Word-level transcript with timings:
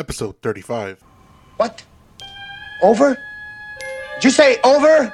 episode 0.00 0.34
35. 0.40 1.04
What? 1.58 1.84
Over? 2.82 3.16
Did 4.14 4.24
you 4.24 4.30
say 4.30 4.58
over? 4.64 5.12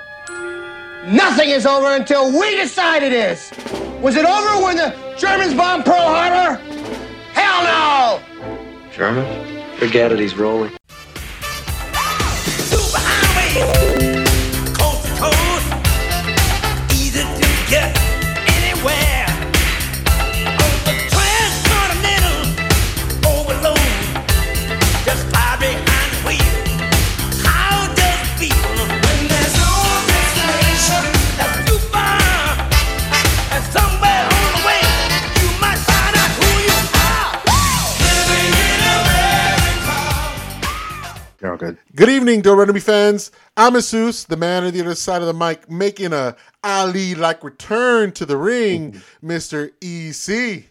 Nothing 1.06 1.50
is 1.50 1.66
over 1.66 1.94
until 1.94 2.38
we 2.38 2.56
decide 2.56 3.02
it 3.02 3.12
is. 3.12 3.50
Was 4.00 4.16
it 4.16 4.24
over 4.24 4.64
when 4.64 4.76
the 4.76 4.94
Germans 5.18 5.54
bombed 5.54 5.84
Pearl 5.84 5.96
Harbor? 5.96 6.62
Hell 7.32 7.62
no! 7.64 8.90
German? 8.92 9.76
Forget 9.76 10.12
it, 10.12 10.20
he's 10.20 10.36
rolling. 10.36 10.72
Good. 41.96 42.10
Evening, 42.10 42.42
Door 42.42 42.62
Enemy 42.62 42.80
fans. 42.80 43.30
I'm 43.56 43.72
Asus, 43.72 44.26
the 44.26 44.36
man 44.36 44.64
on 44.64 44.72
the 44.72 44.80
other 44.82 44.94
side 44.94 45.22
of 45.22 45.28
the 45.28 45.32
mic, 45.32 45.70
making 45.70 46.12
a 46.12 46.36
Ali 46.62 47.14
like 47.14 47.42
return 47.42 48.12
to 48.12 48.26
the 48.26 48.36
ring, 48.36 49.00
Mr. 49.24 49.70
EC. 49.80 50.70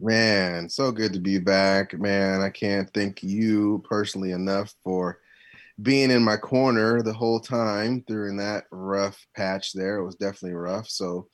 Man, 0.00 0.68
so 0.68 0.90
good 0.90 1.12
to 1.12 1.20
be 1.20 1.38
back. 1.38 1.96
Man, 1.96 2.40
I 2.40 2.50
can't 2.50 2.92
thank 2.92 3.22
you 3.22 3.84
personally 3.88 4.32
enough 4.32 4.74
for 4.82 5.20
being 5.80 6.10
in 6.10 6.24
my 6.24 6.36
corner 6.36 7.02
the 7.02 7.12
whole 7.12 7.38
time 7.38 8.02
during 8.08 8.36
that 8.38 8.64
rough 8.72 9.24
patch 9.36 9.74
there. 9.74 9.98
It 9.98 10.04
was 10.04 10.16
definitely 10.16 10.56
rough. 10.56 10.88
So 10.88 11.28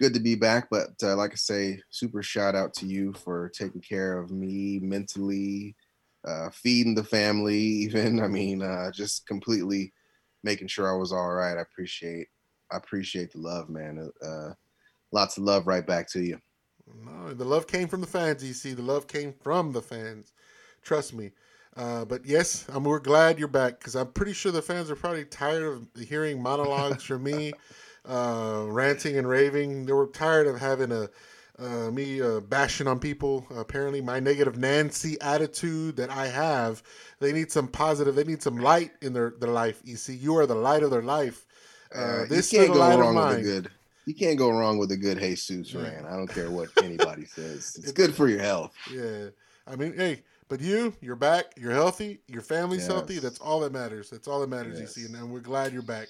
good 0.00 0.12
to 0.14 0.20
be 0.20 0.34
back. 0.34 0.66
But 0.72 0.90
uh, 1.04 1.14
like 1.14 1.30
I 1.30 1.36
say, 1.36 1.80
super 1.90 2.24
shout 2.24 2.56
out 2.56 2.74
to 2.74 2.86
you 2.86 3.12
for 3.12 3.48
taking 3.50 3.80
care 3.80 4.18
of 4.18 4.32
me 4.32 4.80
mentally, 4.82 5.76
uh, 6.24 6.50
feeding 6.50 6.94
the 6.94 7.04
family, 7.04 7.56
even. 7.86 8.20
I 8.20 8.28
mean, 8.28 8.62
uh, 8.62 8.90
just 8.92 9.26
completely 9.26 9.92
making 10.44 10.68
sure 10.68 10.92
I 10.92 10.96
was 10.98 11.12
all 11.12 11.32
right. 11.32 11.56
I 11.56 11.62
appreciate, 11.62 12.28
I 12.70 12.76
appreciate 12.76 13.32
the 13.32 13.38
love, 13.38 13.68
man. 13.68 14.10
Uh, 14.24 14.52
lots 15.12 15.38
of 15.38 15.44
love 15.44 15.66
right 15.66 15.86
back 15.86 16.08
to 16.12 16.20
you. 16.22 16.38
No, 16.86 17.32
the 17.32 17.44
love 17.44 17.66
came 17.66 17.88
from 17.88 18.00
the 18.00 18.06
fans, 18.06 18.42
You 18.44 18.52
see, 18.54 18.72
The 18.72 18.82
love 18.82 19.06
came 19.06 19.32
from 19.32 19.72
the 19.72 19.82
fans. 19.82 20.32
Trust 20.82 21.14
me. 21.14 21.32
Uh, 21.76 22.04
but 22.04 22.26
yes, 22.26 22.66
I'm, 22.68 22.84
we're 22.84 22.98
glad 22.98 23.38
you're 23.38 23.48
back 23.48 23.78
because 23.78 23.96
I'm 23.96 24.12
pretty 24.12 24.34
sure 24.34 24.52
the 24.52 24.60
fans 24.60 24.90
are 24.90 24.96
probably 24.96 25.24
tired 25.24 25.62
of 25.62 25.88
hearing 26.02 26.42
monologues 26.42 27.02
from 27.02 27.22
me, 27.22 27.54
uh, 28.04 28.64
ranting 28.68 29.16
and 29.16 29.26
raving. 29.28 29.86
They 29.86 29.92
were 29.92 30.08
tired 30.08 30.46
of 30.46 30.58
having 30.58 30.92
a 30.92 31.08
uh, 31.58 31.90
me 31.90 32.20
uh, 32.20 32.40
bashing 32.40 32.86
on 32.86 32.98
people. 32.98 33.46
apparently, 33.56 34.00
my 34.00 34.20
negative 34.20 34.56
Nancy 34.56 35.20
attitude 35.20 35.96
that 35.96 36.10
I 36.10 36.28
have. 36.28 36.82
They 37.20 37.32
need 37.32 37.52
some 37.52 37.68
positive. 37.68 38.14
They 38.14 38.24
need 38.24 38.42
some 38.42 38.56
light 38.56 38.92
in 39.00 39.12
their, 39.12 39.34
their 39.38 39.50
life. 39.50 39.82
EC, 39.86 40.20
you 40.20 40.36
are 40.36 40.46
the 40.46 40.54
light 40.54 40.82
of 40.82 40.90
their 40.90 41.02
life. 41.02 41.46
Uh, 41.94 42.24
this 42.28 42.52
you 42.52 42.60
can't 42.60 42.72
go 42.72 42.78
light 42.78 42.98
wrong 42.98 43.14
with 43.14 43.38
a 43.38 43.42
good. 43.42 43.70
You 44.06 44.14
can't 44.14 44.38
go 44.38 44.50
wrong 44.50 44.78
with 44.78 44.90
a 44.90 44.96
good 44.96 45.18
Jesus 45.18 45.74
ran. 45.74 46.04
I 46.06 46.16
don't 46.16 46.26
care 46.26 46.50
what 46.50 46.70
anybody 46.82 47.24
says. 47.24 47.76
It's 47.78 47.92
good 47.92 48.14
for 48.14 48.28
your 48.28 48.40
health. 48.40 48.74
Yeah. 48.92 49.26
I 49.66 49.76
mean, 49.76 49.94
hey, 49.94 50.22
but 50.48 50.60
you, 50.60 50.92
you're 51.00 51.16
back. 51.16 51.54
You're 51.56 51.72
healthy. 51.72 52.20
Your 52.26 52.42
family's 52.42 52.86
healthy. 52.86 53.20
That's 53.20 53.38
all 53.38 53.60
that 53.60 53.72
matters. 53.72 54.10
That's 54.10 54.26
all 54.26 54.40
that 54.40 54.48
matters, 54.48 54.80
Yes. 54.80 54.98
EC. 54.98 55.06
And, 55.06 55.14
and 55.16 55.30
we're 55.32 55.40
glad 55.40 55.72
you're 55.72 55.82
back. 55.82 56.08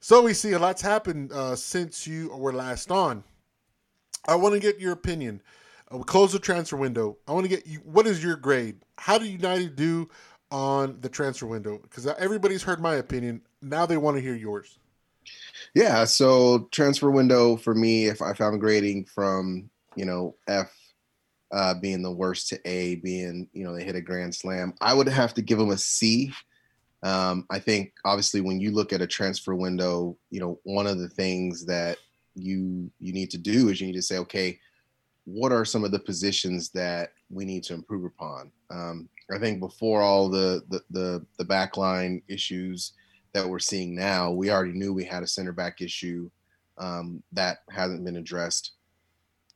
So 0.00 0.22
we 0.22 0.34
see 0.34 0.52
a 0.52 0.58
lot's 0.58 0.82
happened 0.82 1.32
uh, 1.32 1.54
since 1.54 2.06
you 2.06 2.28
were 2.34 2.52
last 2.52 2.90
on. 2.90 3.22
I 4.26 4.36
want 4.36 4.54
to 4.54 4.60
get 4.60 4.80
your 4.80 4.92
opinion. 4.92 5.42
Uh, 5.92 5.98
we 5.98 6.04
close 6.04 6.32
the 6.32 6.38
transfer 6.38 6.76
window. 6.76 7.18
I 7.26 7.32
want 7.32 7.44
to 7.44 7.48
get 7.48 7.66
you. 7.66 7.78
What 7.78 8.06
is 8.06 8.22
your 8.22 8.36
grade? 8.36 8.76
How 8.96 9.18
did 9.18 9.28
United 9.28 9.76
do 9.76 10.08
on 10.50 10.98
the 11.00 11.08
transfer 11.08 11.46
window? 11.46 11.78
Because 11.78 12.06
everybody's 12.06 12.62
heard 12.62 12.80
my 12.80 12.94
opinion. 12.96 13.42
Now 13.60 13.86
they 13.86 13.96
want 13.96 14.16
to 14.16 14.22
hear 14.22 14.34
yours. 14.34 14.78
Yeah. 15.74 16.04
So 16.04 16.68
transfer 16.70 17.10
window 17.10 17.56
for 17.56 17.74
me, 17.74 18.06
if, 18.06 18.20
if 18.20 18.40
I'm 18.40 18.58
grading 18.58 19.06
from 19.06 19.70
you 19.96 20.04
know 20.04 20.36
F 20.46 20.72
uh, 21.50 21.74
being 21.74 22.02
the 22.02 22.10
worst 22.10 22.48
to 22.48 22.60
A 22.64 22.96
being 22.96 23.48
you 23.52 23.64
know 23.64 23.74
they 23.74 23.84
hit 23.84 23.96
a 23.96 24.00
grand 24.00 24.34
slam, 24.34 24.74
I 24.80 24.94
would 24.94 25.08
have 25.08 25.34
to 25.34 25.42
give 25.42 25.58
them 25.58 25.70
a 25.70 25.78
C. 25.78 26.32
Um, 27.02 27.46
I 27.50 27.58
think 27.58 27.92
obviously 28.04 28.40
when 28.40 28.60
you 28.60 28.70
look 28.70 28.92
at 28.92 29.02
a 29.02 29.06
transfer 29.06 29.54
window, 29.54 30.16
you 30.30 30.40
know 30.40 30.60
one 30.62 30.86
of 30.86 30.98
the 30.98 31.08
things 31.08 31.66
that 31.66 31.98
you 32.34 32.90
you 32.98 33.12
need 33.12 33.30
to 33.30 33.38
do 33.38 33.68
is 33.68 33.80
you 33.80 33.86
need 33.86 33.94
to 33.94 34.02
say, 34.02 34.18
okay, 34.18 34.58
what 35.24 35.52
are 35.52 35.64
some 35.64 35.84
of 35.84 35.92
the 35.92 35.98
positions 35.98 36.70
that 36.70 37.12
we 37.30 37.44
need 37.44 37.62
to 37.64 37.74
improve 37.74 38.04
upon? 38.04 38.50
Um, 38.70 39.08
I 39.32 39.38
think 39.38 39.60
before 39.60 40.02
all 40.02 40.28
the 40.28 40.62
the 40.68 40.82
the, 40.90 41.26
the 41.38 41.44
backline 41.44 42.22
issues 42.28 42.92
that 43.32 43.48
we're 43.48 43.58
seeing 43.58 43.94
now, 43.94 44.30
we 44.30 44.50
already 44.50 44.72
knew 44.72 44.92
we 44.92 45.04
had 45.04 45.22
a 45.22 45.28
center 45.28 45.52
back 45.52 45.80
issue 45.80 46.30
um, 46.78 47.22
that 47.32 47.58
hasn't 47.70 48.04
been 48.04 48.16
addressed. 48.16 48.72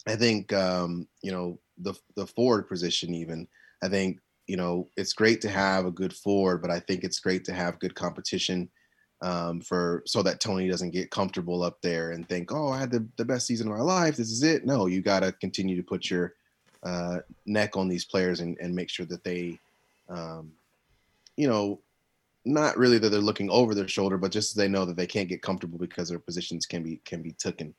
I 0.06 0.16
think 0.16 0.52
um, 0.52 1.08
you 1.22 1.32
know 1.32 1.58
the 1.78 1.94
the 2.14 2.26
forward 2.26 2.68
position 2.68 3.14
even. 3.14 3.48
I 3.82 3.88
think 3.88 4.20
you 4.46 4.56
know 4.56 4.88
it's 4.96 5.12
great 5.12 5.40
to 5.42 5.48
have 5.48 5.86
a 5.86 5.90
good 5.90 6.12
forward, 6.12 6.62
but 6.62 6.70
I 6.70 6.80
think 6.80 7.04
it's 7.04 7.20
great 7.20 7.44
to 7.46 7.52
have 7.52 7.80
good 7.80 7.94
competition 7.94 8.70
um, 9.22 9.60
for 9.60 10.02
so 10.06 10.22
that 10.22 10.40
Tony 10.40 10.68
doesn't 10.68 10.90
get 10.90 11.10
comfortable 11.10 11.62
up 11.62 11.80
there 11.80 12.12
and 12.12 12.28
think, 12.28 12.52
oh, 12.52 12.68
I 12.68 12.78
had 12.78 12.90
the, 12.90 13.06
the 13.16 13.24
best 13.24 13.46
season 13.46 13.70
of 13.70 13.76
my 13.76 13.82
life. 13.82 14.16
This 14.16 14.30
is 14.30 14.42
it. 14.42 14.66
No, 14.66 14.86
you 14.86 15.00
got 15.00 15.20
to 15.20 15.32
continue 15.32 15.76
to 15.76 15.82
put 15.82 16.10
your 16.10 16.34
uh, 16.82 17.18
neck 17.46 17.76
on 17.76 17.88
these 17.88 18.04
players 18.04 18.40
and, 18.40 18.56
and 18.60 18.74
make 18.74 18.90
sure 18.90 19.06
that 19.06 19.24
they, 19.24 19.58
um, 20.08 20.52
you 21.36 21.48
know, 21.48 21.80
not 22.44 22.76
really 22.78 22.98
that 22.98 23.08
they're 23.08 23.20
looking 23.20 23.50
over 23.50 23.74
their 23.74 23.88
shoulder, 23.88 24.16
but 24.16 24.30
just 24.30 24.54
so 24.54 24.60
they 24.60 24.68
know 24.68 24.84
that 24.84 24.96
they 24.96 25.06
can't 25.06 25.28
get 25.28 25.42
comfortable 25.42 25.78
because 25.78 26.08
their 26.08 26.18
positions 26.18 26.64
can 26.64 26.82
be 26.82 27.00
can 27.04 27.22
be 27.22 27.32
taken. 27.32 27.74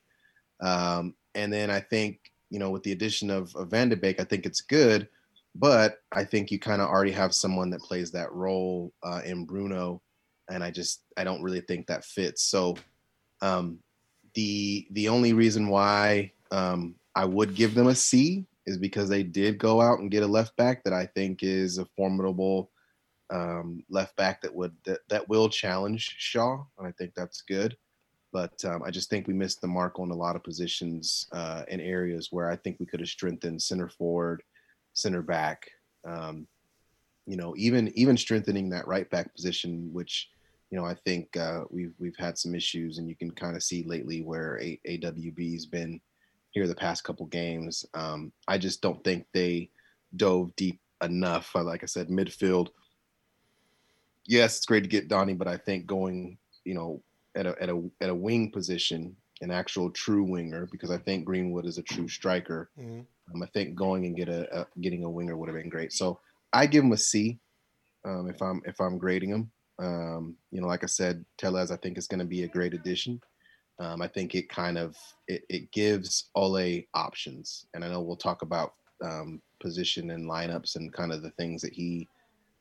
Um, 0.60 1.14
and 1.34 1.52
then 1.52 1.70
I 1.70 1.80
think 1.80 2.32
you 2.50 2.58
know 2.58 2.70
with 2.70 2.82
the 2.82 2.92
addition 2.92 3.30
of, 3.30 3.54
of 3.56 3.70
Van 3.70 3.88
de 3.88 3.96
Beek, 3.96 4.20
I 4.20 4.24
think 4.24 4.44
it's 4.44 4.60
good, 4.60 5.08
but 5.54 6.02
I 6.12 6.24
think 6.24 6.50
you 6.50 6.58
kind 6.58 6.82
of 6.82 6.88
already 6.88 7.12
have 7.12 7.34
someone 7.34 7.70
that 7.70 7.80
plays 7.80 8.10
that 8.10 8.30
role 8.32 8.92
uh, 9.02 9.22
in 9.24 9.46
Bruno, 9.46 10.02
and 10.48 10.62
I 10.64 10.70
just 10.70 11.02
I 11.16 11.24
don't 11.24 11.42
really 11.42 11.60
think 11.60 11.86
that 11.86 12.04
fits. 12.04 12.42
So 12.42 12.76
um, 13.40 13.78
the 14.34 14.86
the 14.92 15.08
only 15.08 15.32
reason 15.32 15.68
why 15.68 16.32
um, 16.50 16.94
I 17.14 17.24
would 17.24 17.54
give 17.54 17.74
them 17.74 17.88
a 17.88 17.94
C 17.94 18.46
is 18.66 18.78
because 18.78 19.08
they 19.08 19.22
did 19.22 19.58
go 19.58 19.80
out 19.80 20.00
and 20.00 20.10
get 20.10 20.22
a 20.22 20.26
left 20.26 20.56
back 20.56 20.84
that 20.84 20.92
I 20.92 21.06
think 21.06 21.42
is 21.42 21.78
a 21.78 21.86
formidable 21.96 22.70
um, 23.30 23.82
left 23.90 24.16
back 24.16 24.42
that 24.42 24.54
would 24.54 24.74
that, 24.84 25.00
that 25.08 25.28
will 25.28 25.48
challenge 25.48 26.14
Shaw, 26.18 26.64
and 26.78 26.86
I 26.86 26.92
think 26.92 27.14
that's 27.14 27.42
good. 27.42 27.76
But 28.32 28.62
um, 28.64 28.82
I 28.82 28.90
just 28.90 29.08
think 29.08 29.26
we 29.26 29.32
missed 29.32 29.62
the 29.62 29.66
mark 29.66 29.98
on 29.98 30.10
a 30.10 30.16
lot 30.16 30.36
of 30.36 30.44
positions 30.44 31.26
uh, 31.32 31.62
in 31.68 31.80
areas 31.80 32.28
where 32.30 32.50
I 32.50 32.56
think 32.56 32.78
we 32.78 32.84
could 32.84 33.00
have 33.00 33.08
strengthened 33.08 33.62
center 33.62 33.88
forward, 33.88 34.42
center 34.92 35.22
back. 35.22 35.70
Um, 36.04 36.46
you 37.26 37.36
know, 37.36 37.54
even 37.56 37.88
even 37.96 38.16
strengthening 38.16 38.70
that 38.70 38.86
right 38.86 39.08
back 39.10 39.34
position, 39.34 39.90
which 39.92 40.30
you 40.70 40.78
know 40.78 40.84
I 40.84 40.94
think 40.94 41.36
uh, 41.36 41.62
we've 41.70 41.94
we've 41.98 42.16
had 42.16 42.38
some 42.38 42.54
issues, 42.54 42.98
and 42.98 43.08
you 43.08 43.16
can 43.16 43.30
kind 43.30 43.56
of 43.56 43.62
see 43.62 43.84
lately 43.84 44.22
where 44.22 44.60
a- 44.60 44.80
AWB's 44.86 45.66
been 45.66 46.00
here 46.50 46.66
the 46.66 46.74
past 46.74 47.04
couple 47.04 47.26
games. 47.26 47.84
Um, 47.94 48.32
I 48.46 48.58
just 48.58 48.80
don't 48.80 49.02
think 49.04 49.26
they 49.32 49.70
dove 50.16 50.54
deep 50.56 50.80
enough. 51.02 51.54
Like 51.54 51.82
I 51.82 51.86
said, 51.86 52.08
midfield 52.08 52.68
yes, 54.28 54.58
it's 54.58 54.66
great 54.66 54.82
to 54.84 54.88
get 54.88 55.08
Donnie, 55.08 55.34
but 55.34 55.48
I 55.48 55.56
think 55.56 55.86
going, 55.86 56.38
you 56.64 56.74
know, 56.74 57.02
at 57.34 57.46
a 57.46 57.60
at 57.60 57.68
a 57.68 57.82
at 58.00 58.10
a 58.10 58.14
wing 58.14 58.52
position, 58.52 59.16
an 59.40 59.50
actual 59.50 59.90
true 59.90 60.22
winger, 60.22 60.68
because 60.70 60.90
I 60.90 60.98
think 60.98 61.24
Greenwood 61.24 61.66
is 61.66 61.78
a 61.78 61.82
true 61.82 62.08
striker. 62.08 62.70
Mhm. 62.78 63.06
Um, 63.34 63.42
I 63.42 63.46
think 63.46 63.74
going 63.74 64.06
and 64.06 64.16
get 64.16 64.28
a, 64.28 64.60
a 64.60 64.66
getting 64.80 65.04
a 65.04 65.10
winger 65.10 65.36
would 65.36 65.48
have 65.48 65.56
been 65.56 65.68
great. 65.68 65.92
So 65.92 66.20
I 66.52 66.66
give 66.66 66.84
him 66.84 66.92
a 66.92 66.96
C 66.96 67.38
um, 68.04 68.28
if 68.28 68.40
I'm 68.42 68.62
if 68.64 68.80
I'm 68.80 68.98
grading 68.98 69.30
him. 69.30 69.50
Um, 69.78 70.36
you 70.50 70.60
know, 70.60 70.66
like 70.66 70.82
I 70.82 70.86
said, 70.86 71.24
Telles 71.36 71.70
I 71.70 71.76
think 71.76 71.98
is 71.98 72.08
going 72.08 72.20
to 72.20 72.26
be 72.26 72.42
a 72.42 72.48
great 72.48 72.74
addition. 72.74 73.20
Um, 73.80 74.02
I 74.02 74.08
think 74.08 74.34
it 74.34 74.48
kind 74.48 74.76
of 74.76 74.96
it, 75.28 75.44
it 75.48 75.70
gives 75.70 76.30
Ole 76.34 76.82
options, 76.94 77.66
and 77.74 77.84
I 77.84 77.88
know 77.88 78.00
we'll 78.00 78.16
talk 78.16 78.42
about 78.42 78.74
um, 79.02 79.40
position 79.60 80.10
and 80.10 80.28
lineups 80.28 80.76
and 80.76 80.92
kind 80.92 81.12
of 81.12 81.22
the 81.22 81.30
things 81.30 81.62
that 81.62 81.72
he 81.72 82.08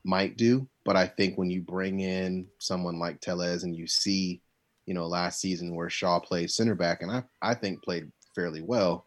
might 0.04 0.38
do. 0.38 0.68
But 0.86 0.96
I 0.96 1.08
think 1.08 1.38
when 1.38 1.50
you 1.50 1.62
bring 1.62 2.00
in 2.00 2.48
someone 2.60 3.00
like 3.00 3.20
Telles 3.20 3.64
and 3.64 3.76
you 3.76 3.88
see, 3.88 4.42
you 4.86 4.94
know, 4.94 5.08
last 5.08 5.42
season 5.42 5.76
where 5.76 5.90
Shaw 5.90 6.20
played 6.20 6.52
center 6.52 6.76
back 6.76 7.02
and 7.02 7.12
I, 7.12 7.24
I 7.42 7.54
think 7.54 7.84
played 7.84 8.12
fairly 8.36 8.62
well, 8.62 9.06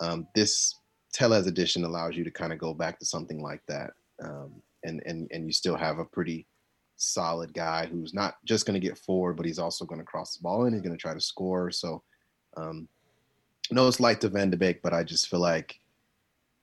um, 0.00 0.28
this 0.34 0.74
Telles 1.12 1.46
edition 1.46 1.84
allows 1.84 2.16
you 2.16 2.24
to 2.24 2.30
kind 2.30 2.52
of 2.52 2.58
go 2.58 2.74
back 2.74 2.98
to 2.98 3.06
something 3.06 3.42
like 3.42 3.62
that. 3.68 3.92
Um, 4.22 4.62
and 4.84 5.02
and 5.04 5.28
and 5.32 5.46
you 5.46 5.52
still 5.52 5.76
have 5.76 5.98
a 5.98 6.04
pretty 6.04 6.46
solid 6.96 7.52
guy 7.52 7.86
who's 7.86 8.14
not 8.14 8.36
just 8.44 8.66
going 8.66 8.80
to 8.80 8.86
get 8.86 8.98
forward, 8.98 9.36
but 9.36 9.46
he's 9.46 9.58
also 9.58 9.84
going 9.84 10.00
to 10.00 10.04
cross 10.04 10.36
the 10.36 10.42
ball 10.42 10.64
and 10.64 10.74
he's 10.74 10.82
going 10.82 10.96
to 10.96 11.00
try 11.00 11.14
to 11.14 11.20
score. 11.20 11.70
So, 11.70 12.02
um, 12.56 12.88
no 13.70 13.90
slight 13.90 14.20
to 14.20 14.28
Van 14.28 14.50
de 14.50 14.56
Beek, 14.56 14.82
but 14.82 14.92
I 14.92 15.02
just 15.02 15.28
feel 15.28 15.40
like, 15.40 15.80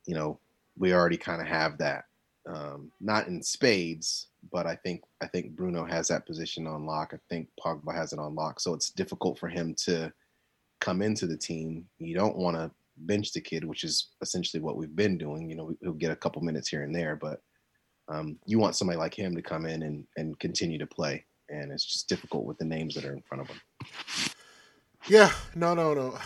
you 0.05 0.15
know, 0.15 0.39
we 0.77 0.93
already 0.93 1.17
kind 1.17 1.41
of 1.41 1.47
have 1.47 1.77
that. 1.79 2.05
Um, 2.47 2.91
not 2.99 3.27
in 3.27 3.41
spades, 3.41 4.27
but 4.51 4.67
I 4.67 4.75
think 4.75 5.03
I 5.21 5.27
think 5.27 5.55
Bruno 5.55 5.85
has 5.85 6.09
that 6.09 6.25
position 6.25 6.67
on 6.67 6.85
lock. 6.85 7.13
I 7.13 7.19
think 7.29 7.47
Pogba 7.63 7.95
has 7.95 8.11
it 8.11 8.19
on 8.19 8.35
lock, 8.35 8.59
so 8.59 8.73
it's 8.73 8.89
difficult 8.89 9.39
for 9.39 9.47
him 9.47 9.73
to 9.85 10.11
come 10.81 11.01
into 11.01 11.25
the 11.25 11.37
team. 11.37 11.85
You 11.99 12.15
don't 12.15 12.35
want 12.35 12.57
to 12.57 12.69
bench 12.97 13.31
the 13.31 13.39
kid, 13.39 13.63
which 13.63 13.85
is 13.85 14.09
essentially 14.21 14.61
what 14.61 14.75
we've 14.75 14.95
been 14.95 15.17
doing. 15.17 15.49
You 15.49 15.55
know, 15.55 15.73
he'll 15.81 15.93
get 15.93 16.11
a 16.11 16.17
couple 16.17 16.41
minutes 16.41 16.67
here 16.67 16.83
and 16.83 16.93
there, 16.93 17.15
but 17.15 17.41
um, 18.07 18.37
you 18.45 18.59
want 18.59 18.75
somebody 18.75 18.97
like 18.97 19.17
him 19.17 19.35
to 19.35 19.41
come 19.41 19.65
in 19.65 19.83
and 19.83 20.05
and 20.17 20.37
continue 20.39 20.77
to 20.79 20.87
play. 20.87 21.25
And 21.49 21.71
it's 21.71 21.85
just 21.85 22.09
difficult 22.09 22.45
with 22.45 22.57
the 22.57 22.65
names 22.65 22.95
that 22.95 23.05
are 23.05 23.13
in 23.13 23.21
front 23.21 23.41
of 23.41 23.47
him. 23.47 23.61
Yeah, 25.07 25.31
no, 25.55 25.73
no, 25.73 25.93
no. 25.93 26.17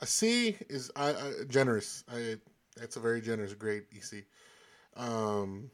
A 0.00 0.06
C 0.06 0.56
is 0.68 0.90
I, 0.94 1.10
I 1.10 1.32
generous. 1.48 2.04
I 2.12 2.36
that's 2.76 2.96
a 2.96 3.00
very 3.00 3.20
generous 3.20 3.54
grade. 3.54 3.84
EC. 3.94 4.24
Um, 4.96 5.70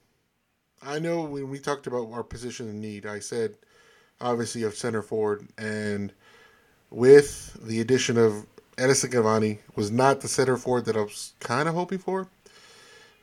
I 0.83 0.99
know 0.99 1.23
when 1.23 1.51
we 1.51 1.59
talked 1.59 1.87
about 1.87 2.13
our 2.13 2.23
position 2.23 2.69
in 2.69 2.81
need, 2.81 3.07
I 3.07 3.19
said 3.19 3.57
obviously 4.21 4.63
of 4.63 4.75
center 4.75 5.03
forward, 5.03 5.47
and 5.59 6.13
with 6.91 7.59
the 7.67 7.81
addition 7.81 8.17
of 8.17 8.47
Edison 8.79 9.11
Cavani, 9.11 9.59
was 9.77 9.91
not 9.91 10.21
the 10.21 10.29
center 10.29 10.57
forward 10.57 10.85
that 10.87 10.97
I 10.97 11.03
was 11.03 11.35
kind 11.41 11.69
of 11.69 11.75
hoping 11.75 11.99
for. 11.99 12.29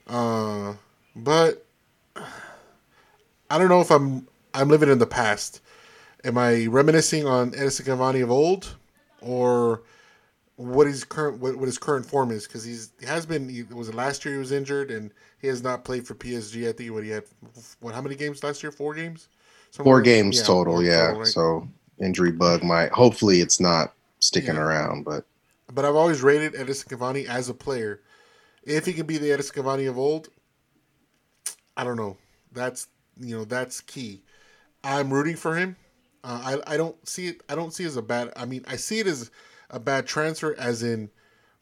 Uh, 0.08 0.74
but 1.16 1.66
I 2.16 3.58
don't 3.58 3.70
know 3.70 3.82
if 3.82 3.92
I'm 3.92 4.28
I'm 4.54 4.70
living 4.70 4.90
in 4.90 5.00
the 5.00 5.08
past. 5.08 5.62
Am 6.24 6.38
I 6.38 6.68
reminiscing 6.68 7.26
on 7.26 7.54
Edison 7.56 7.86
Cavani 7.86 8.22
of 8.24 8.30
old, 8.30 8.76
or 9.22 9.82
what 10.56 10.86
his 10.88 11.04
current 11.04 11.40
what, 11.40 11.56
what 11.58 11.66
his 11.68 11.78
current 11.78 12.06
form 12.06 12.32
is? 12.32 12.48
Because 12.48 12.64
he's 12.64 12.92
he 13.00 13.06
has 13.06 13.26
been 13.26 13.50
he, 13.50 13.64
was 13.64 13.90
it 13.90 13.96
last 13.96 14.24
year 14.24 14.36
he 14.36 14.40
was 14.40 14.52
injured 14.52 14.92
and 14.92 15.12
he 15.40 15.48
has 15.48 15.64
not 15.64 15.84
played 15.84 16.06
for 16.06 16.14
PSG. 16.16 16.70
I 16.70 16.72
think 16.74 16.92
what 16.92 17.04
he 17.04 17.10
had 17.10 17.24
what 17.80 17.96
how 17.96 18.02
many 18.02 18.16
games 18.16 18.44
last 18.44 18.62
year? 18.64 18.72
Four 18.72 18.94
games. 18.94 19.28
Something 19.72 19.86
Four 19.90 19.96
like- 19.98 20.06
games 20.06 20.38
yeah, 20.38 20.44
total, 20.44 20.74
four 20.76 20.84
yeah. 20.84 21.06
total, 21.08 21.20
right? 21.20 21.28
So 21.28 21.68
injury 22.00 22.32
bug 22.32 22.64
might. 22.64 22.92
Hopefully, 22.92 23.42
it's 23.42 23.60
not 23.60 23.94
sticking 24.20 24.56
Yeah. 24.56 24.62
around, 24.62 25.04
but 25.04 25.26
But 25.74 25.86
I've 25.86 25.96
always 25.96 26.22
rated 26.22 26.56
Edison 26.56 26.90
Cavani 26.96 27.26
as 27.28 27.50
a 27.50 27.54
player. 27.54 28.02
If 28.64 28.86
he 28.86 28.94
can 28.94 29.08
be 29.08 29.18
the 29.18 29.32
Edison 29.32 29.64
Cavani 29.64 29.90
of 29.90 29.98
old, 29.98 30.30
I 31.78 31.84
don't 31.84 31.98
know. 31.98 32.18
That's 32.52 32.88
you 33.20 33.38
know 33.38 33.46
that's 33.46 33.82
key. 33.82 34.24
I'm 34.84 35.12
rooting 35.12 35.36
for 35.36 35.56
him. 35.56 35.76
Uh, 36.24 36.58
I 36.68 36.74
I 36.74 36.78
don't 36.78 37.08
see 37.08 37.28
it. 37.28 37.42
I 37.50 37.56
don't 37.56 37.74
see 37.74 37.84
it 37.84 37.88
as 37.88 37.98
a 37.98 38.02
bad. 38.02 38.32
I 38.36 38.46
mean, 38.46 38.64
I 38.68 38.76
see 38.76 39.00
it 39.00 39.08
as 39.08 39.32
a 39.70 39.80
bad 39.80 40.08
transfer, 40.08 40.56
as 40.58 40.84
in 40.84 41.10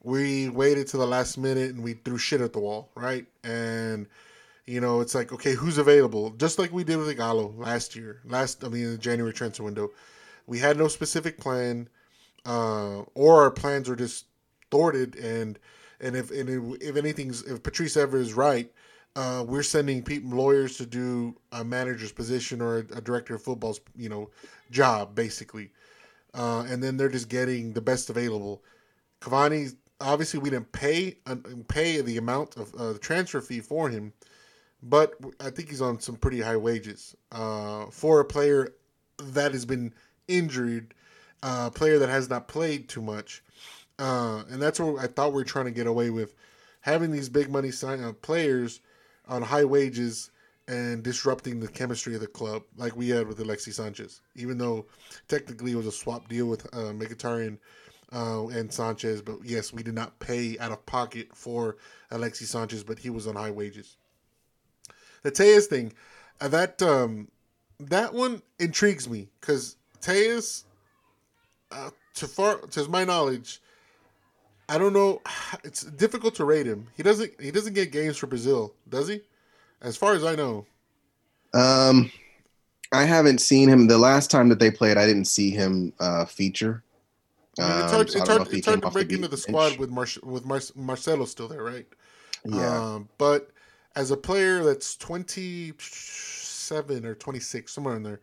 we 0.03 0.49
waited 0.49 0.87
to 0.87 0.97
the 0.97 1.07
last 1.07 1.37
minute 1.37 1.71
and 1.71 1.83
we 1.83 1.93
threw 1.93 2.17
shit 2.17 2.41
at 2.41 2.53
the 2.53 2.59
wall, 2.59 2.89
right? 2.95 3.25
And 3.43 4.07
you 4.65 4.81
know, 4.81 5.01
it's 5.01 5.15
like 5.15 5.31
okay, 5.33 5.53
who's 5.53 5.77
available? 5.77 6.31
Just 6.31 6.59
like 6.59 6.71
we 6.71 6.83
did 6.83 6.97
with 6.97 7.15
Ighalo 7.15 7.57
last 7.57 7.95
year. 7.95 8.21
Last, 8.25 8.63
I 8.63 8.69
mean, 8.69 8.85
in 8.85 8.91
the 8.91 8.97
January 8.97 9.33
transfer 9.33 9.63
window, 9.63 9.91
we 10.47 10.59
had 10.59 10.77
no 10.77 10.87
specific 10.87 11.37
plan 11.37 11.89
uh, 12.45 13.01
or 13.13 13.41
our 13.43 13.51
plans 13.51 13.89
were 13.89 13.95
just 13.95 14.25
thwarted 14.71 15.15
and 15.15 15.59
and 15.99 16.15
if 16.15 16.31
and 16.31 16.77
if 16.81 16.95
anything's 16.95 17.43
if 17.43 17.61
Patrice 17.63 17.95
Evra 17.95 18.35
right, 18.35 18.71
uh, 19.19 19.43
we're 19.43 19.63
sending 19.63 20.01
lawyers 20.29 20.77
to 20.77 20.85
do 20.85 21.35
a 21.51 21.61
manager's 21.61 22.13
position 22.13 22.61
or 22.61 22.77
a, 22.77 22.79
a 22.95 23.01
director 23.01 23.35
of 23.35 23.43
football's 23.43 23.81
you 23.97 24.07
know 24.07 24.29
job 24.71 25.13
basically, 25.13 25.71
uh, 26.33 26.65
and 26.69 26.81
then 26.81 26.95
they're 26.95 27.09
just 27.09 27.27
getting 27.27 27.73
the 27.73 27.81
best 27.81 28.09
available. 28.09 28.63
Cavani 29.19 29.75
obviously 29.99 30.39
we 30.39 30.49
didn't 30.49 30.71
pay 30.71 31.17
uh, 31.25 31.35
pay 31.67 31.99
the 31.99 32.15
amount 32.15 32.55
of 32.55 32.73
uh, 32.75 32.93
the 32.93 32.99
transfer 32.99 33.41
fee 33.41 33.59
for 33.59 33.89
him, 33.89 34.13
but 34.81 35.15
I 35.41 35.49
think 35.49 35.67
he's 35.67 35.81
on 35.81 35.99
some 35.99 36.15
pretty 36.15 36.39
high 36.39 36.55
wages. 36.55 37.13
Uh, 37.29 37.87
for 37.87 38.21
a 38.21 38.25
player 38.25 38.73
that 39.17 39.51
has 39.51 39.65
been 39.65 39.93
injured 40.29 40.93
uh, 41.43 41.69
player 41.71 41.99
that 41.99 42.09
has 42.09 42.29
not 42.29 42.47
played 42.47 42.87
too 42.87 43.01
much, 43.01 43.43
uh, 43.97 44.43
and 44.49 44.61
that's 44.61 44.79
what 44.79 45.03
I 45.03 45.07
thought 45.07 45.33
we 45.33 45.41
are 45.41 45.45
trying 45.45 45.65
to 45.65 45.71
get 45.71 45.87
away 45.87 46.09
with, 46.09 46.35
having 46.79 47.11
these 47.11 47.27
big 47.27 47.49
money 47.49 47.71
sign 47.71 48.01
uh, 48.01 48.13
players 48.13 48.79
on 49.29 49.41
high 49.41 49.63
wages 49.63 50.31
and 50.67 51.01
disrupting 51.03 51.59
the 51.59 51.67
chemistry 51.67 52.13
of 52.13 52.21
the 52.21 52.27
club, 52.27 52.63
like 52.77 52.95
we 52.95 53.09
had 53.09 53.27
with 53.27 53.39
Alexis 53.39 53.77
Sanchez. 53.77 54.21
Even 54.35 54.57
though 54.57 54.85
technically 55.27 55.71
it 55.71 55.75
was 55.75 55.87
a 55.87 55.91
swap 55.91 56.27
deal 56.27 56.47
with 56.47 56.65
uh, 56.73 56.91
Mkhitaryan 56.93 57.57
uh, 58.13 58.47
and 58.47 58.71
Sanchez, 58.71 59.21
but 59.21 59.37
yes, 59.43 59.73
we 59.73 59.81
did 59.83 59.95
not 59.95 60.19
pay 60.19 60.57
out 60.59 60.71
of 60.71 60.85
pocket 60.85 61.29
for 61.33 61.77
Alexis 62.11 62.49
Sanchez, 62.49 62.83
but 62.83 62.99
he 62.99 63.09
was 63.09 63.25
on 63.25 63.35
high 63.35 63.51
wages. 63.51 63.97
The 65.23 65.31
Tejas 65.31 65.65
thing, 65.65 65.93
uh, 66.39 66.47
that 66.49 66.81
um, 66.81 67.29
that 67.79 68.13
one 68.13 68.41
intrigues 68.59 69.09
me 69.09 69.29
because 69.39 69.75
Tejas 70.01 70.63
uh, 71.71 71.89
to 72.15 72.27
far 72.27 72.57
to 72.57 72.87
my 72.87 73.03
knowledge, 73.03 73.61
I 74.69 74.77
don't 74.77 74.93
know. 74.93 75.21
It's 75.63 75.81
difficult 75.83 76.35
to 76.35 76.45
rate 76.45 76.67
him. 76.67 76.87
He 76.95 77.01
doesn't 77.03 77.31
he 77.41 77.51
doesn't 77.51 77.73
get 77.73 77.91
games 77.91 78.17
for 78.17 78.27
Brazil, 78.27 78.73
does 78.87 79.07
he? 79.07 79.21
As 79.81 79.97
far 79.97 80.13
as 80.13 80.23
I 80.23 80.35
know. 80.35 80.65
um, 81.53 82.11
I 82.91 83.03
haven't 83.03 83.39
seen 83.41 83.69
him. 83.69 83.87
The 83.87 83.97
last 83.97 84.29
time 84.31 84.49
that 84.49 84.59
they 84.59 84.71
played, 84.71 84.97
I 84.97 85.05
didn't 85.05 85.25
see 85.25 85.51
him 85.51 85.93
uh, 85.99 86.25
feature. 86.25 86.83
I 87.59 87.63
mean, 87.63 87.71
it's 87.79 87.91
Um, 87.91 87.97
hard, 87.97 88.09
so 88.09 88.19
it's 88.19 88.29
hard, 88.29 88.47
it's 88.53 88.65
hard 88.65 88.81
to 88.81 88.87
off 88.87 88.93
the 88.93 88.99
break 89.05 89.11
into 89.13 89.27
the 89.27 89.37
squad 89.37 89.77
with 89.79 89.89
Mar- 89.89 90.07
with 90.23 90.45
Mar- 90.45 90.61
Marcelo 90.75 91.25
still 91.25 91.47
there, 91.47 91.63
right? 91.63 91.87
Yeah, 92.45 92.93
Um, 92.95 93.09
but 93.17 93.49
as 93.95 94.11
a 94.11 94.17
player 94.17 94.63
that's 94.63 94.95
27 94.95 97.05
or 97.05 97.15
26, 97.15 97.73
somewhere 97.73 97.95
in 97.95 98.03
there, 98.03 98.19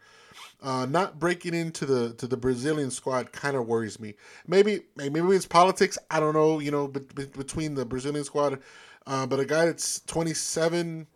uh, 0.62 0.86
not 0.86 1.18
breaking 1.18 1.54
into 1.54 1.84
the 1.86 2.14
to 2.14 2.26
the 2.26 2.36
Brazilian 2.36 2.90
squad 2.90 3.32
kind 3.32 3.56
of 3.56 3.66
worries 3.66 4.00
me. 4.00 4.14
Maybe 4.46 4.80
maybe 4.96 5.20
it's 5.20 5.46
politics. 5.46 5.98
I 6.10 6.20
don't 6.20 6.34
know. 6.34 6.58
You 6.58 6.70
know, 6.70 6.88
bet- 6.88 7.14
bet- 7.14 7.32
between 7.32 7.74
the 7.74 7.84
Brazilian 7.84 8.24
squad, 8.24 8.60
uh, 9.06 9.26
but 9.26 9.38
a 9.38 9.44
guy 9.44 9.66
that's 9.66 10.00
27, 10.00 11.06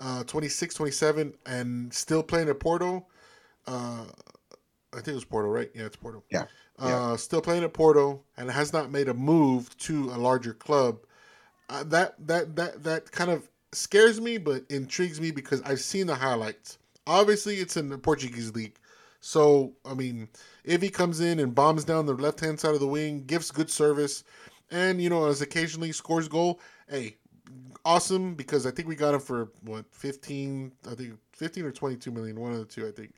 uh, 0.00 0.24
26, 0.24 0.74
27, 0.74 1.34
and 1.46 1.92
still 1.92 2.22
playing 2.22 2.48
at 2.48 2.60
Porto. 2.60 3.06
Uh, 3.66 4.04
I 4.92 4.96
think 4.96 5.08
it 5.08 5.14
was 5.14 5.24
Porto, 5.24 5.48
right? 5.48 5.70
Yeah, 5.74 5.86
it's 5.86 5.96
Porto. 5.96 6.22
Yeah. 6.30 6.44
Uh, 6.78 7.16
still 7.16 7.40
playing 7.40 7.62
at 7.64 7.72
Porto 7.72 8.22
and 8.36 8.50
has 8.50 8.72
not 8.72 8.90
made 8.90 9.08
a 9.08 9.14
move 9.14 9.76
to 9.78 10.10
a 10.10 10.18
larger 10.18 10.52
club. 10.52 10.98
Uh, 11.68 11.84
that 11.84 12.14
that 12.26 12.56
that 12.56 12.82
that 12.82 13.12
kind 13.12 13.30
of 13.30 13.48
scares 13.72 14.20
me, 14.20 14.38
but 14.38 14.64
intrigues 14.68 15.20
me 15.20 15.30
because 15.30 15.62
I've 15.62 15.80
seen 15.80 16.06
the 16.06 16.14
highlights. 16.16 16.78
Obviously, 17.06 17.56
it's 17.56 17.76
in 17.76 17.88
the 17.88 17.98
Portuguese 17.98 18.54
league, 18.54 18.76
so 19.20 19.72
I 19.84 19.94
mean, 19.94 20.28
if 20.64 20.82
he 20.82 20.90
comes 20.90 21.20
in 21.20 21.38
and 21.40 21.54
bombs 21.54 21.84
down 21.84 22.06
the 22.06 22.14
left 22.14 22.40
hand 22.40 22.58
side 22.58 22.74
of 22.74 22.80
the 22.80 22.86
wing, 22.86 23.24
gives 23.26 23.50
good 23.50 23.70
service, 23.70 24.24
and 24.70 25.00
you 25.02 25.10
know, 25.10 25.26
as 25.26 25.42
occasionally 25.42 25.92
scores 25.92 26.28
goal, 26.28 26.60
hey, 26.88 27.16
awesome 27.84 28.34
because 28.34 28.66
I 28.66 28.70
think 28.70 28.88
we 28.88 28.96
got 28.96 29.14
him 29.14 29.20
for 29.20 29.50
what 29.62 29.84
fifteen, 29.92 30.72
I 30.90 30.94
think 30.94 31.14
fifteen 31.32 31.64
or 31.64 31.72
twenty 31.72 31.96
two 31.96 32.10
million, 32.10 32.40
one 32.40 32.52
of 32.52 32.58
the 32.58 32.64
two, 32.64 32.86
I 32.86 32.90
think. 32.90 33.12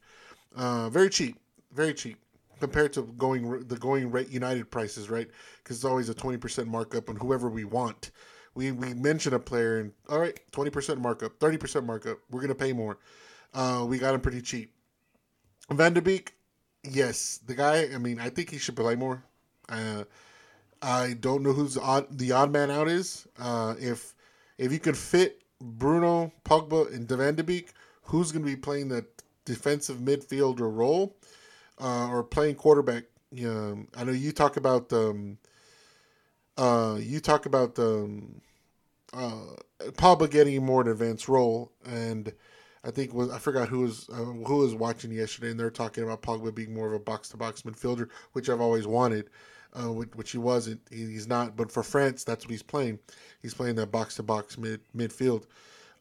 Uh, 0.56 0.88
very 0.90 1.10
cheap, 1.10 1.38
very 1.72 1.94
cheap 1.94 2.18
compared 2.60 2.92
to 2.94 3.02
going 3.18 3.66
the 3.68 3.76
going 3.76 4.10
rate 4.10 4.30
United 4.30 4.70
prices, 4.70 5.10
right? 5.10 5.28
Because 5.62 5.76
it's 5.76 5.84
always 5.84 6.08
a 6.08 6.14
twenty 6.14 6.38
percent 6.38 6.68
markup 6.68 7.08
on 7.08 7.16
whoever 7.16 7.48
we 7.48 7.64
want. 7.64 8.10
We 8.54 8.72
we 8.72 8.94
mention 8.94 9.34
a 9.34 9.38
player 9.38 9.78
and 9.80 9.92
all 10.08 10.18
right, 10.18 10.38
twenty 10.50 10.70
percent 10.70 11.00
markup, 11.00 11.38
thirty 11.38 11.58
percent 11.58 11.84
markup. 11.84 12.18
We're 12.30 12.40
gonna 12.40 12.54
pay 12.54 12.72
more. 12.72 12.98
Uh, 13.56 13.86
we 13.88 13.98
got 13.98 14.14
him 14.14 14.20
pretty 14.20 14.42
cheap. 14.42 14.70
Van 15.70 15.94
de 15.94 16.02
Beek, 16.02 16.34
yes, 16.84 17.40
the 17.46 17.54
guy. 17.54 17.88
I 17.94 17.96
mean, 17.96 18.20
I 18.20 18.28
think 18.28 18.50
he 18.50 18.58
should 18.58 18.76
play 18.76 18.94
more. 18.94 19.24
Uh, 19.68 20.04
I 20.82 21.14
don't 21.14 21.42
know 21.42 21.54
who's 21.54 21.78
odd, 21.78 22.18
the 22.18 22.32
odd 22.32 22.52
man 22.52 22.70
out 22.70 22.86
is. 22.86 23.26
Uh, 23.38 23.74
if 23.80 24.14
if 24.58 24.72
you 24.72 24.78
could 24.78 24.96
fit 24.96 25.42
Bruno, 25.58 26.30
Pogba, 26.44 26.94
and 26.94 27.08
Van 27.08 27.34
de 27.34 27.42
Beek, 27.42 27.70
who's 28.02 28.30
going 28.30 28.44
to 28.44 28.50
be 28.50 28.56
playing 28.56 28.88
the 28.88 29.06
defensive 29.46 29.96
midfielder 29.96 30.70
role 30.70 31.16
uh, 31.80 32.08
or 32.10 32.22
playing 32.22 32.56
quarterback? 32.56 33.04
I 33.32 34.04
know 34.04 34.12
you 34.12 34.32
talk 34.32 34.58
about 34.58 34.92
um, 34.92 35.38
uh, 36.58 36.98
you 37.00 37.20
talk 37.20 37.46
about 37.46 37.78
um, 37.78 38.42
uh, 39.14 39.56
Pogba 39.92 40.30
getting 40.30 40.62
more 40.62 40.82
an 40.82 40.88
advanced 40.88 41.26
role, 41.26 41.72
and 41.86 42.34
I 42.86 42.90
think 42.92 43.12
was 43.12 43.30
I 43.30 43.38
forgot 43.38 43.68
who 43.68 43.80
was 43.80 44.08
uh, 44.10 44.16
who 44.16 44.58
was 44.58 44.74
watching 44.74 45.10
yesterday, 45.10 45.50
and 45.50 45.58
they're 45.58 45.70
talking 45.70 46.04
about 46.04 46.22
Pogba 46.22 46.54
being 46.54 46.72
more 46.72 46.86
of 46.86 46.92
a 46.92 46.98
box 47.00 47.28
to 47.30 47.36
box 47.36 47.62
midfielder, 47.62 48.08
which 48.32 48.48
I've 48.48 48.60
always 48.60 48.86
wanted, 48.86 49.28
uh, 49.74 49.92
which, 49.92 50.30
he 50.30 50.38
wasn't. 50.38 50.80
He- 50.90 51.06
He's 51.06 51.26
not, 51.26 51.56
but 51.56 51.72
for 51.72 51.82
France, 51.82 52.22
that's 52.24 52.44
what 52.44 52.50
he's 52.52 52.62
playing. 52.62 53.00
He's 53.42 53.54
playing 53.54 53.74
that 53.76 53.90
box 53.90 54.14
to 54.16 54.22
box 54.22 54.56
mid 54.56 54.80
midfield. 54.96 55.44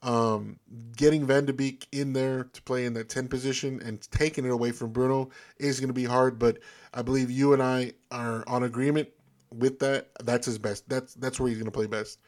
Um, 0.03 0.59
getting 0.95 1.25
Van 1.25 1.45
de 1.45 1.53
Beek 1.53 1.87
in 1.91 2.13
there 2.13 2.43
to 2.43 2.61
play 2.61 2.85
in 2.85 2.93
that 2.93 3.09
10 3.09 3.27
position 3.27 3.81
and 3.83 3.99
taking 4.11 4.45
it 4.45 4.51
away 4.51 4.71
from 4.71 4.91
Bruno 4.91 5.31
is 5.57 5.79
going 5.79 5.87
to 5.87 5.93
be 5.95 6.03
hard, 6.05 6.37
but 6.37 6.59
I 6.93 7.01
believe 7.01 7.31
you 7.31 7.53
and 7.53 7.63
I 7.63 7.93
are 8.11 8.43
on 8.47 8.61
agreement 8.61 9.09
with 9.51 9.79
that. 9.79 10.09
That's 10.23 10.45
his 10.45 10.59
best. 10.59 10.87
That's 10.87 11.15
that's 11.15 11.39
where 11.39 11.49
he's 11.49 11.57
going 11.57 11.65
to 11.65 11.71
play 11.71 11.87
best. 11.87 12.19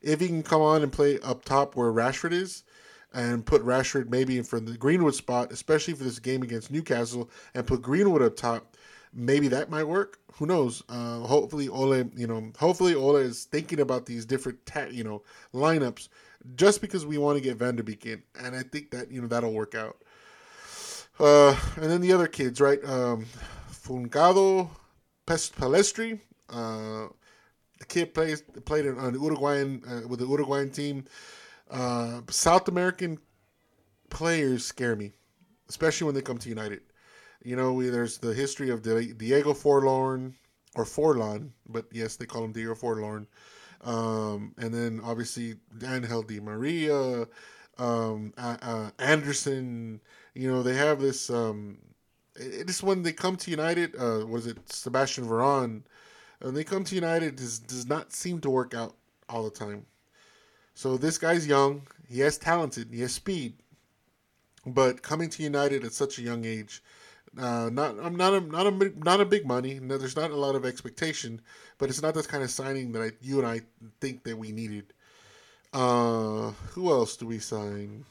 If 0.00 0.20
he 0.20 0.28
can 0.28 0.42
come 0.42 0.62
on 0.62 0.82
and 0.82 0.90
play 0.90 1.18
up 1.20 1.44
top 1.44 1.76
where 1.76 1.92
Rashford 1.92 2.32
is, 2.32 2.64
and 3.14 3.44
put 3.44 3.64
Rashford 3.64 4.10
maybe 4.10 4.38
in 4.38 4.44
for 4.44 4.60
the 4.60 4.76
Greenwood 4.76 5.14
spot, 5.14 5.52
especially 5.52 5.94
for 5.94 6.04
this 6.04 6.18
game 6.18 6.42
against 6.42 6.70
Newcastle, 6.70 7.30
and 7.54 7.66
put 7.66 7.82
Greenwood 7.82 8.22
up 8.22 8.36
top, 8.36 8.76
maybe 9.12 9.48
that 9.48 9.70
might 9.70 9.84
work. 9.84 10.18
Who 10.34 10.46
knows? 10.46 10.82
Uh, 10.88 11.20
hopefully, 11.20 11.68
Ole, 11.68 12.04
you 12.16 12.26
know, 12.26 12.52
hopefully 12.58 12.94
Ole 12.94 13.16
is 13.16 13.44
thinking 13.44 13.80
about 13.80 14.06
these 14.06 14.24
different, 14.24 14.64
ta- 14.66 14.86
you 14.90 15.04
know, 15.04 15.22
lineups 15.54 16.08
just 16.54 16.80
because 16.80 17.04
we 17.04 17.18
want 17.18 17.36
to 17.36 17.42
get 17.42 17.56
Van 17.56 17.76
de 17.76 17.82
Beek 17.82 18.06
in, 18.06 18.22
and 18.40 18.54
I 18.54 18.62
think 18.62 18.90
that 18.90 19.10
you 19.10 19.20
know 19.20 19.28
that'll 19.28 19.52
work 19.52 19.74
out. 19.74 19.96
Uh, 21.18 21.56
and 21.76 21.90
then 21.90 22.00
the 22.00 22.12
other 22.12 22.28
kids, 22.28 22.60
right? 22.60 22.82
Um, 22.84 23.26
Facundo 23.68 24.70
Pest 25.26 25.56
Pellistri. 25.56 26.20
Uh, 26.48 27.08
the 27.78 27.84
kid 27.86 28.14
plays 28.14 28.42
played 28.64 28.86
on 28.86 29.14
Uruguayan 29.14 29.82
uh, 29.86 30.08
with 30.08 30.20
the 30.20 30.26
Uruguayan 30.26 30.70
team. 30.70 31.04
Uh, 31.70 32.20
South 32.30 32.68
American 32.68 33.18
players 34.10 34.64
scare 34.64 34.96
me, 34.96 35.12
especially 35.68 36.06
when 36.06 36.14
they 36.14 36.22
come 36.22 36.38
to 36.38 36.48
United. 36.48 36.80
You 37.42 37.56
know, 37.56 37.72
we, 37.72 37.88
there's 37.88 38.18
the 38.18 38.34
history 38.34 38.70
of 38.70 38.82
Diego 38.82 39.54
Forlorn 39.54 40.34
or 40.74 40.84
Forlon, 40.84 41.50
but 41.68 41.86
yes, 41.92 42.16
they 42.16 42.26
call 42.26 42.44
him 42.44 42.52
Diego 42.52 42.74
Forlorn. 42.74 43.26
Um, 43.82 44.54
and 44.58 44.74
then 44.74 45.00
obviously 45.04 45.54
Angel 45.84 46.22
Di 46.22 46.40
Maria, 46.40 47.26
um, 47.78 48.32
uh, 48.36 48.56
uh, 48.60 48.90
Anderson. 48.98 50.00
You 50.34 50.50
know, 50.50 50.62
they 50.62 50.74
have 50.74 51.00
this. 51.00 51.30
Um, 51.30 51.78
it's 52.34 52.82
when 52.82 53.02
they 53.02 53.12
come 53.12 53.36
to 53.36 53.50
United. 53.50 53.94
Uh, 53.96 54.26
was 54.26 54.46
it 54.46 54.58
Sebastian 54.70 55.26
Veron? 55.26 55.82
When 56.40 56.54
they 56.54 56.64
come 56.64 56.84
to 56.84 56.94
United, 56.94 57.36
does 57.36 57.58
does 57.60 57.86
not 57.86 58.12
seem 58.12 58.40
to 58.40 58.50
work 58.50 58.74
out 58.74 58.96
all 59.28 59.44
the 59.44 59.50
time. 59.50 59.86
So 60.78 60.96
this 60.96 61.18
guy's 61.18 61.44
young. 61.44 61.82
He 62.08 62.20
has 62.20 62.38
talented. 62.38 62.90
He 62.92 63.00
has 63.00 63.12
speed. 63.12 63.54
But 64.64 65.02
coming 65.02 65.28
to 65.30 65.42
United 65.42 65.84
at 65.84 65.92
such 65.92 66.18
a 66.18 66.22
young 66.22 66.44
age, 66.44 66.84
uh, 67.36 67.68
not 67.72 67.96
I'm 68.00 68.14
not 68.14 68.32
a 68.32 68.40
not 68.40 68.68
a 68.68 68.70
big- 68.70 69.04
not 69.04 69.20
a 69.20 69.24
big 69.24 69.44
money. 69.44 69.80
No, 69.80 69.98
there's 69.98 70.14
not 70.14 70.30
a 70.30 70.36
lot 70.36 70.54
of 70.54 70.64
expectation, 70.64 71.40
but 71.78 71.88
it's 71.88 72.00
not 72.00 72.14
this 72.14 72.28
kind 72.28 72.44
of 72.44 72.50
signing 72.50 72.92
that 72.92 73.02
I, 73.02 73.10
you 73.20 73.40
and 73.40 73.48
I 73.48 73.62
think 74.00 74.22
that 74.22 74.38
we 74.38 74.52
needed. 74.52 74.92
Uh, 75.72 76.52
who 76.70 76.92
else 76.92 77.16
do 77.16 77.26
we 77.26 77.40
sign? 77.40 78.04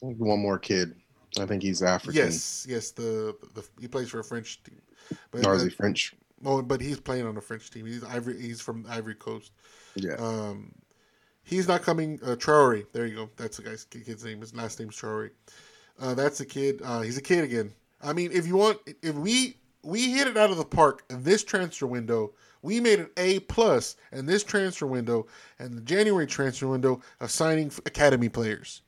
One 0.00 0.40
more 0.40 0.58
kid. 0.58 0.94
I 1.40 1.46
think 1.46 1.62
he's 1.62 1.82
African. 1.82 2.20
Yes, 2.20 2.66
yes. 2.68 2.90
The, 2.90 3.34
the 3.54 3.66
he 3.80 3.88
plays 3.88 4.10
for 4.10 4.20
a 4.20 4.24
French 4.24 4.62
team, 4.64 4.82
but 5.30 5.46
is 5.46 5.62
he 5.62 5.70
French? 5.70 6.14
oh, 6.44 6.60
but 6.60 6.82
he's 6.82 7.00
playing 7.00 7.26
on 7.26 7.38
a 7.38 7.40
French 7.40 7.70
team. 7.70 7.86
He's 7.86 8.04
Ivory. 8.04 8.38
He's 8.38 8.60
from 8.60 8.84
Ivory 8.86 9.14
Coast. 9.14 9.52
Yeah. 9.94 10.16
Um, 10.16 10.74
he's 11.50 11.68
not 11.68 11.82
coming. 11.82 12.18
Uh, 12.22 12.36
Traore. 12.36 12.86
There 12.92 13.06
you 13.06 13.16
go. 13.16 13.30
That's 13.36 13.58
the 13.58 13.64
guy's 13.64 13.84
kid's 13.84 14.24
name. 14.24 14.40
His 14.40 14.54
last 14.54 14.78
name's 14.78 14.96
Traore. 14.96 15.30
Uh, 16.00 16.14
that's 16.14 16.38
the 16.38 16.46
kid. 16.46 16.80
Uh, 16.82 17.00
he's 17.00 17.18
a 17.18 17.22
kid 17.22 17.44
again. 17.44 17.72
I 18.02 18.14
mean, 18.14 18.30
if 18.32 18.46
you 18.46 18.56
want, 18.56 18.78
if 19.02 19.14
we 19.14 19.56
we 19.82 20.12
hit 20.12 20.28
it 20.28 20.36
out 20.36 20.50
of 20.50 20.56
the 20.56 20.64
park 20.64 21.04
this 21.08 21.44
transfer 21.44 21.86
window, 21.86 22.32
we 22.62 22.80
made 22.80 23.00
an 23.00 23.10
A 23.16 23.40
plus 23.40 23.96
in 24.12 24.26
this 24.26 24.44
transfer 24.44 24.86
window 24.86 25.26
and 25.58 25.74
the 25.74 25.82
January 25.82 26.26
transfer 26.26 26.68
window 26.68 27.00
of 27.20 27.30
signing 27.30 27.70
academy 27.84 28.28
players. 28.28 28.82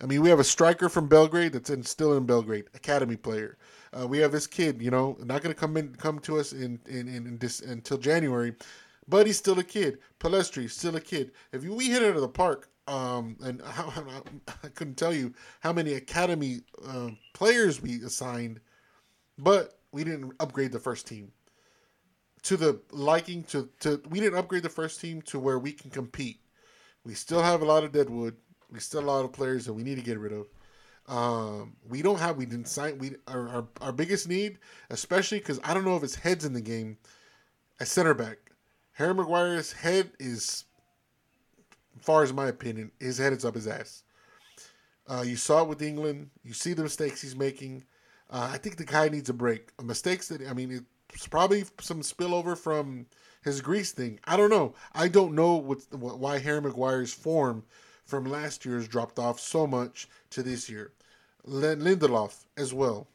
I 0.00 0.06
mean, 0.06 0.20
we 0.20 0.28
have 0.30 0.40
a 0.40 0.44
striker 0.44 0.88
from 0.88 1.08
Belgrade 1.08 1.52
that's 1.52 1.70
in, 1.70 1.82
still 1.84 2.16
in 2.16 2.26
Belgrade, 2.26 2.64
academy 2.74 3.16
player. 3.16 3.56
Uh, 3.92 4.06
we 4.06 4.18
have 4.18 4.32
this 4.32 4.46
kid, 4.46 4.82
you 4.82 4.90
know, 4.90 5.16
not 5.20 5.42
going 5.42 5.54
to 5.54 5.60
come 5.60 5.76
in, 5.76 5.94
come 5.94 6.18
to 6.20 6.38
us 6.38 6.52
in 6.52 6.80
in, 6.86 7.08
in, 7.08 7.26
in 7.26 7.50
until 7.68 7.98
January, 7.98 8.54
but 9.12 9.26
he's 9.26 9.36
still 9.36 9.58
a 9.58 9.62
kid. 9.62 9.98
Pellistri 10.18 10.70
still 10.70 10.96
a 10.96 11.00
kid. 11.00 11.32
If 11.52 11.62
you, 11.62 11.74
we 11.74 11.90
hit 11.90 12.00
it 12.00 12.08
out 12.08 12.16
of 12.16 12.22
the 12.22 12.28
park, 12.28 12.70
um, 12.88 13.36
and 13.44 13.60
how, 13.64 13.92
I 14.64 14.68
couldn't 14.68 14.96
tell 14.96 15.12
you 15.12 15.34
how 15.60 15.70
many 15.70 15.92
academy 15.92 16.60
uh, 16.88 17.10
players 17.34 17.82
we 17.82 18.02
assigned, 18.02 18.58
but 19.36 19.78
we 19.92 20.02
didn't 20.02 20.32
upgrade 20.40 20.72
the 20.72 20.80
first 20.80 21.06
team 21.06 21.30
to 22.44 22.56
the 22.56 22.80
liking 22.90 23.44
to 23.44 23.68
to. 23.80 24.00
We 24.08 24.18
didn't 24.18 24.38
upgrade 24.38 24.62
the 24.62 24.70
first 24.70 24.98
team 24.98 25.20
to 25.22 25.38
where 25.38 25.58
we 25.58 25.72
can 25.72 25.90
compete. 25.90 26.40
We 27.04 27.12
still 27.12 27.42
have 27.42 27.60
a 27.60 27.66
lot 27.66 27.84
of 27.84 27.92
deadwood. 27.92 28.34
We 28.70 28.80
still 28.80 29.00
have 29.00 29.08
a 29.08 29.12
lot 29.12 29.24
of 29.26 29.32
players 29.34 29.66
that 29.66 29.74
we 29.74 29.82
need 29.82 29.96
to 29.96 30.02
get 30.02 30.18
rid 30.18 30.32
of. 30.32 30.46
Um, 31.06 31.76
we 31.86 32.00
don't 32.00 32.18
have. 32.18 32.38
We 32.38 32.46
didn't 32.46 32.68
sign. 32.68 32.96
We 32.96 33.16
our 33.28 33.46
our, 33.50 33.68
our 33.82 33.92
biggest 33.92 34.26
need, 34.26 34.58
especially 34.88 35.38
because 35.40 35.60
I 35.62 35.74
don't 35.74 35.84
know 35.84 35.96
if 35.96 36.02
his 36.02 36.14
head's 36.14 36.46
in 36.46 36.54
the 36.54 36.62
game. 36.62 36.96
At 37.80 37.88
center 37.88 38.14
back, 38.14 38.51
Harry 38.92 39.14
Maguire's 39.14 39.72
head 39.72 40.12
is, 40.18 40.64
far 42.00 42.22
as 42.22 42.32
my 42.32 42.48
opinion, 42.48 42.90
his 43.00 43.18
head 43.18 43.32
is 43.32 43.44
up 43.44 43.54
his 43.54 43.66
ass. 43.66 44.02
Uh, 45.08 45.22
you 45.22 45.36
saw 45.36 45.62
it 45.62 45.68
with 45.68 45.82
England. 45.82 46.30
You 46.44 46.52
see 46.52 46.74
the 46.74 46.82
mistakes 46.82 47.20
he's 47.20 47.36
making. 47.36 47.84
Uh, 48.30 48.50
I 48.52 48.58
think 48.58 48.76
the 48.76 48.84
guy 48.84 49.08
needs 49.08 49.28
a 49.28 49.34
break. 49.34 49.70
Mistakes 49.82 50.28
that 50.28 50.46
I 50.48 50.52
mean, 50.52 50.86
it's 51.12 51.26
probably 51.26 51.64
some 51.80 52.00
spillover 52.00 52.56
from 52.56 53.06
his 53.42 53.60
Greece 53.60 53.92
thing. 53.92 54.20
I 54.24 54.36
don't 54.36 54.50
know. 54.50 54.74
I 54.94 55.08
don't 55.08 55.34
know 55.34 55.56
what 55.56 55.80
why 55.92 56.38
Harry 56.38 56.60
Maguire's 56.60 57.12
form 57.12 57.64
from 58.04 58.24
last 58.24 58.64
year 58.64 58.76
has 58.76 58.88
dropped 58.88 59.18
off 59.18 59.40
so 59.40 59.66
much 59.66 60.08
to 60.30 60.42
this 60.42 60.68
year. 60.68 60.92
Lindelof 61.46 62.44
as 62.56 62.72
well. 62.72 63.08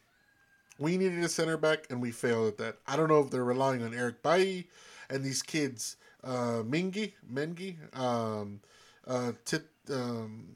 We 0.80 0.98
needed 0.98 1.24
a 1.24 1.30
center 1.30 1.58
back 1.58 1.88
and 1.90 2.02
we 2.02 2.12
failed 2.12 2.48
at 2.48 2.58
that. 2.58 2.78
I 2.86 2.96
don't 2.96 3.10
know 3.10 3.22
if 3.22 3.32
they're 3.32 3.44
relying 3.44 3.84
on 3.84 3.94
Eric 3.94 4.22
Bailly 4.22 4.68
and 5.10 5.24
these 5.24 5.42
kids, 5.42 5.98
uh, 6.24 6.64
Mingi, 6.64 7.14
Mengi, 7.32 7.76
um, 7.98 8.60
uh, 9.06 9.32
Tit, 9.46 9.66
um, 9.92 10.48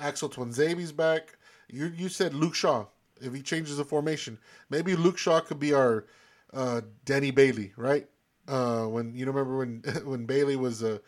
Axel 0.00 0.28
Tuanzebe's 0.28 0.92
back. 0.92 1.36
You 1.70 1.86
you 1.96 2.08
said 2.08 2.34
Luke 2.34 2.54
Shaw. 2.54 2.86
If 3.20 3.32
he 3.34 3.42
changes 3.42 3.76
the 3.76 3.84
formation, 3.84 4.38
maybe 4.68 4.96
Luke 4.96 5.16
Shaw 5.16 5.40
could 5.40 5.60
be 5.60 5.72
our 5.72 6.06
uh, 6.52 6.80
Danny 7.04 7.30
Bailey, 7.30 7.72
right? 7.76 8.08
Uh, 8.48 8.84
when 8.84 9.14
you 9.14 9.24
remember 9.26 9.58
when 9.58 9.82
when 10.04 10.26
Bailey 10.26 10.56
was 10.56 10.82
uh, 10.82 10.98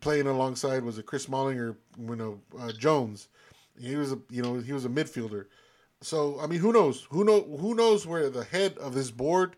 playing 0.00 0.26
alongside 0.26 0.82
was 0.84 0.98
a 0.98 1.02
Chris 1.02 1.24
Smalling 1.24 1.58
or 1.58 1.76
you 1.98 2.16
know 2.16 2.40
uh, 2.58 2.72
Jones. 2.72 3.28
He 3.80 3.96
was 3.96 4.12
a 4.12 4.18
you 4.30 4.42
know 4.42 4.58
he 4.60 4.72
was 4.72 4.84
a 4.84 4.88
midfielder. 4.88 5.46
So 6.00 6.38
I 6.40 6.46
mean, 6.46 6.60
who 6.60 6.72
knows? 6.72 7.06
Who 7.10 7.24
know? 7.24 7.42
Who 7.58 7.74
knows 7.74 8.06
where 8.06 8.28
the 8.28 8.44
head 8.44 8.76
of 8.78 8.94
this 8.94 9.10
board 9.10 9.56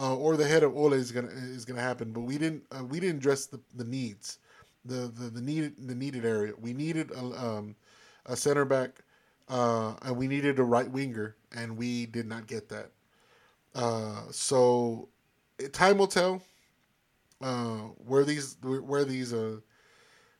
uh, 0.00 0.16
or 0.16 0.36
the 0.36 0.46
head 0.46 0.62
of 0.62 0.76
Ole 0.76 0.94
is 0.94 1.12
gonna 1.12 1.28
is 1.28 1.64
gonna 1.64 1.80
happen? 1.80 2.12
But 2.12 2.22
we 2.22 2.38
didn't 2.38 2.64
uh, 2.70 2.84
we 2.84 3.00
didn't 3.00 3.18
address 3.18 3.46
the, 3.46 3.60
the 3.74 3.84
needs, 3.84 4.38
the, 4.84 5.12
the 5.14 5.30
the 5.30 5.40
needed 5.40 5.74
the 5.88 5.94
needed 5.94 6.24
area. 6.24 6.52
We 6.58 6.72
needed 6.72 7.10
a, 7.10 7.20
um, 7.20 7.76
a 8.26 8.36
center 8.36 8.64
back, 8.64 9.00
uh, 9.48 9.94
and 10.02 10.16
we 10.16 10.28
needed 10.28 10.58
a 10.58 10.64
right 10.64 10.90
winger, 10.90 11.36
and 11.54 11.76
we 11.76 12.06
did 12.06 12.26
not 12.26 12.46
get 12.46 12.68
that. 12.70 12.90
Uh, 13.74 14.22
so 14.30 15.08
time 15.72 15.98
will 15.98 16.06
tell 16.06 16.42
uh, 17.40 17.78
where 18.06 18.24
these 18.24 18.56
where 18.62 19.04
these 19.04 19.32
uh, 19.32 19.56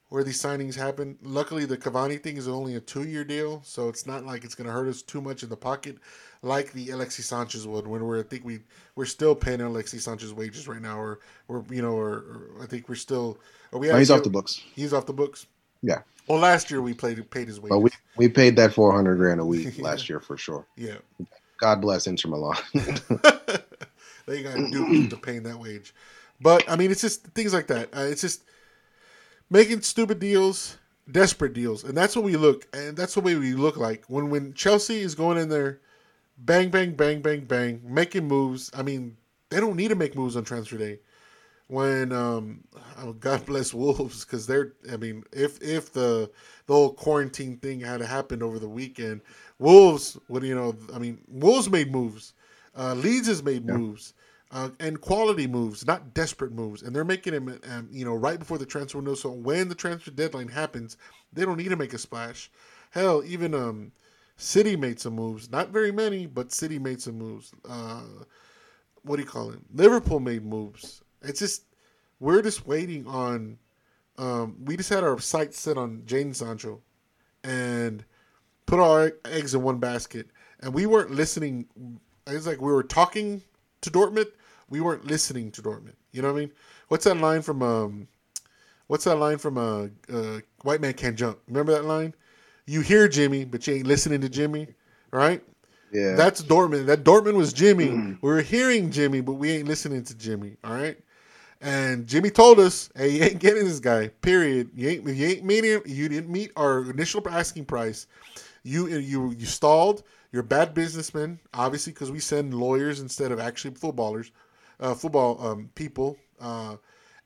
where 0.08 0.24
these 0.24 0.40
signings 0.40 0.74
happen. 0.74 1.18
Luckily, 1.22 1.64
the 1.64 1.76
Cavani 1.76 2.22
thing 2.22 2.36
is 2.36 2.46
only 2.46 2.76
a 2.76 2.80
two-year 2.80 3.24
deal, 3.24 3.62
so 3.64 3.88
it's 3.88 4.06
not 4.06 4.24
like 4.24 4.44
it's 4.44 4.54
going 4.54 4.66
to 4.66 4.72
hurt 4.72 4.88
us 4.88 5.02
too 5.02 5.20
much 5.20 5.42
in 5.42 5.48
the 5.48 5.56
pocket, 5.56 5.98
like 6.44 6.72
the 6.72 6.90
Alexis 6.90 7.26
Sanchez 7.26 7.66
would. 7.66 7.86
When 7.86 8.04
we're, 8.04 8.20
I 8.20 8.22
think 8.22 8.44
we 8.44 8.60
we're 8.94 9.06
still 9.06 9.34
paying 9.34 9.60
Alexis 9.60 10.04
Sanchez 10.04 10.32
wages 10.32 10.68
right 10.68 10.80
now, 10.80 11.00
or 11.00 11.20
or 11.48 11.64
you 11.70 11.82
know, 11.82 11.96
or, 11.96 12.12
or 12.12 12.50
I 12.62 12.66
think 12.66 12.88
we're 12.88 12.94
still. 12.94 13.38
We 13.72 13.88
No, 13.88 13.96
he's 13.96 14.10
off 14.10 14.22
the 14.22 14.30
books. 14.30 14.62
He's 14.74 14.92
off 14.92 15.06
the 15.06 15.12
books. 15.12 15.46
Yeah. 15.82 16.02
Well, 16.28 16.38
last 16.38 16.70
year 16.70 16.80
we 16.80 16.94
played 16.94 17.28
paid 17.30 17.48
his 17.48 17.60
wages. 17.60 17.74
But 17.74 17.80
we, 17.80 17.90
we 18.16 18.28
paid 18.28 18.56
that 18.56 18.72
400 18.72 19.16
grand 19.16 19.40
a 19.40 19.44
week 19.44 19.78
last 19.82 20.08
year 20.08 20.20
for 20.20 20.36
sure. 20.36 20.66
yeah. 20.76 20.96
God 21.58 21.80
bless 21.80 22.06
Inter 22.06 22.28
Milan. 22.28 22.56
they 24.26 24.42
got 24.42 24.56
duped 24.70 25.10
to 25.10 25.16
paying 25.16 25.44
that 25.44 25.58
wage. 25.58 25.94
But 26.40 26.68
I 26.68 26.76
mean, 26.76 26.90
it's 26.90 27.00
just 27.00 27.24
things 27.28 27.54
like 27.54 27.68
that. 27.68 27.88
Uh, 27.96 28.00
it's 28.02 28.20
just 28.20 28.42
making 29.50 29.82
stupid 29.82 30.18
deals, 30.18 30.78
desperate 31.10 31.52
deals, 31.52 31.84
and 31.84 31.96
that's 31.96 32.16
what 32.16 32.24
we 32.24 32.36
look, 32.36 32.66
and 32.76 32.96
that's 32.96 33.14
the 33.14 33.20
way 33.20 33.36
we 33.36 33.54
look 33.54 33.76
like 33.76 34.04
when 34.08 34.30
when 34.30 34.52
Chelsea 34.52 35.00
is 35.00 35.14
going 35.14 35.38
in 35.38 35.48
there, 35.48 35.80
bang, 36.38 36.70
bang, 36.70 36.92
bang, 36.92 37.20
bang, 37.22 37.44
bang, 37.44 37.80
making 37.84 38.26
moves. 38.28 38.70
I 38.74 38.82
mean, 38.82 39.16
they 39.50 39.60
don't 39.60 39.76
need 39.76 39.88
to 39.88 39.94
make 39.96 40.16
moves 40.16 40.36
on 40.36 40.44
transfer 40.44 40.78
day. 40.78 41.00
When 41.68 42.12
um, 42.12 42.64
oh, 42.98 43.12
God 43.14 43.46
bless 43.46 43.72
Wolves 43.74 44.24
because 44.24 44.46
they're. 44.46 44.74
I 44.92 44.96
mean, 44.98 45.24
if 45.32 45.60
if 45.62 45.92
the 45.92 46.30
the 46.66 46.74
whole 46.74 46.92
quarantine 46.92 47.56
thing 47.58 47.80
had 47.80 48.00
happened 48.02 48.42
over 48.42 48.58
the 48.58 48.68
weekend, 48.68 49.22
Wolves 49.58 50.18
would 50.28 50.42
you 50.42 50.54
know. 50.54 50.76
I 50.94 50.98
mean, 50.98 51.20
Wolves 51.28 51.70
made 51.70 51.90
moves. 51.90 52.34
Uh, 52.76 52.94
Leeds 52.94 53.28
has 53.28 53.42
made 53.42 53.66
moves. 53.66 54.12
uh, 54.50 54.70
and 54.78 55.00
quality 55.00 55.46
moves, 55.46 55.86
not 55.86 56.14
desperate 56.14 56.52
moves. 56.52 56.82
And 56.82 56.94
they're 56.94 57.04
making 57.04 57.32
them, 57.32 57.58
um, 57.70 57.88
you 57.90 58.04
know, 58.04 58.14
right 58.14 58.38
before 58.38 58.56
the 58.58 58.66
transfer 58.66 58.98
window. 58.98 59.14
So 59.14 59.30
when 59.30 59.68
the 59.68 59.74
transfer 59.74 60.12
deadline 60.12 60.48
happens, 60.48 60.96
they 61.32 61.44
don't 61.44 61.56
need 61.56 61.70
to 61.70 61.76
make 61.76 61.92
a 61.92 61.98
splash. 61.98 62.50
Hell, 62.90 63.22
even 63.26 63.52
um, 63.54 63.92
City 64.36 64.76
made 64.76 65.00
some 65.00 65.14
moves. 65.14 65.50
Not 65.50 65.70
very 65.70 65.92
many, 65.92 66.26
but 66.26 66.52
City 66.52 66.78
made 66.78 67.00
some 67.00 67.18
moves. 67.18 67.52
Uh, 67.68 68.02
what 69.02 69.16
do 69.16 69.22
you 69.22 69.28
call 69.28 69.50
it? 69.50 69.60
Liverpool 69.72 70.20
made 70.20 70.44
moves. 70.44 71.02
It's 71.22 71.38
just 71.38 71.64
we're 72.20 72.42
just 72.42 72.66
waiting 72.66 73.06
on. 73.06 73.58
Um, 74.16 74.56
we 74.64 74.76
just 74.76 74.90
had 74.90 75.02
our 75.04 75.18
sights 75.18 75.58
set 75.58 75.76
on 75.76 76.02
Jadon 76.06 76.34
Sancho, 76.34 76.80
and 77.42 78.04
put 78.66 78.80
our 78.80 79.12
eggs 79.24 79.54
in 79.54 79.62
one 79.62 79.78
basket. 79.78 80.28
And 80.60 80.72
we 80.72 80.86
weren't 80.86 81.10
listening. 81.10 81.66
It's 82.26 82.46
like 82.46 82.60
we 82.60 82.72
were 82.72 82.82
talking 82.82 83.42
to 83.82 83.90
Dortmund. 83.90 84.28
We 84.70 84.80
weren't 84.80 85.06
listening 85.06 85.50
to 85.52 85.62
Dortmund. 85.62 85.94
You 86.12 86.22
know 86.22 86.32
what 86.32 86.38
I 86.38 86.40
mean? 86.40 86.52
What's 86.88 87.04
that 87.04 87.16
line 87.16 87.42
from? 87.42 87.62
Um, 87.62 88.08
what's 88.86 89.04
that 89.04 89.16
line 89.16 89.38
from? 89.38 89.58
Uh, 89.58 89.88
uh, 90.12 90.40
White 90.62 90.80
man 90.80 90.94
can't 90.94 91.16
jump. 91.16 91.38
Remember 91.48 91.72
that 91.72 91.84
line? 91.84 92.14
You 92.66 92.80
hear 92.80 93.08
Jimmy, 93.08 93.44
but 93.44 93.66
you 93.66 93.74
ain't 93.74 93.86
listening 93.86 94.20
to 94.22 94.28
Jimmy, 94.28 94.68
right? 95.10 95.42
Yeah. 95.92 96.14
That's 96.14 96.42
Dortmund. 96.42 96.86
That 96.86 97.04
Dortmund 97.04 97.34
was 97.34 97.52
Jimmy. 97.52 97.90
We 98.20 98.28
were 98.28 98.42
hearing 98.42 98.90
Jimmy, 98.90 99.20
but 99.20 99.34
we 99.34 99.52
ain't 99.52 99.68
listening 99.68 100.02
to 100.04 100.16
Jimmy. 100.16 100.56
All 100.64 100.74
right. 100.74 100.98
And 101.60 102.06
Jimmy 102.06 102.30
told 102.30 102.58
us, 102.58 102.90
"Hey, 102.96 103.10
you 103.10 103.22
ain't 103.22 103.38
getting 103.38 103.64
this 103.64 103.80
guy. 103.80 104.08
Period. 104.08 104.70
You 104.74 104.88
ain't. 104.88 105.06
You 105.06 105.26
ain't 105.26 105.44
meeting. 105.44 105.80
You 105.86 106.08
didn't 106.08 106.30
meet 106.30 106.50
our 106.56 106.90
initial 106.90 107.26
asking 107.28 107.66
price. 107.66 108.06
You 108.64 108.88
you 108.88 109.30
you 109.38 109.46
stalled. 109.46 110.02
You're 110.32 110.42
a 110.42 110.44
bad 110.44 110.74
businessman, 110.74 111.38
obviously, 111.54 111.92
because 111.92 112.10
we 112.10 112.18
send 112.18 112.54
lawyers 112.54 112.98
instead 113.00 113.30
of 113.30 113.38
actually 113.38 113.74
footballers, 113.76 114.32
uh, 114.80 114.94
football 114.94 115.40
um, 115.46 115.70
people. 115.76 116.16
Uh, 116.40 116.76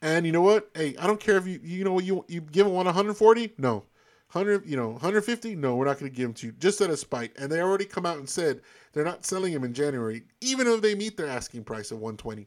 and 0.03 0.27
you 0.27 0.33
know 0.33 0.43
what? 0.43 0.69
Hey, 0.75 0.95
I 0.99 1.07
don't 1.07 1.19
care 1.19 1.39
if 1.39 1.47
you 1.47 1.59
you 1.63 1.85
know 1.85 1.99
you 2.01 2.25
you 2.29 2.43
give 2.43 2.67
him 2.67 2.75
one 2.75 2.85
140. 2.87 3.55
No, 3.57 3.85
100 4.33 4.67
you 4.67 4.77
know 4.77 4.91
150 4.91 5.55
no 5.57 5.77
we're 5.77 5.87
not 5.87 5.99
going 5.99 6.11
to 6.11 6.17
give 6.17 6.27
him 6.27 6.35
to 6.35 6.47
you. 6.47 6.53
Just 6.53 6.83
out 6.83 6.91
of 6.91 6.99
spite. 6.99 7.37
And 7.39 7.51
they 7.51 7.61
already 7.61 7.85
come 7.85 8.05
out 8.07 8.19
and 8.19 8.29
said 8.29 8.61
they're 8.93 9.05
not 9.05 9.25
selling 9.25 9.53
him 9.53 9.65
in 9.65 9.73
january 9.73 10.23
even 10.41 10.67
if 10.67 10.83
they 10.83 10.95
meet 10.95 11.17
their 11.17 11.29
asking 11.29 11.65
price 11.65 11.91
of 11.91 11.99
120 11.99 12.47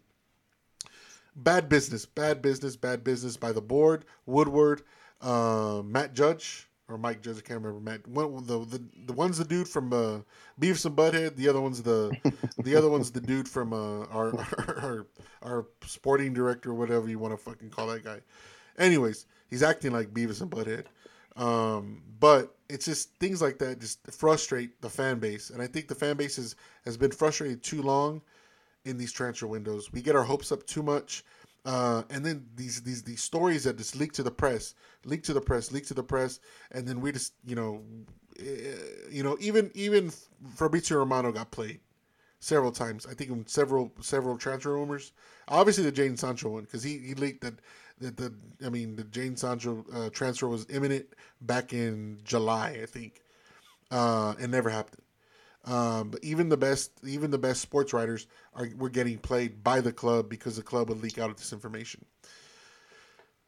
bad 1.36 1.70
business 1.70 2.06
bad 2.06 2.42
business 2.42 2.76
bad 2.76 3.04
business 3.04 3.38
by 3.38 3.52
the 3.52 3.62
board 3.62 4.06
woodward 4.26 4.82
uh, 5.22 5.82
matt 5.86 6.14
judge 6.14 6.68
or 6.90 6.98
mike 6.98 7.22
judge 7.22 7.38
i 7.38 7.42
can't 7.42 7.62
remember 7.62 7.80
matt 7.80 8.06
one, 8.08 8.46
the, 8.46 8.60
the, 8.66 8.82
the 9.06 9.14
one's 9.14 9.38
the 9.38 9.46
dude 9.46 9.68
from 9.68 9.94
uh, 9.94 10.20
beavis 10.60 10.86
and 10.86 10.96
butthead 10.96 11.36
the 11.38 11.48
other 11.48 11.62
one's 11.62 11.82
the 11.82 12.16
the 12.64 12.76
other 12.76 12.90
one's 12.90 13.12
the 13.12 13.22
dude 13.22 13.48
from 13.48 13.72
uh, 13.74 14.06
our, 14.06 14.38
our 14.82 15.08
our 15.42 15.66
sporting 15.86 16.34
director 16.34 16.74
whatever 16.74 17.10
you 17.10 17.18
want 17.18 17.34
to 17.34 17.38
fucking 17.38 17.70
call 17.70 17.88
that 17.88 18.04
guy. 18.04 18.20
Anyways 18.78 19.26
he's 19.50 19.64
acting 19.64 19.92
like 19.92 20.14
beavis 20.14 20.42
and 20.42 20.52
butthead 20.52 20.86
um, 21.36 22.02
but 22.20 22.56
it's 22.70 22.86
just 22.86 23.14
things 23.20 23.42
like 23.42 23.58
that 23.60 23.80
just 23.80 24.00
frustrate 24.12 24.82
the 24.82 24.90
fan 24.90 25.20
base, 25.20 25.50
and 25.50 25.62
I 25.62 25.68
think 25.68 25.88
the 25.88 25.96
fan 25.96 26.18
base 26.18 26.36
has 26.38 26.56
has 26.86 26.98
been 26.98 27.12
frustrated 27.12 27.64
too 27.64 27.82
long 27.82 28.22
in 28.86 28.98
these 28.98 29.12
transfer 29.12 29.48
windows. 29.48 29.92
We 29.92 30.02
get 30.02 30.16
our 30.16 30.24
hopes 30.24 30.52
up 30.52 30.66
too 30.66 30.84
much, 30.84 31.24
uh, 31.66 32.04
and 32.10 32.26
then 32.26 32.46
these 32.56 32.82
these 32.82 33.04
these 33.04 33.22
stories 33.22 33.64
that 33.66 33.78
just 33.78 33.96
leak 33.96 34.14
to 34.14 34.24
the 34.24 34.32
press, 34.32 34.74
leak 35.06 35.24
to 35.24 35.34
the 35.34 35.42
press, 35.42 35.72
leak 35.72 35.86
to 35.88 35.94
the 35.94 36.04
press, 36.04 36.40
and 36.72 36.88
then 36.88 37.02
we 37.02 37.12
just 37.12 37.34
you 37.46 37.56
know, 37.56 37.82
eh, 38.40 38.76
you 39.10 39.24
know 39.24 39.38
even 39.40 39.72
even 39.74 40.12
Fabrizio 40.56 40.98
Romano 40.98 41.32
got 41.32 41.52
played 41.52 41.80
several 42.40 42.72
times. 42.72 43.06
I 43.06 43.14
think 43.14 43.30
in 43.30 43.48
several 43.48 43.92
several 44.02 44.38
transfer 44.38 44.74
rumors. 44.74 45.14
Obviously 45.48 45.84
the 45.84 45.92
Jadon 45.92 46.18
Sancho 46.18 46.50
one 46.50 46.64
because 46.64 46.84
he 46.84 46.98
he 46.98 47.14
leaked 47.14 47.42
that 47.42 47.56
that 48.02 48.18
the 48.18 48.34
I 48.66 48.70
mean 48.70 48.96
the 48.96 49.04
Jadon 49.04 49.38
Sancho 49.38 49.86
uh, 49.94 50.10
transfer 50.10 50.48
was 50.48 50.66
imminent 50.70 51.06
back 51.42 51.74
in 51.74 52.20
July 52.24 52.80
I 52.82 52.86
think. 52.86 53.22
Uh, 53.90 54.36
it 54.40 54.50
never 54.50 54.70
happened. 54.70 55.02
Um, 55.66 56.10
but 56.10 56.24
even 56.24 56.50
the 56.50 56.58
best 56.58 56.92
even 57.06 57.30
the 57.32 57.38
best 57.38 57.62
sports 57.62 57.94
writers 57.94 58.28
are 58.56 58.68
were 58.78 58.90
getting 58.90 59.20
played 59.20 59.64
by 59.64 59.80
the 59.82 59.94
club 59.94 60.28
because 60.30 60.56
the 60.56 60.64
club 60.64 60.90
would 60.90 61.02
leak 61.02 61.20
out 61.20 61.30
of 61.30 61.38
this 61.38 61.54
information. 61.54 62.04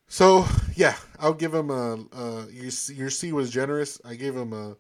So 0.08 0.46
yeah, 0.76 0.96
I'll 1.20 1.34
give 1.34 1.54
him 1.54 1.72
a, 1.72 1.98
a 2.16 2.48
your 2.52 2.72
your 2.94 3.10
C 3.10 3.32
was 3.32 3.50
generous. 3.50 4.00
I 4.06 4.14
gave 4.14 4.36
him 4.36 4.54
a 4.54 4.76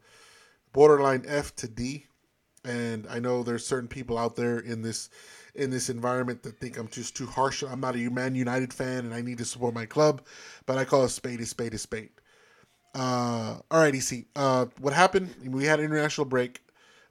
borderline 0.73 1.23
F 1.27 1.55
to 1.55 1.67
D, 1.67 2.05
and 2.63 3.07
I 3.09 3.17
know 3.17 3.41
there's 3.41 3.65
certain 3.65 3.89
people 3.89 4.17
out 4.17 4.35
there 4.35 4.59
in 4.59 4.83
this 4.83 5.09
in 5.55 5.69
this 5.69 5.89
environment 5.89 6.43
that 6.43 6.57
think 6.59 6.77
I'm 6.77 6.87
just 6.87 7.15
too 7.15 7.25
harsh. 7.25 7.63
I'm 7.63 7.79
not 7.79 7.95
a 7.95 8.09
Man 8.09 8.35
United 8.35 8.73
fan, 8.73 8.99
and 8.99 9.13
I 9.13 9.21
need 9.21 9.37
to 9.37 9.45
support 9.45 9.73
my 9.73 9.85
club, 9.85 10.21
but 10.65 10.77
I 10.77 10.85
call 10.85 11.03
a 11.03 11.09
spade 11.09 11.41
a 11.41 11.45
spade 11.45 11.73
a 11.73 11.77
spade. 11.77 12.09
Uh, 12.95 13.57
all 13.71 13.79
right, 13.79 13.95
EC. 13.95 14.25
Uh, 14.35 14.67
what 14.79 14.93
happened? 14.93 15.33
We 15.45 15.65
had 15.65 15.79
an 15.79 15.85
international 15.85 16.25
break. 16.25 16.61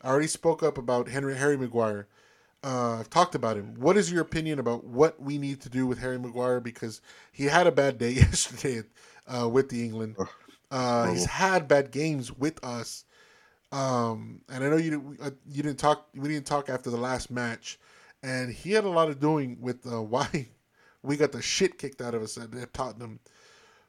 I 0.02 0.09
already 0.09 0.26
spoke 0.28 0.62
up 0.62 0.78
about 0.78 1.09
Henry 1.09 1.37
Harry 1.37 1.57
Maguire. 1.57 2.07
Uh, 2.64 3.00
I've 3.00 3.11
talked 3.11 3.35
about 3.35 3.57
him. 3.57 3.74
What 3.78 3.96
is 3.96 4.11
your 4.11 4.22
opinion 4.22 4.61
about 4.61 4.85
what 4.85 5.20
we 5.20 5.38
need 5.38 5.61
to 5.62 5.68
do 5.68 5.87
with 5.87 5.98
Harry 5.98 6.18
Maguire? 6.18 6.61
Because 6.61 7.00
he 7.33 7.44
had 7.44 7.66
a 7.66 7.72
bad 7.72 7.98
day 7.98 8.11
yesterday 8.12 8.83
uh, 9.26 9.48
with 9.48 9.68
the 9.68 9.85
England. 9.85 10.16
Uh, 10.70 11.11
he's 11.11 11.24
had 11.26 11.66
bad 11.66 11.90
games 11.90 12.33
with 12.33 12.62
us. 12.64 13.05
Um, 13.72 14.42
and 14.48 14.62
I 14.62 14.68
know 14.68 14.76
you 14.76 14.90
didn't, 14.90 15.20
uh, 15.20 15.31
you 15.50 15.62
didn't 15.62 15.78
talk. 15.78 16.09
We 16.14 16.28
didn't 16.28 16.46
talk 16.46 16.68
after 16.68 16.90
the 16.90 16.96
last 16.96 17.31
match, 17.31 17.81
and 18.22 18.52
he 18.52 18.72
had 18.72 18.85
a 18.85 18.90
lot 18.90 19.08
of 19.08 19.20
doing 19.20 19.58
with 19.61 19.87
uh, 19.87 20.02
why 20.02 20.48
we 21.02 21.16
got 21.16 21.32
the 21.32 21.42
shit 21.42 21.78
kicked 21.78 22.00
out 22.00 22.14
of 22.14 22.22
us 22.22 22.38
at, 22.38 22.54
at 22.54 22.72
Tottenham. 22.72 23.20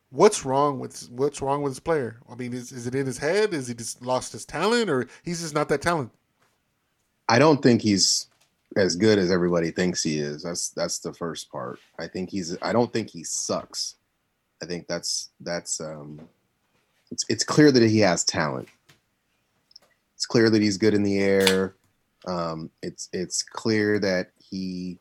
What's 0.10 0.46
wrong 0.46 0.80
with 0.80 1.10
what's 1.10 1.42
wrong 1.42 1.64
with 1.64 1.74
this 1.74 1.80
player? 1.80 2.18
I 2.30 2.36
mean, 2.36 2.54
is, 2.54 2.72
is 2.72 2.86
it 2.86 2.94
in 2.94 3.06
his 3.06 3.18
head? 3.18 3.54
Is 3.54 3.68
he 3.68 3.74
just 3.74 4.06
lost 4.06 4.32
his 4.32 4.46
talent, 4.46 4.90
or 4.90 5.08
he's 5.24 5.42
just 5.42 5.56
not 5.56 5.70
that 5.70 5.82
talented? 5.82 6.16
I 7.28 7.40
don't 7.40 7.64
think 7.64 7.82
he's 7.82 8.28
as 8.76 8.96
good 8.96 9.18
as 9.18 9.32
everybody 9.32 9.72
thinks 9.72 10.04
he 10.04 10.20
is. 10.20 10.44
That's 10.44 10.70
that's 10.70 11.00
the 11.00 11.14
first 11.14 11.52
part. 11.52 11.80
I 11.98 12.08
think 12.08 12.30
he's 12.30 12.56
I 12.62 12.74
don't 12.74 12.94
think 12.94 13.10
he 13.10 13.24
sucks. 13.24 13.96
I 14.62 14.66
think 14.66 14.88
that's 14.88 15.30
that's 15.40 15.82
um 15.82 16.22
it's 17.12 17.26
it's 17.30 17.44
clear 17.44 17.72
that 17.72 17.84
he 17.84 18.00
has 18.00 18.24
talent. 18.24 18.68
It's 20.16 20.26
clear 20.26 20.50
that 20.50 20.62
he's 20.62 20.78
good 20.78 20.94
in 20.94 21.04
the 21.04 21.20
air. 21.20 21.76
Um 22.28 22.70
it's 22.82 23.10
it's 23.14 23.44
clear 23.44 24.00
that 24.00 24.32
he 24.40 25.00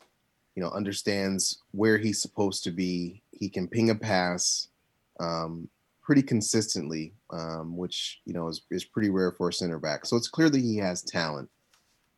you 0.55 0.63
know 0.63 0.69
understands 0.69 1.59
where 1.71 1.97
he's 1.97 2.21
supposed 2.21 2.63
to 2.65 2.71
be. 2.71 3.21
He 3.31 3.49
can 3.49 3.67
ping 3.67 3.89
a 3.89 3.95
pass 3.95 4.67
um 5.19 5.69
pretty 6.03 6.21
consistently, 6.21 7.13
um, 7.31 7.77
which 7.77 8.21
you 8.25 8.33
know 8.33 8.47
is, 8.47 8.61
is 8.69 8.83
pretty 8.83 9.09
rare 9.09 9.31
for 9.31 9.49
a 9.49 9.53
center 9.53 9.79
back. 9.79 10.05
So 10.05 10.17
it's 10.17 10.27
clear 10.27 10.49
that 10.49 10.61
he 10.61 10.77
has 10.77 11.01
talent. 11.01 11.49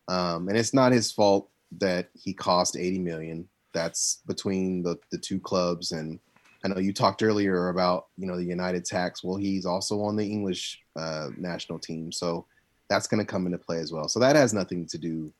Um, 0.07 0.49
and 0.49 0.57
it's 0.57 0.73
not 0.73 0.91
his 0.91 1.11
fault 1.11 1.49
that 1.79 2.09
he 2.13 2.33
cost 2.33 2.75
80 2.75 2.99
million. 2.99 3.47
That's 3.73 4.21
between 4.27 4.83
the, 4.83 4.97
the 5.11 5.17
two 5.17 5.39
clubs. 5.39 5.91
And 5.91 6.19
I 6.63 6.67
know 6.67 6.79
you 6.79 6.93
talked 6.93 7.23
earlier 7.23 7.69
about, 7.69 8.07
you 8.17 8.27
know, 8.27 8.37
the 8.37 8.43
United 8.43 8.85
tax. 8.85 9.23
Well, 9.23 9.37
he's 9.37 9.65
also 9.65 10.01
on 10.01 10.15
the 10.15 10.25
English 10.25 10.81
uh, 10.95 11.29
national 11.37 11.79
team. 11.79 12.11
So 12.11 12.45
that's 12.87 13.07
going 13.07 13.23
to 13.23 13.31
come 13.31 13.45
into 13.45 13.57
play 13.57 13.79
as 13.79 13.91
well. 13.91 14.07
So 14.07 14.19
that 14.19 14.35
has 14.35 14.53
nothing 14.53 14.85
to 14.87 14.97
do 14.97 15.31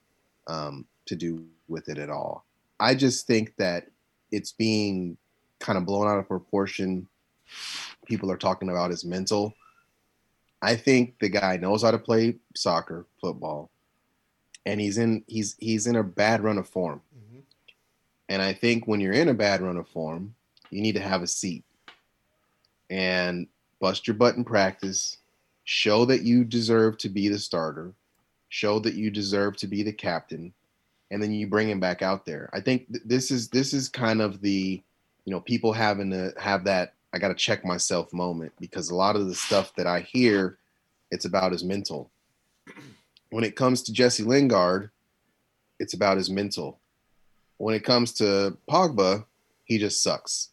um, 0.48 0.86
to 1.06 1.16
do 1.16 1.46
with 1.68 1.90
it 1.90 1.98
at 1.98 2.10
all. 2.10 2.46
I 2.80 2.96
just 2.96 3.28
think 3.28 3.56
that 3.58 3.88
it's 4.32 4.52
being 4.52 5.18
kind 5.60 5.78
of 5.78 5.86
blown 5.86 6.08
out 6.08 6.20
of 6.20 6.28
proportion. 6.28 7.08
People 8.06 8.32
are 8.32 8.38
talking 8.38 8.70
about 8.70 8.92
his 8.92 9.06
mental. 9.06 9.54
I 10.62 10.76
think 10.76 11.20
the 11.20 11.30
guy 11.30 11.58
knows 11.58 11.84
how 11.84 11.92
to 11.92 12.00
play 12.00 12.36
soccer, 12.56 13.06
football 13.22 13.70
and 14.66 14.82
he's 14.82 14.98
in 14.98 15.24
he's 15.28 15.56
he's 15.60 15.88
in 15.88 15.96
a 15.96 16.04
bad 16.04 16.44
run 16.44 16.58
of 16.58 16.68
form. 16.68 17.02
Mhm. 17.16 17.44
And 18.30 18.42
I 18.42 18.54
think 18.54 18.88
when 18.88 19.00
you're 19.00 19.14
in 19.14 19.30
a 19.30 19.34
bad 19.34 19.62
run 19.62 19.78
of 19.78 19.88
form, 19.88 20.36
you 20.72 20.82
need 20.82 20.96
to 20.96 21.02
have 21.02 21.22
a 21.22 21.28
seat 21.28 21.64
and 22.90 23.48
bust 23.80 24.08
your 24.08 24.16
butt 24.16 24.36
in 24.36 24.44
practice, 24.44 25.18
show 25.66 26.06
that 26.06 26.22
you 26.22 26.44
deserve 26.44 26.98
to 27.00 27.10
be 27.10 27.28
the 27.28 27.38
starter, 27.38 27.94
show 28.50 28.80
that 28.80 28.96
you 28.96 29.12
deserve 29.12 29.58
to 29.58 29.68
be 29.68 29.84
the 29.84 29.92
captain, 29.92 30.54
and 31.12 31.22
then 31.22 31.32
you 31.32 31.48
bring 31.48 31.70
him 31.70 31.80
back 31.80 32.02
out 32.02 32.26
there. 32.26 32.50
I 32.54 32.62
think 32.62 32.88
th- 32.88 33.04
this 33.06 33.32
is 33.32 33.50
this 33.50 33.74
is 33.74 33.90
kind 33.90 34.22
of 34.22 34.42
the 34.42 34.82
you 35.26 35.32
know 35.32 35.42
people 35.42 35.74
having 35.74 36.12
to 36.12 36.34
have 36.40 36.64
that 36.66 36.94
I 37.14 37.20
got 37.20 37.30
to 37.30 37.36
check 37.36 37.66
myself 37.66 38.14
moment 38.14 38.54
because 38.60 38.90
a 38.90 38.96
lot 38.96 39.16
of 39.16 39.28
the 39.28 39.36
stuff 39.36 39.76
that 39.76 39.88
I 39.88 40.02
hear 40.02 40.58
it's 41.12 41.26
about 41.26 41.52
his 41.52 41.64
mental 41.64 42.10
when 43.36 43.44
it 43.44 43.58
comes 43.58 43.82
to 43.84 43.92
Jesse 43.92 44.24
Lingard, 44.24 44.92
it's 45.78 45.94
about 45.94 46.16
his 46.16 46.30
mental. 46.30 46.80
When 47.58 47.76
it 47.76 47.84
comes 47.84 48.14
to 48.14 48.58
Pogba, 48.70 49.26
he 49.66 49.78
just 49.78 50.02
sucks. 50.02 50.52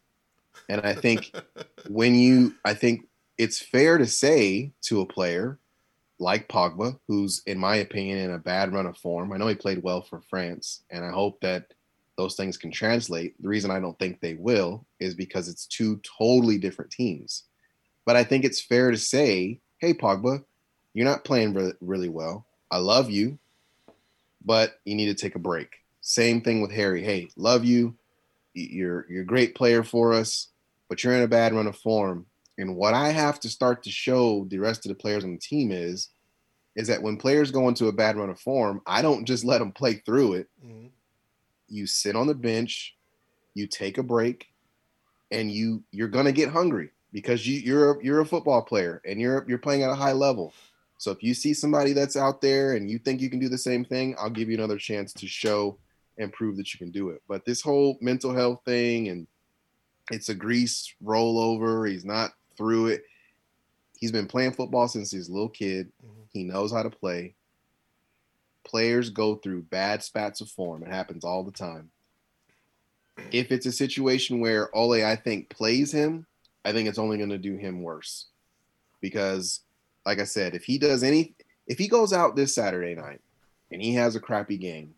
And 0.68 0.80
I 0.80 0.92
think 0.92 1.32
when 1.88 2.16
you, 2.16 2.54
I 2.64 2.74
think 2.74 3.06
it's 3.42 3.60
fair 3.60 3.98
to 3.98 4.06
say 4.06 4.72
to 4.82 5.00
a 5.00 5.06
player 5.06 5.58
like 6.20 6.46
Pogba, 6.46 6.96
who's, 7.08 7.42
in 7.46 7.58
my 7.58 7.76
opinion, 7.76 8.18
in 8.18 8.30
a 8.30 8.38
bad 8.38 8.72
run 8.72 8.86
of 8.86 8.96
form. 8.96 9.32
I 9.32 9.36
know 9.36 9.48
he 9.48 9.56
played 9.56 9.82
well 9.82 10.00
for 10.00 10.20
France, 10.30 10.84
and 10.90 11.04
I 11.04 11.10
hope 11.10 11.40
that 11.40 11.74
those 12.16 12.36
things 12.36 12.56
can 12.56 12.70
translate. 12.70 13.34
The 13.42 13.48
reason 13.48 13.72
I 13.72 13.80
don't 13.80 13.98
think 13.98 14.20
they 14.20 14.34
will 14.34 14.86
is 15.00 15.16
because 15.16 15.48
it's 15.48 15.66
two 15.66 16.00
totally 16.18 16.56
different 16.56 16.92
teams. 16.92 17.42
But 18.06 18.14
I 18.14 18.22
think 18.22 18.44
it's 18.44 18.62
fair 18.62 18.92
to 18.92 18.96
say, 18.96 19.58
hey, 19.78 19.92
Pogba, 19.92 20.44
you're 20.94 21.04
not 21.04 21.24
playing 21.24 21.54
re- 21.54 21.72
really 21.80 22.08
well. 22.08 22.46
I 22.70 22.76
love 22.76 23.10
you, 23.10 23.40
but 24.44 24.74
you 24.84 24.94
need 24.94 25.06
to 25.06 25.20
take 25.20 25.34
a 25.34 25.40
break. 25.40 25.78
Same 26.00 26.42
thing 26.42 26.60
with 26.60 26.70
Harry. 26.70 27.02
Hey, 27.02 27.28
love 27.36 27.64
you. 27.64 27.96
You're 28.54 29.04
you're 29.10 29.22
a 29.22 29.26
great 29.26 29.56
player 29.56 29.82
for 29.82 30.12
us, 30.12 30.48
but 30.88 31.02
you're 31.02 31.16
in 31.16 31.22
a 31.22 31.28
bad 31.28 31.52
run 31.52 31.66
of 31.66 31.76
form. 31.76 32.26
And 32.58 32.76
what 32.76 32.94
I 32.94 33.10
have 33.10 33.40
to 33.40 33.48
start 33.48 33.82
to 33.84 33.90
show 33.90 34.44
the 34.50 34.58
rest 34.58 34.84
of 34.84 34.90
the 34.90 34.94
players 34.94 35.24
on 35.24 35.32
the 35.32 35.38
team 35.38 35.72
is, 35.72 36.10
is 36.76 36.88
that 36.88 37.02
when 37.02 37.16
players 37.16 37.50
go 37.50 37.68
into 37.68 37.88
a 37.88 37.92
bad 37.92 38.16
run 38.16 38.30
of 38.30 38.40
form, 38.40 38.80
I 38.86 39.02
don't 39.02 39.24
just 39.26 39.44
let 39.44 39.58
them 39.58 39.72
play 39.72 39.94
through 39.94 40.34
it 40.34 40.48
Mhm. 40.64 40.90
you 41.68 41.86
sit 41.86 42.16
on 42.16 42.26
the 42.26 42.34
bench, 42.34 42.94
you 43.54 43.66
take 43.66 43.96
a 43.98 44.02
break, 44.02 44.48
and 45.30 45.50
you 45.50 45.82
you're 45.90 46.08
gonna 46.08 46.32
get 46.32 46.50
hungry 46.50 46.90
because 47.12 47.46
you 47.46 47.58
you're 47.60 47.92
a, 47.92 48.04
you're 48.04 48.20
a 48.20 48.26
football 48.26 48.62
player 48.62 49.00
and 49.06 49.18
you're 49.20 49.44
you're 49.48 49.58
playing 49.58 49.82
at 49.82 49.90
a 49.90 49.94
high 49.94 50.12
level. 50.12 50.52
So 50.98 51.10
if 51.10 51.22
you 51.22 51.34
see 51.34 51.52
somebody 51.54 51.92
that's 51.94 52.16
out 52.16 52.40
there 52.42 52.74
and 52.74 52.90
you 52.90 52.98
think 52.98 53.20
you 53.20 53.30
can 53.30 53.38
do 53.40 53.48
the 53.48 53.58
same 53.58 53.84
thing, 53.84 54.14
I'll 54.18 54.30
give 54.30 54.48
you 54.48 54.54
another 54.56 54.78
chance 54.78 55.12
to 55.14 55.26
show 55.26 55.78
and 56.18 56.32
prove 56.32 56.56
that 56.58 56.72
you 56.72 56.78
can 56.78 56.90
do 56.90 57.08
it. 57.08 57.22
But 57.26 57.44
this 57.44 57.60
whole 57.62 57.98
mental 58.00 58.32
health 58.34 58.60
thing 58.64 59.08
and 59.08 59.26
it's 60.10 60.28
a 60.28 60.34
grease 60.34 60.94
rollover. 61.02 61.90
He's 61.90 62.04
not 62.04 62.32
through 62.62 62.86
it. 62.86 63.02
He's 63.98 64.12
been 64.12 64.28
playing 64.28 64.52
football 64.52 64.86
since 64.86 65.10
he's 65.10 65.28
a 65.28 65.32
little 65.32 65.48
kid. 65.48 65.90
Mhm. 66.04 66.26
He 66.32 66.44
knows 66.44 66.70
how 66.70 66.84
to 66.84 66.90
play. 66.90 67.34
Players 68.62 69.10
go 69.10 69.34
through 69.34 69.62
bad 69.62 70.04
spats 70.04 70.40
of 70.40 70.48
form. 70.48 70.84
It 70.84 70.88
happens 70.88 71.24
all 71.24 71.42
the 71.42 71.50
time. 71.50 71.90
If 73.32 73.50
it's 73.50 73.66
a 73.66 73.72
situation 73.72 74.38
where 74.38 74.74
Ole, 74.74 75.04
I 75.04 75.16
think, 75.16 75.48
plays 75.50 75.90
him, 75.90 76.26
I 76.64 76.72
think 76.72 76.88
it's 76.88 77.00
only 77.00 77.16
going 77.16 77.30
to 77.30 77.38
do 77.38 77.56
him 77.56 77.82
worse. 77.82 78.26
Because, 79.00 79.60
like 80.06 80.20
I 80.20 80.24
said, 80.24 80.54
if 80.54 80.62
he 80.62 80.78
does 80.78 81.02
any, 81.02 81.34
if 81.66 81.78
he 81.78 81.88
goes 81.88 82.12
out 82.12 82.36
this 82.36 82.54
Saturday 82.54 82.94
night 82.94 83.20
and 83.72 83.82
he 83.82 83.94
has 83.94 84.14
a 84.14 84.20
crappy 84.20 84.56
game, 84.56 84.94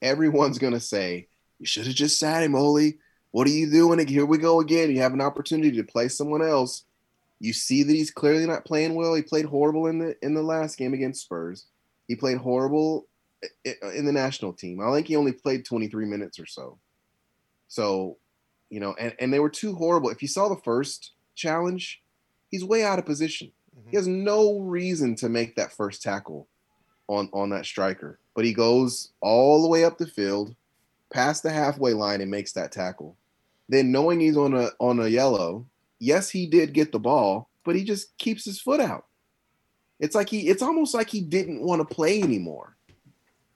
everyone's 0.00 0.58
going 0.58 0.72
to 0.72 0.80
say, 0.80 1.26
You 1.58 1.66
should 1.66 1.86
have 1.86 1.96
just 1.96 2.20
sat 2.20 2.44
him, 2.44 2.54
Ole. 2.54 2.92
What 3.32 3.48
are 3.48 3.50
you 3.50 3.68
doing? 3.68 4.06
Here 4.06 4.24
we 4.24 4.38
go 4.38 4.60
again. 4.60 4.90
You 4.90 5.00
have 5.00 5.12
an 5.12 5.20
opportunity 5.20 5.76
to 5.76 5.84
play 5.84 6.08
someone 6.08 6.42
else. 6.42 6.84
You 7.40 7.52
see 7.52 7.82
that 7.82 7.92
he's 7.92 8.10
clearly 8.10 8.46
not 8.46 8.64
playing 8.64 8.94
well. 8.94 9.14
He 9.14 9.22
played 9.22 9.44
horrible 9.44 9.86
in 9.86 9.98
the 9.98 10.16
in 10.22 10.34
the 10.34 10.42
last 10.42 10.76
game 10.76 10.94
against 10.94 11.22
Spurs. 11.22 11.66
He 12.08 12.16
played 12.16 12.38
horrible 12.38 13.06
i- 13.44 13.76
i- 13.82 13.94
in 13.94 14.06
the 14.06 14.12
national 14.12 14.52
team. 14.52 14.80
I 14.80 14.92
think 14.92 15.06
he 15.06 15.16
only 15.16 15.32
played 15.32 15.64
23 15.64 16.06
minutes 16.06 16.38
or 16.38 16.46
so. 16.46 16.78
So, 17.68 18.16
you 18.70 18.80
know, 18.80 18.94
and, 18.98 19.14
and 19.20 19.32
they 19.32 19.40
were 19.40 19.50
too 19.50 19.74
horrible. 19.74 20.10
If 20.10 20.22
you 20.22 20.28
saw 20.28 20.48
the 20.48 20.60
first 20.62 21.12
challenge, 21.34 22.02
he's 22.50 22.64
way 22.64 22.82
out 22.82 22.98
of 22.98 23.06
position. 23.06 23.52
He 23.72 23.80
mm-hmm. 23.80 23.96
has 23.96 24.06
no 24.08 24.60
reason 24.60 25.14
to 25.16 25.28
make 25.28 25.54
that 25.56 25.72
first 25.72 26.02
tackle 26.02 26.48
on 27.06 27.28
on 27.32 27.50
that 27.50 27.66
striker, 27.66 28.18
but 28.34 28.44
he 28.44 28.52
goes 28.52 29.12
all 29.20 29.62
the 29.62 29.68
way 29.68 29.84
up 29.84 29.98
the 29.98 30.06
field, 30.06 30.54
past 31.12 31.42
the 31.42 31.50
halfway 31.50 31.94
line, 31.94 32.20
and 32.20 32.30
makes 32.30 32.52
that 32.52 32.72
tackle. 32.72 33.16
Then 33.68 33.92
knowing 33.92 34.20
he's 34.20 34.36
on 34.36 34.54
a 34.54 34.70
on 34.80 35.00
a 35.00 35.08
yellow, 35.08 35.66
yes, 35.98 36.30
he 36.30 36.46
did 36.46 36.72
get 36.72 36.92
the 36.92 36.98
ball, 36.98 37.48
but 37.64 37.76
he 37.76 37.84
just 37.84 38.16
keeps 38.18 38.44
his 38.44 38.60
foot 38.60 38.80
out. 38.80 39.06
It's 40.00 40.14
like 40.14 40.28
he 40.28 40.48
it's 40.48 40.62
almost 40.62 40.94
like 40.94 41.10
he 41.10 41.20
didn't 41.20 41.62
want 41.62 41.86
to 41.86 41.94
play 41.94 42.22
anymore. 42.22 42.76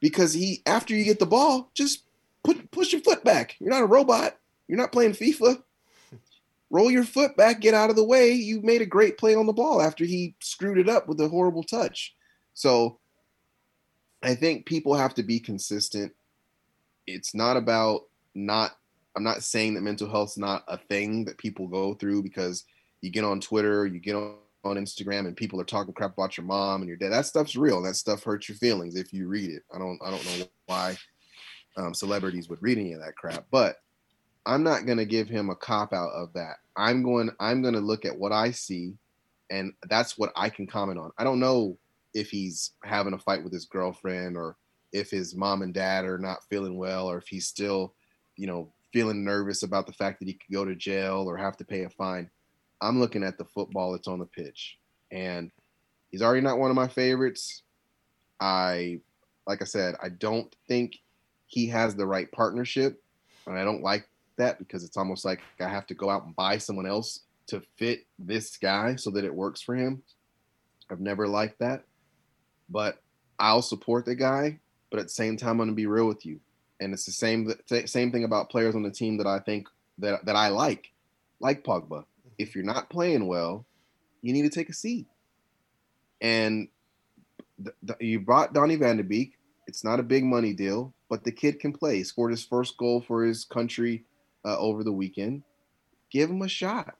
Because 0.00 0.32
he 0.32 0.62
after 0.66 0.94
you 0.94 1.04
get 1.04 1.18
the 1.18 1.26
ball, 1.26 1.70
just 1.74 2.04
put 2.42 2.70
push 2.70 2.92
your 2.92 3.02
foot 3.02 3.24
back. 3.24 3.56
You're 3.60 3.70
not 3.70 3.82
a 3.82 3.86
robot. 3.86 4.36
You're 4.66 4.78
not 4.78 4.92
playing 4.92 5.12
FIFA. 5.12 5.62
Roll 6.70 6.90
your 6.90 7.04
foot 7.04 7.36
back, 7.36 7.60
get 7.60 7.74
out 7.74 7.90
of 7.90 7.96
the 7.96 8.04
way. 8.04 8.32
You 8.32 8.62
made 8.62 8.80
a 8.80 8.86
great 8.86 9.18
play 9.18 9.34
on 9.34 9.44
the 9.44 9.52
ball 9.52 9.82
after 9.82 10.06
he 10.06 10.34
screwed 10.40 10.78
it 10.78 10.88
up 10.88 11.06
with 11.06 11.20
a 11.20 11.28
horrible 11.28 11.62
touch. 11.62 12.14
So 12.54 12.98
I 14.22 14.34
think 14.34 14.64
people 14.64 14.94
have 14.94 15.14
to 15.14 15.22
be 15.22 15.38
consistent. 15.38 16.12
It's 17.06 17.34
not 17.34 17.58
about 17.58 18.04
not 18.34 18.78
I'm 19.16 19.24
not 19.24 19.42
saying 19.42 19.74
that 19.74 19.82
mental 19.82 20.08
health's 20.08 20.38
not 20.38 20.64
a 20.68 20.78
thing 20.78 21.24
that 21.26 21.38
people 21.38 21.68
go 21.68 21.94
through 21.94 22.22
because 22.22 22.64
you 23.00 23.10
get 23.10 23.24
on 23.24 23.40
Twitter, 23.40 23.86
you 23.86 23.98
get 23.98 24.14
on, 24.14 24.36
Instagram 24.64 25.26
and 25.26 25.36
people 25.36 25.60
are 25.60 25.64
talking 25.64 25.92
crap 25.92 26.12
about 26.12 26.36
your 26.36 26.46
mom 26.46 26.82
and 26.82 26.88
your 26.88 26.96
dad. 26.96 27.08
That 27.08 27.26
stuff's 27.26 27.56
real. 27.56 27.82
That 27.82 27.96
stuff 27.96 28.22
hurts 28.22 28.48
your 28.48 28.56
feelings 28.56 28.94
if 28.94 29.12
you 29.12 29.26
read 29.26 29.50
it. 29.50 29.64
I 29.74 29.78
don't 29.78 29.98
I 30.00 30.08
don't 30.08 30.24
know 30.24 30.46
why 30.66 30.96
um, 31.76 31.92
celebrities 31.92 32.48
would 32.48 32.62
read 32.62 32.78
any 32.78 32.92
of 32.92 33.00
that 33.00 33.16
crap, 33.16 33.44
but 33.50 33.78
I'm 34.46 34.62
not 34.62 34.86
to 34.86 35.04
give 35.04 35.28
him 35.28 35.50
a 35.50 35.56
cop 35.56 35.92
out 35.92 36.12
of 36.12 36.32
that. 36.34 36.58
I'm 36.76 37.02
going 37.02 37.30
I'm 37.40 37.60
to 37.74 37.80
look 37.80 38.04
at 38.04 38.16
what 38.16 38.30
I 38.30 38.52
see 38.52 38.94
and 39.50 39.72
that's 39.88 40.16
what 40.16 40.32
I 40.34 40.48
can 40.48 40.66
comment 40.66 40.98
on. 40.98 41.10
I 41.18 41.24
don't 41.24 41.40
know 41.40 41.76
if 42.14 42.30
he's 42.30 42.72
having 42.84 43.12
a 43.12 43.18
fight 43.18 43.44
with 43.44 43.52
his 43.52 43.66
girlfriend 43.66 44.36
or 44.36 44.56
if 44.92 45.10
his 45.10 45.34
mom 45.34 45.62
and 45.62 45.74
dad 45.74 46.04
are 46.04 46.18
not 46.18 46.44
feeling 46.48 46.76
well 46.76 47.06
or 47.06 47.18
if 47.18 47.28
he's 47.28 47.46
still, 47.46 47.94
you 48.36 48.46
know, 48.46 48.72
feeling 48.92 49.24
nervous 49.24 49.62
about 49.62 49.86
the 49.86 49.92
fact 49.92 50.18
that 50.18 50.28
he 50.28 50.34
could 50.34 50.52
go 50.52 50.64
to 50.64 50.74
jail 50.74 51.24
or 51.26 51.36
have 51.36 51.56
to 51.56 51.64
pay 51.64 51.84
a 51.84 51.90
fine. 51.90 52.30
I'm 52.80 53.00
looking 53.00 53.22
at 53.22 53.38
the 53.38 53.44
football 53.44 53.92
that's 53.92 54.08
on 54.08 54.18
the 54.18 54.26
pitch 54.26 54.78
and 55.10 55.50
he's 56.10 56.22
already 56.22 56.40
not 56.40 56.58
one 56.58 56.70
of 56.70 56.76
my 56.76 56.88
favorites. 56.88 57.62
I 58.40 59.00
like 59.46 59.62
I 59.62 59.64
said, 59.64 59.96
I 60.02 60.08
don't 60.08 60.54
think 60.68 60.98
he 61.46 61.66
has 61.68 61.94
the 61.94 62.06
right 62.06 62.30
partnership 62.32 63.02
and 63.46 63.58
I 63.58 63.64
don't 63.64 63.82
like 63.82 64.08
that 64.36 64.58
because 64.58 64.84
it's 64.84 64.96
almost 64.96 65.24
like 65.24 65.40
I 65.60 65.68
have 65.68 65.86
to 65.88 65.94
go 65.94 66.10
out 66.10 66.24
and 66.24 66.36
buy 66.36 66.58
someone 66.58 66.86
else 66.86 67.20
to 67.48 67.62
fit 67.76 68.06
this 68.18 68.56
guy 68.56 68.96
so 68.96 69.10
that 69.10 69.24
it 69.24 69.34
works 69.34 69.60
for 69.60 69.74
him. 69.74 70.02
I've 70.90 71.00
never 71.00 71.26
liked 71.26 71.58
that, 71.60 71.84
but 72.68 72.98
I'll 73.38 73.62
support 73.62 74.04
the 74.04 74.14
guy. 74.14 74.60
But 74.90 75.00
at 75.00 75.06
the 75.06 75.12
same 75.12 75.36
time, 75.36 75.60
I'm 75.60 75.68
to 75.68 75.74
be 75.74 75.86
real 75.86 76.06
with 76.06 76.26
you, 76.26 76.38
and 76.82 76.92
it's 76.92 77.06
the 77.06 77.12
same 77.12 77.52
same 77.86 78.12
thing 78.12 78.24
about 78.24 78.50
players 78.50 78.74
on 78.74 78.82
the 78.82 78.90
team 78.90 79.16
that 79.18 79.26
I 79.26 79.38
think 79.38 79.68
that 79.98 80.24
that 80.26 80.36
I 80.36 80.48
like, 80.48 80.92
like 81.40 81.64
Pogba. 81.64 82.04
If 82.38 82.54
you're 82.54 82.64
not 82.64 82.90
playing 82.90 83.26
well, 83.26 83.64
you 84.20 84.32
need 84.32 84.42
to 84.42 84.50
take 84.50 84.68
a 84.68 84.74
seat. 84.74 85.06
And 86.20 86.68
th- 87.62 87.76
th- 87.86 88.00
you 88.00 88.20
brought 88.20 88.52
Donny 88.52 88.76
Van 88.76 88.96
de 88.96 89.02
Beek. 89.02 89.34
It's 89.66 89.84
not 89.84 90.00
a 90.00 90.04
big 90.04 90.24
money 90.24 90.52
deal, 90.52 90.92
but 91.08 91.24
the 91.24 91.32
kid 91.32 91.60
can 91.60 91.72
play. 91.72 91.96
He 91.96 92.04
scored 92.04 92.32
his 92.32 92.44
first 92.44 92.76
goal 92.76 93.00
for 93.00 93.24
his 93.24 93.44
country 93.44 94.04
uh, 94.44 94.58
over 94.58 94.82
the 94.82 94.92
weekend. 94.92 95.42
Give 96.10 96.30
him 96.30 96.42
a 96.42 96.48
shot. 96.48 96.96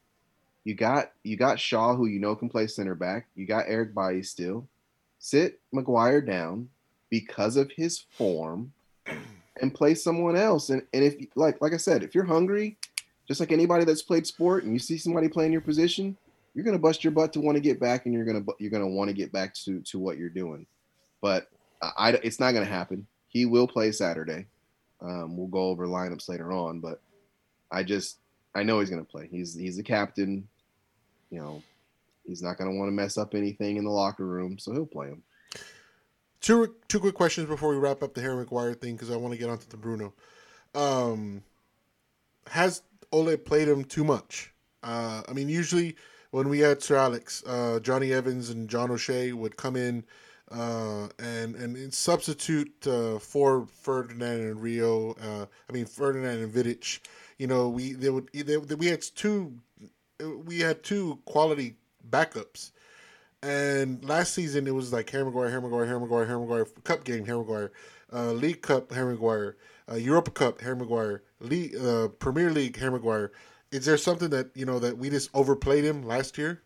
You 0.65 0.75
got 0.75 1.13
you 1.25 1.37
got 1.37 1.59
Shaw, 1.59 1.97
who 1.97 2.07
you 2.07 2.21
know 2.21 2.37
can 2.37 2.49
play 2.49 2.67
center 2.67 2.95
back. 2.95 3.27
You 3.35 3.47
got 3.47 3.65
Eric 3.67 3.95
Bailly 3.95 4.23
still. 4.23 4.69
Sit 5.19 5.61
Maguire 5.73 6.21
down 6.21 6.69
because 7.11 7.57
of 7.57 7.71
his 7.73 7.99
form 7.99 8.73
and 9.61 9.75
play 9.75 9.95
someone 9.95 10.37
else. 10.37 10.71
And 10.71 10.83
and 10.93 11.05
if 11.05 11.17
like 11.35 11.61
like 11.61 11.75
I 11.75 11.79
said, 11.79 12.03
if 12.03 12.15
you're 12.15 12.25
hungry, 12.25 12.77
just 13.29 13.41
like 13.41 13.53
anybody 13.53 13.85
that's 13.85 14.03
played 14.03 14.27
sport, 14.27 14.65
and 14.65 14.73
you 14.73 14.79
see 14.79 14.97
somebody 14.97 15.29
playing 15.29 15.53
your 15.53 15.61
position, 15.61 16.17
you're 16.55 16.65
gonna 16.65 16.79
bust 16.79 17.05
your 17.05 17.13
butt 17.13 17.33
to 17.35 17.41
want 17.41 17.57
to 17.57 17.61
get 17.63 17.81
back, 17.81 18.07
and 18.07 18.15
you're 18.15 18.25
gonna 18.25 18.45
you're 18.59 18.71
gonna 18.71 18.89
want 18.89 19.09
to 19.09 19.15
get 19.15 19.33
back 19.33 19.55
to 19.55 19.81
to 19.81 19.99
what 19.99 20.19
you're 20.19 20.29
doing. 20.29 20.67
But 21.21 21.49
I, 21.83 22.11
it's 22.23 22.41
not 22.41 22.53
gonna 22.53 22.65
happen. 22.65 23.07
He 23.29 23.47
will 23.47 23.67
play 23.67 23.93
Saturday. 23.93 24.47
Um, 25.01 25.37
we'll 25.37 25.49
go 25.49 25.69
over 25.69 25.87
lineups 25.87 26.29
later 26.29 26.53
on, 26.53 26.81
but 26.81 27.01
I 27.71 27.83
just 27.83 28.19
I 28.55 28.63
know 28.63 28.81
he's 28.81 28.91
gonna 28.91 29.05
play. 29.05 29.29
He's 29.31 29.55
he's 29.55 29.77
the 29.77 29.83
captain. 29.83 30.47
You 31.31 31.41
know, 31.41 31.63
he's 32.25 32.43
not 32.43 32.59
gonna 32.59 32.75
want 32.75 32.89
to 32.89 32.93
mess 32.93 33.17
up 33.17 33.35
anything 33.35 33.77
in 33.77 33.85
the 33.85 33.91
locker 33.91 34.27
room, 34.27 34.59
so 34.59 34.73
he'll 34.73 34.87
play 34.87 35.09
him. 35.09 35.23
Two 36.43 36.75
two 36.89 36.99
quick 37.01 37.15
questions 37.15 37.49
before 37.49 37.71
we 37.71 37.77
wrap 37.77 38.03
up 38.03 38.15
the 38.15 38.21
Harry 38.21 38.37
Maguire 38.37 38.75
thing 38.75 38.97
because 38.97 39.11
I 39.11 39.17
want 39.17 39.33
to 39.33 39.39
get 39.39 39.49
onto 39.49 39.69
the 39.69 39.77
Bruno. 39.77 40.13
Um, 40.75 41.43
has 42.49 42.83
Ole 43.13 43.37
played 43.37 43.69
him 43.69 43.85
too 43.85 44.03
much? 44.03 44.53
Uh, 44.83 45.23
I 45.29 45.33
mean, 45.33 45.49
usually 45.49 45.97
when 46.33 46.49
we 46.49 46.59
had 46.59 46.83
Sir 46.83 46.97
Alex, 46.97 47.45
uh, 47.47 47.79
Jonny 47.81 48.13
Evans 48.13 48.51
and 48.51 48.69
John 48.69 48.91
O'Shea 48.91 49.33
would 49.33 49.57
come 49.57 49.77
in 49.77 50.05
uh, 50.51 51.09
and 51.19 51.55
and 51.55 51.95
substitute 51.95 52.87
uh, 52.87 53.19
for 53.19 53.67
Ferdinand 53.67 54.41
and 54.41 54.61
Rio. 54.61 55.13
Uh, 55.13 55.47
I 55.69 55.73
mean 55.73 55.87
Ferdinand 55.87 56.43
and 56.43 56.53
Vidic. 56.53 57.01
You 57.39 57.47
know, 57.47 57.69
we 57.69 57.93
they 57.93 58.11
would 58.11 58.29
they, 58.33 58.57
we 58.57 58.87
had 58.87 59.03
two 59.15 59.55
we 60.19 60.59
had 60.59 60.83
two 60.83 61.21
quality 61.25 61.77
backups. 62.11 62.73
And 63.43 64.05
last 64.05 64.35
season 64.35 64.67
it 64.67 64.75
was 64.75 64.93
like 64.93 65.11
Harry 65.11 65.25
Maguire, 65.25 65.51
Harry 65.51 65.63
Maguire, 65.63 65.87
Harry 65.87 66.01
Maguire, 66.01 66.27
Harry 66.27 66.41
Maguire, 66.41 66.65
Cup 66.85 67.05
game, 67.05 67.25
Harry 67.27 67.39
Maguire, 67.39 67.73
uh, 68.13 68.33
League 68.33 68.63
Cup, 68.63 68.93
Harry 68.93 69.15
Maguire, 69.15 69.57
uh, 69.91 69.97
Europa 69.97 70.31
Cup, 70.31 70.61
Harry 70.61 70.77
Maguire, 70.77 71.23
League, 71.41 71.75
uh, 71.77 72.09
Premier 72.09 72.51
League, 72.51 72.77
Harry 72.77 72.93
Maguire. 72.93 73.33
Is 73.73 73.85
there 73.85 73.97
something 73.97 74.31
that 74.31 74.51
you 74.55 74.65
know 74.65 74.79
that 74.79 74.99
we 74.99 75.11
just 75.11 75.31
overplayed 75.35 75.85
him 75.85 76.03
last 76.03 76.39
year? 76.39 76.63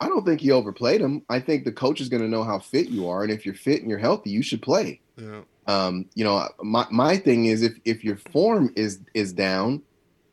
I 0.00 0.08
don't 0.08 0.24
think 0.26 0.40
he 0.40 0.50
overplayed 0.50 1.00
him. 1.00 1.22
I 1.28 1.38
think 1.38 1.64
the 1.64 1.70
coach 1.70 2.00
is 2.00 2.08
going 2.08 2.22
to 2.22 2.28
know 2.28 2.42
how 2.42 2.58
fit 2.58 2.88
you 2.88 3.08
are, 3.08 3.22
and 3.22 3.30
if 3.30 3.46
you're 3.46 3.54
fit 3.54 3.82
and 3.82 3.88
you're 3.88 4.00
healthy, 4.00 4.30
you 4.30 4.42
should 4.42 4.62
play. 4.62 5.00
Yeah. 5.16 5.42
Um, 5.68 6.06
you 6.14 6.24
know, 6.24 6.48
my 6.60 6.86
my 6.90 7.16
thing 7.16 7.44
is 7.44 7.62
if 7.62 7.74
if 7.84 8.02
your 8.02 8.16
form 8.16 8.72
is 8.74 8.98
is 9.14 9.32
down 9.32 9.82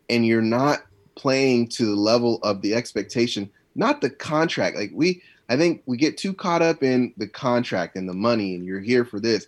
and 0.09 0.25
you're 0.25 0.41
not 0.41 0.79
playing 1.13 1.67
to 1.67 1.85
the 1.85 1.95
level 1.95 2.39
of 2.41 2.61
the 2.63 2.73
expectation, 2.73 3.51
not 3.79 4.01
the 4.01 4.09
contract. 4.09 4.75
Like 4.75 4.91
we 4.93 5.21
I 5.47 5.57
think 5.57 5.81
we 5.87 5.97
get 5.97 6.17
too 6.17 6.33
caught 6.33 6.61
up 6.61 6.83
in 6.83 7.13
the 7.17 7.27
contract 7.27 7.95
and 7.95 8.07
the 8.07 8.13
money 8.13 8.53
and 8.53 8.65
you're 8.65 8.81
here 8.81 9.05
for 9.05 9.19
this. 9.19 9.47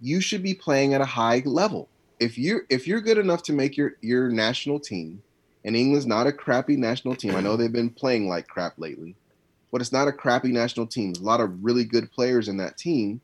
You 0.00 0.20
should 0.20 0.42
be 0.42 0.54
playing 0.54 0.94
at 0.94 1.00
a 1.00 1.06
high 1.06 1.42
level. 1.44 1.88
If 2.18 2.38
you're 2.38 2.62
if 2.70 2.88
you're 2.88 3.00
good 3.00 3.18
enough 3.18 3.42
to 3.44 3.52
make 3.52 3.76
your 3.76 3.92
your 4.00 4.28
national 4.30 4.80
team, 4.80 5.22
and 5.64 5.76
England's 5.76 6.06
not 6.06 6.26
a 6.26 6.32
crappy 6.32 6.76
national 6.76 7.14
team. 7.14 7.36
I 7.36 7.40
know 7.40 7.56
they've 7.56 7.70
been 7.70 7.90
playing 7.90 8.28
like 8.28 8.48
crap 8.48 8.74
lately, 8.78 9.14
but 9.70 9.80
it's 9.80 9.92
not 9.92 10.08
a 10.08 10.12
crappy 10.12 10.50
national 10.50 10.86
team. 10.86 11.12
There's 11.12 11.22
a 11.22 11.26
lot 11.26 11.40
of 11.40 11.62
really 11.62 11.84
good 11.84 12.10
players 12.10 12.48
in 12.48 12.56
that 12.56 12.76
team. 12.76 13.20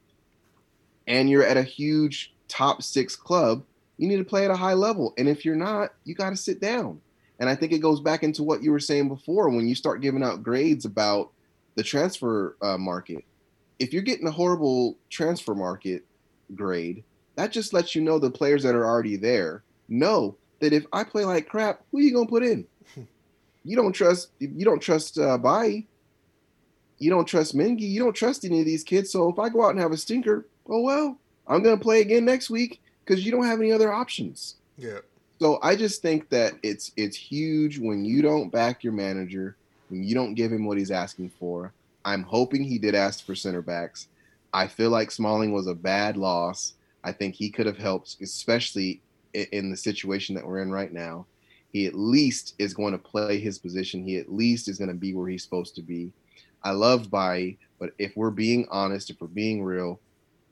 And 1.07 1.29
you're 1.29 1.43
at 1.43 1.57
a 1.57 1.62
huge 1.62 2.33
top 2.49 2.83
six 2.83 3.17
club, 3.17 3.64
you 3.97 4.07
need 4.07 4.19
to 4.19 4.25
play 4.25 4.45
at 4.45 4.51
a 4.51 4.57
high 4.57 4.75
level. 4.75 5.14
And 5.19 5.29
if 5.29 5.45
you're 5.45 5.57
not, 5.57 5.95
you 6.05 6.14
got 6.14 6.31
to 6.31 6.37
sit 6.37 6.61
down. 6.61 7.01
And 7.38 7.48
I 7.48 7.55
think 7.55 7.72
it 7.72 7.79
goes 7.79 8.01
back 8.01 8.22
into 8.22 8.42
what 8.42 8.62
you 8.62 8.72
were 8.72 8.81
saying 8.81 9.09
before 9.09 9.48
when 9.48 9.68
you 9.68 9.74
start 9.74 10.01
giving 10.01 10.22
out 10.22 10.42
grades 10.42 10.85
about 10.85 11.31
the 11.77 11.83
transfer 11.83 12.57
uh, 12.62 12.77
market. 12.77 13.24
If 13.79 13.92
you're 13.92 14.03
getting 14.03 14.27
a 14.27 14.33
horrible 14.33 14.96
transfer 15.09 15.55
market 15.55 16.05
grade, 16.55 17.05
that 17.37 17.53
just 17.53 17.72
lets 17.72 17.94
you 17.94 18.03
know 18.03 18.18
the 18.18 18.31
players 18.31 18.64
that 18.64 18.74
are 18.74 18.85
already 18.85 19.16
there 19.16 19.62
know 19.88 20.37
that 20.59 20.72
if 20.72 20.85
I 20.92 21.05
play 21.05 21.24
like 21.24 21.48
crap, 21.48 21.83
who 21.90 21.98
are 21.98 22.01
you 22.01 22.12
gonna 22.12 22.27
put 22.27 22.42
in? 22.42 22.66
You 23.64 23.77
don't 23.77 23.92
trust 23.92 24.31
you 24.38 24.64
don't 24.64 24.81
trust 24.81 25.18
uh 25.18 25.37
Bai. 25.37 25.85
You 26.98 27.11
don't 27.11 27.27
trust 27.27 27.55
Mengi. 27.55 27.83
You 27.83 28.01
don't 28.01 28.14
trust 28.14 28.46
any 28.46 28.61
of 28.61 28.64
these 28.64 28.83
kids. 28.83 29.11
So 29.11 29.29
if 29.29 29.38
I 29.38 29.51
go 29.51 29.62
out 29.62 29.70
and 29.70 29.81
have 29.81 29.92
a 29.92 29.96
stinker, 29.96 30.46
oh 30.66 30.81
well, 30.81 31.18
I'm 31.46 31.62
gonna 31.62 31.77
play 31.77 32.01
again 32.01 32.24
next 32.24 32.48
week 32.48 32.81
because 33.05 33.27
you 33.27 33.31
don't 33.31 33.44
have 33.44 33.61
any 33.61 33.70
other 33.70 33.92
options. 33.92 34.55
Yeah. 34.79 35.01
So 35.40 35.59
I 35.62 35.77
just 35.77 36.03
think 36.03 36.29
that 36.31 36.55
it's 36.62 36.92
it's 36.96 37.16
huge 37.16 37.79
when 37.79 38.05
you 38.05 38.22
don't 38.22 38.51
back 38.51 38.83
your 38.83 38.92
manager, 38.92 39.57
when 39.88 40.03
you 40.03 40.14
don't 40.14 40.35
give 40.35 40.53
him 40.53 40.64
what 40.64 40.79
he's 40.79 40.90
asking 40.90 41.31
for. 41.38 41.72
I'm 42.05 42.22
hoping 42.22 42.64
he 42.64 42.79
did 42.79 42.94
ask 42.94 43.24
for 43.24 43.35
center 43.35 43.62
backs. 43.62 44.09
I 44.53 44.66
feel 44.66 44.90
like 44.90 45.11
Smalling 45.11 45.53
was 45.53 45.66
a 45.66 45.74
bad 45.74 46.16
loss. 46.16 46.74
I 47.05 47.12
think 47.12 47.35
he 47.35 47.51
could 47.51 47.66
have 47.66 47.79
helped, 47.79 48.16
especially 48.20 49.01
in 49.35 49.70
the 49.70 49.77
situation 49.77 50.35
that 50.35 50.46
we're 50.46 50.62
in 50.62 50.72
right 50.72 50.92
now. 50.92 51.27
He 51.70 51.87
at 51.87 51.94
least 51.94 52.55
is 52.59 52.74
going 52.74 52.92
to 52.92 52.98
play 52.98 53.38
his 53.38 53.59
position. 53.59 54.03
He 54.03 54.16
at 54.16 54.33
least 54.33 54.68
is 54.68 54.79
going 54.79 54.88
to 54.88 54.94
be 54.94 55.14
where 55.14 55.29
he's 55.29 55.44
supposed 55.44 55.74
to 55.77 55.83
be. 55.83 56.11
I 56.62 56.70
love 56.70 57.11
Bai, 57.11 57.57
but 57.79 57.90
if 57.98 58.16
we're 58.16 58.31
being 58.31 58.66
honest, 58.70 59.11
if 59.11 59.20
we're 59.20 59.29
being 59.29 59.62
real, 59.62 60.01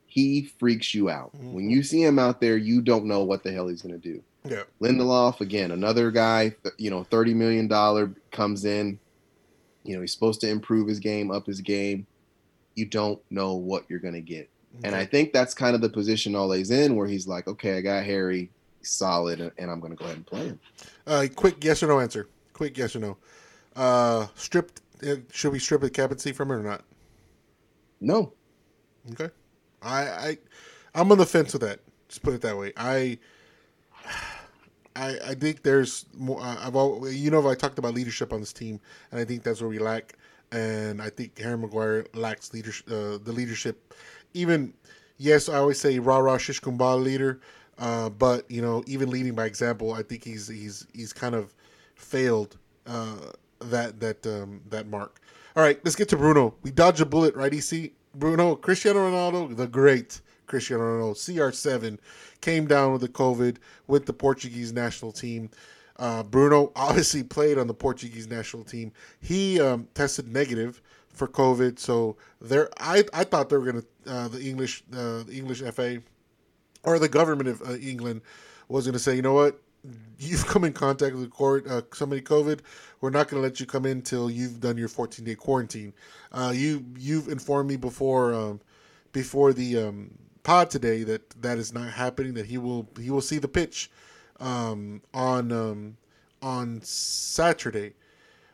he 0.05 0.43
freaks 0.59 0.93
you 0.93 1.09
out. 1.09 1.35
Mm-hmm. 1.35 1.53
When 1.53 1.69
you 1.69 1.83
see 1.83 2.03
him 2.03 2.19
out 2.19 2.39
there, 2.39 2.55
you 2.55 2.81
don't 2.81 3.05
know 3.05 3.23
what 3.23 3.43
the 3.43 3.51
hell 3.51 3.67
he's 3.67 3.81
going 3.81 3.99
to 3.99 4.13
do. 4.13 4.23
Yeah. 4.49 4.63
Lindelof 4.81 5.41
again, 5.41 5.71
another 5.71 6.11
guy, 6.11 6.55
you 6.77 6.89
know, 6.89 7.03
thirty 7.03 7.33
million 7.33 7.67
dollar 7.67 8.13
comes 8.31 8.65
in. 8.65 8.99
You 9.83 9.95
know, 9.95 10.01
he's 10.01 10.13
supposed 10.13 10.41
to 10.41 10.49
improve 10.49 10.87
his 10.87 10.99
game, 10.99 11.31
up 11.31 11.45
his 11.45 11.61
game. 11.61 12.05
You 12.75 12.85
don't 12.85 13.19
know 13.29 13.55
what 13.55 13.85
you're 13.89 13.99
gonna 13.99 14.21
get, 14.21 14.49
and 14.83 14.95
I 14.95 15.05
think 15.05 15.33
that's 15.33 15.53
kind 15.53 15.75
of 15.75 15.81
the 15.81 15.89
position 15.89 16.35
Ole's 16.35 16.71
in, 16.71 16.95
where 16.95 17.07
he's 17.07 17.27
like, 17.27 17.47
okay, 17.47 17.77
I 17.77 17.81
got 17.81 18.03
Harry, 18.03 18.51
solid, 18.81 19.39
and, 19.57 19.71
I'm 19.71 19.79
gonna 19.79 19.95
go 19.95 20.05
ahead 20.05 20.17
and 20.17 20.25
play 20.25 20.45
him. 20.47 20.59
Uh, 21.05 21.25
quick 21.35 21.63
yes 21.63 21.81
or 21.81 21.87
no 21.87 21.99
answer. 21.99 22.27
Quick 22.53 22.77
yes 22.77 22.95
or 22.95 22.99
no. 22.99 23.17
Uh, 23.75 24.27
stripped. 24.35 24.81
Uh, 25.07 25.15
should 25.31 25.51
we 25.51 25.59
strip 25.59 25.81
the 25.81 25.89
captaincy 25.89 26.31
from 26.31 26.51
it 26.51 26.55
or 26.55 26.63
not? 26.63 26.83
No, 28.01 28.33
Okay. 29.11 29.29
I 29.81 30.01
I 30.01 30.37
I'm 30.95 31.11
on 31.11 31.17
the 31.17 31.25
fence 31.25 31.53
with 31.53 31.61
that. 31.61 31.79
Just 32.09 32.23
put 32.23 32.33
it 32.33 32.41
that 32.41 32.57
way. 32.57 32.73
I 32.77 33.19
I 34.97 35.31
I 35.31 35.35
think 35.35 35.63
there's 35.63 36.05
more. 36.15 36.41
Uh, 36.41 36.57
I've 36.59 36.75
al 36.75 37.07
you 37.09 37.31
know 37.31 37.47
I 37.49 37.55
talked 37.55 37.79
about 37.79 37.93
leadership 37.93 38.33
on 38.33 38.39
this 38.39 38.53
team, 38.53 38.79
and 39.11 39.19
I 39.19 39.25
think 39.25 39.43
that's 39.43 39.61
where 39.61 39.69
we 39.69 39.79
lack. 39.79 40.13
And 40.51 41.01
I 41.01 41.09
think 41.09 41.37
Harry 41.39 41.57
Maguire 41.57 42.05
lacks 42.13 42.53
leadership. 42.53 42.89
Uh, 42.89 43.17
the 43.23 43.33
leadership, 43.33 43.93
even 44.33 44.73
yes, 45.17 45.49
I 45.49 45.57
always 45.57 45.79
say 45.79 45.99
rah 45.99 46.17
rah 46.17 46.37
shish 46.37 46.61
kumbah 46.61 47.01
leader. 47.01 47.39
Uh, 47.77 48.09
but 48.09 48.49
you 48.49 48.61
know, 48.61 48.83
even 48.87 49.09
leading 49.09 49.35
by 49.35 49.45
example, 49.45 49.93
I 49.93 50.03
think 50.03 50.23
he's 50.23 50.47
he's 50.47 50.87
he's 50.93 51.13
kind 51.13 51.35
of 51.35 51.53
failed 51.95 52.57
uh, 52.87 53.31
that 53.59 53.99
that 53.99 54.25
um, 54.25 54.61
that 54.69 54.87
mark. 54.87 55.21
All 55.55 55.63
right, 55.63 55.79
let's 55.83 55.95
get 55.95 56.09
to 56.09 56.17
Bruno. 56.17 56.53
We 56.63 56.71
dodged 56.71 57.01
a 57.01 57.05
bullet, 57.05 57.35
right? 57.35 57.53
EC 57.53 57.91
Bruno 58.15 58.55
Cristiano 58.55 58.99
Ronaldo, 58.99 59.55
the 59.55 59.67
great 59.67 60.21
Cristiano 60.47 60.83
Ronaldo, 60.83 61.15
CR7, 61.15 61.99
came 62.41 62.65
down 62.65 62.93
with 62.93 63.01
the 63.01 63.09
COVID 63.09 63.57
with 63.87 64.05
the 64.05 64.13
Portuguese 64.13 64.73
national 64.73 65.11
team. 65.11 65.49
Uh, 65.97 66.23
Bruno 66.23 66.71
obviously 66.75 67.23
played 67.23 67.57
on 67.57 67.67
the 67.67 67.73
Portuguese 67.73 68.27
national 68.27 68.63
team. 68.63 68.91
He 69.21 69.61
um, 69.61 69.87
tested 69.93 70.27
negative 70.31 70.81
for 71.09 71.27
COVID, 71.27 71.79
so 71.79 72.17
there. 72.41 72.69
I 72.79 73.03
I 73.13 73.23
thought 73.23 73.49
they 73.49 73.57
were 73.57 73.65
gonna 73.65 73.83
uh, 74.05 74.27
the 74.27 74.41
English 74.41 74.83
uh, 74.93 75.23
the 75.23 75.33
English 75.33 75.61
FA 75.61 76.01
or 76.83 76.99
the 76.99 77.09
government 77.09 77.49
of 77.49 77.61
uh, 77.63 77.75
England 77.75 78.21
was 78.69 78.85
to 78.85 78.99
say, 78.99 79.15
you 79.15 79.21
know 79.21 79.33
what, 79.33 79.59
you've 80.19 80.45
come 80.45 80.63
in 80.63 80.73
contact 80.73 81.13
with 81.13 81.23
the 81.23 81.29
court, 81.29 81.67
uh, 81.67 81.81
somebody 81.93 82.21
COVID. 82.21 82.59
We're 83.01 83.09
not 83.09 83.27
going 83.27 83.41
to 83.41 83.47
let 83.47 83.59
you 83.59 83.65
come 83.65 83.85
in 83.85 84.01
till 84.01 84.29
you've 84.29 84.59
done 84.59 84.77
your 84.77 84.87
14 84.87 85.23
day 85.23 85.35
quarantine. 85.35 85.93
Uh, 86.31 86.53
you 86.55 86.85
you've 86.97 87.27
informed 87.27 87.69
me 87.69 87.75
before 87.77 88.33
um, 88.33 88.61
before 89.11 89.53
the 89.53 89.77
um, 89.77 90.17
pod 90.47 90.69
today 90.69 91.03
that 91.03 91.29
that 91.41 91.57
is 91.57 91.73
not 91.73 91.89
happening. 91.89 92.33
That 92.33 92.45
he 92.45 92.57
will 92.57 92.87
he 92.99 93.09
will 93.11 93.21
see 93.21 93.37
the 93.37 93.49
pitch 93.49 93.91
um, 94.39 95.01
on 95.13 95.51
um, 95.51 95.97
on 96.41 96.81
Saturday. 96.81 97.93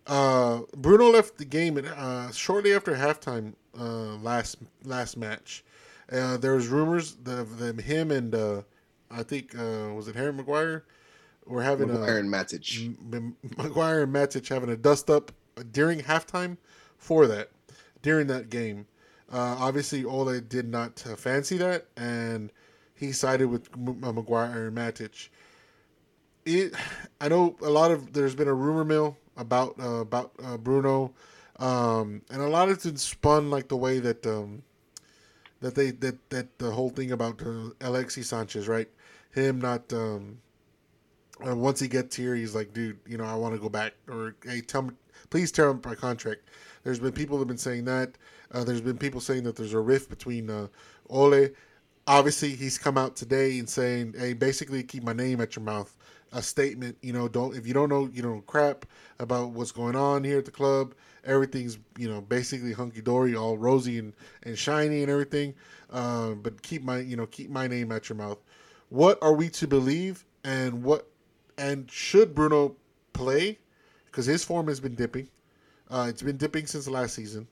Uh, 0.08 0.62
Bruno 0.76 1.12
left 1.12 1.38
the 1.38 1.46
game 1.46 1.80
uh, 1.96 2.32
shortly 2.32 2.74
after 2.74 2.96
halftime 2.96 3.54
uh, 3.80 4.18
last 4.18 4.58
last 4.84 5.16
match. 5.18 5.64
Uh, 6.12 6.36
there 6.38 6.56
was 6.56 6.68
rumors 6.68 7.16
that, 7.24 7.46
that 7.60 7.80
him 7.82 8.12
and 8.12 8.36
uh, 8.36 8.62
I 9.10 9.24
think 9.24 9.56
uh, 9.58 9.94
was 9.94 10.08
it 10.08 10.16
Harry 10.16 10.34
Maguire 10.34 10.84
were 11.46 11.64
having 11.64 11.88
Maguire 11.90 12.18
a 12.18 12.20
and 12.20 12.30
Matic. 12.30 12.96
M- 13.14 13.38
Maguire 13.58 14.02
and 14.02 14.14
Matic 14.14 14.50
having 14.50 14.70
a 14.70 14.78
dust 14.78 15.10
up 15.12 15.32
during 15.72 16.02
halftime 16.02 16.58
for 16.98 17.28
that 17.28 17.52
during 18.02 18.28
that 18.28 18.50
game. 18.50 18.88
Uh, 19.34 19.58
obviously, 19.60 20.06
Ole 20.06 20.39
did 20.41 20.67
not 20.69 21.04
uh, 21.10 21.15
fancy 21.15 21.58
that, 21.58 21.88
and 21.98 22.52
he 22.93 23.12
sided 23.12 23.48
with 23.48 23.67
M- 23.74 24.00
Maguire 24.00 24.67
and 24.67 24.78
Matic. 24.78 25.30
It, 26.46 26.74
I 27.19 27.30
know 27.30 27.56
a 27.63 27.69
lot 27.69 27.89
of 27.89 28.13
there's 28.13 28.36
been 28.36 28.48
a 28.48 28.54
rumor 28.54 28.86
mill 28.86 29.17
about 29.36 29.80
uh, 29.80 30.02
about 30.02 30.34
uh, 30.43 30.58
Bruno, 30.58 31.13
um, 31.58 32.22
and 32.30 32.43
a 32.43 32.48
lot 32.48 32.69
of 32.69 32.76
it's 32.76 32.86
been 32.86 32.98
spun 32.98 33.50
like 33.50 33.69
the 33.69 33.76
way 33.76 33.98
that 33.98 34.24
um, 34.28 34.62
that 35.62 35.74
they 35.74 35.89
that 35.89 36.30
that 36.30 36.60
the 36.60 36.69
whole 36.69 36.91
thing 36.91 37.12
about 37.12 37.41
uh, 37.41 37.69
Alexis 37.82 38.30
Sanchez, 38.30 38.67
right? 38.67 38.89
Him 39.32 39.60
not 39.60 39.91
um, 39.93 40.38
uh, 41.43 41.56
once 41.56 41.80
he 41.80 41.88
gets 41.88 42.15
here, 42.15 42.36
he's 42.36 42.54
like, 42.54 42.72
dude, 42.72 43.00
you 43.08 43.17
know, 43.17 43.26
I 43.26 43.34
want 43.34 43.56
to 43.56 43.60
go 43.60 43.69
back, 43.69 43.93
or 44.08 44.36
hey, 44.46 44.62
tell 44.62 44.84
me, 44.84 44.91
please 45.32 45.52
tear 45.52 45.72
up 45.72 45.84
my 45.84 45.96
contract. 45.96 46.41
There's 46.84 47.00
been 47.00 47.13
people 47.13 47.38
that 47.38 47.41
have 47.41 47.48
been 47.48 47.58
saying 47.58 47.86
that. 47.86 48.12
Uh, 48.54 48.63
there's 48.63 48.82
been 48.82 48.98
people 48.98 49.20
saying 49.20 49.44
that 49.44 49.56
there's 49.56 49.74
a 49.74 49.80
rift 49.80 50.10
between 50.10 50.50
uh, 50.50 50.68
Ole. 51.10 51.50
Obviously, 52.06 52.50
he's 52.50 52.78
come 52.78 52.98
out 52.98 53.16
today 53.16 53.58
and 53.60 53.68
saying, 53.68 54.13
hey, 54.18 54.34
basically, 54.34 54.84
keep 54.84 55.04
my 55.04 55.13
name 55.13 55.42
at 55.42 55.56
your 55.56 55.63
mouth. 55.63 55.96
A 56.34 56.42
statement, 56.42 56.98
you 57.02 57.13
know, 57.13 57.28
don't 57.28 57.56
if 57.56 57.68
you 57.68 57.74
don't 57.74 57.89
know, 57.89 58.10
you 58.12 58.24
know, 58.24 58.44
crap 58.48 58.86
about 59.20 59.52
what's 59.52 59.72
going 59.72 59.96
on 59.96 60.24
here 60.24 60.39
at 60.39 60.46
the 60.46 60.52
club. 60.52 60.96
Everything's, 61.26 61.78
you 61.98 62.10
know, 62.10 62.22
basically 62.22 62.74
hunky 62.74 63.02
dory, 63.02 63.36
all 63.36 63.56
rosy 63.58 64.00
and, 64.00 64.13
and 64.42 64.58
shiny 64.58 65.04
and 65.04 65.12
everything. 65.12 65.54
Uh, 65.92 66.32
but 66.32 66.62
keep 66.63 66.84
my, 66.84 67.00
you 67.00 67.16
know, 67.16 67.28
keep 67.28 67.52
my 67.52 67.68
name 67.68 67.92
at 67.92 68.10
your 68.10 68.18
mouth. 68.18 68.39
What 68.89 69.20
are 69.22 69.34
we 69.34 69.50
to 69.50 69.68
believe, 69.68 70.26
and 70.44 70.84
what 70.84 71.08
and 71.58 71.89
should 71.89 72.34
Bruno 72.34 72.76
play? 73.13 73.60
Because 74.06 74.26
his 74.26 74.44
form 74.44 74.68
has 74.68 74.80
been 74.80 74.96
dipping. 74.96 75.28
Uh, 75.89 76.08
it's 76.10 76.24
been 76.24 76.38
dipping 76.38 76.66
since 76.66 76.88
last 76.88 77.13
season. 77.13 77.48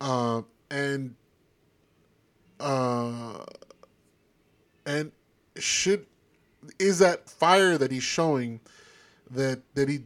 Uh, 0.00 0.42
and 0.70 1.14
uh, 2.60 3.44
and 4.86 5.12
should 5.56 6.06
is 6.78 6.98
that 6.98 7.28
fire 7.28 7.76
that 7.78 7.90
he's 7.90 8.02
showing 8.02 8.60
that 9.30 9.62
that 9.74 9.88
he 9.88 10.00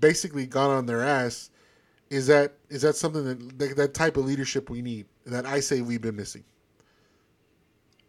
basically 0.00 0.46
got 0.46 0.70
on 0.70 0.86
their 0.86 1.02
ass? 1.02 1.50
Is 2.10 2.26
that 2.28 2.54
is 2.68 2.82
that 2.82 2.96
something 2.96 3.24
that 3.24 3.58
that, 3.58 3.76
that 3.76 3.94
type 3.94 4.16
of 4.16 4.24
leadership 4.24 4.70
we 4.70 4.82
need 4.82 5.06
that 5.24 5.46
I 5.46 5.60
say 5.60 5.80
we've 5.80 6.00
been 6.00 6.16
missing? 6.16 6.44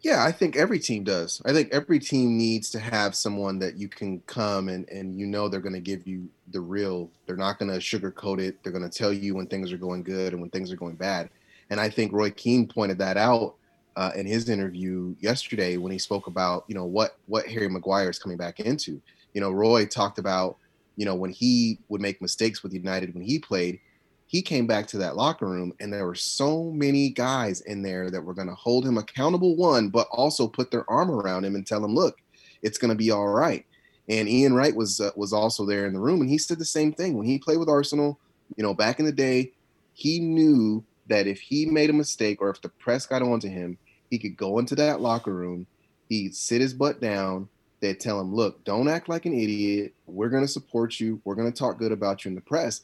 Yeah, 0.00 0.24
I 0.24 0.30
think 0.30 0.56
every 0.56 0.78
team 0.78 1.02
does. 1.02 1.42
I 1.44 1.52
think 1.52 1.70
every 1.72 1.98
team 1.98 2.38
needs 2.38 2.70
to 2.70 2.78
have 2.78 3.16
someone 3.16 3.58
that 3.58 3.76
you 3.76 3.88
can 3.88 4.20
come 4.20 4.68
and 4.68 4.88
and 4.88 5.18
you 5.18 5.26
know 5.26 5.48
they're 5.48 5.60
going 5.60 5.74
to 5.74 5.80
give 5.80 6.06
you 6.06 6.28
the 6.52 6.60
real. 6.60 7.10
They're 7.26 7.36
not 7.36 7.58
going 7.58 7.70
to 7.72 7.78
sugarcoat 7.78 8.38
it. 8.40 8.62
They're 8.62 8.72
going 8.72 8.88
to 8.88 8.96
tell 8.96 9.12
you 9.12 9.34
when 9.34 9.46
things 9.48 9.72
are 9.72 9.78
going 9.78 10.04
good 10.04 10.32
and 10.32 10.40
when 10.40 10.50
things 10.50 10.70
are 10.72 10.76
going 10.76 10.94
bad. 10.94 11.30
And 11.70 11.80
I 11.80 11.90
think 11.90 12.12
Roy 12.12 12.30
Keane 12.30 12.68
pointed 12.68 12.98
that 12.98 13.16
out 13.16 13.56
uh, 13.96 14.12
in 14.14 14.24
his 14.24 14.48
interview 14.48 15.16
yesterday 15.18 15.76
when 15.76 15.90
he 15.90 15.98
spoke 15.98 16.28
about 16.28 16.64
you 16.68 16.76
know 16.76 16.84
what 16.84 17.18
what 17.26 17.48
Harry 17.48 17.68
Maguire 17.68 18.08
is 18.08 18.20
coming 18.20 18.38
back 18.38 18.60
into. 18.60 19.02
You 19.34 19.40
know, 19.40 19.50
Roy 19.50 19.84
talked 19.86 20.18
about 20.18 20.58
you 20.94 21.06
know 21.06 21.16
when 21.16 21.30
he 21.30 21.80
would 21.88 22.00
make 22.00 22.22
mistakes 22.22 22.62
with 22.62 22.72
United 22.72 23.14
when 23.14 23.24
he 23.24 23.40
played, 23.40 23.80
he 24.28 24.42
came 24.42 24.66
back 24.66 24.86
to 24.86 24.98
that 24.98 25.16
locker 25.16 25.46
room 25.46 25.72
and 25.80 25.90
there 25.92 26.06
were 26.06 26.14
so 26.14 26.64
many 26.64 27.08
guys 27.08 27.62
in 27.62 27.82
there 27.82 28.10
that 28.10 28.22
were 28.22 28.34
going 28.34 28.46
to 28.46 28.54
hold 28.54 28.86
him 28.86 28.98
accountable 28.98 29.56
one 29.56 29.88
but 29.88 30.06
also 30.10 30.46
put 30.46 30.70
their 30.70 30.88
arm 30.88 31.10
around 31.10 31.44
him 31.44 31.56
and 31.56 31.66
tell 31.66 31.84
him 31.84 31.94
look 31.94 32.18
it's 32.62 32.78
going 32.78 32.90
to 32.90 32.94
be 32.94 33.10
all 33.10 33.28
right. 33.28 33.64
And 34.08 34.28
ian 34.28 34.54
wright 34.54 34.76
was 34.76 35.00
uh, 35.00 35.10
was 35.16 35.32
also 35.32 35.66
there 35.66 35.86
in 35.86 35.94
the 35.94 36.00
room 36.00 36.20
and 36.20 36.30
he 36.30 36.38
said 36.38 36.58
the 36.58 36.64
same 36.64 36.92
thing. 36.92 37.16
When 37.16 37.26
he 37.26 37.38
played 37.38 37.58
with 37.58 37.68
arsenal 37.68 38.20
you 38.56 38.62
know 38.62 38.74
back 38.74 39.00
in 39.00 39.06
the 39.06 39.12
day 39.12 39.52
he 39.94 40.20
knew 40.20 40.84
that 41.08 41.26
if 41.26 41.40
he 41.40 41.66
made 41.66 41.90
a 41.90 41.94
mistake 41.94 42.40
or 42.40 42.50
if 42.50 42.60
the 42.60 42.68
press 42.68 43.06
got 43.06 43.22
onto 43.22 43.48
him 43.48 43.78
he 44.10 44.18
could 44.18 44.36
go 44.36 44.58
into 44.58 44.74
that 44.74 45.00
locker 45.00 45.34
room 45.34 45.66
he'd 46.08 46.36
sit 46.36 46.60
his 46.60 46.74
butt 46.74 47.00
down 47.00 47.48
they'd 47.80 48.00
tell 48.00 48.20
him 48.20 48.34
look 48.34 48.62
don't 48.64 48.88
act 48.88 49.08
like 49.08 49.24
an 49.24 49.32
idiot. 49.32 49.94
We're 50.06 50.28
going 50.28 50.44
to 50.44 50.48
support 50.48 51.00
you. 51.00 51.18
We're 51.24 51.34
going 51.34 51.50
to 51.50 51.58
talk 51.58 51.78
good 51.78 51.92
about 51.92 52.26
you 52.26 52.28
in 52.28 52.34
the 52.34 52.42
press 52.42 52.82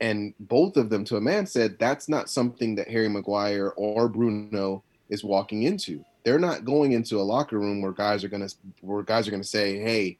and 0.00 0.34
both 0.40 0.76
of 0.76 0.90
them 0.90 1.04
to 1.04 1.16
a 1.16 1.20
man 1.20 1.46
said 1.46 1.78
that's 1.78 2.08
not 2.08 2.28
something 2.28 2.74
that 2.74 2.88
Harry 2.88 3.08
Maguire 3.08 3.68
or 3.76 4.08
Bruno 4.08 4.82
is 5.08 5.24
walking 5.24 5.62
into. 5.62 6.04
They're 6.24 6.38
not 6.38 6.64
going 6.64 6.92
into 6.92 7.20
a 7.20 7.22
locker 7.22 7.58
room 7.58 7.82
where 7.82 7.92
guys 7.92 8.24
are 8.24 8.28
gonna 8.28 8.48
where 8.80 9.02
guys 9.02 9.28
are 9.28 9.30
gonna 9.30 9.44
say, 9.44 9.78
"Hey, 9.78 10.18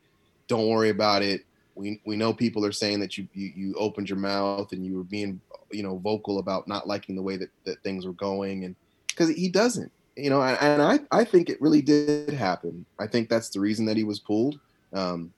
don't 0.49 0.69
worry 0.69 0.91
about 0.91 1.23
it. 1.23 1.45
We 1.75 2.01
we 2.05 2.17
know 2.17 2.33
people 2.33 2.65
are 2.65 2.73
saying 2.73 3.01
that 3.01 3.19
you 3.19 3.27
you, 3.33 3.53
you 3.57 3.75
opened 3.75 4.09
your 4.09 4.19
mouth 4.19 4.73
and 4.73 4.85
you 4.85 4.97
were 4.97 5.05
being 5.05 5.41
you 5.71 5.83
know 5.83 5.97
vocal 5.99 6.39
about 6.39 6.69
not 6.69 6.87
liking 6.87 7.17
the 7.17 7.23
way 7.23 7.37
that, 7.37 7.51
that 7.65 7.83
things 7.83 8.07
were 8.07 8.13
going 8.13 8.65
and 8.65 8.77
because 9.09 9.31
he 9.31 9.49
doesn't 9.49 9.91
you 10.17 10.31
know 10.31 10.43
and, 10.43 10.59
and 10.61 10.83
I 10.83 11.01
I 11.11 11.25
think 11.25 11.49
it 11.49 11.61
really 11.61 11.83
did 11.83 12.31
happen. 12.31 12.85
I 12.99 13.07
think 13.07 13.29
that's 13.29 13.49
the 13.49 13.61
reason 13.61 13.87
that 13.87 13.97
he 13.97 14.05
was 14.05 14.21
pulled. 14.21 14.61
Um, 14.93 15.33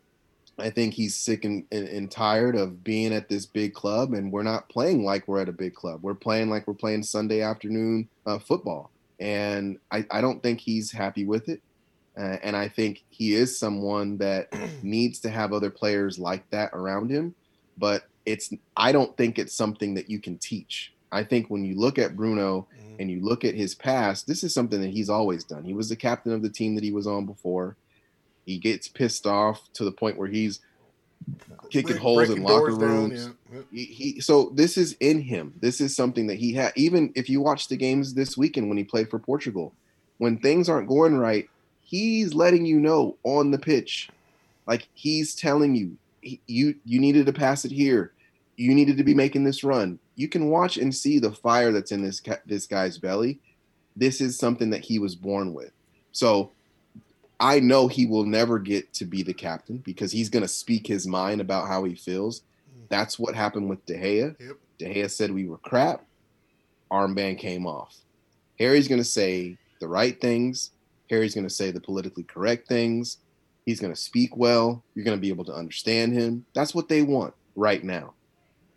I 0.58 0.70
think 0.70 0.94
he's 0.94 1.14
sick 1.14 1.44
and, 1.44 1.64
and, 1.70 1.86
and, 1.88 2.10
tired 2.10 2.56
of 2.56 2.82
being 2.82 3.12
at 3.12 3.28
this 3.28 3.44
big 3.44 3.74
club, 3.74 4.14
and 4.14 4.32
we're 4.32 4.42
not 4.42 4.68
playing 4.70 5.04
like 5.04 5.28
we're 5.28 5.40
at 5.40 5.50
a 5.50 5.52
big 5.52 5.74
club. 5.74 6.00
We're 6.02 6.14
playing 6.14 6.48
like 6.48 6.66
we're 6.66 6.74
playing 6.74 7.02
Sunday 7.02 7.42
afternoon 7.42 8.08
uh, 8.24 8.38
football, 8.38 8.90
and 9.20 9.78
I, 9.90 10.06
I 10.10 10.20
don't 10.20 10.42
think 10.42 10.60
he's 10.60 10.90
happy 10.90 11.26
with 11.26 11.48
it. 11.48 11.60
Uh, 12.18 12.38
and 12.42 12.56
I 12.56 12.68
think 12.68 13.04
he 13.10 13.34
is 13.34 13.58
someone 13.58 14.16
that 14.18 14.48
needs 14.82 15.20
to 15.20 15.28
have 15.28 15.52
other 15.52 15.70
players 15.70 16.18
like 16.18 16.48
that 16.50 16.70
around 16.72 17.10
him. 17.10 17.34
But 17.76 18.04
it's 18.24 18.52
I 18.76 18.92
don't 18.92 19.16
think 19.16 19.38
it's 19.38 19.54
something 19.54 19.94
that 19.94 20.08
you 20.08 20.18
can 20.18 20.38
teach. 20.38 20.92
I 21.12 21.22
think 21.22 21.48
when 21.48 21.64
you 21.64 21.78
look 21.78 21.98
at 21.98 22.16
Bruno 22.16 22.66
mm-hmm. 22.74 22.96
and 23.00 23.10
you 23.10 23.22
look 23.22 23.44
at 23.44 23.54
his 23.54 23.74
past, 23.74 24.26
this 24.26 24.42
is 24.42 24.54
something 24.54 24.80
that 24.80 24.90
he's 24.90 25.10
always 25.10 25.44
done. 25.44 25.64
He 25.64 25.74
was 25.74 25.88
the 25.88 25.96
captain 25.96 26.32
of 26.32 26.42
the 26.42 26.50
team 26.50 26.74
that 26.74 26.84
he 26.84 26.92
was 26.92 27.06
on 27.06 27.26
before. 27.26 27.76
He 28.46 28.58
gets 28.58 28.88
pissed 28.88 29.26
off 29.26 29.60
to 29.74 29.84
the 29.84 29.92
point 29.92 30.16
where 30.16 30.28
he's 30.28 30.60
kicking 31.70 31.92
Break, 31.92 32.00
holes 32.00 32.30
in 32.30 32.42
locker 32.42 32.74
rooms. 32.74 33.26
Down, 33.26 33.36
yeah. 33.52 33.60
he, 33.72 33.84
he, 33.84 34.20
so 34.20 34.50
this 34.54 34.78
is 34.78 34.96
in 35.00 35.20
him. 35.20 35.52
This 35.60 35.80
is 35.80 35.94
something 35.96 36.28
that 36.28 36.36
he 36.36 36.54
had. 36.54 36.72
Even 36.76 37.12
if 37.16 37.28
you 37.28 37.40
watch 37.40 37.68
the 37.68 37.76
games 37.76 38.14
this 38.14 38.36
weekend 38.36 38.68
when 38.68 38.78
he 38.78 38.84
played 38.84 39.10
for 39.10 39.18
Portugal, 39.18 39.74
when 40.18 40.38
things 40.38 40.68
aren't 40.68 40.88
going 40.88 41.18
right, 41.18 41.48
he's 41.82 42.34
letting 42.34 42.64
you 42.64 42.78
know 42.78 43.16
on 43.24 43.50
the 43.50 43.58
pitch, 43.58 44.10
like 44.66 44.88
he's 44.94 45.34
telling 45.34 45.74
you, 45.74 45.96
he, 46.20 46.40
you 46.46 46.76
you 46.84 47.00
needed 47.00 47.26
to 47.26 47.32
pass 47.32 47.64
it 47.64 47.72
here, 47.72 48.12
you 48.56 48.74
needed 48.74 48.96
to 48.96 49.04
be 49.04 49.14
making 49.14 49.42
this 49.42 49.64
run. 49.64 49.98
You 50.14 50.28
can 50.28 50.50
watch 50.50 50.76
and 50.76 50.94
see 50.94 51.18
the 51.18 51.32
fire 51.32 51.72
that's 51.72 51.92
in 51.92 52.02
this 52.02 52.22
this 52.46 52.66
guy's 52.66 52.96
belly. 52.96 53.40
This 53.96 54.20
is 54.20 54.38
something 54.38 54.70
that 54.70 54.84
he 54.84 54.98
was 54.98 55.16
born 55.16 55.52
with. 55.52 55.72
So 56.12 56.52
I 57.38 57.60
know 57.60 57.86
he 57.86 58.06
will 58.06 58.24
never 58.24 58.58
get 58.58 58.92
to 58.94 59.04
be 59.04 59.22
the 59.22 59.34
captain 59.34 59.78
because 59.78 60.12
he's 60.12 60.30
going 60.30 60.42
to 60.42 60.48
speak 60.48 60.86
his 60.86 61.06
mind 61.06 61.40
about 61.40 61.68
how 61.68 61.84
he 61.84 61.94
feels. 61.94 62.40
Mm. 62.40 62.88
That's 62.88 63.18
what 63.18 63.34
happened 63.34 63.68
with 63.68 63.84
De 63.84 63.94
Gea. 63.94 64.36
Yep. 64.40 64.56
De 64.78 64.94
Gea 64.94 65.10
said 65.10 65.30
we 65.30 65.46
were 65.46 65.58
crap. 65.58 66.04
Armband 66.90 67.38
came 67.38 67.66
off. 67.66 67.96
Harry's 68.58 68.88
going 68.88 69.00
to 69.00 69.04
say 69.04 69.58
the 69.80 69.88
right 69.88 70.18
things. 70.20 70.70
Harry's 71.10 71.34
going 71.34 71.46
to 71.46 71.52
say 71.52 71.70
the 71.70 71.80
politically 71.80 72.22
correct 72.22 72.68
things. 72.68 73.18
He's 73.66 73.80
going 73.80 73.92
to 73.92 74.00
speak 74.00 74.36
well. 74.36 74.82
You're 74.94 75.04
going 75.04 75.16
to 75.16 75.20
be 75.20 75.28
able 75.28 75.44
to 75.46 75.54
understand 75.54 76.14
him. 76.14 76.46
That's 76.54 76.74
what 76.74 76.88
they 76.88 77.02
want 77.02 77.34
right 77.54 77.82
now. 77.82 78.14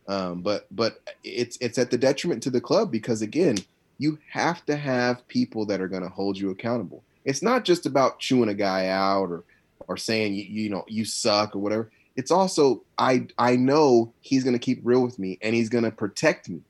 Um, 0.07 0.41
but 0.41 0.65
but 0.71 1.01
it's 1.23 1.57
it's 1.61 1.77
at 1.77 1.91
the 1.91 1.97
detriment 1.97 2.41
to 2.43 2.49
the 2.49 2.59
club 2.59 2.91
because 2.91 3.21
again, 3.21 3.59
you 3.99 4.17
have 4.31 4.65
to 4.65 4.75
have 4.75 5.27
people 5.27 5.65
that 5.67 5.81
are 5.81 5.87
going 5.87 6.01
to 6.01 6.09
hold 6.09 6.37
you 6.37 6.49
accountable 6.49 7.03
it's 7.29 7.43
not 7.43 7.63
just 7.63 7.85
about 7.85 8.19
chewing 8.19 8.49
a 8.49 8.55
guy 8.55 8.87
out 8.87 9.29
or 9.29 9.43
or 9.87 9.97
saying 9.97 10.33
you, 10.33 10.43
you 10.43 10.69
know 10.69 10.83
you 10.87 11.05
suck 11.05 11.55
or 11.55 11.59
whatever. 11.59 11.91
It's 12.15 12.31
also 12.31 12.83
I 12.97 13.27
I 13.37 13.55
know 13.55 14.11
he's 14.21 14.43
gonna 14.43 14.59
keep 14.59 14.81
real 14.83 15.03
with 15.03 15.19
me 15.19 15.37
and 15.43 15.55
he's 15.55 15.69
gonna 15.69 15.91
protect 15.91 16.49
me, 16.49 16.61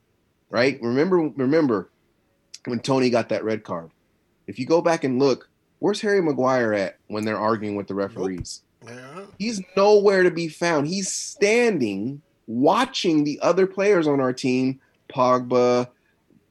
right? 0.50 0.78
Remember 0.82 1.18
remember 1.18 1.90
when 2.66 2.82
Tony 2.82 3.10
got 3.10 3.30
that 3.30 3.46
red 3.46 3.64
card. 3.64 3.90
If 4.48 4.60
you 4.60 4.66
go 4.66 4.82
back 4.82 5.06
and 5.06 5.18
look, 5.18 5.50
where's 5.80 6.02
Harry 6.02 6.22
Maguire 6.22 6.74
at 6.74 6.98
when 7.08 7.24
they're 7.24 7.40
arguing 7.40 7.78
with 7.78 7.88
the 7.88 7.96
referees? 7.96 8.62
Yeah. 8.86 9.26
He's 9.38 9.62
nowhere 9.78 10.24
to 10.24 10.32
be 10.32 10.50
found. 10.50 10.88
He's 10.88 11.10
standing 11.10 12.22
watching 12.48 13.24
the 13.24 13.40
other 13.42 13.66
players 13.66 14.08
on 14.08 14.20
our 14.20 14.34
team, 14.34 14.82
Pogba, 15.08 15.88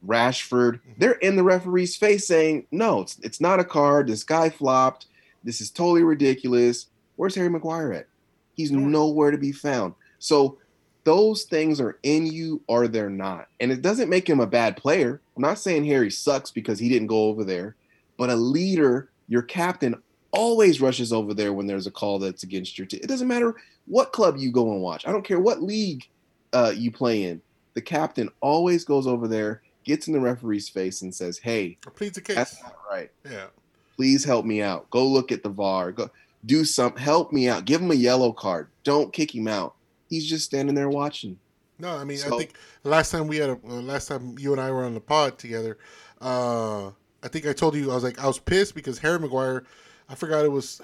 Rashford, 0.05 0.79
they're 0.97 1.13
in 1.13 1.35
the 1.35 1.43
referee's 1.43 1.95
face 1.95 2.27
saying, 2.27 2.67
"No, 2.71 3.01
it's 3.01 3.19
it's 3.19 3.41
not 3.41 3.59
a 3.59 3.65
card. 3.65 4.07
This 4.07 4.23
guy 4.23 4.49
flopped. 4.49 5.07
This 5.43 5.61
is 5.61 5.71
totally 5.71 6.03
ridiculous." 6.03 6.87
Where's 7.15 7.35
Harry 7.35 7.49
Maguire 7.49 7.91
at? 7.91 8.07
He's 8.53 8.71
nowhere 8.71 9.31
to 9.31 9.37
be 9.37 9.51
found. 9.51 9.93
So 10.19 10.57
those 11.03 11.43
things 11.43 11.81
are 11.81 11.97
in 12.03 12.25
you 12.25 12.61
or 12.67 12.87
they're 12.87 13.09
not. 13.09 13.47
And 13.59 13.71
it 13.71 13.81
doesn't 13.81 14.09
make 14.09 14.29
him 14.29 14.39
a 14.39 14.47
bad 14.47 14.77
player. 14.77 15.21
I'm 15.35 15.41
not 15.41 15.59
saying 15.59 15.85
Harry 15.85 16.11
sucks 16.11 16.51
because 16.51 16.79
he 16.79 16.87
didn't 16.87 17.07
go 17.07 17.25
over 17.25 17.43
there, 17.43 17.75
but 18.17 18.29
a 18.29 18.35
leader, 18.35 19.09
your 19.27 19.41
captain 19.41 19.95
always 20.31 20.81
rushes 20.81 21.11
over 21.11 21.33
there 21.33 21.53
when 21.53 21.67
there's 21.67 21.87
a 21.87 21.91
call 21.91 22.19
that's 22.19 22.43
against 22.43 22.77
your 22.77 22.85
team. 22.85 22.99
It 23.01 23.07
doesn't 23.07 23.27
matter 23.27 23.55
what 23.87 24.13
club 24.13 24.37
you 24.37 24.51
go 24.51 24.71
and 24.71 24.81
watch. 24.81 25.07
I 25.07 25.11
don't 25.11 25.25
care 25.25 25.39
what 25.39 25.63
league 25.63 26.07
uh, 26.53 26.73
you 26.75 26.91
play 26.91 27.23
in. 27.23 27.41
The 27.73 27.81
captain 27.81 28.29
always 28.41 28.85
goes 28.85 29.07
over 29.07 29.27
there 29.27 29.61
gets 29.89 30.07
in 30.07 30.13
the 30.13 30.19
referee's 30.19 30.69
face 30.69 31.01
and 31.01 31.13
says, 31.13 31.39
"Hey, 31.39 31.77
pleads 31.95 32.15
the 32.15 32.21
case. 32.21 32.35
That's 32.35 32.61
not 32.63 32.75
right. 32.89 33.11
Yeah, 33.29 33.47
please 33.95 34.23
help 34.23 34.45
me 34.45 34.61
out. 34.61 34.89
Go 34.89 35.05
look 35.05 35.31
at 35.31 35.43
the 35.43 35.49
VAR. 35.49 35.91
Go 35.91 36.09
do 36.45 36.63
some. 36.63 36.95
Help 36.95 37.33
me 37.33 37.49
out. 37.49 37.65
Give 37.65 37.81
him 37.81 37.91
a 37.91 37.95
yellow 37.95 38.31
card. 38.31 38.69
Don't 38.83 39.11
kick 39.11 39.35
him 39.35 39.47
out. 39.47 39.75
He's 40.09 40.27
just 40.27 40.45
standing 40.45 40.75
there 40.75 40.89
watching." 40.89 41.39
No, 41.79 41.95
I 41.95 42.03
mean, 42.03 42.17
so, 42.17 42.35
I 42.35 42.37
think 42.37 42.55
last 42.83 43.11
time 43.11 43.27
we 43.27 43.37
had 43.37 43.49
a 43.49 43.59
uh, 43.67 43.81
last 43.81 44.07
time 44.07 44.35
you 44.37 44.51
and 44.51 44.61
I 44.61 44.69
were 44.71 44.83
on 44.83 44.93
the 44.93 45.01
pod 45.01 45.37
together, 45.37 45.77
uh, 46.21 46.87
I 47.23 47.27
think 47.29 47.47
I 47.47 47.53
told 47.53 47.75
you 47.75 47.91
I 47.91 47.95
was 47.95 48.03
like 48.03 48.19
I 48.19 48.27
was 48.27 48.39
pissed 48.39 48.75
because 48.75 48.99
Harry 48.99 49.19
Maguire, 49.19 49.65
I 50.09 50.15
forgot 50.15 50.45
it 50.45 50.51
was 50.51 50.81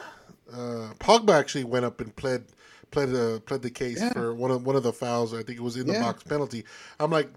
uh, 0.52 0.94
Pogba 1.00 1.38
actually 1.38 1.66
went 1.66 1.86
up 1.86 2.00
and 2.02 2.16
pled 2.16 2.46
pled 2.92 3.12
the 3.12 3.42
pled 3.46 3.62
the 3.62 3.70
case 3.70 4.00
yeah. 4.00 4.14
for 4.14 4.34
one 4.34 4.52
of 4.52 4.66
one 4.66 4.76
of 4.76 4.84
the 4.84 4.94
fouls. 4.94 5.34
I 5.34 5.44
think 5.44 5.60
it 5.60 5.64
was 5.64 5.76
in 5.76 5.88
the 5.88 5.94
yeah. 5.94 6.02
box 6.02 6.24
penalty. 6.24 6.64
I'm 7.00 7.12
like, 7.12 7.30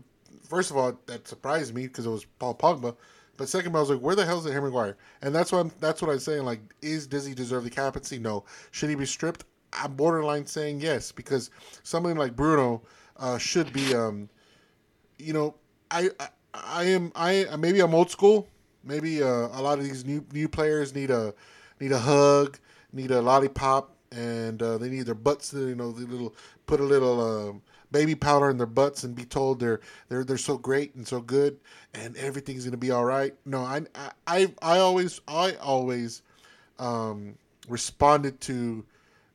first 0.49 0.71
of 0.71 0.77
all, 0.77 0.99
that 1.07 1.29
surprised 1.29 1.75
me 1.75 1.87
because 1.87 2.07
it 2.07 2.11
was 2.11 2.25
Paul 2.39 2.55
Pogba. 2.55 2.97
But 3.37 3.49
second, 3.49 3.77
I 3.77 3.81
was 3.81 3.91
like, 3.91 4.01
where 4.01 4.17
the 4.17 4.27
hell 4.27 4.39
is 4.39 4.53
Harry 4.53 4.61
Maguire? 4.61 4.97
And 5.23 5.33
that's 5.33 5.53
what 5.53 5.59
I'm, 5.59 5.73
that's 5.79 6.03
what 6.03 6.11
I'm 6.11 6.19
saying. 6.19 6.45
Like, 6.45 6.61
is 6.83 7.07
does 7.07 7.25
he 7.25 7.35
deserve 7.35 7.65
the 7.65 7.71
captaincy? 7.71 8.19
No. 8.19 8.45
Should 8.73 8.91
he 8.91 8.97
be 8.97 9.07
stripped? 9.07 9.45
I'm 9.73 9.95
borderline 9.95 10.47
saying 10.47 10.81
yes 10.81 11.13
because 11.13 11.51
something 11.83 12.17
like 12.17 12.35
Bruno 12.35 12.83
uh, 13.17 13.39
should 13.39 13.73
be. 13.73 13.95
Um, 13.95 14.29
you 15.19 15.33
know, 15.33 15.55
I, 15.91 16.11
I 16.19 16.29
I 16.55 16.85
am 16.85 17.13
I 17.15 17.47
maybe 17.57 17.81
I'm 17.81 17.95
old 17.95 18.11
school. 18.11 18.49
Maybe 18.85 19.23
uh, 19.23 19.49
a 19.53 19.61
lot 19.61 19.79
of 19.79 19.85
these 19.85 20.05
new 20.05 20.25
new 20.33 20.49
players 20.49 20.95
need 20.95 21.11
a 21.11 21.35
need 21.81 21.93
a 21.93 21.99
hug, 21.99 22.59
need 22.93 23.11
a 23.11 23.21
lollipop, 23.21 23.95
and 24.13 24.63
uh, 24.63 24.79
they 24.79 24.89
need 24.89 25.03
their 25.03 25.15
butts. 25.15 25.53
You 25.53 25.75
know, 25.75 25.93
the 25.93 26.07
little 26.07 26.35
put 26.67 26.81
a 26.81 26.85
little 26.85 27.21
um, 27.21 27.63
baby 27.91 28.15
powder 28.15 28.51
in 28.51 28.59
their 28.59 28.67
butts 28.67 29.05
and 29.05 29.15
be 29.15 29.25
told 29.25 29.61
they're 29.61 29.81
they're 30.09 30.25
they're 30.25 30.37
so 30.37 30.59
great 30.59 30.95
and 30.95 31.07
so 31.07 31.21
good 31.21 31.59
and 31.95 32.17
everything's 32.17 32.65
gonna 32.65 32.77
be 32.77 32.91
all 32.91 33.05
right. 33.05 33.35
No, 33.45 33.61
I 33.61 33.83
I 34.27 34.53
I 34.63 34.79
always 34.79 35.21
I 35.29 35.55
always 35.55 36.23
um, 36.79 37.35
responded 37.69 38.41
to 38.43 38.85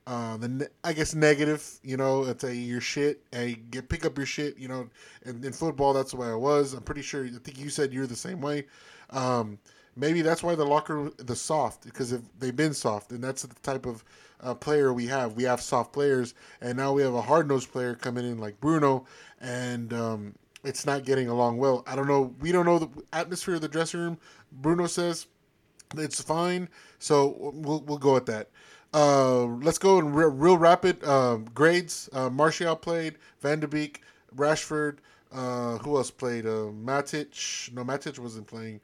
uh, 0.05 0.37
the 0.37 0.69
I 0.83 0.93
guess 0.93 1.15
negative. 1.15 1.79
You 1.83 1.97
know, 1.97 2.23
it's 2.23 2.43
a 2.43 2.55
your 2.55 2.81
shit. 2.81 3.21
Hey, 3.31 3.57
get 3.71 3.89
pick 3.89 4.05
up 4.05 4.17
your 4.17 4.25
shit. 4.25 4.57
You 4.57 4.67
know, 4.67 4.89
and 5.25 5.43
in 5.43 5.53
football, 5.53 5.93
that's 5.93 6.11
the 6.11 6.17
way 6.17 6.27
I 6.27 6.35
was. 6.35 6.73
I'm 6.73 6.83
pretty 6.83 7.01
sure. 7.01 7.25
I 7.25 7.29
think 7.29 7.59
you 7.59 7.69
said 7.69 7.93
you're 7.93 8.07
the 8.07 8.15
same 8.15 8.41
way. 8.41 8.65
Um, 9.09 9.59
maybe 9.95 10.21
that's 10.21 10.43
why 10.43 10.55
the 10.55 10.65
locker 10.65 11.11
the 11.17 11.35
soft 11.35 11.85
because 11.85 12.11
if 12.11 12.21
they've 12.39 12.55
been 12.55 12.73
soft, 12.73 13.11
and 13.11 13.23
that's 13.23 13.43
the 13.43 13.55
type 13.61 13.85
of 13.85 14.03
uh, 14.43 14.53
player 14.55 14.93
we 14.93 15.07
have. 15.07 15.33
We 15.33 15.43
have 15.43 15.61
soft 15.61 15.93
players, 15.93 16.33
and 16.61 16.77
now 16.77 16.93
we 16.93 17.01
have 17.03 17.13
a 17.13 17.21
hard 17.21 17.47
nosed 17.47 17.71
player 17.71 17.95
coming 17.95 18.25
in 18.25 18.37
like 18.39 18.59
Bruno, 18.59 19.05
and 19.41 19.93
um, 19.93 20.35
it's 20.63 20.85
not 20.85 21.05
getting 21.05 21.27
along 21.29 21.57
well. 21.57 21.83
I 21.87 21.95
don't 21.95 22.07
know. 22.07 22.35
We 22.41 22.51
don't 22.51 22.65
know 22.65 22.79
the 22.79 22.89
atmosphere 23.13 23.55
of 23.55 23.61
the 23.61 23.67
dressing 23.67 23.99
room. 23.99 24.17
Bruno 24.51 24.87
says 24.87 25.27
It's 25.97 26.21
fine. 26.21 26.69
So 26.99 27.51
we'll 27.53 27.81
we'll 27.81 27.97
go 27.97 28.13
with 28.13 28.25
that. 28.27 28.49
Uh, 28.93 29.45
let's 29.45 29.79
go 29.79 29.99
in 29.99 30.13
real, 30.13 30.29
real 30.29 30.57
rapid 30.57 31.03
um, 31.03 31.45
grades. 31.53 32.09
Uh, 32.13 32.29
Martial 32.29 32.75
played. 32.75 33.15
Van 33.41 33.59
de 33.59 33.67
Beek, 33.67 34.01
Rashford. 34.35 34.97
Uh, 35.31 35.77
who 35.79 35.97
else 35.97 36.11
played? 36.11 36.45
Uh, 36.45 36.69
Matic. 36.85 37.73
No, 37.73 37.83
Matic 37.83 38.19
wasn't 38.19 38.47
playing. 38.47 38.81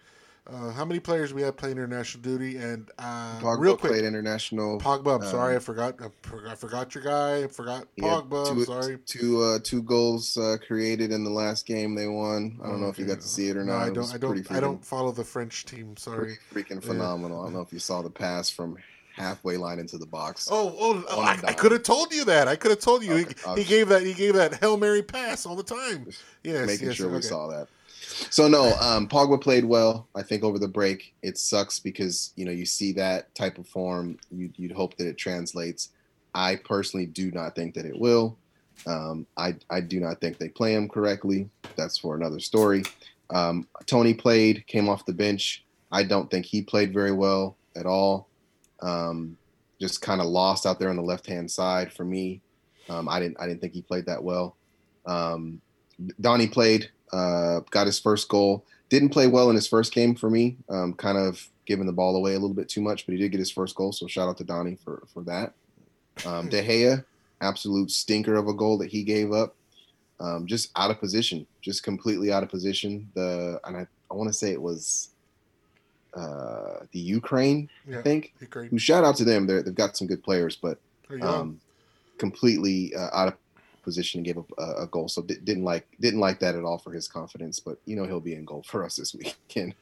Uh, 0.51 0.71
how 0.71 0.83
many 0.83 0.99
players 0.99 1.33
we 1.33 1.41
have 1.43 1.55
playing 1.55 1.77
international 1.77 2.23
duty? 2.23 2.57
And 2.57 2.89
uh, 2.97 3.39
Pogba 3.39 3.59
real 3.59 3.77
quick, 3.77 3.91
played 3.91 4.05
international. 4.05 4.79
Pogba. 4.79 5.17
I'm 5.17 5.21
um, 5.21 5.27
sorry, 5.27 5.55
I 5.55 5.59
forgot. 5.59 5.95
I 6.01 6.07
forgot, 6.21 6.51
I 6.51 6.55
forgot 6.55 6.95
your 6.95 7.03
guy. 7.03 7.43
I 7.43 7.47
forgot 7.47 7.87
Pogba. 7.99 8.49
I'm 8.49 8.55
two, 8.55 8.63
sorry. 8.65 8.97
Two 9.05 9.41
uh, 9.41 9.59
two 9.63 9.83
goals 9.83 10.37
uh, 10.37 10.57
created 10.65 11.11
in 11.11 11.23
the 11.23 11.29
last 11.29 11.65
game 11.65 11.93
they 11.93 12.07
won. 12.07 12.59
I 12.63 12.67
don't 12.67 12.81
know 12.81 12.89
if 12.89 12.97
you 12.97 13.05
got 13.05 13.21
to 13.21 13.27
see 13.27 13.49
it 13.49 13.57
or 13.57 13.63
No, 13.63 13.73
not. 13.73 13.87
I 13.87 13.89
don't. 13.91 14.13
I 14.13 14.17
don't. 14.17 14.51
I 14.51 14.59
don't 14.59 14.83
follow 14.83 15.11
the 15.11 15.23
French 15.23 15.65
team. 15.65 15.95
Sorry. 15.97 16.37
freaking 16.51 16.83
phenomenal. 16.83 17.41
I 17.41 17.45
don't 17.45 17.53
know 17.53 17.61
if 17.61 17.71
you 17.71 17.79
saw 17.79 18.01
the 18.01 18.09
pass 18.09 18.49
from 18.49 18.77
halfway 19.19 19.57
line 19.57 19.77
into 19.77 19.97
the 19.97 20.05
box. 20.05 20.47
Oh, 20.49 20.75
oh! 20.79 21.03
oh 21.09 21.21
I, 21.21 21.39
I 21.43 21.53
could 21.53 21.73
have 21.73 21.83
told 21.83 22.11
you 22.11 22.25
that. 22.25 22.47
I 22.47 22.55
could 22.55 22.71
have 22.71 22.79
told 22.79 23.03
you. 23.03 23.13
Okay, 23.13 23.35
he, 23.55 23.63
he 23.63 23.69
gave 23.69 23.89
that. 23.89 24.01
He 24.01 24.13
gave 24.13 24.33
that 24.33 24.55
hail 24.55 24.77
mary 24.77 25.03
pass 25.03 25.45
all 25.45 25.55
the 25.55 25.63
time. 25.63 26.07
Yes, 26.43 26.65
making 26.65 26.87
yes, 26.87 26.95
sure 26.95 27.09
we 27.09 27.21
saw 27.21 27.47
that. 27.49 27.67
So 28.29 28.47
no, 28.47 28.73
um, 28.79 29.07
Pogba 29.07 29.41
played 29.41 29.65
well. 29.65 30.07
I 30.15 30.23
think 30.23 30.43
over 30.43 30.59
the 30.59 30.67
break, 30.67 31.13
it 31.21 31.37
sucks 31.37 31.79
because 31.79 32.33
you 32.35 32.45
know 32.45 32.51
you 32.51 32.65
see 32.65 32.91
that 32.93 33.33
type 33.35 33.57
of 33.57 33.67
form. 33.67 34.17
You, 34.31 34.51
you'd 34.55 34.71
hope 34.71 34.97
that 34.97 35.07
it 35.07 35.17
translates. 35.17 35.89
I 36.33 36.55
personally 36.57 37.05
do 37.05 37.31
not 37.31 37.55
think 37.55 37.73
that 37.75 37.85
it 37.85 37.99
will. 37.99 38.37
Um, 38.87 39.25
I 39.37 39.55
I 39.69 39.81
do 39.81 39.99
not 39.99 40.21
think 40.21 40.37
they 40.37 40.49
play 40.49 40.73
him 40.73 40.87
correctly. 40.87 41.49
That's 41.75 41.97
for 41.97 42.15
another 42.15 42.39
story. 42.39 42.83
Um, 43.31 43.67
Tony 43.85 44.13
played, 44.13 44.65
came 44.67 44.89
off 44.89 45.05
the 45.05 45.13
bench. 45.13 45.63
I 45.91 46.03
don't 46.03 46.29
think 46.29 46.45
he 46.45 46.61
played 46.61 46.93
very 46.93 47.11
well 47.11 47.57
at 47.75 47.85
all. 47.85 48.27
Um, 48.81 49.37
just 49.79 50.01
kind 50.01 50.21
of 50.21 50.27
lost 50.27 50.65
out 50.65 50.79
there 50.79 50.89
on 50.89 50.95
the 50.95 51.01
left 51.01 51.27
hand 51.27 51.49
side 51.49 51.91
for 51.93 52.03
me. 52.03 52.41
Um, 52.89 53.07
I 53.07 53.19
didn't 53.19 53.39
I 53.39 53.47
didn't 53.47 53.61
think 53.61 53.73
he 53.73 53.81
played 53.81 54.05
that 54.07 54.23
well. 54.23 54.55
Um, 55.05 55.61
Donnie 56.21 56.47
played, 56.47 56.89
uh, 57.13 57.59
got 57.71 57.85
his 57.87 57.99
first 57.99 58.27
goal. 58.29 58.65
Didn't 58.89 59.09
play 59.09 59.27
well 59.27 59.49
in 59.49 59.55
his 59.55 59.67
first 59.67 59.93
game 59.93 60.15
for 60.15 60.29
me. 60.29 60.57
Um, 60.69 60.93
kind 60.93 61.17
of 61.17 61.47
giving 61.65 61.85
the 61.85 61.93
ball 61.93 62.15
away 62.15 62.31
a 62.33 62.39
little 62.39 62.55
bit 62.55 62.67
too 62.69 62.81
much, 62.81 63.05
but 63.05 63.13
he 63.13 63.19
did 63.19 63.31
get 63.31 63.39
his 63.39 63.51
first 63.51 63.75
goal. 63.75 63.91
So 63.91 64.07
shout 64.07 64.27
out 64.27 64.37
to 64.37 64.43
Donnie 64.43 64.77
for 64.83 65.03
for 65.13 65.21
that. 65.23 65.53
Um, 66.25 66.49
De 66.49 66.61
Gea, 66.63 67.03
absolute 67.41 67.91
stinker 67.91 68.35
of 68.35 68.47
a 68.47 68.53
goal 68.53 68.77
that 68.79 68.89
he 68.89 69.03
gave 69.03 69.31
up. 69.31 69.55
Um, 70.19 70.45
just 70.47 70.71
out 70.75 70.91
of 70.91 70.99
position, 70.99 71.47
just 71.61 71.83
completely 71.83 72.31
out 72.31 72.43
of 72.43 72.49
position. 72.49 73.09
The 73.13 73.59
and 73.63 73.77
I, 73.77 73.87
I 74.11 74.13
want 74.15 74.27
to 74.29 74.33
say 74.33 74.51
it 74.51 74.61
was 74.61 75.09
uh, 76.13 76.79
the 76.91 76.99
Ukraine, 76.99 77.69
Yeah, 77.87 77.99
I 77.99 78.01
think. 78.01 78.33
great. 78.49 78.69
Who 78.71 78.79
shout 78.79 79.03
out 79.03 79.15
to 79.17 79.23
them? 79.23 79.45
They're, 79.47 79.61
they've 79.61 79.75
got 79.75 79.95
some 79.95 80.07
good 80.07 80.23
players, 80.23 80.55
but 80.55 80.79
um, 81.21 81.59
completely 82.17 82.93
uh, 82.95 83.09
out 83.13 83.27
of 83.29 83.33
position 83.89 84.19
and 84.19 84.25
gave 84.25 84.37
up 84.37 84.51
a, 84.57 84.83
a 84.83 84.87
goal. 84.87 85.07
So 85.09 85.21
di- 85.23 85.43
didn't 85.43 85.63
like 85.63 85.87
didn't 85.99 86.19
like 86.19 86.39
that 86.39 86.55
at 86.55 86.63
all 86.63 86.77
for 86.77 86.91
his 86.93 87.07
confidence. 87.07 87.59
But 87.59 87.77
you 87.85 87.95
know 87.95 88.05
he'll 88.05 88.19
be 88.19 88.35
in 88.35 88.45
goal 88.45 88.63
for 88.67 88.85
us 88.85 88.95
this 88.95 89.15
weekend. 89.15 89.73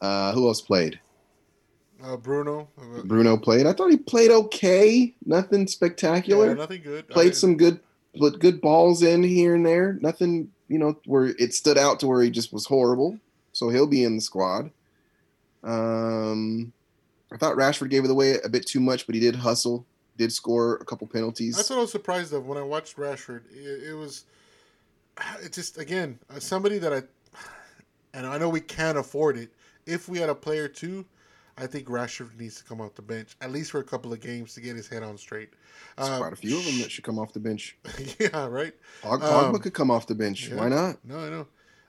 Uh, 0.00 0.32
who 0.32 0.46
else 0.48 0.60
played? 0.60 0.98
uh, 2.02 2.16
Bruno. 2.16 2.68
Bruno 3.04 3.36
played. 3.36 3.66
I 3.66 3.72
thought 3.72 3.90
he 3.90 3.96
played 3.96 4.30
okay. 4.30 5.14
Nothing 5.24 5.60
yeah, 5.60 5.66
spectacular. 5.66 6.54
nothing 6.54 6.82
good. 6.82 7.08
played 7.08 7.32
I- 7.32 7.34
some 7.42 7.56
good 7.56 7.80
put 8.18 8.38
good 8.38 8.60
balls 8.60 9.02
in 9.02 9.22
here 9.22 9.54
and 9.54 9.64
there. 9.64 9.98
Nothing 10.00 10.50
you 10.68 10.78
know 10.78 10.98
where 11.06 11.26
it 11.38 11.54
stood 11.54 11.78
out 11.78 12.00
to 12.00 12.06
where 12.06 12.22
he 12.22 12.30
just 12.30 12.52
was 12.52 12.66
horrible. 12.66 13.18
So 13.52 13.68
he'll 13.70 13.86
be 13.86 14.04
in 14.04 14.16
the 14.16 14.20
squad. 14.20 14.70
Um, 15.64 16.72
I 17.32 17.36
thought 17.36 17.56
Rashford 17.56 17.90
gave 17.90 18.04
it 18.04 18.10
away 18.10 18.38
a 18.44 18.48
bit 18.48 18.66
too 18.66 18.80
much, 18.80 19.06
but 19.06 19.14
he 19.14 19.20
did 19.20 19.34
hustle. 19.36 19.84
Did 20.16 20.32
score 20.32 20.76
a 20.76 20.84
couple 20.84 21.06
penalties. 21.06 21.56
That's 21.56 21.70
what 21.70 21.78
I 21.78 21.82
was 21.82 21.92
surprised 21.92 22.32
of 22.32 22.46
when 22.46 22.56
I 22.58 22.62
watched 22.62 22.96
Rashford. 22.96 23.42
It, 23.52 23.90
it 23.90 23.94
was, 23.94 24.24
it 25.42 25.52
just 25.52 25.78
again 25.78 26.18
uh, 26.34 26.38
somebody 26.40 26.78
that 26.78 26.92
I, 26.92 27.02
and 28.14 28.26
I 28.26 28.38
know 28.38 28.48
we 28.48 28.60
can't 28.60 28.98
afford 28.98 29.36
it. 29.36 29.50
If 29.86 30.08
we 30.08 30.18
had 30.18 30.28
a 30.28 30.34
player 30.34 30.68
too, 30.68 31.04
I 31.58 31.66
think 31.66 31.86
Rashford 31.88 32.38
needs 32.38 32.56
to 32.58 32.64
come 32.64 32.80
off 32.80 32.94
the 32.94 33.02
bench 33.02 33.36
at 33.40 33.50
least 33.52 33.70
for 33.70 33.80
a 33.80 33.84
couple 33.84 34.12
of 34.12 34.20
games 34.20 34.54
to 34.54 34.60
get 34.60 34.74
his 34.76 34.88
head 34.88 35.02
on 35.02 35.16
straight. 35.18 35.50
There's 35.96 36.08
Uh, 36.10 36.18
quite 36.18 36.32
a 36.32 36.36
few 36.36 36.58
of 36.58 36.64
them 36.64 36.78
that 36.80 36.90
should 36.90 37.04
come 37.04 37.18
off 37.18 37.32
the 37.32 37.40
bench. 37.40 37.76
yeah, 38.18 38.46
right. 38.46 38.74
Pog- 39.02 39.20
Pogba 39.20 39.54
Um, 39.54 39.58
could 39.60 39.74
come 39.74 39.90
off 39.90 40.06
the 40.06 40.14
bench. 40.14 40.48
yeah. 40.48 40.56
Why 40.56 40.68
not? 40.68 40.96
No, 41.04 41.18
I 41.18 41.28
know. 41.30 41.46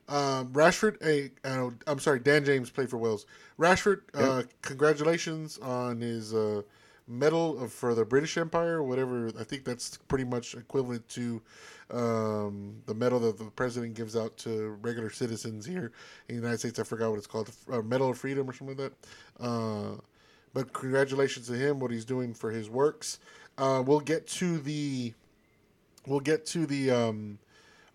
Um, 0.09 0.53
Rashford, 0.53 1.03
hey, 1.03 1.31
uh, 1.43 1.69
I'm 1.85 1.99
sorry, 1.99 2.19
Dan 2.19 2.45
James 2.45 2.69
played 2.69 2.89
for 2.89 2.97
Wales. 2.97 3.25
Rashford, 3.59 4.03
uh, 4.13 4.43
congratulations 4.61 5.57
on 5.57 5.99
his 5.99 6.33
uh, 6.33 6.61
medal 7.07 7.61
of, 7.63 7.71
for 7.71 7.95
the 7.95 8.05
British 8.05 8.37
Empire, 8.37 8.83
whatever. 8.83 9.31
I 9.39 9.43
think 9.43 9.63
that's 9.63 9.97
pretty 10.07 10.23
much 10.23 10.55
equivalent 10.55 11.07
to 11.09 11.41
um, 11.91 12.81
the 12.85 12.93
medal 12.93 13.19
that 13.21 13.37
the 13.37 13.45
president 13.45 13.95
gives 13.95 14.15
out 14.15 14.37
to 14.39 14.77
regular 14.81 15.09
citizens 15.09 15.65
here 15.65 15.91
in 16.27 16.35
the 16.35 16.41
United 16.41 16.59
States. 16.59 16.79
I 16.79 16.83
forgot 16.83 17.09
what 17.09 17.17
it's 17.17 17.27
called, 17.27 17.51
uh, 17.71 17.81
Medal 17.81 18.09
of 18.09 18.17
Freedom 18.17 18.49
or 18.49 18.53
something 18.53 18.77
like 18.77 18.91
that. 18.91 19.43
Uh, 19.43 19.95
but 20.53 20.73
congratulations 20.73 21.47
to 21.47 21.53
him, 21.53 21.79
what 21.79 21.91
he's 21.91 22.05
doing 22.05 22.33
for 22.33 22.51
his 22.51 22.69
works. 22.69 23.19
Uh, 23.57 23.83
we'll 23.85 23.99
get 23.99 24.27
to 24.27 24.57
the, 24.59 25.13
we'll 26.05 26.19
get 26.19 26.45
to 26.47 26.65
the. 26.65 26.91
Um, 26.91 27.39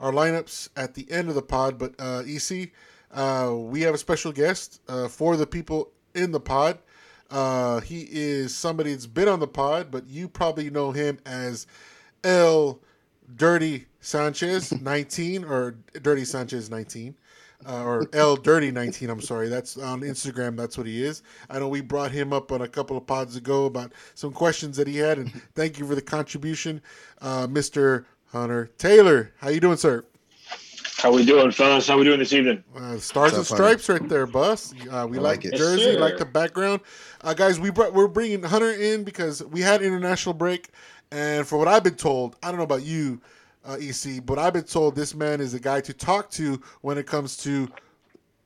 our 0.02 0.12
lineups 0.12 0.68
at 0.76 0.94
the 0.94 1.10
end 1.10 1.28
of 1.28 1.34
the 1.34 1.42
pod. 1.42 1.78
But 1.78 1.94
uh, 1.98 2.24
EC, 2.26 2.72
uh, 3.12 3.54
we 3.54 3.82
have 3.82 3.94
a 3.94 3.98
special 3.98 4.32
guest 4.32 4.82
uh, 4.88 5.08
for 5.08 5.36
the 5.36 5.46
people 5.46 5.90
in 6.14 6.32
the 6.32 6.40
pod. 6.40 6.78
Uh, 7.32 7.80
he 7.80 8.06
is 8.10 8.54
somebody 8.54 8.92
that's 8.92 9.06
been 9.06 9.26
on 9.26 9.40
the 9.40 9.48
pod, 9.48 9.90
but 9.90 10.06
you 10.06 10.28
probably 10.28 10.68
know 10.68 10.92
him 10.92 11.18
as 11.24 11.66
El 12.22 12.78
Dirty 13.34 13.86
Sanchez 14.00 14.70
19 14.82 15.44
or 15.44 15.76
Dirty 16.02 16.26
Sanchez 16.26 16.70
19. 16.70 17.16
Uh, 17.64 17.84
or 17.84 18.08
L 18.12 18.34
Dirty 18.34 18.72
19, 18.72 19.08
I'm 19.08 19.20
sorry. 19.20 19.48
That's 19.48 19.76
on 19.76 20.00
Instagram. 20.00 20.56
That's 20.56 20.76
what 20.76 20.86
he 20.86 21.02
is. 21.02 21.22
I 21.48 21.60
know 21.60 21.68
we 21.68 21.80
brought 21.80 22.10
him 22.10 22.32
up 22.32 22.50
on 22.50 22.62
a 22.62 22.68
couple 22.68 22.96
of 22.96 23.06
pods 23.06 23.36
ago 23.36 23.66
about 23.66 23.92
some 24.16 24.32
questions 24.32 24.76
that 24.78 24.88
he 24.88 24.96
had, 24.96 25.18
and 25.18 25.32
thank 25.54 25.78
you 25.78 25.86
for 25.86 25.94
the 25.94 26.02
contribution, 26.02 26.82
uh, 27.20 27.46
Mr. 27.46 28.04
Hunter 28.32 28.72
Taylor. 28.78 29.32
How 29.38 29.50
you 29.50 29.60
doing, 29.60 29.76
sir? 29.76 30.04
How 31.02 31.12
we 31.12 31.24
doing, 31.24 31.50
fellas? 31.50 31.88
How 31.88 31.98
we 31.98 32.04
doing 32.04 32.20
this 32.20 32.32
evening? 32.32 32.62
Uh, 32.76 32.96
stars 32.96 33.32
and 33.32 33.40
What's 33.40 33.50
up, 33.50 33.58
honey? 33.58 33.72
stripes 33.72 33.88
right 33.88 34.08
there, 34.08 34.24
Bus. 34.24 34.72
Uh, 34.88 35.04
we 35.10 35.18
I 35.18 35.20
like, 35.20 35.38
like 35.38 35.44
it. 35.46 35.50
Yes, 35.54 35.58
Jersey, 35.58 35.94
sir. 35.94 35.98
like 35.98 36.16
the 36.16 36.24
background. 36.24 36.80
Uh, 37.22 37.34
guys, 37.34 37.58
we 37.58 37.70
brought, 37.70 37.92
we're 37.92 38.06
bringing 38.06 38.40
Hunter 38.44 38.70
in 38.70 39.02
because 39.02 39.42
we 39.42 39.60
had 39.62 39.82
international 39.82 40.32
break, 40.32 40.68
and 41.10 41.44
for 41.44 41.58
what 41.58 41.66
I've 41.66 41.82
been 41.82 41.96
told, 41.96 42.36
I 42.40 42.50
don't 42.50 42.58
know 42.58 42.62
about 42.62 42.84
you, 42.84 43.20
uh, 43.64 43.78
EC, 43.80 44.24
but 44.24 44.38
I've 44.38 44.52
been 44.52 44.62
told 44.62 44.94
this 44.94 45.12
man 45.12 45.40
is 45.40 45.50
the 45.50 45.58
guy 45.58 45.80
to 45.80 45.92
talk 45.92 46.30
to 46.32 46.62
when 46.82 46.96
it 46.98 47.08
comes 47.08 47.36
to 47.38 47.68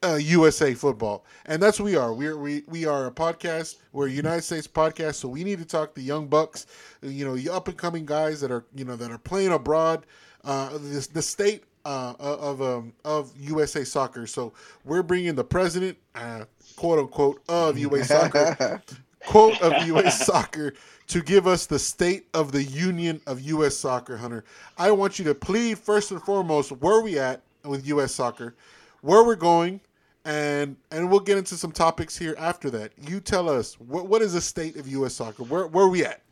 uh, 0.03 0.15
USA 0.15 0.73
football, 0.73 1.27
and 1.45 1.63
that's 1.63 1.79
what 1.79 1.85
we 1.85 1.97
are. 1.97 2.15
We're 2.15 2.39
we 2.39 2.63
we 2.69 2.87
are 2.87 3.05
a 3.05 3.11
podcast. 3.11 3.77
We're 3.93 4.07
a 4.07 4.11
United 4.11 4.45
States 4.45 4.67
podcast, 4.67 5.17
so 5.17 5.29
we 5.29 5.45
need 5.45 5.59
to 5.59 5.67
talk 5.67 5.95
the 5.95 6.01
young 6.01 6.27
bucks, 6.27 6.65
you 7.03 7.27
know, 7.27 7.37
the 7.37 7.51
up 7.51 7.69
and 7.69 7.77
coming 7.77 8.07
guys 8.07 8.41
that 8.41 8.51
are 8.51 8.65
you 8.75 8.87
know 8.87 8.97
that 8.97 9.11
are 9.11 9.19
playing 9.19 9.53
abroad. 9.53 10.07
Uh, 10.43 10.79
this 10.81 11.07
the 11.09 11.21
state 11.21 11.65
uh, 11.87 12.15
of 12.19 12.61
um, 12.61 12.93
of 13.05 13.33
USA 13.39 13.85
soccer. 13.85 14.27
So 14.27 14.53
we're 14.85 15.05
bringing 15.05 15.35
the 15.37 15.45
president, 15.45 15.97
uh, 16.17 16.45
quote 16.75 16.99
unquote, 16.99 17.43
of 17.49 17.79
USA 17.79 18.29
soccer, 18.29 18.83
quote 19.27 19.61
of 19.63 19.87
US 19.87 20.27
soccer 20.27 20.75
to 21.07 21.23
give 21.23 21.47
us 21.47 21.67
the 21.67 21.79
state 21.79 22.27
of 22.35 22.51
the 22.51 22.65
union 22.65 23.21
of 23.27 23.41
US 23.43 23.77
soccer, 23.77 24.17
Hunter. 24.17 24.45
I 24.77 24.91
want 24.91 25.19
you 25.21 25.25
to 25.27 25.35
plead 25.35 25.79
first 25.79 26.11
and 26.11 26.21
foremost 26.21 26.73
where 26.73 27.01
we 27.01 27.19
at 27.19 27.43
with 27.65 27.87
US 27.87 28.13
soccer, 28.13 28.57
where 29.03 29.25
we're 29.25 29.37
going, 29.37 29.81
and 30.25 30.77
and 30.91 31.09
we'll 31.09 31.21
get 31.21 31.39
into 31.39 31.57
some 31.57 31.71
topics 31.71 32.19
here 32.19 32.35
after 32.37 32.69
that. 32.71 32.91
You 33.09 33.21
tell 33.21 33.49
us 33.49 33.79
what 33.79 34.09
what 34.09 34.23
is 34.23 34.33
the 34.33 34.41
state 34.41 34.75
of 34.75 34.89
US 34.89 35.15
soccer? 35.15 35.45
Where 35.45 35.69
where 35.69 35.85
are 35.85 35.91
we 35.91 36.05
at? 36.05 36.23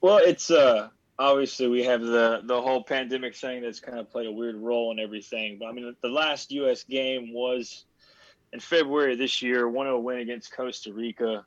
Well, 0.00 0.18
it's 0.18 0.52
uh 0.52 0.90
obviously 1.20 1.68
we 1.68 1.84
have 1.84 2.00
the 2.00 2.40
the 2.44 2.60
whole 2.60 2.82
pandemic 2.82 3.36
thing 3.36 3.62
that's 3.62 3.78
kind 3.78 3.98
of 3.98 4.10
played 4.10 4.26
a 4.26 4.32
weird 4.32 4.56
role 4.56 4.90
in 4.90 4.98
everything. 4.98 5.58
But 5.60 5.66
I 5.66 5.72
mean, 5.72 5.94
the 6.02 6.08
last 6.08 6.50
U.S. 6.52 6.82
game 6.82 7.32
was 7.32 7.84
in 8.52 8.58
February 8.58 9.14
this 9.14 9.42
year, 9.42 9.68
1-0 9.68 10.02
win 10.02 10.18
against 10.18 10.52
Costa 10.56 10.92
Rica. 10.92 11.44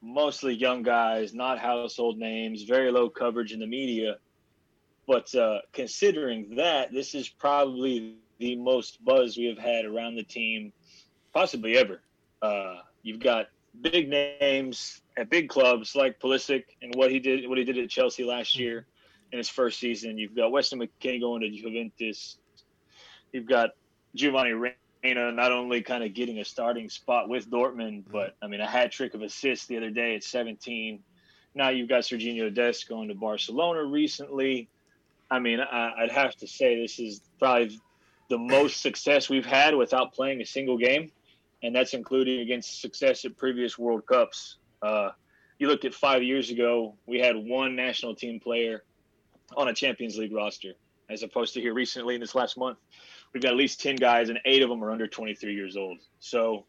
Mostly 0.00 0.54
young 0.54 0.84
guys, 0.84 1.34
not 1.34 1.58
household 1.58 2.18
names, 2.18 2.62
very 2.62 2.92
low 2.92 3.08
coverage 3.08 3.52
in 3.52 3.58
the 3.58 3.66
media. 3.66 4.18
But 5.08 5.34
uh, 5.34 5.60
considering 5.72 6.56
that, 6.56 6.92
this 6.92 7.14
is 7.14 7.28
probably 7.28 8.14
the 8.38 8.54
most 8.54 9.04
buzz 9.04 9.36
we 9.36 9.46
have 9.46 9.58
had 9.58 9.86
around 9.86 10.14
the 10.14 10.22
team, 10.22 10.72
possibly 11.32 11.76
ever. 11.76 12.02
Uh, 12.40 12.76
you've 13.02 13.18
got 13.18 13.46
big 13.80 14.08
names 14.08 15.00
at 15.16 15.30
big 15.30 15.48
clubs 15.48 15.96
like 15.96 16.20
Pulisic 16.20 16.64
and 16.82 16.94
what 16.94 17.10
he 17.10 17.18
did, 17.18 17.48
what 17.48 17.58
he 17.58 17.64
did 17.64 17.78
at 17.78 17.90
Chelsea 17.90 18.22
last 18.22 18.56
year 18.56 18.86
in 19.32 19.38
his 19.38 19.48
first 19.48 19.78
season. 19.78 20.18
You've 20.18 20.34
got 20.34 20.52
Weston 20.52 20.80
McKennie 20.80 21.20
going 21.20 21.42
to 21.42 21.50
Juventus. 21.50 22.38
You've 23.32 23.46
got 23.46 23.70
Giovanni 24.14 24.54
know, 25.04 25.30
not 25.30 25.52
only 25.52 25.82
kind 25.82 26.02
of 26.02 26.14
getting 26.14 26.38
a 26.38 26.44
starting 26.44 26.88
spot 26.88 27.28
with 27.28 27.50
Dortmund, 27.50 28.04
but 28.10 28.36
I 28.42 28.46
mean, 28.46 28.60
a 28.60 28.66
hat 28.66 28.92
trick 28.92 29.14
of 29.14 29.22
assists 29.22 29.66
the 29.66 29.76
other 29.76 29.90
day 29.90 30.16
at 30.16 30.24
17. 30.24 31.00
Now 31.54 31.70
you've 31.70 31.88
got 31.88 32.02
Serginho 32.02 32.52
Dest 32.52 32.88
going 32.88 33.08
to 33.08 33.14
Barcelona 33.14 33.84
recently. 33.84 34.68
I 35.30 35.38
mean, 35.38 35.60
I, 35.60 35.92
I'd 35.98 36.10
have 36.10 36.34
to 36.36 36.46
say 36.46 36.80
this 36.80 36.98
is 36.98 37.20
probably 37.38 37.78
the 38.28 38.38
most 38.38 38.80
success 38.82 39.28
we've 39.28 39.46
had 39.46 39.74
without 39.74 40.14
playing 40.14 40.40
a 40.40 40.46
single 40.46 40.78
game, 40.78 41.10
and 41.62 41.74
that's 41.74 41.94
including 41.94 42.40
against 42.40 42.80
success 42.80 43.24
at 43.24 43.36
previous 43.36 43.78
World 43.78 44.06
Cups. 44.06 44.56
Uh, 44.82 45.10
you 45.58 45.66
looked 45.66 45.84
at 45.84 45.94
five 45.94 46.22
years 46.22 46.50
ago, 46.50 46.94
we 47.06 47.18
had 47.18 47.36
one 47.36 47.74
national 47.74 48.14
team 48.14 48.38
player 48.38 48.84
on 49.56 49.68
a 49.68 49.74
Champions 49.74 50.16
League 50.16 50.32
roster, 50.32 50.72
as 51.08 51.22
opposed 51.22 51.54
to 51.54 51.60
here 51.60 51.74
recently 51.74 52.14
in 52.14 52.20
this 52.20 52.34
last 52.34 52.56
month 52.56 52.78
we've 53.32 53.42
got 53.42 53.52
at 53.52 53.56
least 53.56 53.80
10 53.80 53.96
guys 53.96 54.28
and 54.28 54.38
eight 54.44 54.62
of 54.62 54.68
them 54.68 54.82
are 54.82 54.90
under 54.90 55.06
23 55.06 55.54
years 55.54 55.76
old 55.76 55.98
so 56.18 56.64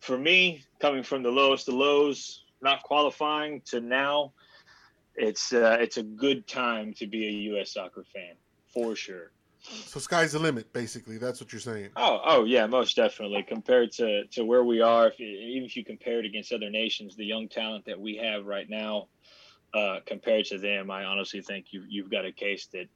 for 0.00 0.16
me 0.18 0.62
coming 0.80 1.02
from 1.02 1.22
the 1.22 1.30
lowest 1.30 1.68
of 1.68 1.74
lows 1.74 2.44
not 2.62 2.82
qualifying 2.82 3.60
to 3.64 3.80
now 3.80 4.32
it's 5.16 5.52
uh, 5.52 5.76
it's 5.80 5.96
a 5.96 6.02
good 6.02 6.46
time 6.46 6.92
to 6.94 7.06
be 7.06 7.48
a 7.48 7.60
us 7.60 7.74
soccer 7.74 8.04
fan 8.14 8.34
for 8.72 8.94
sure 8.94 9.30
So 9.62 10.00
sky's 10.00 10.32
the 10.32 10.38
limit, 10.38 10.72
basically. 10.72 11.18
That's 11.18 11.38
what 11.38 11.52
you're 11.52 11.60
saying. 11.60 11.90
oh 11.96 12.20
oh 12.24 12.44
yeah 12.44 12.66
most 12.66 12.96
definitely 12.96 13.42
compared 13.42 13.92
to 13.92 14.24
to 14.26 14.44
where 14.44 14.64
we 14.64 14.80
are 14.80 15.08
if 15.08 15.18
you, 15.18 15.26
even 15.26 15.66
if 15.66 15.76
you 15.76 15.84
compare 15.84 16.20
it 16.20 16.24
against 16.24 16.52
other 16.52 16.70
nations 16.70 17.16
the 17.16 17.26
young 17.26 17.48
talent 17.48 17.84
that 17.86 18.00
we 18.00 18.16
have 18.16 18.46
right 18.46 18.70
now 18.70 19.08
uh, 19.74 20.00
compared 20.06 20.44
to 20.44 20.58
them 20.58 20.90
i 20.90 21.04
honestly 21.04 21.40
think 21.40 21.66
you, 21.72 21.84
you've 21.88 22.10
got 22.10 22.24
a 22.24 22.32
case 22.32 22.66
that 22.72 22.86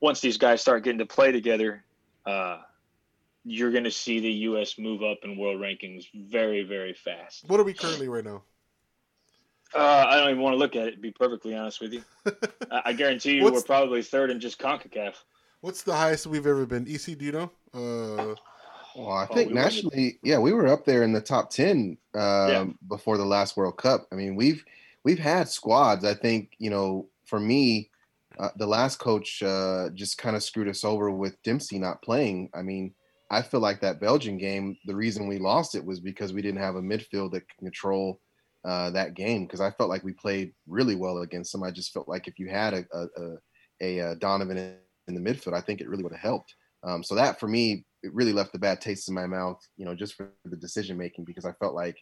once 0.00 0.20
these 0.20 0.38
guys 0.38 0.60
start 0.60 0.82
getting 0.84 0.98
to 0.98 1.06
play 1.06 1.30
together 1.32 1.84
uh, 2.26 2.58
you're 3.44 3.70
going 3.70 3.84
to 3.84 3.90
see 3.90 4.20
the 4.20 4.30
U.S. 4.48 4.78
move 4.78 5.02
up 5.02 5.18
in 5.22 5.36
world 5.36 5.60
rankings 5.60 6.06
very, 6.14 6.62
very 6.62 6.94
fast. 6.94 7.44
What 7.46 7.60
are 7.60 7.62
we 7.62 7.74
currently 7.74 8.08
right 8.08 8.24
now? 8.24 8.42
Uh, 9.74 10.06
I 10.08 10.16
don't 10.16 10.30
even 10.30 10.40
want 10.42 10.54
to 10.54 10.58
look 10.58 10.76
at 10.76 10.88
it. 10.88 10.90
To 10.92 10.96
be 10.98 11.10
perfectly 11.10 11.54
honest 11.54 11.80
with 11.82 11.92
you, 11.92 12.02
I, 12.70 12.80
I 12.86 12.92
guarantee 12.94 13.34
you 13.34 13.42
What's- 13.42 13.54
we're 13.54 13.62
probably 13.62 14.02
third 14.02 14.30
in 14.30 14.40
just 14.40 14.58
Concacaf. 14.58 15.14
What's 15.60 15.82
the 15.82 15.94
highest 15.94 16.26
we've 16.26 16.46
ever 16.46 16.64
been? 16.64 16.86
EC, 16.88 17.18
do 17.18 17.24
you 17.26 17.32
know? 17.32 17.50
Uh, 17.74 18.34
Well, 18.96 19.10
I 19.10 19.26
Oh, 19.28 19.34
think 19.34 19.48
we 19.50 19.54
won 19.56 19.62
it. 19.62 19.74
nationally, 19.74 20.18
yeah, 20.22 20.38
we 20.38 20.52
were 20.54 20.68
up 20.68 20.84
there 20.86 21.02
in 21.02 21.12
the 21.12 21.20
top 21.20 21.50
ten 21.50 21.98
um, 22.14 22.20
Yeah. 22.50 22.66
before 22.88 23.18
the 23.18 23.24
last 23.26 23.56
World 23.56 23.76
Cup. 23.76 24.06
I 24.12 24.14
mean, 24.14 24.36
we've 24.36 24.64
we've 25.04 25.18
had 25.18 25.48
squads. 25.48 26.04
I 26.04 26.14
think 26.14 26.52
you 26.58 26.70
know, 26.70 27.08
for 27.26 27.40
me, 27.40 27.90
uh, 28.38 28.50
the 28.56 28.66
last 28.66 28.98
coach 28.98 29.42
uh, 29.42 29.90
just 29.94 30.18
kind 30.18 30.36
of 30.36 30.42
screwed 30.42 30.68
us 30.68 30.84
over 30.84 31.10
with 31.10 31.40
Dempsey 31.42 31.78
not 31.78 32.02
playing. 32.02 32.50
I 32.54 32.62
mean, 32.62 32.94
I 33.30 33.42
feel 33.42 33.60
like 33.60 33.80
that 33.80 34.00
Belgian 34.00 34.38
game, 34.38 34.76
the 34.86 34.94
reason 34.94 35.28
we 35.28 35.38
lost 35.38 35.74
it 35.74 35.84
was 35.84 36.00
because 36.00 36.32
we 36.32 36.42
didn't 36.42 36.60
have 36.60 36.76
a 36.76 36.82
midfield 36.82 37.32
that 37.32 37.48
could 37.48 37.58
control 37.58 38.20
uh, 38.64 38.90
that 38.90 39.14
game. 39.14 39.44
Because 39.44 39.60
I 39.60 39.70
felt 39.70 39.90
like 39.90 40.04
we 40.04 40.12
played 40.12 40.52
really 40.66 40.96
well 40.96 41.18
against 41.18 41.52
them. 41.52 41.62
I 41.62 41.70
just 41.70 41.92
felt 41.92 42.08
like 42.08 42.26
if 42.26 42.38
you 42.38 42.48
had 42.48 42.74
a 42.74 42.84
a, 42.92 43.06
a, 43.22 43.36
a, 43.80 44.00
uh 44.00 44.14
Donovan 44.14 44.58
in, 45.08 45.14
the 45.14 45.20
midfield, 45.20 45.54
I 45.54 45.60
think 45.60 45.80
it 45.80 45.88
really 45.88 46.02
would 46.02 46.12
have 46.12 46.20
helped. 46.20 46.54
Um, 46.82 47.02
so 47.02 47.14
that 47.14 47.40
for 47.40 47.48
me, 47.48 47.84
it 48.02 48.12
really 48.14 48.32
left 48.32 48.54
a 48.54 48.58
bad 48.58 48.80
taste 48.80 49.08
in 49.08 49.14
my 49.14 49.26
mouth, 49.26 49.58
you 49.76 49.84
know, 49.84 49.94
just 49.94 50.14
for 50.14 50.30
the 50.44 50.56
decision 50.56 50.98
making 50.98 51.24
because 51.24 51.46
I 51.46 51.52
felt 51.52 51.74
like, 51.74 51.96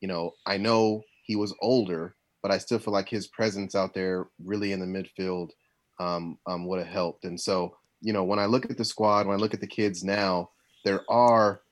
you 0.00 0.08
know, 0.08 0.32
I 0.44 0.58
know 0.58 1.02
he 1.24 1.36
was 1.36 1.54
older, 1.62 2.14
but 2.46 2.54
I 2.54 2.58
still 2.58 2.78
feel 2.78 2.92
like 2.92 3.08
his 3.08 3.26
presence 3.26 3.74
out 3.74 3.92
there 3.92 4.28
really 4.44 4.70
in 4.70 4.78
the 4.78 4.86
midfield 4.86 5.50
um, 5.98 6.38
um, 6.46 6.64
would 6.68 6.78
have 6.78 6.86
helped. 6.86 7.24
And 7.24 7.40
so, 7.40 7.76
you 8.00 8.12
know, 8.12 8.22
when 8.22 8.38
I 8.38 8.46
look 8.46 8.70
at 8.70 8.78
the 8.78 8.84
squad, 8.84 9.26
when 9.26 9.36
I 9.36 9.40
look 9.40 9.52
at 9.52 9.60
the 9.60 9.66
kids 9.66 10.04
now, 10.04 10.50
there 10.84 11.00
are, 11.10 11.62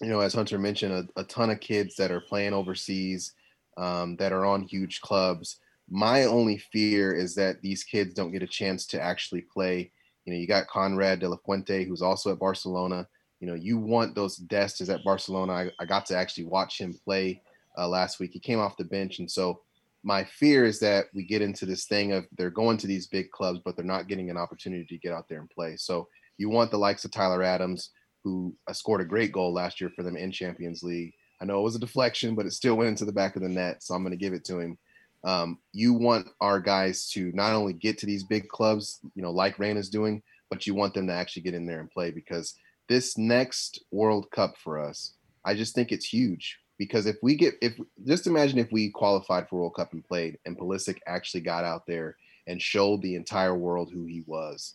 you 0.00 0.06
know, 0.06 0.20
as 0.20 0.34
Hunter 0.34 0.56
mentioned, 0.56 1.10
a, 1.16 1.20
a 1.20 1.24
ton 1.24 1.50
of 1.50 1.58
kids 1.58 1.96
that 1.96 2.12
are 2.12 2.20
playing 2.20 2.52
overseas, 2.52 3.32
um, 3.76 4.14
that 4.18 4.32
are 4.32 4.46
on 4.46 4.62
huge 4.62 5.00
clubs. 5.00 5.58
My 5.90 6.26
only 6.26 6.58
fear 6.58 7.12
is 7.12 7.34
that 7.34 7.60
these 7.60 7.82
kids 7.82 8.14
don't 8.14 8.30
get 8.30 8.44
a 8.44 8.46
chance 8.46 8.86
to 8.86 9.02
actually 9.02 9.46
play. 9.52 9.90
You 10.26 10.32
know, 10.32 10.38
you 10.38 10.46
got 10.46 10.68
Konrad 10.68 11.18
de 11.18 11.28
la 11.28 11.38
Fuente, 11.44 11.84
who's 11.86 12.02
also 12.02 12.30
at 12.30 12.38
Barcelona. 12.38 13.08
You 13.40 13.48
know, 13.48 13.54
you 13.54 13.78
want 13.78 14.14
those 14.14 14.38
Destas 14.38 14.94
at 14.94 15.02
Barcelona. 15.02 15.52
I, 15.54 15.70
I 15.80 15.86
got 15.86 16.06
to 16.06 16.16
actually 16.16 16.44
watch 16.44 16.78
him 16.80 16.94
play 17.04 17.42
uh, 17.76 17.88
last 17.88 18.20
week. 18.20 18.30
He 18.32 18.38
came 18.38 18.60
off 18.60 18.76
the 18.76 18.84
bench. 18.84 19.18
And 19.18 19.28
so 19.28 19.62
my 20.02 20.24
fear 20.24 20.64
is 20.64 20.78
that 20.80 21.06
we 21.14 21.24
get 21.24 21.42
into 21.42 21.66
this 21.66 21.86
thing 21.86 22.12
of 22.12 22.26
they're 22.36 22.50
going 22.50 22.76
to 22.78 22.86
these 22.86 23.06
big 23.06 23.30
clubs, 23.30 23.60
but 23.64 23.76
they're 23.76 23.84
not 23.84 24.08
getting 24.08 24.30
an 24.30 24.36
opportunity 24.36 24.84
to 24.84 24.98
get 24.98 25.12
out 25.12 25.28
there 25.28 25.40
and 25.40 25.50
play. 25.50 25.76
So 25.76 26.08
you 26.36 26.48
want 26.48 26.70
the 26.70 26.78
likes 26.78 27.04
of 27.04 27.10
Tyler 27.10 27.42
Adams, 27.42 27.90
who 28.24 28.54
uh, 28.68 28.72
scored 28.72 29.00
a 29.00 29.04
great 29.06 29.32
goal 29.32 29.52
last 29.52 29.80
year 29.80 29.90
for 29.94 30.02
them 30.02 30.16
in 30.16 30.30
Champions 30.30 30.82
League. 30.82 31.14
I 31.40 31.44
know 31.44 31.60
it 31.60 31.64
was 31.64 31.76
a 31.76 31.80
deflection, 31.80 32.34
but 32.34 32.46
it 32.46 32.52
still 32.52 32.76
went 32.76 32.88
into 32.88 33.04
the 33.04 33.12
back 33.12 33.36
of 33.36 33.42
the 33.42 33.48
net. 33.48 33.82
So 33.82 33.94
I'm 33.94 34.02
going 34.02 34.16
to 34.16 34.24
give 34.24 34.32
it 34.32 34.44
to 34.46 34.58
him. 34.58 34.78
Um, 35.24 35.58
you 35.72 35.94
want 35.94 36.28
our 36.40 36.60
guys 36.60 37.08
to 37.10 37.32
not 37.32 37.52
only 37.52 37.72
get 37.72 37.98
to 37.98 38.06
these 38.06 38.24
big 38.24 38.48
clubs, 38.48 39.00
you 39.14 39.22
know, 39.22 39.32
like 39.32 39.58
Rain 39.58 39.76
is 39.76 39.88
doing, 39.88 40.22
but 40.48 40.66
you 40.66 40.74
want 40.74 40.94
them 40.94 41.06
to 41.08 41.12
actually 41.12 41.42
get 41.42 41.54
in 41.54 41.66
there 41.66 41.80
and 41.80 41.90
play 41.90 42.10
because 42.10 42.54
this 42.88 43.18
next 43.18 43.84
World 43.90 44.30
Cup 44.30 44.56
for 44.56 44.78
us, 44.78 45.14
I 45.44 45.54
just 45.54 45.74
think 45.74 45.92
it's 45.92 46.06
huge. 46.06 46.58
Because 46.78 47.06
if 47.06 47.16
we 47.22 47.34
get, 47.34 47.54
if 47.60 47.78
just 48.06 48.26
imagine 48.26 48.58
if 48.58 48.70
we 48.70 48.90
qualified 48.90 49.48
for 49.48 49.56
World 49.56 49.74
Cup 49.74 49.92
and 49.92 50.04
played, 50.04 50.38
and 50.46 50.56
Pulisic 50.56 50.98
actually 51.06 51.40
got 51.40 51.64
out 51.64 51.86
there 51.86 52.16
and 52.46 52.62
showed 52.62 53.02
the 53.02 53.16
entire 53.16 53.54
world 53.54 53.90
who 53.92 54.04
he 54.06 54.22
was, 54.26 54.74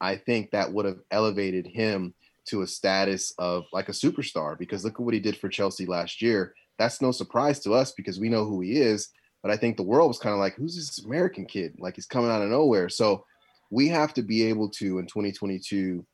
I 0.00 0.16
think 0.16 0.50
that 0.50 0.72
would 0.72 0.86
have 0.86 1.00
elevated 1.10 1.66
him 1.66 2.14
to 2.46 2.62
a 2.62 2.66
status 2.66 3.32
of 3.38 3.64
like 3.72 3.88
a 3.88 3.92
superstar. 3.92 4.58
Because 4.58 4.84
look 4.84 4.94
at 4.94 5.00
what 5.00 5.14
he 5.14 5.20
did 5.20 5.36
for 5.36 5.48
Chelsea 5.48 5.86
last 5.86 6.22
year. 6.22 6.54
That's 6.78 7.02
no 7.02 7.12
surprise 7.12 7.60
to 7.60 7.74
us 7.74 7.92
because 7.92 8.18
we 8.18 8.28
know 8.28 8.44
who 8.44 8.60
he 8.60 8.78
is. 8.78 9.10
But 9.42 9.50
I 9.50 9.56
think 9.56 9.76
the 9.76 9.82
world 9.82 10.08
was 10.08 10.18
kind 10.18 10.32
of 10.32 10.40
like, 10.40 10.54
who's 10.54 10.76
this 10.76 11.04
American 11.04 11.44
kid? 11.44 11.74
Like 11.78 11.96
he's 11.96 12.06
coming 12.06 12.30
out 12.30 12.42
of 12.42 12.48
nowhere. 12.48 12.88
So 12.88 13.24
we 13.70 13.88
have 13.88 14.14
to 14.14 14.22
be 14.22 14.44
able 14.44 14.68
to 14.70 14.98
in 14.98 15.06
2022 15.06 16.04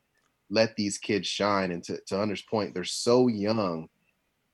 let 0.51 0.75
these 0.77 0.99
kids 0.99 1.29
shine. 1.29 1.73
And 1.73 1.85
to, 1.85 2.01
to 2.07 2.17
Hunter's 2.17 2.43
point, 2.43 2.75
they're 2.75 2.85
so 2.85 3.29
young. 3.29 3.89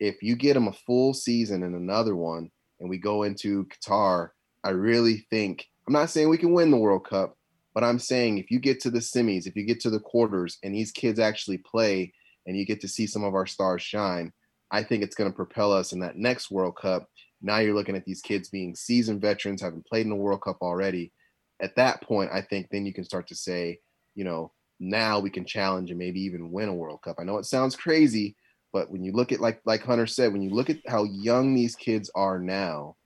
If 0.00 0.22
you 0.22 0.36
get 0.36 0.54
them 0.54 0.68
a 0.68 0.72
full 0.72 1.14
season 1.14 1.62
and 1.62 1.74
another 1.74 2.16
one, 2.16 2.50
and 2.80 2.90
we 2.90 2.98
go 2.98 3.22
into 3.22 3.66
Qatar, 3.66 4.30
I 4.64 4.70
really 4.70 5.26
think 5.30 5.66
I'm 5.86 5.92
not 5.92 6.10
saying 6.10 6.28
we 6.28 6.38
can 6.38 6.52
win 6.52 6.70
the 6.70 6.76
World 6.76 7.06
Cup, 7.06 7.36
but 7.74 7.84
I'm 7.84 7.98
saying 7.98 8.38
if 8.38 8.50
you 8.50 8.58
get 8.58 8.80
to 8.80 8.90
the 8.90 9.00
semis, 9.00 9.46
if 9.46 9.54
you 9.54 9.64
get 9.64 9.80
to 9.80 9.90
the 9.90 10.00
quarters, 10.00 10.58
and 10.62 10.74
these 10.74 10.90
kids 10.90 11.18
actually 11.18 11.58
play, 11.58 12.12
and 12.46 12.56
you 12.56 12.64
get 12.64 12.80
to 12.80 12.88
see 12.88 13.06
some 13.06 13.24
of 13.24 13.34
our 13.34 13.46
stars 13.46 13.82
shine, 13.82 14.32
I 14.70 14.82
think 14.82 15.02
it's 15.02 15.14
going 15.14 15.30
to 15.30 15.36
propel 15.36 15.72
us 15.72 15.92
in 15.92 16.00
that 16.00 16.16
next 16.16 16.50
World 16.50 16.76
Cup. 16.76 17.08
Now 17.42 17.58
you're 17.58 17.74
looking 17.74 17.96
at 17.96 18.04
these 18.04 18.22
kids 18.22 18.48
being 18.48 18.74
seasoned 18.74 19.20
veterans, 19.20 19.60
having 19.60 19.82
played 19.82 20.04
in 20.04 20.10
the 20.10 20.16
World 20.16 20.42
Cup 20.42 20.58
already. 20.62 21.12
At 21.60 21.76
that 21.76 22.02
point, 22.02 22.30
I 22.32 22.40
think 22.40 22.68
then 22.70 22.86
you 22.86 22.92
can 22.92 23.04
start 23.04 23.28
to 23.28 23.34
say, 23.34 23.78
you 24.14 24.24
know, 24.24 24.52
now 24.80 25.20
we 25.20 25.30
can 25.30 25.44
challenge 25.44 25.90
and 25.90 25.98
maybe 25.98 26.20
even 26.20 26.50
win 26.50 26.68
a 26.68 26.74
World 26.74 27.02
Cup. 27.02 27.16
I 27.18 27.24
know 27.24 27.38
it 27.38 27.44
sounds 27.44 27.76
crazy, 27.76 28.36
but 28.74 28.90
when 28.90 29.04
you 29.04 29.12
look 29.12 29.30
at 29.30 29.40
like 29.40 29.60
like 29.64 29.84
Hunter 29.84 30.06
said, 30.06 30.32
when 30.32 30.42
you 30.42 30.50
look 30.50 30.68
at 30.68 30.80
how 30.88 31.04
young 31.04 31.54
these 31.54 31.76
kids 31.76 32.10
are 32.16 32.40
now, 32.40 32.96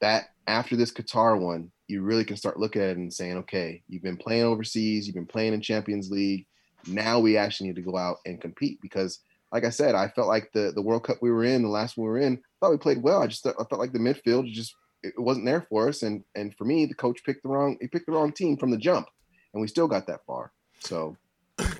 that 0.00 0.24
after 0.48 0.74
this 0.74 0.92
Qatar 0.92 1.40
one, 1.40 1.70
you 1.86 2.02
really 2.02 2.24
can 2.24 2.36
start 2.36 2.58
looking 2.58 2.82
at 2.82 2.90
it 2.90 2.96
and 2.96 3.14
saying, 3.14 3.36
okay, 3.38 3.82
you've 3.88 4.02
been 4.02 4.16
playing 4.16 4.42
overseas, 4.42 5.06
you've 5.06 5.14
been 5.14 5.26
playing 5.26 5.54
in 5.54 5.60
Champions 5.60 6.10
League. 6.10 6.46
Now 6.88 7.20
we 7.20 7.36
actually 7.36 7.68
need 7.68 7.76
to 7.76 7.82
go 7.82 7.96
out 7.96 8.16
and 8.26 8.40
compete 8.40 8.80
because, 8.82 9.20
like 9.52 9.64
I 9.64 9.70
said, 9.70 9.94
I 9.94 10.08
felt 10.08 10.26
like 10.26 10.50
the 10.52 10.72
the 10.74 10.82
World 10.82 11.04
Cup 11.04 11.18
we 11.22 11.30
were 11.30 11.44
in, 11.44 11.62
the 11.62 11.68
last 11.68 11.96
one 11.96 12.06
we 12.06 12.10
were 12.10 12.18
in, 12.18 12.34
I 12.34 12.38
thought 12.60 12.72
we 12.72 12.78
played 12.78 13.00
well. 13.00 13.22
I 13.22 13.28
just 13.28 13.44
thought, 13.44 13.54
I 13.60 13.64
felt 13.64 13.80
like 13.80 13.92
the 13.92 14.00
midfield 14.00 14.52
just 14.52 14.74
it 15.04 15.14
wasn't 15.16 15.46
there 15.46 15.66
for 15.68 15.88
us, 15.88 16.02
and 16.02 16.24
and 16.34 16.52
for 16.56 16.64
me, 16.64 16.84
the 16.84 16.94
coach 16.94 17.22
picked 17.24 17.44
the 17.44 17.48
wrong 17.48 17.76
he 17.80 17.86
picked 17.86 18.06
the 18.06 18.12
wrong 18.12 18.32
team 18.32 18.56
from 18.56 18.72
the 18.72 18.76
jump, 18.76 19.06
and 19.52 19.60
we 19.60 19.68
still 19.68 19.86
got 19.86 20.08
that 20.08 20.26
far. 20.26 20.50
So 20.80 21.16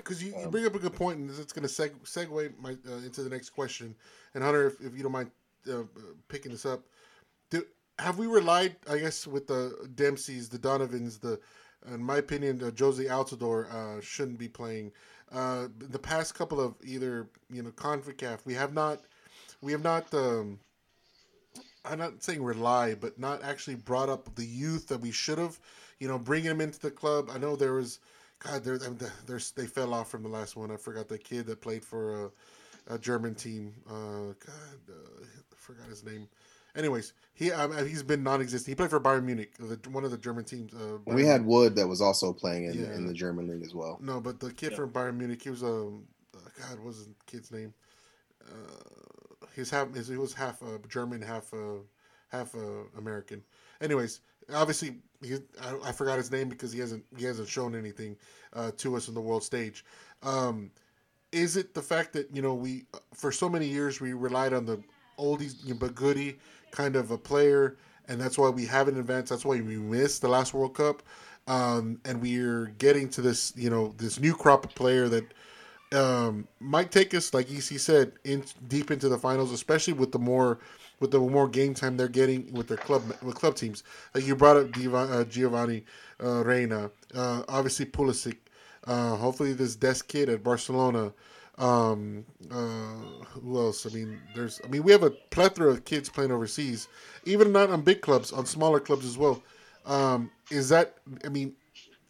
because 0.05 0.23
you, 0.23 0.35
you 0.39 0.47
bring 0.47 0.65
up 0.67 0.75
a 0.75 0.79
good 0.79 0.93
point, 0.93 1.17
and 1.17 1.29
it's 1.31 1.51
going 1.51 1.67
to 1.67 1.73
seg- 1.73 1.99
segue 2.03 2.53
my, 2.59 2.77
uh, 2.87 2.97
into 2.97 3.23
the 3.23 3.29
next 3.29 3.49
question. 3.49 3.95
And 4.35 4.43
Hunter, 4.43 4.67
if, 4.67 4.79
if 4.79 4.95
you 4.95 5.01
don't 5.01 5.11
mind 5.11 5.31
uh, 5.67 5.79
uh, 5.79 5.83
picking 6.27 6.51
this 6.51 6.65
up, 6.65 6.83
do, 7.49 7.65
have 7.97 8.19
we 8.19 8.27
relied, 8.27 8.75
I 8.87 8.99
guess, 8.99 9.25
with 9.25 9.47
the 9.47 9.89
Dempseys, 9.95 10.47
the 10.47 10.59
Donovans, 10.59 11.17
the, 11.17 11.39
in 11.91 12.03
my 12.03 12.17
opinion, 12.17 12.61
uh, 12.63 12.69
Jozy 12.69 13.07
Altidore 13.07 13.73
uh, 13.73 14.01
shouldn't 14.01 14.37
be 14.37 14.47
playing. 14.47 14.91
Uh, 15.31 15.67
the 15.79 15.99
past 15.99 16.35
couple 16.35 16.61
of 16.61 16.75
either 16.83 17.27
you 17.49 17.63
know 17.63 17.71
Concacaf, 17.71 18.45
we 18.45 18.53
have 18.53 18.73
not, 18.73 19.01
we 19.61 19.71
have 19.71 19.83
not. 19.83 20.13
Um, 20.13 20.59
I'm 21.83 21.99
not 21.99 22.23
saying 22.23 22.43
rely, 22.43 22.95
but 22.95 23.19
not 23.19 23.43
actually 23.43 23.75
brought 23.75 24.09
up 24.09 24.33
the 24.35 24.45
youth 24.45 24.87
that 24.87 25.01
we 25.01 25.11
should 25.11 25.37
have. 25.37 25.59
You 25.99 26.07
know, 26.07 26.19
bringing 26.19 26.49
them 26.49 26.61
into 26.61 26.79
the 26.79 26.91
club. 26.91 27.29
I 27.33 27.37
know 27.37 27.55
there 27.55 27.73
was, 27.73 27.99
God, 28.39 28.63
there, 28.63 28.77
there's 29.25 29.51
they 29.51 29.65
fell 29.65 29.93
off 29.93 30.09
from 30.09 30.23
the 30.23 30.29
last 30.29 30.55
one. 30.55 30.71
I 30.71 30.77
forgot 30.77 31.07
the 31.07 31.17
kid 31.17 31.47
that 31.47 31.61
played 31.61 31.83
for 31.83 32.25
a, 32.87 32.95
a 32.95 32.99
German 32.99 33.33
team. 33.35 33.73
Uh, 33.89 34.33
God, 34.45 34.79
uh, 34.89 35.23
I 35.23 35.55
forgot 35.55 35.87
his 35.87 36.03
name. 36.03 36.27
Anyways, 36.75 37.13
he 37.33 37.51
um, 37.53 37.71
he's 37.87 38.03
been 38.03 38.21
non-existent. 38.21 38.67
He 38.67 38.75
played 38.75 38.89
for 38.89 38.99
Bayern 38.99 39.23
Munich, 39.23 39.53
the, 39.57 39.79
one 39.89 40.03
of 40.03 40.11
the 40.11 40.17
German 40.17 40.43
teams. 40.43 40.73
Uh, 40.73 40.97
we 41.05 41.21
Bayern- 41.23 41.25
had 41.25 41.45
Wood 41.45 41.75
that 41.77 41.87
was 41.87 42.01
also 42.01 42.33
playing 42.33 42.65
in, 42.65 42.73
Yeah. 42.73 42.93
in 42.93 43.07
the 43.07 43.13
German 43.13 43.47
league 43.47 43.63
as 43.63 43.73
well. 43.73 43.97
no, 44.01 44.19
but 44.19 44.39
the 44.41 44.51
kid 44.51 44.71
Yeah. 44.71 44.77
from 44.77 44.91
Bayern 44.91 45.15
Munich, 45.17 45.41
he 45.41 45.49
was 45.49 45.63
um, 45.63 46.03
uh, 46.35 46.39
God, 46.59 46.77
what 46.79 46.87
was 46.87 46.97
his 46.97 47.07
kid's 47.25 47.51
name? 47.51 47.73
Uh, 48.45 49.45
he's 49.55 49.69
half. 49.69 49.93
His, 49.95 50.07
he 50.07 50.17
was 50.17 50.33
half 50.33 50.61
uh, 50.61 50.77
German, 50.89 51.21
half 51.21 51.53
uh, 51.53 51.79
half 52.29 52.53
uh, 52.55 52.83
American. 52.97 53.41
Anyways, 53.81 54.19
obviously, 54.53 54.97
he, 55.21 55.35
I, 55.61 55.89
I 55.89 55.91
forgot 55.91 56.17
his 56.17 56.31
name 56.31 56.49
because 56.49 56.71
he 56.71 56.79
hasn't 56.79 57.03
he 57.17 57.25
hasn't 57.25 57.47
shown 57.47 57.75
anything 57.75 58.17
uh, 58.53 58.71
to 58.77 58.95
us 58.95 59.07
in 59.07 59.13
the 59.13 59.21
world 59.21 59.43
stage. 59.43 59.85
Um, 60.23 60.71
is 61.31 61.57
it 61.57 61.73
the 61.73 61.81
fact 61.81 62.13
that 62.13 62.33
you 62.33 62.41
know 62.41 62.53
we 62.53 62.85
for 63.13 63.31
so 63.31 63.49
many 63.49 63.67
years 63.67 63.99
we 63.99 64.13
relied 64.13 64.53
on 64.53 64.65
the 64.65 64.81
oldies 65.17 65.55
but 65.79 65.95
goodie 65.95 66.37
kind 66.71 66.95
of 66.95 67.11
a 67.11 67.17
player, 67.17 67.77
and 68.07 68.19
that's 68.19 68.37
why 68.37 68.49
we 68.49 68.65
haven't 68.65 68.97
advanced. 68.97 69.29
That's 69.29 69.45
why 69.45 69.61
we 69.61 69.77
missed 69.77 70.21
the 70.21 70.27
last 70.27 70.53
World 70.53 70.75
Cup, 70.75 71.03
um, 71.47 71.99
and 72.05 72.21
we're 72.21 72.67
getting 72.77 73.09
to 73.09 73.21
this 73.21 73.53
you 73.55 73.69
know 73.69 73.93
this 73.97 74.19
new 74.19 74.35
crop 74.35 74.65
of 74.65 74.75
player 74.75 75.07
that 75.09 75.25
um, 75.93 76.47
might 76.59 76.91
take 76.91 77.13
us, 77.13 77.33
like 77.33 77.51
EC 77.51 77.79
said, 77.79 78.13
in 78.23 78.43
deep 78.67 78.91
into 78.91 79.09
the 79.09 79.17
finals, 79.17 79.51
especially 79.51 79.93
with 79.93 80.11
the 80.11 80.19
more 80.19 80.59
with 80.99 81.11
the 81.11 81.19
more 81.19 81.47
game 81.47 81.73
time 81.73 81.97
they're 81.97 82.07
getting 82.07 82.51
with 82.53 82.67
their 82.67 82.77
club 82.77 83.03
with 83.21 83.35
club 83.35 83.55
teams. 83.55 83.83
Like 84.13 84.25
you 84.25 84.35
brought 84.35 84.57
up 84.57 84.67
uh, 84.75 85.23
Giovanni 85.25 85.85
uh, 86.23 86.43
Reyna, 86.43 86.91
uh, 87.13 87.43
obviously 87.47 87.85
Pulisic. 87.85 88.37
Uh, 88.85 89.15
hopefully 89.15 89.53
this 89.53 89.75
Dest 89.75 90.07
kid 90.07 90.29
at 90.29 90.43
Barcelona. 90.43 91.11
Um, 91.57 92.25
uh, 92.51 93.25
who 93.39 93.57
else? 93.57 93.85
I 93.85 93.89
mean, 93.89 94.19
there's. 94.35 94.61
I 94.63 94.67
mean, 94.67 94.83
we 94.83 94.91
have 94.91 95.03
a 95.03 95.11
plethora 95.11 95.69
of 95.69 95.85
kids 95.85 96.09
playing 96.09 96.31
overseas, 96.31 96.87
even 97.23 97.51
not 97.51 97.69
on 97.69 97.81
big 97.81 98.01
clubs, 98.01 98.33
on 98.33 98.45
smaller 98.45 98.79
clubs 98.79 99.05
as 99.05 99.17
well. 99.17 99.41
Um, 99.85 100.29
is 100.51 100.69
that? 100.69 100.95
I 101.23 101.29
mean, 101.29 101.53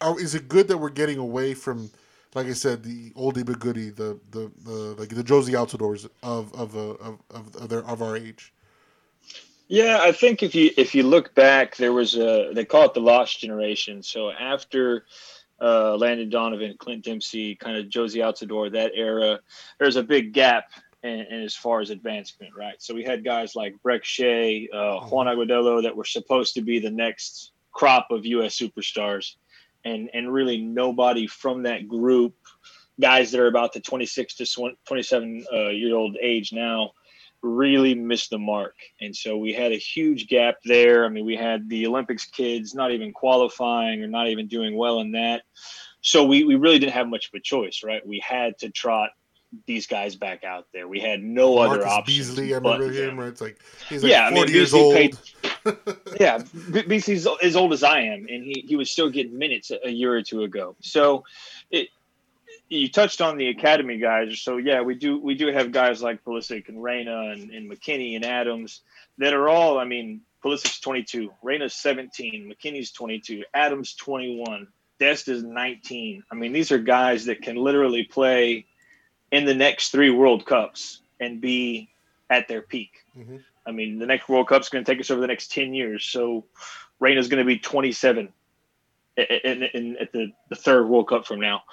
are, 0.01 0.19
is 0.19 0.33
it 0.33 0.47
good 0.47 0.67
that 0.69 0.77
we're 0.77 0.89
getting 0.89 1.19
away 1.19 1.53
from? 1.53 1.89
like 2.35 2.47
I 2.47 2.53
said, 2.53 2.83
the 2.83 3.11
oldie 3.11 3.45
but 3.45 3.59
goodie, 3.59 3.89
the 3.89 4.19
the, 4.31 4.51
the 4.63 4.71
like 4.99 5.09
the 5.09 5.23
Jozy 5.23 5.53
Altidores 5.53 6.07
of 6.21 6.53
of, 6.53 6.75
uh, 6.75 6.79
of 6.79 7.19
of 7.31 7.55
of 7.55 7.69
their 7.69 7.83
of 7.85 8.01
our 8.01 8.15
age. 8.15 8.53
Yeah, 9.67 9.99
I 10.01 10.11
think 10.11 10.43
if 10.43 10.53
you 10.53 10.69
if 10.77 10.93
you 10.93 11.03
look 11.03 11.33
back, 11.33 11.75
there 11.77 11.93
was 11.93 12.15
a 12.15 12.51
they 12.53 12.65
call 12.65 12.85
it 12.85 12.93
the 12.93 12.99
lost 12.99 13.39
generation. 13.39 14.03
So 14.03 14.29
after 14.29 15.05
uh, 15.59 15.95
Landon 15.95 16.29
Donovan, 16.29 16.75
Clint 16.77 17.03
Dempsey, 17.03 17.55
kind 17.55 17.77
of 17.77 17.85
Jozy 17.85 18.21
Altidore, 18.21 18.71
that 18.73 18.91
era, 18.93 19.39
there's 19.79 19.95
a 19.95 20.03
big 20.03 20.33
gap 20.33 20.65
in, 21.01 21.21
in, 21.21 21.41
as 21.41 21.55
far 21.55 21.81
as 21.81 21.89
advancement, 21.89 22.53
right? 22.55 22.75
So 22.79 22.93
we 22.93 23.03
had 23.03 23.23
guys 23.23 23.55
like 23.55 23.75
Brek 23.83 24.03
Shea, 24.03 24.69
uh, 24.71 24.99
Juan 24.99 25.27
Agudelo 25.27 25.81
that 25.81 25.95
were 25.95 26.05
supposed 26.05 26.53
to 26.55 26.61
be 26.61 26.79
the 26.79 26.91
next 26.91 27.51
crop 27.71 28.11
of 28.11 28.25
U.S. 28.25 28.57
superstars, 28.59 29.35
and 29.83 30.11
and 30.13 30.31
really 30.31 30.61
nobody 30.61 31.25
from 31.25 31.63
that 31.63 31.87
group, 31.87 32.35
guys 33.01 33.31
that 33.31 33.39
are 33.39 33.47
about 33.47 33.73
the 33.73 33.79
26 33.79 34.35
to 34.35 34.75
27 34.85 35.45
uh, 35.51 35.69
year 35.69 35.95
old 35.95 36.17
age 36.21 36.53
now, 36.53 36.91
really 37.45 37.93
missed 37.93 38.31
the 38.31 38.39
mark. 38.39 38.75
And 38.99 39.15
so 39.15 39.37
we 39.37 39.53
had 39.53 39.71
a 39.71 39.77
huge 39.77 40.27
gap 40.27 40.55
there. 40.65 41.05
I 41.05 41.09
mean, 41.09 41.25
we 41.25 41.35
had 41.35 41.69
the 41.69 41.85
Olympics 41.87 42.25
kids 42.25 42.73
not 42.73 42.91
even 42.91 43.13
qualifying 43.13 44.01
or 44.03 44.07
not 44.07 44.27
even 44.27 44.47
doing 44.47 44.75
well 44.75 44.99
in 44.99 45.11
that. 45.11 45.43
So 46.01 46.25
we, 46.25 46.43
we 46.43 46.55
really 46.55 46.79
didn't 46.79 46.93
have 46.93 47.07
much 47.07 47.27
of 47.27 47.33
a 47.35 47.39
choice, 47.39 47.81
right? 47.83 48.05
We 48.05 48.19
had 48.19 48.57
to 48.59 48.69
trot 48.69 49.11
these 49.67 49.87
guys 49.87 50.15
back 50.15 50.43
out 50.43 50.65
there. 50.73 50.87
We 50.87 50.99
had 50.99 51.21
no 51.21 51.55
Marcus 51.55 51.77
other 51.77 51.87
options. 51.87 52.29
Beasley, 52.29 52.53
I 52.53 52.57
remember 52.57 52.91
him. 52.91 53.19
Right? 53.19 53.29
It's 53.29 53.41
like 53.41 53.59
he's 53.89 54.03
like 54.03 54.11
Yeah, 54.11 54.27
I 54.27 54.31
mean, 54.31 54.47
years 54.49 54.73
old. 54.73 54.93
paid- 54.93 55.17
yeah, 56.19 56.43
B- 56.71 56.83
Beasley's 56.83 57.27
as 57.41 57.55
old 57.55 57.73
as 57.73 57.83
I 57.83 58.01
am, 58.01 58.27
and 58.29 58.43
he, 58.43 58.65
he 58.67 58.75
was 58.75 58.91
still 58.91 59.09
getting 59.09 59.37
minutes 59.37 59.71
a, 59.71 59.87
a 59.87 59.89
year 59.89 60.13
or 60.13 60.21
two 60.21 60.43
ago. 60.43 60.75
So, 60.81 61.23
it 61.71 61.87
you 62.69 62.89
touched 62.89 63.21
on 63.21 63.37
the 63.37 63.49
academy 63.49 63.97
guys. 63.97 64.39
So 64.39 64.57
yeah, 64.57 64.81
we 64.81 64.95
do 64.95 65.19
we 65.19 65.35
do 65.35 65.47
have 65.47 65.71
guys 65.71 66.01
like 66.01 66.23
Pulisic 66.23 66.69
and 66.69 66.81
Reyna 66.81 67.31
and, 67.31 67.51
and 67.51 67.69
McKennie 67.69 68.15
and 68.15 68.25
Adams 68.25 68.81
that 69.17 69.33
are 69.33 69.47
all. 69.47 69.77
I 69.77 69.85
mean, 69.85 70.21
Pulisic's 70.43 70.79
22, 70.79 71.31
Reyna's 71.41 71.73
17, 71.73 72.53
McKennie's 72.53 72.91
22, 72.91 73.43
Adams 73.53 73.93
21, 73.95 74.67
Dest 74.99 75.27
is 75.27 75.43
19. 75.43 76.23
I 76.31 76.35
mean, 76.35 76.53
these 76.53 76.71
are 76.71 76.77
guys 76.77 77.25
that 77.25 77.41
can 77.41 77.55
literally 77.55 78.03
play 78.03 78.65
in 79.31 79.45
the 79.45 79.55
next 79.55 79.89
three 79.89 80.09
World 80.09 80.45
Cups 80.45 81.01
and 81.19 81.41
be 81.41 81.89
at 82.29 82.47
their 82.47 82.61
peak. 82.61 82.91
Mhm. 83.17 83.43
I 83.65 83.71
mean, 83.71 83.97
the 83.99 84.05
next 84.05 84.29
World 84.29 84.47
Cup's 84.47 84.69
going 84.69 84.85
to 84.85 84.91
take 84.91 84.99
us 84.99 85.09
over 85.09 85.21
the 85.21 85.27
next 85.27 85.51
10 85.51 85.73
years. 85.73 86.05
So 86.05 86.45
Reyna's 86.99 87.27
going 87.27 87.43
to 87.43 87.45
be 87.45 87.57
27 87.57 88.31
in, 89.17 89.63
in, 89.63 89.97
at 89.97 90.11
the, 90.11 90.31
the 90.49 90.55
third 90.55 90.87
World 90.87 91.09
Cup 91.09 91.25
from 91.25 91.39
now. 91.39 91.63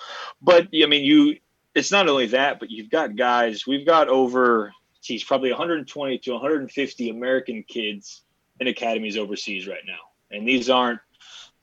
But 0.41 0.69
I 0.75 0.87
mean, 0.87 1.05
you 1.05 1.37
it's 1.75 1.91
not 1.91 2.09
only 2.09 2.27
that, 2.27 2.61
but 2.61 2.71
you've 2.71 2.91
got 2.91 3.17
guys. 3.17 3.67
We've 3.67 3.87
got 3.87 4.09
over, 4.09 4.73
geez, 5.03 5.25
probably 5.25 5.51
120 5.51 6.19
to 6.19 6.33
150 6.33 7.11
American 7.11 7.65
kids 7.67 8.23
in 8.61 8.67
academies 8.67 9.17
overseas 9.17 9.67
right 9.67 9.83
now, 9.87 10.37
and 10.37 10.47
these 10.47 10.69
aren't 10.69 11.01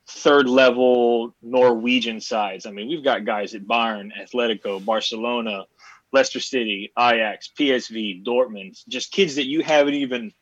third 0.08 0.50
level 0.50 1.36
Norwegian 1.42 2.20
sides. 2.20 2.66
I 2.66 2.72
mean, 2.72 2.88
we've 2.88 3.04
got 3.04 3.26
guys 3.26 3.54
at 3.54 3.68
Bayern, 3.68 4.10
Atletico, 4.20 4.84
Barcelona, 4.84 5.66
Leicester 6.12 6.40
City, 6.40 6.92
Ajax, 6.98 7.52
PSV, 7.58 8.26
Dortmund, 8.26 8.84
just 8.88 9.12
kids 9.12 9.36
that 9.36 9.46
you 9.46 9.62
haven't 9.62 9.94
even 9.94 10.34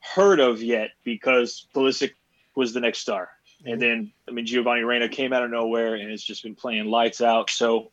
heard 0.00 0.40
of 0.40 0.62
yet 0.62 0.90
because 1.04 1.66
Pulisic 1.74 2.12
was 2.56 2.72
the 2.72 2.80
next 2.80 3.00
star. 3.00 3.28
And 3.64 3.80
then, 3.80 4.12
I 4.28 4.30
mean, 4.30 4.46
Giovanni 4.46 4.82
Reyna 4.82 5.08
came 5.08 5.32
out 5.32 5.42
of 5.42 5.50
nowhere 5.50 5.94
and 5.94 6.10
has 6.10 6.22
just 6.22 6.42
been 6.42 6.54
playing 6.54 6.86
lights 6.86 7.20
out. 7.20 7.50
So 7.50 7.90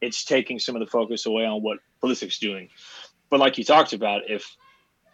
it's 0.00 0.24
taking 0.24 0.58
some 0.58 0.74
of 0.74 0.80
the 0.80 0.86
focus 0.86 1.26
away 1.26 1.44
on 1.44 1.62
what 1.62 1.78
Pulisic's 2.02 2.38
doing. 2.38 2.70
But 3.28 3.40
like 3.40 3.58
you 3.58 3.64
talked 3.64 3.92
about, 3.92 4.30
if 4.30 4.56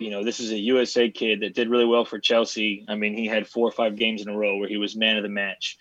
you 0.03 0.11
know 0.11 0.25
this 0.25 0.41
is 0.41 0.51
a 0.51 0.59
USA 0.59 1.11
kid 1.11 1.41
that 1.41 1.55
did 1.55 1.71
really 1.71 1.85
well 1.85 2.05
for 2.05 2.19
Chelsea. 2.19 2.85
I 2.89 2.97
mean, 2.97 3.17
he 3.17 3.27
had 3.27 3.47
four 3.47 3.69
or 3.69 3.73
five 3.73 3.97
games 3.97 4.23
in 4.23 4.29
a 4.29 4.37
row 4.37 4.57
where 4.57 4.69
he 4.69 4.77
was 4.77 4.97
man 4.97 5.17
of 5.17 5.23
the 5.23 5.29
match. 5.29 5.79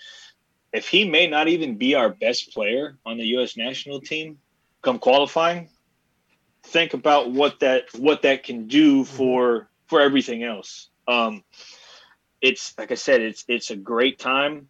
If 0.72 0.88
he 0.88 1.10
may 1.10 1.28
not 1.28 1.48
even 1.48 1.78
be 1.78 1.96
our 1.96 2.10
best 2.10 2.54
player 2.54 2.98
on 3.06 3.18
the 3.18 3.26
U.S. 3.28 3.58
national 3.58 4.00
team 4.00 4.38
come 4.82 5.00
qualifying, 5.00 5.70
think 6.64 6.94
about 6.94 7.32
what 7.32 7.60
that 7.60 7.86
what 7.98 8.22
that 8.22 8.44
can 8.44 8.68
do 8.68 9.04
for 9.04 9.70
for 9.88 10.00
everything 10.00 10.44
else. 10.44 10.90
Um, 11.08 11.44
it's 12.42 12.78
like 12.78 12.92
I 12.92 12.96
said, 12.96 13.22
it's 13.22 13.46
it's 13.48 13.72
a 13.72 13.76
great 13.76 14.20
time 14.20 14.68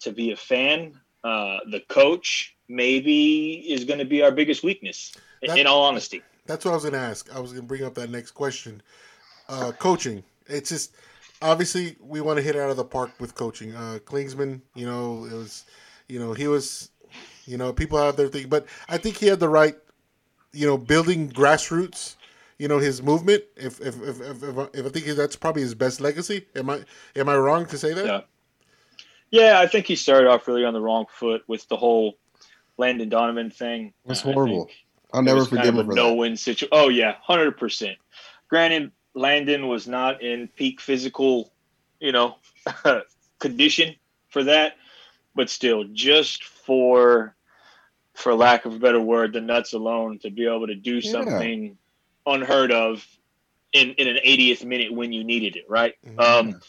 to 0.00 0.12
be 0.12 0.30
a 0.32 0.36
fan. 0.36 0.98
Uh, 1.24 1.58
the 1.70 1.80
coach 1.88 2.56
maybe 2.68 3.54
is 3.68 3.84
going 3.84 3.98
to 3.98 4.04
be 4.04 4.22
our 4.22 4.30
biggest 4.30 4.62
weakness. 4.62 5.16
in- 5.42 5.56
in 5.58 5.66
all 5.66 5.82
honesty, 5.84 6.22
That's 6.46 6.64
what 6.64 6.72
I 6.72 6.74
was 6.74 6.84
going 6.84 6.94
to 6.94 7.00
ask. 7.00 7.34
I 7.34 7.40
was 7.40 7.52
going 7.52 7.62
to 7.62 7.68
bring 7.68 7.84
up 7.84 7.94
that 7.94 8.10
next 8.10 8.32
question. 8.32 8.82
Uh, 9.48 9.72
coaching. 9.72 10.22
It's 10.46 10.68
just 10.70 10.94
obviously 11.42 11.96
we 12.00 12.20
want 12.20 12.36
to 12.38 12.42
hit 12.42 12.56
out 12.56 12.70
of 12.70 12.76
the 12.76 12.84
park 12.84 13.10
with 13.20 13.34
coaching. 13.34 13.74
Uh, 13.74 13.98
Klinsmann, 14.04 14.60
you 14.74 14.86
know, 14.86 15.24
it 15.24 15.32
was, 15.32 15.64
you 16.08 16.18
know, 16.18 16.32
he 16.32 16.46
was, 16.48 16.90
you 17.46 17.56
know, 17.56 17.72
people 17.72 17.98
have 17.98 18.16
their 18.16 18.28
thing, 18.28 18.48
but 18.48 18.66
I 18.88 18.98
think 18.98 19.16
he 19.16 19.26
had 19.26 19.40
the 19.40 19.48
right, 19.48 19.76
you 20.52 20.66
know, 20.66 20.76
building 20.78 21.30
grassroots. 21.30 22.16
You 22.58 22.66
know 22.68 22.78
his 22.78 23.02
movement. 23.02 23.44
If 23.56 23.80
if 23.80 24.00
if, 24.02 24.20
if, 24.20 24.42
if, 24.42 24.58
I- 24.58 24.68
if 24.74 24.86
I 24.86 24.88
think 24.88 25.06
that's 25.16 25.36
probably 25.36 25.62
his 25.62 25.74
best 25.74 26.00
legacy. 26.00 26.46
Am 26.56 26.68
I 26.70 26.80
am 27.16 27.28
I 27.28 27.36
wrong 27.36 27.66
to 27.66 27.78
say 27.78 27.94
that? 27.94 28.04
Yeah. 28.06 28.20
yeah, 29.30 29.60
I 29.60 29.66
think 29.66 29.86
he 29.86 29.94
started 29.96 30.28
off 30.28 30.46
really 30.48 30.64
on 30.64 30.74
the 30.74 30.80
wrong 30.80 31.06
foot 31.10 31.42
with 31.46 31.66
the 31.68 31.76
whole 31.76 32.14
Landon 32.76 33.08
Donovan 33.08 33.50
thing. 33.50 33.92
That's 34.06 34.24
I 34.26 34.32
horrible. 34.32 34.70
I'll 35.12 35.20
it 35.20 35.24
never 35.24 35.38
was 35.40 35.48
kind 35.48 35.60
of 35.60 35.74
him 35.74 35.78
a 35.78 35.84
for 35.84 35.94
that. 35.94 36.00
no-win 36.00 36.36
situation. 36.36 36.68
Oh 36.72 36.88
yeah, 36.88 37.14
hundred 37.22 37.56
percent. 37.56 37.96
Granted, 38.48 38.90
Landon 39.14 39.68
was 39.68 39.86
not 39.86 40.22
in 40.22 40.48
peak 40.48 40.80
physical, 40.80 41.52
you 42.00 42.12
know, 42.12 42.36
condition 43.38 43.94
for 44.28 44.44
that, 44.44 44.74
but 45.34 45.48
still, 45.50 45.84
just 45.92 46.44
for, 46.44 47.34
for 48.14 48.34
lack 48.34 48.64
of 48.64 48.74
a 48.74 48.78
better 48.78 49.00
word, 49.00 49.32
the 49.32 49.40
nuts 49.40 49.72
alone 49.74 50.18
to 50.20 50.30
be 50.30 50.46
able 50.46 50.66
to 50.66 50.74
do 50.74 50.96
Yeah. 50.96 51.10
something 51.12 51.76
unheard 52.28 52.72
of 52.72 53.06
in 53.72 53.90
in 53.92 54.08
an 54.08 54.16
80th 54.24 54.64
minute 54.64 54.92
when 54.92 55.12
you 55.12 55.24
needed 55.24 55.56
it, 55.56 55.64
right? 55.68 55.94
Mhm. 56.06 56.20
Um, 56.20 56.60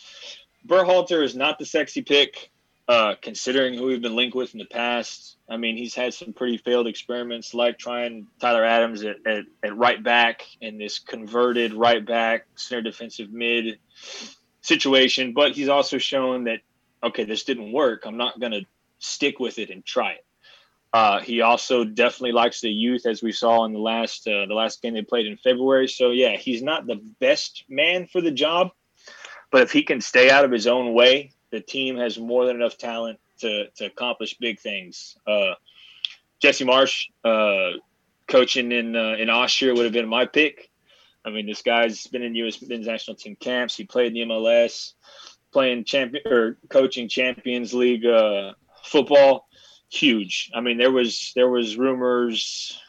Berhalter 0.68 1.24
is 1.24 1.36
not 1.36 1.58
the 1.58 1.66
sexy 1.66 2.02
pick, 2.02 2.50
uh, 2.88 3.16
considering 3.22 3.76
who 3.76 3.86
we've 3.86 4.02
been 4.02 4.16
linked 4.16 4.36
with 4.36 4.54
in 4.54 4.60
the 4.60 4.66
past. 4.66 5.38
I 5.50 5.58
mean, 5.58 5.78
he's 5.78 5.96
had 5.96 6.14
some 6.14 6.34
pretty 6.34 6.58
failed 6.58 6.88
experiments, 6.88 7.54
like 7.54 7.80
trying 7.80 8.28
Tyler 8.40 8.66
Adams 8.66 9.04
at, 9.04 9.18
at, 9.26 9.46
at 9.64 9.78
right 9.78 10.04
back 10.04 10.44
in 10.62 10.78
this 10.78 11.00
converted 11.00 11.74
right 11.74 12.06
back 12.06 12.46
center 12.56 12.82
defensive 12.82 13.32
mid 13.32 13.80
situation. 14.62 15.34
But 15.34 15.54
he's 15.54 15.70
also 15.70 15.98
shown 15.98 16.46
that 16.46 16.60
okay, 17.02 17.24
this 17.24 17.44
didn't 17.44 17.72
work. 17.72 18.06
I'm 18.06 18.18
not 18.18 18.40
going 18.40 18.52
to 18.52 18.66
stick 19.00 19.40
with 19.40 19.60
it 19.60 19.70
and 19.70 19.86
try 19.86 20.12
it. 20.12 20.26
Uh, 20.92 21.20
he 21.20 21.42
also 21.42 21.84
definitely 21.84 22.32
likes 22.32 22.62
the 22.62 22.70
youth, 22.70 23.06
as 23.06 23.22
we 23.22 23.32
saw 23.32 23.66
in 23.66 23.74
the 23.74 23.80
last 23.80 24.28
uh, 24.28 24.46
the 24.48 24.56
last 24.56 24.82
game 24.82 24.96
they 24.96 25.04
played 25.04 25.28
in 25.28 25.38
February. 25.38 25.88
So 25.88 26.10
yeah, 26.10 26.36
he's 26.36 26.64
not 26.64 26.88
the 26.88 27.02
best 27.20 27.64
man 27.70 28.08
for 28.08 28.22
the 28.22 28.32
job, 28.32 28.72
but 29.52 29.62
if 29.62 29.72
he 29.72 29.84
can 29.84 30.02
stay 30.02 30.32
out 30.32 30.46
of 30.46 30.52
his 30.52 30.66
own 30.66 30.94
way, 30.94 31.32
the 31.52 31.62
team 31.62 31.98
has 31.98 32.18
more 32.18 32.46
than 32.46 32.56
enough 32.56 32.78
talent 32.78 33.20
to 33.42 33.70
to 33.76 33.86
accomplish 33.86 34.36
big 34.40 34.60
things. 34.60 35.16
Uh, 35.28 35.54
Jesse 36.42 36.66
Marsch, 36.66 37.10
uh, 37.24 37.78
coaching 38.28 38.72
in 38.72 38.96
uh, 38.96 39.16
in 39.20 39.30
Austria 39.30 39.74
would 39.74 39.84
have 39.84 39.94
been 39.94 40.10
my 40.10 40.26
pick. 40.26 40.70
I 41.26 41.32
mean, 41.32 41.46
this 41.46 41.62
guy's 41.62 42.08
been 42.08 42.24
in 42.24 42.34
U.S. 42.36 42.62
men's 42.62 42.88
national 42.88 43.18
team 43.18 43.36
camps. 43.36 43.76
He 43.76 43.84
played 43.84 44.08
in 44.08 44.30
the 44.30 44.34
MLS, 44.34 44.94
playing 45.52 45.84
champion 45.84 46.26
or 46.26 46.58
coaching 46.70 47.10
Champions 47.10 47.74
League 47.74 48.06
uh, 48.06 48.54
football. 48.84 49.49
Huge. 49.90 50.52
I 50.54 50.62
mean, 50.62 50.78
there 50.78 50.92
was 50.92 51.32
there 51.36 51.50
was 51.50 51.78
rumors 51.78 52.80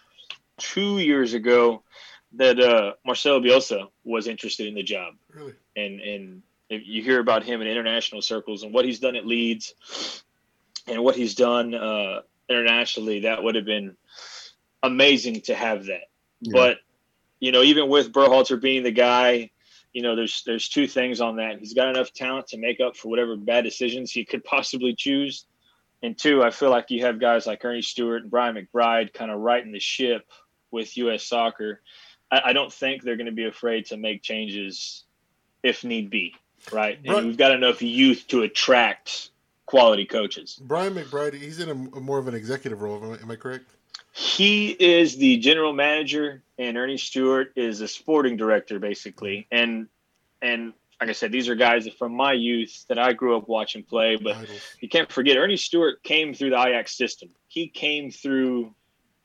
two 0.58 0.98
years 0.98 1.32
ago 1.34 1.82
that 2.34 2.60
uh, 2.60 2.92
Marcelo 3.04 3.40
Bielsa 3.40 3.88
was 4.04 4.26
interested 4.26 4.66
in 4.68 4.74
the 4.74 4.82
job, 4.82 5.14
Really? 5.34 5.54
and 5.76 6.00
and 6.00 6.42
if 6.68 6.82
you 6.86 7.02
hear 7.02 7.18
about 7.18 7.42
him 7.42 7.60
in 7.60 7.66
international 7.66 8.22
circles 8.22 8.62
and 8.62 8.72
what 8.72 8.84
he's 8.84 9.00
done 9.00 9.16
at 9.16 9.26
Leeds, 9.26 9.74
and 10.86 11.02
what 11.02 11.16
he's 11.16 11.34
done 11.34 11.74
uh, 11.74 12.20
internationally, 12.48 13.20
that 13.20 13.42
would 13.42 13.54
have 13.54 13.64
been 13.64 13.96
amazing 14.82 15.40
to 15.42 15.54
have 15.54 15.86
that. 15.86 16.08
Yeah. 16.40 16.52
But 16.52 16.78
you 17.40 17.52
know, 17.52 17.62
even 17.62 17.88
with 17.88 18.12
Berhalter 18.12 18.60
being 18.60 18.82
the 18.82 18.90
guy, 18.92 19.50
you 19.92 20.02
know, 20.02 20.14
there's 20.14 20.42
there's 20.44 20.68
two 20.68 20.86
things 20.86 21.20
on 21.20 21.36
that. 21.36 21.58
He's 21.58 21.74
got 21.74 21.88
enough 21.88 22.12
talent 22.12 22.48
to 22.48 22.58
make 22.58 22.80
up 22.80 22.96
for 22.96 23.08
whatever 23.08 23.36
bad 23.36 23.64
decisions 23.64 24.12
he 24.12 24.24
could 24.24 24.44
possibly 24.44 24.94
choose. 24.94 25.46
And 26.02 26.16
two, 26.16 26.42
I 26.42 26.50
feel 26.50 26.70
like 26.70 26.90
you 26.90 27.04
have 27.04 27.20
guys 27.20 27.46
like 27.46 27.64
Earnie 27.64 27.82
Stewart 27.82 28.22
and 28.22 28.30
Brian 28.30 28.56
McBride 28.56 29.12
kind 29.12 29.30
of 29.30 29.40
righting 29.40 29.72
the 29.72 29.80
ship 29.80 30.30
with 30.70 30.96
U.S. 30.96 31.24
soccer. 31.24 31.80
I, 32.30 32.40
I 32.46 32.52
don't 32.52 32.72
think 32.72 33.02
they're 33.02 33.16
going 33.16 33.26
to 33.26 33.32
be 33.32 33.46
afraid 33.46 33.86
to 33.86 33.96
make 33.96 34.22
changes 34.22 35.04
if 35.62 35.84
need 35.84 36.08
be, 36.08 36.34
right? 36.72 36.98
Right. 37.06 37.16
And 37.16 37.26
we've 37.26 37.36
got 37.36 37.52
enough 37.52 37.82
youth 37.82 38.26
to 38.28 38.42
attract 38.42 39.30
quality 39.66 40.06
coaches. 40.06 40.58
Brian 40.62 40.94
McBride, 40.94 41.34
he's 41.34 41.60
in 41.60 41.70
a, 41.70 41.74
more 41.74 42.18
of 42.18 42.28
an 42.28 42.34
executive 42.34 42.80
role. 42.80 43.04
Am 43.04 43.12
I, 43.12 43.22
am 43.22 43.30
I 43.30 43.36
correct? 43.36 43.70
He 44.12 44.70
is 44.70 45.16
the 45.16 45.36
general 45.36 45.72
manager, 45.72 46.42
and 46.58 46.76
Earnie 46.76 46.98
Stewart 46.98 47.52
is 47.54 47.80
a 47.80 47.88
sporting 47.88 48.36
director, 48.36 48.78
basically. 48.78 49.46
And 49.52 49.86
and 50.42 50.72
like 51.00 51.08
I 51.08 51.12
said, 51.12 51.32
these 51.32 51.48
are 51.48 51.54
guys 51.54 51.84
that 51.84 51.96
from 51.96 52.12
my 52.14 52.32
youth 52.34 52.84
that 52.88 52.98
I 52.98 53.12
grew 53.14 53.36
up 53.36 53.48
watching 53.48 53.82
play. 53.82 54.16
But 54.16 54.36
you 54.80 54.88
can't 54.88 55.10
forget 55.10 55.36
Earnie 55.38 55.56
Stewart 55.56 56.02
came 56.02 56.34
through 56.34 56.50
the 56.50 56.60
Ajax 56.60 56.96
system. 56.96 57.30
He 57.48 57.68
came 57.68 58.10
through 58.10 58.74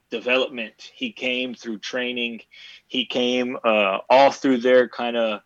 development. 0.09 0.91
He 0.93 1.11
came 1.11 1.53
through 1.53 1.79
training. 1.79 2.41
He 2.87 3.05
came 3.05 3.57
uh, 3.63 3.99
all 4.09 4.31
through 4.31 4.57
their 4.57 4.87
kind 4.87 5.17
of 5.17 5.41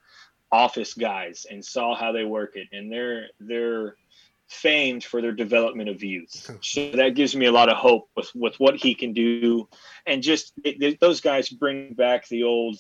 office 0.52 0.94
guys 0.94 1.46
and 1.50 1.64
saw 1.66 1.96
how 1.96 2.12
they 2.12 2.26
work 2.26 2.56
it. 2.56 2.68
And 2.72 2.92
they're 2.92 3.28
they're 3.40 3.96
famed 4.48 5.04
for 5.04 5.22
their 5.22 5.32
development 5.32 5.90
of 5.90 6.04
youth. 6.04 6.50
So 6.62 6.92
that 6.98 7.16
gives 7.16 7.36
me 7.36 7.46
a 7.48 7.52
lot 7.52 7.70
of 7.70 7.78
hope 7.78 8.10
with 8.16 8.30
with 8.36 8.60
what 8.60 8.76
he 8.76 8.94
can 8.94 9.14
do. 9.14 9.68
And 10.06 10.22
just 10.22 10.54
it, 10.64 10.82
it- 10.82 11.00
those 11.00 11.22
guys 11.22 11.50
bring 11.50 11.94
back 11.94 12.28
the 12.28 12.44
old. 12.44 12.78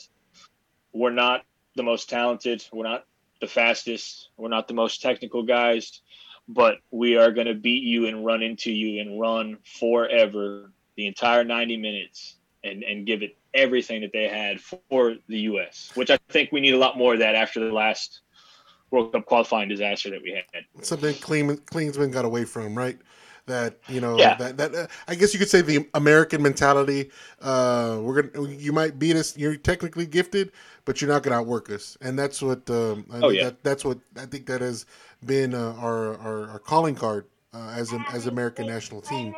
We're 0.94 1.12
not 1.12 1.44
the 1.76 1.84
most 1.84 2.10
talented. 2.10 2.64
We're 2.74 2.84
not 2.84 3.06
the 3.42 3.48
fastest. 3.48 4.30
We're 4.38 4.50
not 4.50 4.68
the 4.68 4.74
most 4.74 5.02
technical 5.02 5.44
guys, 5.44 6.02
but 6.48 6.78
we 6.92 7.18
are 7.18 7.32
going 7.32 7.48
to 7.48 7.54
beat 7.54 7.84
you 7.84 8.08
and 8.08 8.26
run 8.26 8.42
into 8.42 8.72
you 8.72 9.02
and 9.02 9.20
run 9.20 9.58
forever 9.80 10.72
the 10.96 11.08
entire 11.08 11.44
90 11.44 11.78
minutes 11.78 12.36
and, 12.64 12.84
and 12.84 13.06
give 13.06 13.22
it 13.22 13.38
everything 13.54 14.02
that 14.02 14.12
they 14.14 14.28
had 14.28 14.60
for 14.60 15.16
the 15.28 15.40
U.S., 15.40 15.92
which 15.96 16.10
I 16.10 16.18
think 16.30 16.52
we 16.52 16.60
need 16.60 16.74
a 16.74 16.78
lot 16.78 16.98
more 16.98 17.14
of 17.14 17.20
that 17.20 17.36
after 17.36 17.60
the 17.60 17.74
last 17.74 18.22
World 18.92 19.14
Cup 19.14 19.26
qualifying 19.26 19.70
disaster 19.70 20.10
that 20.10 20.22
we 20.22 20.32
had. 20.32 20.66
Something 20.84 21.16
Clean, 21.16 21.58
Klinsmann 21.58 22.12
got 22.12 22.26
away 22.26 22.44
from, 22.46 22.76
right? 22.76 22.98
That 23.50 23.78
you 23.90 24.00
know, 24.00 24.18
Yeah. 24.20 24.36
that 24.38 24.58
that 24.58 24.76
uh, 24.76 24.88
I 25.08 25.16
guess 25.16 25.34
you 25.34 25.40
could 25.40 25.50
say 25.50 25.62
the 25.62 25.88
American 25.96 26.42
mentality. 26.42 27.10
Uh, 27.42 27.98
we're 28.02 28.22
gonna, 28.22 28.48
you 28.50 28.72
might 28.72 29.00
beat 29.00 29.16
us. 29.16 29.36
You're 29.36 29.56
technically 29.58 30.06
gifted, 30.06 30.52
but 30.86 31.02
you're 31.02 31.10
not 31.10 31.24
gonna 31.24 31.38
outwork 31.42 31.70
us, 31.72 31.98
and 32.02 32.18
that's 32.18 32.42
what. 32.42 32.70
Um, 32.70 33.06
I 33.12 33.18
Oh, 33.18 33.22
think 33.22 33.34
yeah. 33.36 33.44
that, 33.46 33.64
that's 33.64 33.84
what 33.84 33.98
I 34.16 34.26
think 34.28 34.46
that 34.46 34.62
has 34.62 34.86
been 35.26 35.54
uh, 35.56 35.74
our, 35.80 36.18
our 36.20 36.50
our 36.52 36.60
calling 36.60 36.94
card 36.96 37.26
uh, 37.56 37.74
as 37.76 37.92
a, 37.92 38.00
as 38.14 38.28
American 38.28 38.68
national 38.68 39.02
team. 39.02 39.34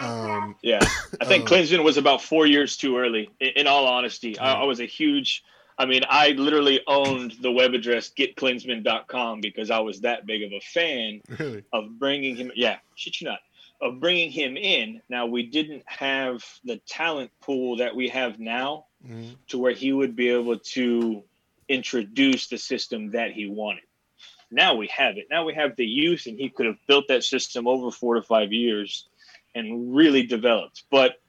Um, 0.00 0.56
Yeah, 0.62 0.80
I 1.20 1.26
think 1.26 1.44
Uh, 1.44 1.54
Klinsmann 1.54 1.84
was 1.84 1.98
about 1.98 2.22
four 2.22 2.46
years 2.46 2.78
too 2.78 2.96
early. 2.96 3.28
In, 3.40 3.48
in 3.56 3.66
all 3.66 3.86
honesty, 3.86 4.38
I, 4.38 4.62
I 4.62 4.64
was 4.64 4.80
a 4.80 4.86
huge. 4.86 5.44
I 5.78 5.86
mean, 5.86 6.02
I 6.10 6.30
literally 6.32 6.80
owned 6.86 7.36
the 7.40 7.50
web 7.50 7.72
address 7.72 8.10
getklinsman.com 8.64 9.40
because 9.40 9.70
I 9.70 9.78
was 9.78 10.00
that 10.02 10.26
big 10.26 10.42
of 10.42 10.52
a 10.52 10.60
fan 10.60 11.20
really, 11.38 11.64
of 11.72 11.98
bringing 11.98 12.36
him. 12.36 12.52
Yeah, 12.54 12.76
shit 12.96 13.20
you 13.20 13.28
not. 13.28 13.40
Of 13.82 13.98
bringing 14.00 14.30
him 14.30 14.56
in. 14.56 15.00
Now 15.08 15.26
we 15.26 15.44
didn't 15.44 15.84
have 15.86 16.44
the 16.64 16.76
talent 16.86 17.30
pool 17.40 17.76
that 17.78 17.96
we 17.96 18.08
have 18.08 18.38
now 18.38 18.86
Mhm. 19.06 19.36
to 19.48 19.58
where 19.58 19.72
he 19.72 19.92
would 19.92 20.14
be 20.14 20.28
able 20.28 20.58
to 20.58 21.22
introduce 21.68 22.48
the 22.48 22.58
system 22.58 23.12
that 23.12 23.32
he 23.32 23.46
wanted. 23.46 23.84
Now 24.50 24.74
we 24.74 24.88
have 24.88 25.16
it. 25.16 25.28
Now 25.30 25.44
we 25.44 25.54
have 25.54 25.76
the 25.76 25.86
youth, 25.86 26.26
and 26.26 26.38
he 26.38 26.50
could 26.50 26.66
have 26.66 26.76
built 26.86 27.06
that 27.08 27.24
system 27.24 27.66
over 27.66 27.90
four 27.90 28.16
to 28.16 28.22
five 28.22 28.52
years 28.52 29.06
and 29.54 29.94
really 29.94 30.24
developed. 30.24 30.82
But 30.90 31.20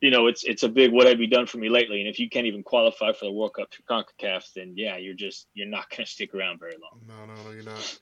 you 0.00 0.10
know, 0.10 0.28
it's 0.28 0.44
it's 0.44 0.62
a 0.62 0.68
big 0.68 0.92
what 0.92 1.06
have 1.06 1.20
you 1.20 1.26
done 1.26 1.46
for 1.46 1.58
me 1.58 1.68
lately? 1.68 2.00
And 2.00 2.08
if 2.08 2.18
you 2.18 2.30
can't 2.30 2.46
even 2.46 2.62
qualify 2.62 3.12
for 3.12 3.26
the 3.26 3.32
World 3.32 3.52
Cup 3.54 3.70
through 3.70 3.84
CONCACAF, 3.84 4.54
then 4.54 4.72
yeah, 4.76 4.96
you're 4.96 5.12
just 5.12 5.46
you're 5.52 5.66
not 5.68 5.90
going 5.90 6.06
to 6.06 6.10
stick 6.10 6.34
around 6.34 6.58
very 6.60 6.76
long. 6.80 7.02
No, 7.06 7.26
no, 7.26 7.42
no, 7.42 7.50
you're 7.50 7.64
not. 7.64 7.98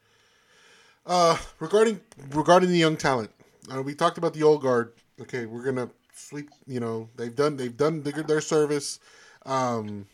Uh, 1.05 1.39
regarding 1.59 2.01
regarding 2.31 2.69
the 2.69 2.77
young 2.79 2.97
talent, 2.97 3.31
uh, 3.75 3.83
we 3.83 3.95
talked 3.95 4.19
about 4.19 4.35
the 4.35 4.43
old 4.43 4.63
guard. 4.63 4.93
Okay, 5.21 5.47
we're 5.47 5.65
gonna 5.65 5.91
sleep. 6.15 6.51
You 6.67 6.81
know, 6.81 7.09
they've 7.17 7.35
done 7.35 7.57
they've 7.57 7.77
done 7.77 8.03
their, 8.03 8.23
their 8.23 8.41
service. 8.41 9.01
Um, 9.47 10.07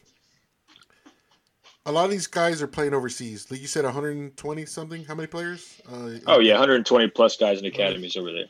a 1.86 1.92
lot 1.92 2.06
of 2.06 2.10
these 2.10 2.26
guys 2.26 2.62
are 2.62 2.66
playing 2.66 2.94
overseas. 2.94 3.50
Like 3.50 3.60
you 3.60 3.66
said, 3.66 3.84
120 3.84 4.66
something. 4.66 5.04
How 5.04 5.14
many 5.14 5.26
players? 5.26 5.80
Uh, 5.90 6.12
Oh 6.26 6.40
yeah, 6.40 6.54
120 6.54 7.08
plus 7.08 7.36
guys 7.36 7.58
in 7.58 7.66
academies 7.66 8.16
over 8.16 8.32
there. 8.32 8.46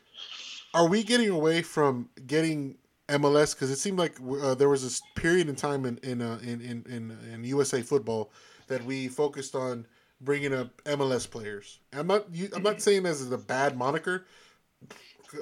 Are 0.72 0.88
we 0.88 1.02
getting 1.02 1.30
away 1.30 1.62
from 1.62 2.08
getting 2.26 2.76
MLS? 3.08 3.54
Because 3.54 3.70
it 3.70 3.78
seemed 3.78 3.98
like 3.98 4.16
uh, 4.42 4.54
there 4.54 4.68
was 4.68 4.82
this 4.82 5.02
period 5.14 5.48
in 5.48 5.56
time 5.56 5.84
in 5.84 5.98
in, 5.98 6.22
uh, 6.22 6.38
in 6.42 6.60
in 6.60 6.84
in 6.88 7.18
in 7.32 7.44
USA 7.44 7.82
football 7.82 8.32
that 8.68 8.84
we 8.84 9.08
focused 9.08 9.54
on 9.54 9.86
bringing 10.20 10.54
up 10.54 10.82
MLS 10.84 11.28
players. 11.30 11.80
I'm 11.92 12.06
not 12.06 12.32
you, 12.32 12.48
I'm 12.54 12.62
not 12.62 12.80
saying 12.80 13.02
this 13.02 13.20
is 13.20 13.30
a 13.32 13.38
bad 13.38 13.76
moniker, 13.76 14.26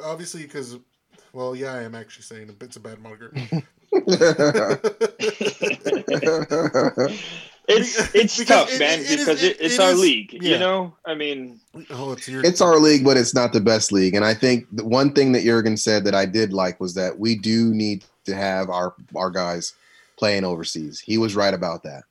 obviously 0.05 0.43
because. 0.43 0.78
Well, 1.34 1.57
yeah, 1.57 1.72
I 1.72 1.82
am 1.82 1.95
actually 1.95 2.24
saying 2.24 2.55
it's 2.61 2.76
a 2.76 2.80
bad 2.80 2.99
moniker. 3.01 3.32
It's 7.68 8.12
it's 8.12 8.36
Because 8.38 8.64
tough, 8.66 8.72
it- 8.74 8.78
man, 8.80 8.99
it 8.99 9.11
is- 9.11 9.18
because 9.20 9.43
it- 9.43 9.57
it, 9.57 9.61
it's 9.61 9.74
it 9.74 9.80
our 9.80 9.93
is- 9.93 10.01
league. 10.01 10.32
yeah. 10.32 10.51
You 10.55 10.59
know, 10.59 10.97
I 11.07 11.14
mean, 11.14 11.61
oh, 11.90 12.11
it's 12.12 12.28
your. 12.28 12.45
it's 12.45 12.61
our 12.61 12.76
league, 12.78 13.05
but 13.05 13.16
it's 13.16 13.34
not 13.34 13.53
the 13.53 13.61
best 13.61 13.93
league. 13.93 14.14
And 14.16 14.24
I 14.24 14.34
think 14.34 14.66
the 14.72 14.84
one 14.84 15.12
thing 15.12 15.30
that 15.32 15.45
Jurgen 15.45 15.76
said 15.76 16.05
that 16.05 16.14
I 16.14 16.26
did 16.26 16.53
like 16.53 16.80
was 16.80 16.95
that 16.95 17.18
we 17.20 17.36
do 17.36 17.72
need 17.72 18.05
to 18.24 18.34
have 18.34 18.68
our 18.68 18.95
our 19.14 19.30
guys 19.30 19.74
playing 20.18 20.43
overseas. 20.45 20.99
He 20.99 21.18
was 21.18 21.36
right 21.36 21.55
about 21.55 21.84
that. 21.84 22.03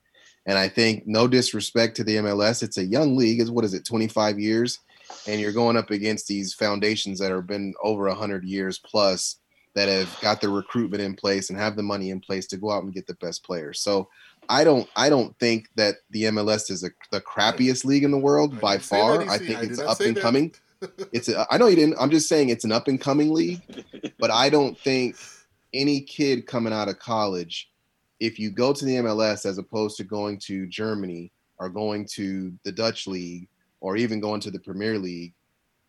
And 0.46 0.58
I 0.58 0.70
think 0.70 1.06
no 1.06 1.28
disrespect 1.28 1.98
to 1.98 2.04
the 2.06 2.16
MLS, 2.18 2.64
it's 2.64 2.78
a 2.78 2.86
young 2.86 3.18
league. 3.18 3.42
Is 3.42 3.52
what 3.52 3.66
is 3.66 3.74
it, 3.74 3.84
25 3.86 4.40
years? 4.40 4.80
And 5.28 5.40
you're 5.40 5.52
going 5.52 5.78
up 5.78 5.92
against 5.92 6.28
these 6.28 6.54
foundations 6.54 7.20
that 7.20 7.32
have 7.32 7.48
been 7.48 7.74
over 7.84 8.08
100 8.08 8.44
years 8.44 8.80
plus 8.80 9.38
that 9.74 9.88
have 9.88 10.16
got 10.22 10.42
the 10.42 10.50
recruitment 10.50 11.02
in 11.02 11.16
place 11.16 11.50
and 11.50 11.58
have 11.58 11.76
the 11.76 11.84
money 11.84 12.10
in 12.10 12.20
place 12.20 12.46
to 12.48 12.58
go 12.58 12.72
out 12.72 12.84
and 12.84 12.94
get 12.94 13.08
the 13.08 13.14
best 13.16 13.44
players. 13.44 13.80
So 13.80 14.10
I 14.50 14.64
don't 14.64 14.90
I 14.96 15.10
don't 15.10 15.38
think 15.40 15.70
that 15.76 15.96
the 16.10 16.24
MLS 16.24 16.70
is 16.70 16.84
a, 16.84 16.90
the 17.12 17.22
crappiest 17.22 17.86
league 17.86 18.04
in 18.04 18.12
the 18.12 18.18
world 18.18 18.56
I 18.56 18.60
by 18.60 18.72
didn't 18.74 18.84
say 18.86 18.98
that, 18.98 19.26
far. 19.26 19.30
I 19.30 19.38
think 19.38 19.58
I 19.60 19.62
it's 19.62 19.80
up 19.80 20.00
and 20.02 20.16
that. 20.16 20.22
coming. 20.22 20.54
It's 21.14 21.30
a, 21.30 21.46
I 21.52 21.60
know 21.60 21.68
you 21.68 21.76
didn't. 21.76 21.98
I'm 22.00 22.10
just 22.10 22.28
saying 22.28 22.50
it's 22.50 22.64
an 22.64 22.72
up 22.72 22.88
and 22.88 23.00
coming 23.00 23.32
league, 23.32 23.62
but 24.18 24.32
I 24.32 24.50
don't 24.50 24.76
think 24.80 25.16
any 25.76 26.02
kid 26.02 26.48
coming 26.48 26.74
out 26.74 26.90
of 26.90 26.98
college, 26.98 27.70
if 28.20 28.40
you 28.40 28.50
go 28.50 28.74
to 28.74 28.84
the 28.84 28.96
MLS 28.96 29.46
as 29.46 29.60
opposed 29.60 29.98
to 29.98 30.04
going 30.04 30.40
to 30.40 30.66
Germany 30.66 31.32
or 31.60 31.70
going 31.70 32.08
to 32.14 32.52
the 32.64 32.72
Dutch 32.72 33.06
league 33.06 33.48
or 33.82 33.98
even 33.98 34.22
going 34.22 34.40
to 34.42 34.52
the 34.52 34.60
Premier 34.60 34.98
League, 34.98 35.34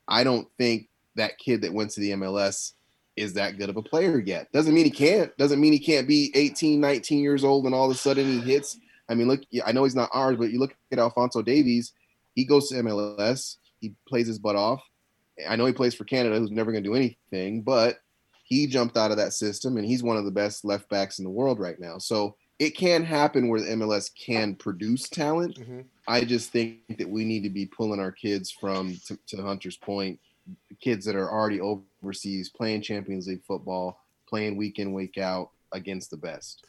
I 0.08 0.24
don't 0.24 0.48
think 0.58 0.88
that 1.14 1.38
kid 1.38 1.62
that 1.62 1.72
went 1.72 1.90
to 1.92 2.00
the 2.00 2.12
MLS 2.12 2.72
is 3.16 3.34
that 3.34 3.58
good 3.58 3.68
of 3.68 3.76
a 3.76 3.82
player 3.82 4.18
yet. 4.18 4.50
Doesn't 4.52 4.74
mean 4.74 4.86
he 4.86 4.90
can't. 4.90 5.36
Doesn't 5.36 5.60
mean 5.60 5.72
he 5.72 5.78
can't 5.78 6.08
be 6.08 6.32
18, 6.34 6.80
19 6.80 7.20
years 7.20 7.44
old 7.44 7.66
and 7.66 7.74
all 7.74 7.84
of 7.84 7.94
a 7.94 7.98
sudden 7.98 8.26
he 8.26 8.40
hits. 8.40 8.78
I 9.08 9.14
mean, 9.14 9.28
look, 9.28 9.42
I 9.64 9.72
know 9.72 9.84
he's 9.84 9.94
not 9.94 10.10
ours, 10.12 10.36
but 10.38 10.50
you 10.50 10.58
look 10.58 10.74
at 10.90 10.98
Alfonso 10.98 11.42
Davies, 11.42 11.92
he 12.34 12.44
goes 12.44 12.68
to 12.68 12.76
MLS, 12.76 13.56
he 13.80 13.94
plays 14.08 14.26
his 14.26 14.38
butt 14.38 14.56
off. 14.56 14.82
I 15.46 15.56
know 15.56 15.66
he 15.66 15.72
plays 15.72 15.94
for 15.94 16.04
Canada, 16.04 16.38
who's 16.38 16.50
never 16.50 16.72
going 16.72 16.82
to 16.82 16.88
do 16.88 16.96
anything, 16.96 17.62
but 17.62 17.98
he 18.44 18.66
jumped 18.66 18.96
out 18.96 19.10
of 19.10 19.16
that 19.18 19.32
system 19.34 19.76
and 19.76 19.86
he's 19.86 20.02
one 20.02 20.16
of 20.16 20.24
the 20.24 20.30
best 20.30 20.64
left 20.64 20.88
backs 20.88 21.18
in 21.18 21.24
the 21.24 21.30
world 21.30 21.58
right 21.58 21.78
now. 21.78 21.98
So 21.98 22.36
it 22.58 22.76
can 22.76 23.04
happen 23.04 23.48
where 23.48 23.60
the 23.60 23.66
MLS 23.72 24.10
can 24.14 24.54
produce 24.54 25.08
talent. 25.08 25.58
Mhm. 25.58 25.84
I 26.06 26.24
just 26.24 26.50
think 26.50 26.98
that 26.98 27.08
we 27.08 27.24
need 27.24 27.42
to 27.42 27.50
be 27.50 27.66
pulling 27.66 28.00
our 28.00 28.12
kids 28.12 28.50
from, 28.50 28.96
to, 29.06 29.18
to 29.28 29.42
Hunter's 29.42 29.76
point, 29.76 30.20
kids 30.80 31.04
that 31.06 31.16
are 31.16 31.30
already 31.30 31.60
overseas 31.60 32.48
playing 32.48 32.82
Champions 32.82 33.26
League 33.26 33.44
football, 33.44 33.98
playing 34.28 34.56
week 34.56 34.78
in, 34.78 34.92
week 34.92 35.18
out, 35.18 35.50
against 35.72 36.10
the 36.10 36.16
best. 36.16 36.64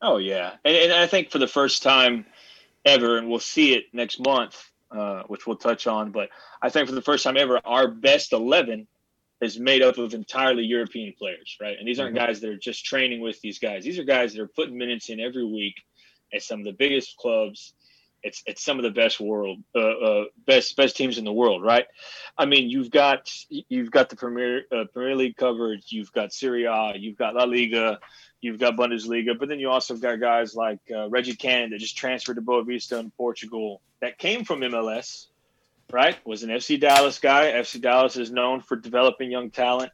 Oh 0.00 0.18
yeah, 0.18 0.54
and, 0.64 0.76
and 0.76 0.92
I 0.92 1.06
think 1.06 1.30
for 1.30 1.38
the 1.38 1.46
first 1.46 1.82
time 1.82 2.26
ever, 2.84 3.18
and 3.18 3.28
we'll 3.28 3.38
see 3.38 3.74
it 3.74 3.84
next 3.92 4.20
month, 4.20 4.70
uh, 4.90 5.22
which 5.28 5.46
we'll 5.46 5.56
touch 5.56 5.86
on. 5.86 6.10
But 6.10 6.28
I 6.60 6.68
think 6.68 6.88
for 6.88 6.94
the 6.94 7.02
first 7.02 7.24
time 7.24 7.36
ever, 7.36 7.60
our 7.64 7.88
best 7.88 8.32
eleven 8.32 8.86
is 9.42 9.60
made 9.60 9.82
up 9.82 9.98
of 9.98 10.14
entirely 10.14 10.64
European 10.64 11.14
players, 11.18 11.58
right? 11.60 11.78
And 11.78 11.88
these 11.88 12.00
aren't 12.00 12.14
Mhm. 12.16 12.20
guys 12.26 12.40
that 12.42 12.50
are 12.50 12.58
just 12.58 12.84
training 12.86 13.20
with 13.20 13.40
these 13.42 13.58
guys. 13.60 13.84
These 13.84 13.98
are 13.98 14.04
guys 14.04 14.34
that 14.34 14.42
are 14.42 14.48
putting 14.48 14.78
minutes 14.78 15.10
in 15.10 15.20
every 15.20 15.44
week 15.44 15.76
at 16.34 16.42
some 16.42 16.60
of 16.60 16.66
the 16.66 16.72
biggest 16.72 17.16
clubs. 17.18 17.74
It's 18.24 18.42
it's 18.46 18.62
some 18.64 18.78
of 18.78 18.84
the 18.84 18.92
best 18.92 19.20
world, 19.20 19.58
uh, 19.74 19.80
uh, 19.80 20.24
best 20.46 20.76
best 20.76 20.96
teams 20.96 21.18
in 21.18 21.24
the 21.24 21.32
world, 21.32 21.62
right? 21.64 21.86
I 22.38 22.46
mean, 22.46 22.70
you've 22.70 22.90
got 22.90 23.30
you've 23.50 23.90
got 23.90 24.10
the 24.10 24.16
Premier 24.16 24.64
uh, 24.72 24.84
Premier 24.94 25.16
League 25.16 25.36
covered. 25.36 25.80
You've 25.88 26.12
got 26.12 26.32
Serie 26.32 26.64
A. 26.66 26.94
You've 26.96 27.18
got 27.18 27.34
La 27.34 27.44
Liga. 27.44 28.00
You've 28.40 28.60
got 28.60 28.76
Bundesliga, 28.76 29.38
but 29.38 29.48
then 29.48 29.60
you 29.60 29.70
also 29.70 29.96
got 29.96 30.20
guys 30.20 30.54
like 30.54 30.80
uh, 30.94 31.08
Reggie 31.10 31.36
Cannon 31.36 31.70
that 31.70 31.78
just 31.78 31.96
transferred 31.96 32.36
to 32.36 32.42
Boavista 32.42 33.00
in 33.00 33.10
Portugal 33.12 33.82
that 34.00 34.18
came 34.18 34.44
from 34.44 34.60
MLS, 34.62 35.28
right? 35.92 36.16
Was 36.26 36.42
an 36.42 36.50
FC 36.50 36.80
Dallas 36.80 37.18
guy. 37.18 37.52
FC 37.52 37.80
Dallas 37.80 38.16
is 38.16 38.30
known 38.30 38.62
for 38.62 38.76
developing 38.76 39.30
young 39.30 39.50
talent. 39.50 39.92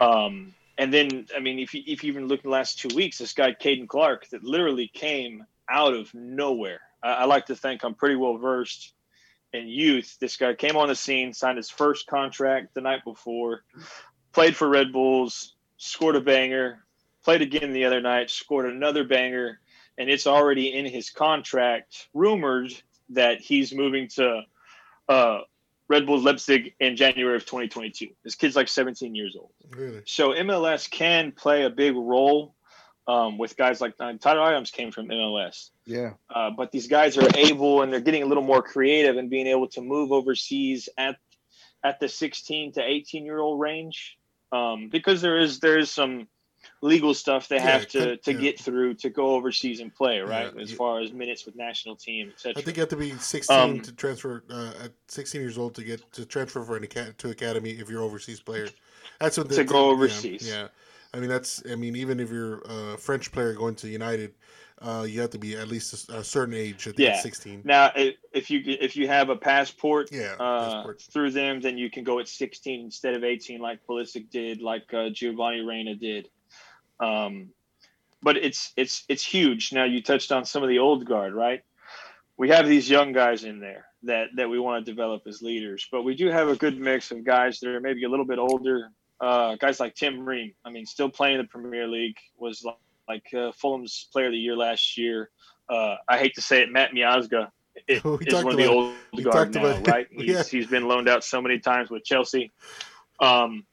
Um, 0.00 0.54
and 0.78 0.92
then, 0.92 1.26
I 1.36 1.40
mean, 1.40 1.58
if 1.58 1.74
you, 1.74 1.82
if 1.86 2.02
you 2.02 2.12
even 2.12 2.28
look 2.28 2.44
in 2.44 2.50
the 2.50 2.56
last 2.56 2.78
two 2.78 2.94
weeks, 2.94 3.18
this 3.18 3.34
guy, 3.34 3.52
Caden 3.52 3.88
Clark, 3.88 4.28
that 4.28 4.42
literally 4.44 4.88
came 4.88 5.44
out 5.68 5.94
of 5.94 6.12
nowhere. 6.14 6.80
I, 7.02 7.12
I 7.12 7.24
like 7.24 7.46
to 7.46 7.56
think 7.56 7.84
I'm 7.84 7.94
pretty 7.94 8.16
well 8.16 8.38
versed 8.38 8.94
in 9.52 9.68
youth. 9.68 10.16
This 10.20 10.36
guy 10.36 10.54
came 10.54 10.76
on 10.76 10.88
the 10.88 10.94
scene, 10.94 11.32
signed 11.34 11.58
his 11.58 11.70
first 11.70 12.06
contract 12.06 12.74
the 12.74 12.80
night 12.80 13.04
before, 13.04 13.64
played 14.32 14.56
for 14.56 14.68
Red 14.68 14.92
Bulls, 14.92 15.54
scored 15.76 16.16
a 16.16 16.20
banger, 16.20 16.84
played 17.24 17.42
again 17.42 17.72
the 17.72 17.84
other 17.84 18.00
night, 18.00 18.30
scored 18.30 18.66
another 18.66 19.04
banger, 19.04 19.60
and 19.98 20.08
it's 20.08 20.26
already 20.26 20.72
in 20.72 20.86
his 20.86 21.10
contract, 21.10 22.08
rumored 22.14 22.72
that 23.10 23.40
he's 23.40 23.74
moving 23.74 24.08
to 24.08 24.42
uh, 25.08 25.40
Red 25.88 26.06
Bull 26.06 26.20
Leipzig 26.20 26.74
in 26.80 26.96
January 26.96 27.36
of 27.36 27.44
2022. 27.44 28.08
This 28.24 28.34
kid's 28.34 28.56
like 28.56 28.68
17 28.68 29.14
years 29.14 29.36
old. 29.38 29.52
Really? 29.70 30.02
So 30.06 30.32
MLS 30.32 30.90
can 30.90 31.32
play 31.32 31.64
a 31.64 31.70
big 31.70 31.94
role 31.94 32.54
um, 33.06 33.36
with 33.36 33.56
guys 33.56 33.80
like 33.80 33.94
uh, 34.00 34.12
Tyler 34.20 34.42
Adams 34.42 34.70
came 34.70 34.90
from 34.90 35.08
MLS. 35.08 35.70
Yeah. 35.84 36.12
Uh, 36.34 36.50
but 36.50 36.70
these 36.70 36.86
guys 36.86 37.18
are 37.18 37.28
able 37.36 37.82
and 37.82 37.92
they're 37.92 38.00
getting 38.00 38.22
a 38.22 38.26
little 38.26 38.44
more 38.44 38.62
creative 38.62 39.16
and 39.16 39.28
being 39.28 39.46
able 39.46 39.68
to 39.68 39.80
move 39.80 40.12
overseas 40.12 40.88
at 40.96 41.16
at 41.84 41.98
the 41.98 42.08
16 42.08 42.72
to 42.72 42.82
18 42.82 43.24
year 43.24 43.40
old 43.40 43.60
range 43.60 44.16
um, 44.52 44.88
because 44.88 45.20
there 45.20 45.38
is 45.38 45.60
there 45.60 45.78
is 45.78 45.90
some 45.90 46.28
legal 46.82 47.14
stuff 47.14 47.48
they 47.48 47.60
Yeah, 47.60 47.60
have 47.60 47.86
to 47.88 48.16
to 48.18 48.34
yeah. 48.34 48.34
get 48.34 48.60
through 48.60 48.94
to 48.94 49.10
go 49.10 49.34
overseas 49.36 49.80
and 49.80 49.94
play 49.94 50.20
right 50.20 50.50
Yeah, 50.50 50.60
as 50.60 50.72
far 50.72 51.00
as 51.00 51.12
minutes 51.12 51.46
with 51.46 51.56
national 51.56 51.96
team 51.96 52.28
etc. 52.30 52.54
I 52.54 52.60
think 52.60 52.76
you 52.76 52.82
have 52.82 52.90
to 52.90 52.96
be 52.96 53.16
16 53.18 53.80
Um, 53.80 53.82
to 53.82 53.92
transfer 53.92 54.44
uh, 54.50 54.72
at 54.84 54.92
16 55.08 55.40
years 55.40 55.56
old 55.56 55.74
to 55.76 55.84
get 55.84 56.12
to 56.12 56.26
transfer 56.26 56.62
for 56.62 56.76
an 56.76 56.86
to 56.86 57.30
academy 57.30 57.70
if 57.70 57.88
you're 57.88 58.02
overseas 58.02 58.40
player. 58.40 58.68
That's 59.20 59.38
what 59.38 59.48
the, 59.48 59.56
To 59.56 59.64
go 59.64 59.90
overseas. 59.90 60.48
Yeah, 60.48 60.68
I 61.14 61.20
mean 61.20 61.28
that's 61.28 61.62
I 61.70 61.76
mean 61.76 61.96
even 61.96 62.20
if 62.20 62.30
you're 62.30 62.60
a 62.66 62.98
French 62.98 63.32
player 63.32 63.54
going 63.54 63.74
to 63.76 63.88
United, 63.88 64.34
uh, 64.80 65.06
you 65.08 65.20
have 65.20 65.30
to 65.30 65.38
be 65.38 65.56
at 65.56 65.68
least 65.68 66.08
a, 66.10 66.18
a 66.18 66.24
certain 66.24 66.54
age. 66.54 66.84
Think 66.84 66.98
Yeah. 66.98 67.14
16. 67.14 67.64
now 67.64 67.90
if 67.94 68.50
you 68.50 68.60
if 68.66 68.96
you 68.96 69.08
have 69.08 69.28
a 69.30 69.36
passport 69.36 70.10
Yeah, 70.10 70.36
uh, 70.38 70.40
passport. 70.58 71.02
through 71.12 71.30
them, 71.30 71.60
then 71.60 71.78
you 71.78 71.90
can 71.90 72.04
go 72.04 72.18
at 72.18 72.28
16 72.28 72.80
instead 72.86 73.14
of 73.14 73.24
18, 73.24 73.60
like 73.60 73.80
Pulisic 73.88 74.30
did, 74.30 74.60
like 74.60 74.92
uh, 74.92 75.10
Giovanni 75.10 75.60
Reyna 75.60 75.94
did. 75.94 76.28
Um, 77.02 77.50
but 78.22 78.36
it's 78.36 78.72
it's 78.76 79.04
it's 79.08 79.24
huge. 79.24 79.72
Now 79.72 79.84
you 79.84 80.00
touched 80.02 80.30
on 80.30 80.44
some 80.44 80.62
of 80.62 80.68
the 80.68 80.78
old 80.78 81.04
guard, 81.04 81.34
right? 81.34 81.62
We 82.36 82.48
have 82.50 82.68
these 82.68 82.88
young 82.88 83.12
guys 83.12 83.44
in 83.44 83.60
there 83.60 83.86
that 84.04 84.28
that 84.36 84.48
we 84.48 84.58
want 84.58 84.84
to 84.84 84.90
develop 84.90 85.22
as 85.26 85.42
leaders, 85.42 85.86
but 85.90 86.02
we 86.02 86.14
do 86.14 86.28
have 86.28 86.48
a 86.48 86.56
good 86.56 86.78
mix 86.78 87.10
of 87.10 87.24
guys 87.24 87.58
that 87.60 87.70
are 87.70 87.80
maybe 87.80 88.04
a 88.04 88.08
little 88.08 88.24
bit 88.24 88.38
older. 88.38 88.90
Uh, 89.20 89.56
guys 89.56 89.78
like 89.78 89.94
Tim 89.94 90.24
Ream, 90.24 90.52
I 90.64 90.70
mean, 90.70 90.86
still 90.86 91.08
playing 91.08 91.36
in 91.36 91.42
the 91.42 91.48
Premier 91.48 91.86
League, 91.86 92.16
was 92.36 92.64
like, 92.64 92.76
like 93.08 93.26
uh, 93.34 93.52
Fulham's 93.52 94.08
Player 94.12 94.26
of 94.26 94.32
the 94.32 94.38
Year 94.38 94.56
last 94.56 94.98
year. 94.98 95.30
Uh, 95.68 95.94
I 96.08 96.18
hate 96.18 96.34
to 96.34 96.42
say 96.42 96.60
it, 96.62 96.72
Matt 96.72 96.90
Miazga 96.90 97.50
is 97.88 98.02
one 98.02 98.20
of 98.48 98.56
the 98.56 98.66
old 98.66 98.94
guard 99.22 99.54
now, 99.54 99.78
right? 99.82 100.08
He's, 100.10 100.26
yeah. 100.26 100.42
he's 100.42 100.66
been 100.66 100.88
loaned 100.88 101.08
out 101.08 101.22
so 101.22 101.40
many 101.40 101.58
times 101.60 101.88
with 101.88 102.04
Chelsea. 102.04 102.50
Um, 103.20 103.64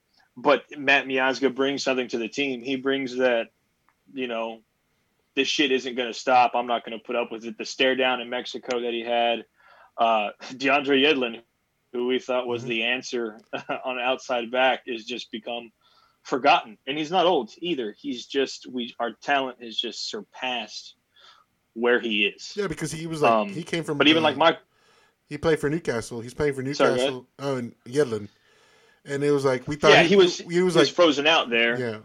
but 0.42 0.64
Matt 0.78 1.06
Miazga 1.06 1.54
brings 1.54 1.84
something 1.84 2.08
to 2.10 2.18
the 2.18 2.28
team. 2.30 2.62
He 2.62 2.76
brings 2.76 3.16
that, 3.18 3.48
you 4.14 4.28
know, 4.28 4.62
this 5.36 5.48
shit 5.48 5.72
isn't 5.72 5.96
going 5.96 6.08
to 6.12 6.18
stop. 6.18 6.52
I'm 6.56 6.68
not 6.68 6.86
going 6.86 6.98
to 6.98 7.04
put 7.04 7.16
up 7.16 7.32
with 7.32 7.46
it. 7.46 7.58
The 7.58 7.66
stare 7.66 7.96
down 7.96 8.22
in 8.22 8.30
Mexico 8.30 8.82
that 8.82 8.94
he 8.94 9.02
had, 9.02 9.46
uh, 9.98 10.30
DeAndre 10.54 11.04
Yedlin, 11.04 11.42
who 11.94 12.08
we 12.08 12.20
thought 12.20 12.48
was 12.48 12.64
Mhm. 12.64 12.68
the 12.68 12.84
answer 12.84 13.40
on 13.86 14.00
outside 14.00 14.52
back, 14.52 14.84
is 14.88 15.06
just 15.06 15.32
become 15.32 15.72
forgotten. 16.24 16.78
And 16.88 16.98
he's 16.98 17.12
not 17.12 17.26
old 17.26 17.52
either. 17.60 17.96
He's 17.98 18.26
just 18.26 18.68
we 18.68 18.94
our 19.00 19.12
talent 19.14 19.62
has 19.64 19.78
just 19.78 20.10
surpassed 20.10 20.96
where 21.74 22.00
he 22.00 22.26
is. 22.26 22.54
Yeah, 22.56 22.68
because 22.68 22.92
he 22.92 23.08
was 23.08 23.22
like 23.22 23.32
Um, 23.32 23.50
he 23.50 23.64
came 23.64 23.84
from. 23.84 23.98
But 23.98 24.08
even 24.08 24.22
uh, 24.24 24.28
like 24.28 24.38
Mike, 24.38 24.60
he 25.28 25.38
played 25.38 25.60
for 25.60 25.70
Newcastle. 25.70 26.20
He's 26.22 26.34
playing 26.34 26.54
for 26.54 26.74
Sorry, 26.74 26.92
Newcastle. 26.94 27.28
oh, 27.40 27.56
and 27.56 27.76
Yedlin, 27.86 28.28
and 29.06 29.24
it 29.24 29.32
was 29.32 29.46
like 29.46 29.68
we 29.68 29.76
thought 29.76 29.92
yeah, 29.92 30.04
he 30.04 30.16
was 30.16 30.38
he 30.40 30.46
was 30.46 30.56
he 30.56 30.62
was 30.62 30.76
like 30.76 30.88
frozen 30.88 31.28
out 31.28 31.50
there. 31.50 31.80
yeah. 31.80 31.98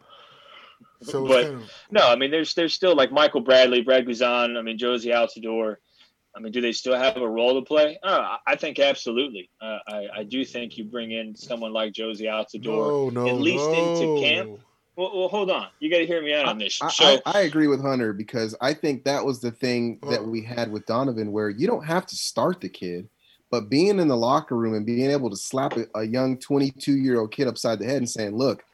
So 1.03 1.27
But- 1.27 1.45
kind 1.45 1.55
of, 1.57 1.71
No, 1.91 2.09
I 2.09 2.17
mean 2.17 2.31
there's 2.31 2.55
there's 2.55 2.73
still 2.75 2.95
like 2.95 3.13
Michael 3.13 3.41
Bradley, 3.41 3.83
Brad 3.83 4.07
Guzan, 4.07 4.57
I 4.59 4.63
mean 4.63 4.79
Jozy 4.79 5.13
Altidore. 5.13 5.77
I 6.37 6.41
mean, 6.41 6.51
do 6.51 6.61
they 6.61 6.73
still 6.73 6.97
have 6.97 7.17
a 7.17 7.29
role 7.29 7.61
to 7.61 7.65
play? 7.65 7.97
Uh, 8.03 8.09
I- 8.47 8.53
I 8.53 8.57
think 8.57 8.81
absolutely. 8.81 9.51
Uh, 9.61 9.79
I, 9.87 10.07
I 10.17 10.23
do 10.25 10.45
think 10.45 10.77
you 10.77 10.85
bring 10.85 11.13
in 11.13 11.37
someone 11.37 11.73
like 11.73 11.93
Jozy 11.93 12.23
Altidore. 12.23 13.13
no, 13.15 13.25
no, 13.25 13.29
at 13.29 13.35
least 13.37 13.65
no. 13.65 13.93
into 13.93 14.21
camp. 14.27 14.61
Well, 14.97 15.11
well, 15.17 15.29
hold 15.29 15.51
on. 15.51 15.69
You 15.81 15.91
got 15.91 15.99
to 15.99 16.07
hear 16.07 16.23
me 16.23 16.33
out 16.35 16.47
on 16.47 16.59
this. 16.59 16.81
I, 16.83 16.89
so 16.91 17.05
I, 17.27 17.39
I 17.39 17.41
agree 17.43 17.67
with 17.69 17.81
Hunter 17.83 18.13
because 18.13 18.55
I 18.61 18.75
think 18.75 19.05
that 19.05 19.25
was 19.25 19.41
the 19.41 19.51
thing 19.53 19.99
that 20.09 20.25
we 20.25 20.43
had 20.43 20.71
with 20.73 20.87
Donovan, 20.87 21.31
where 21.33 21.51
you 21.51 21.67
don't 21.67 21.85
have 21.85 22.07
to 22.07 22.17
start 22.17 22.61
the 22.61 22.69
kid, 22.69 23.09
but 23.55 23.71
being 23.71 24.01
in 24.01 24.09
the 24.09 24.17
locker 24.17 24.57
room 24.57 24.75
and 24.75 24.85
being 24.85 25.13
able 25.13 25.31
to 25.31 25.37
slap 25.37 25.75
a, 25.95 26.03
young 26.03 26.37
22 26.37 26.97
year 26.97 27.21
old 27.21 27.31
kid 27.31 27.47
upside 27.47 27.79
the 27.79 27.85
head 27.85 27.99
and 27.99 28.11
saying, 28.11 28.37
"Look, 28.37 28.65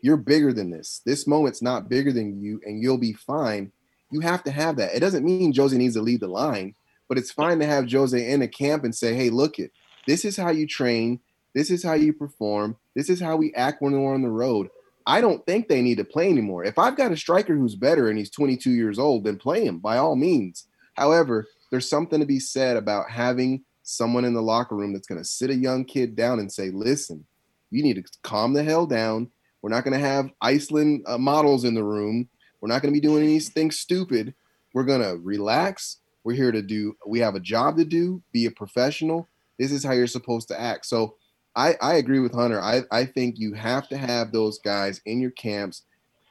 you're 0.00 0.16
bigger 0.16 0.52
than 0.52 0.70
this. 0.70 1.00
This 1.04 1.26
moment's 1.26 1.60
not 1.60 1.88
bigger 1.88 2.12
than 2.12 2.40
you, 2.40 2.60
and 2.64 2.80
you'll 2.80 2.98
be 2.98 3.14
fine." 3.14 3.72
You 4.12 4.20
have 4.20 4.44
to 4.44 4.52
have 4.52 4.76
that. 4.76 4.94
It 4.94 5.00
doesn't 5.00 5.24
mean 5.24 5.52
Jozy 5.52 5.72
needs 5.72 5.96
to 5.96 6.02
lead 6.02 6.20
the 6.20 6.28
line, 6.28 6.76
but 7.08 7.18
it's 7.18 7.32
fine 7.32 7.58
to 7.58 7.66
have 7.66 7.86
Jozy 7.86 8.28
in 8.28 8.40
a 8.40 8.46
camp 8.46 8.84
and 8.84 8.94
say, 8.94 9.12
"Hey, 9.12 9.28
look 9.28 9.58
it. 9.58 9.72
This 10.06 10.24
is 10.24 10.36
how 10.36 10.50
you 10.50 10.68
train. 10.68 11.18
This 11.52 11.68
is 11.68 11.82
how 11.82 11.94
you 11.94 12.12
perform. 12.12 12.76
This 12.94 13.10
is 13.10 13.20
how 13.20 13.34
we 13.34 13.52
act 13.54 13.82
when 13.82 14.00
we're 14.00 14.14
on 14.14 14.22
the 14.22 14.30
road." 14.30 14.68
I 15.04 15.20
don't 15.20 15.44
think 15.46 15.66
they 15.66 15.82
need 15.82 15.98
to 15.98 16.04
play 16.04 16.30
anymore. 16.30 16.62
If 16.62 16.78
I've 16.78 16.96
got 16.96 17.10
a 17.10 17.16
striker 17.16 17.56
who's 17.56 17.74
better 17.74 18.08
and 18.08 18.16
he's 18.16 18.30
22 18.30 18.70
years 18.70 19.00
old, 19.00 19.24
then 19.24 19.36
play 19.36 19.64
him 19.64 19.80
by 19.80 19.96
all 19.96 20.14
means. 20.14 20.68
However, 20.94 21.48
there's 21.72 21.90
something 21.90 22.20
to 22.20 22.26
be 22.26 22.38
said 22.38 22.76
about 22.76 23.10
having 23.10 23.64
someone 23.88 24.26
in 24.26 24.34
the 24.34 24.42
locker 24.42 24.76
room 24.76 24.92
that's 24.92 25.06
going 25.06 25.20
to 25.20 25.24
sit 25.24 25.48
a 25.48 25.54
young 25.54 25.82
kid 25.82 26.14
down 26.14 26.38
and 26.38 26.52
say, 26.52 26.70
listen, 26.70 27.24
you 27.70 27.82
need 27.82 27.94
to 27.94 28.04
calm 28.22 28.52
the 28.52 28.62
hell 28.62 28.86
down. 28.86 29.30
We're 29.62 29.70
not 29.70 29.82
going 29.82 29.98
to 29.98 30.06
have 30.06 30.30
Iceland 30.42 31.04
uh, 31.06 31.16
models 31.16 31.64
in 31.64 31.74
the 31.74 31.82
room. 31.82 32.28
We're 32.60 32.68
not 32.68 32.82
going 32.82 32.92
to 32.92 33.00
be 33.00 33.06
doing 33.06 33.24
anything 33.24 33.70
stupid. 33.70 34.34
We're 34.74 34.84
going 34.84 35.00
to 35.00 35.16
relax. 35.16 35.98
We're 36.22 36.34
here 36.34 36.52
to 36.52 36.60
do, 36.60 36.96
we 37.06 37.20
have 37.20 37.34
a 37.34 37.40
job 37.40 37.78
to 37.78 37.84
do, 37.84 38.22
be 38.30 38.44
a 38.44 38.50
professional. 38.50 39.26
This 39.58 39.72
is 39.72 39.82
how 39.82 39.92
you're 39.92 40.06
supposed 40.06 40.48
to 40.48 40.60
act. 40.60 40.84
So 40.84 41.16
I, 41.56 41.74
I 41.80 41.94
agree 41.94 42.20
with 42.20 42.34
Hunter. 42.34 42.60
I, 42.60 42.82
I 42.92 43.06
think 43.06 43.38
you 43.38 43.54
have 43.54 43.88
to 43.88 43.96
have 43.96 44.32
those 44.32 44.58
guys 44.58 45.00
in 45.06 45.18
your 45.18 45.30
camps, 45.30 45.82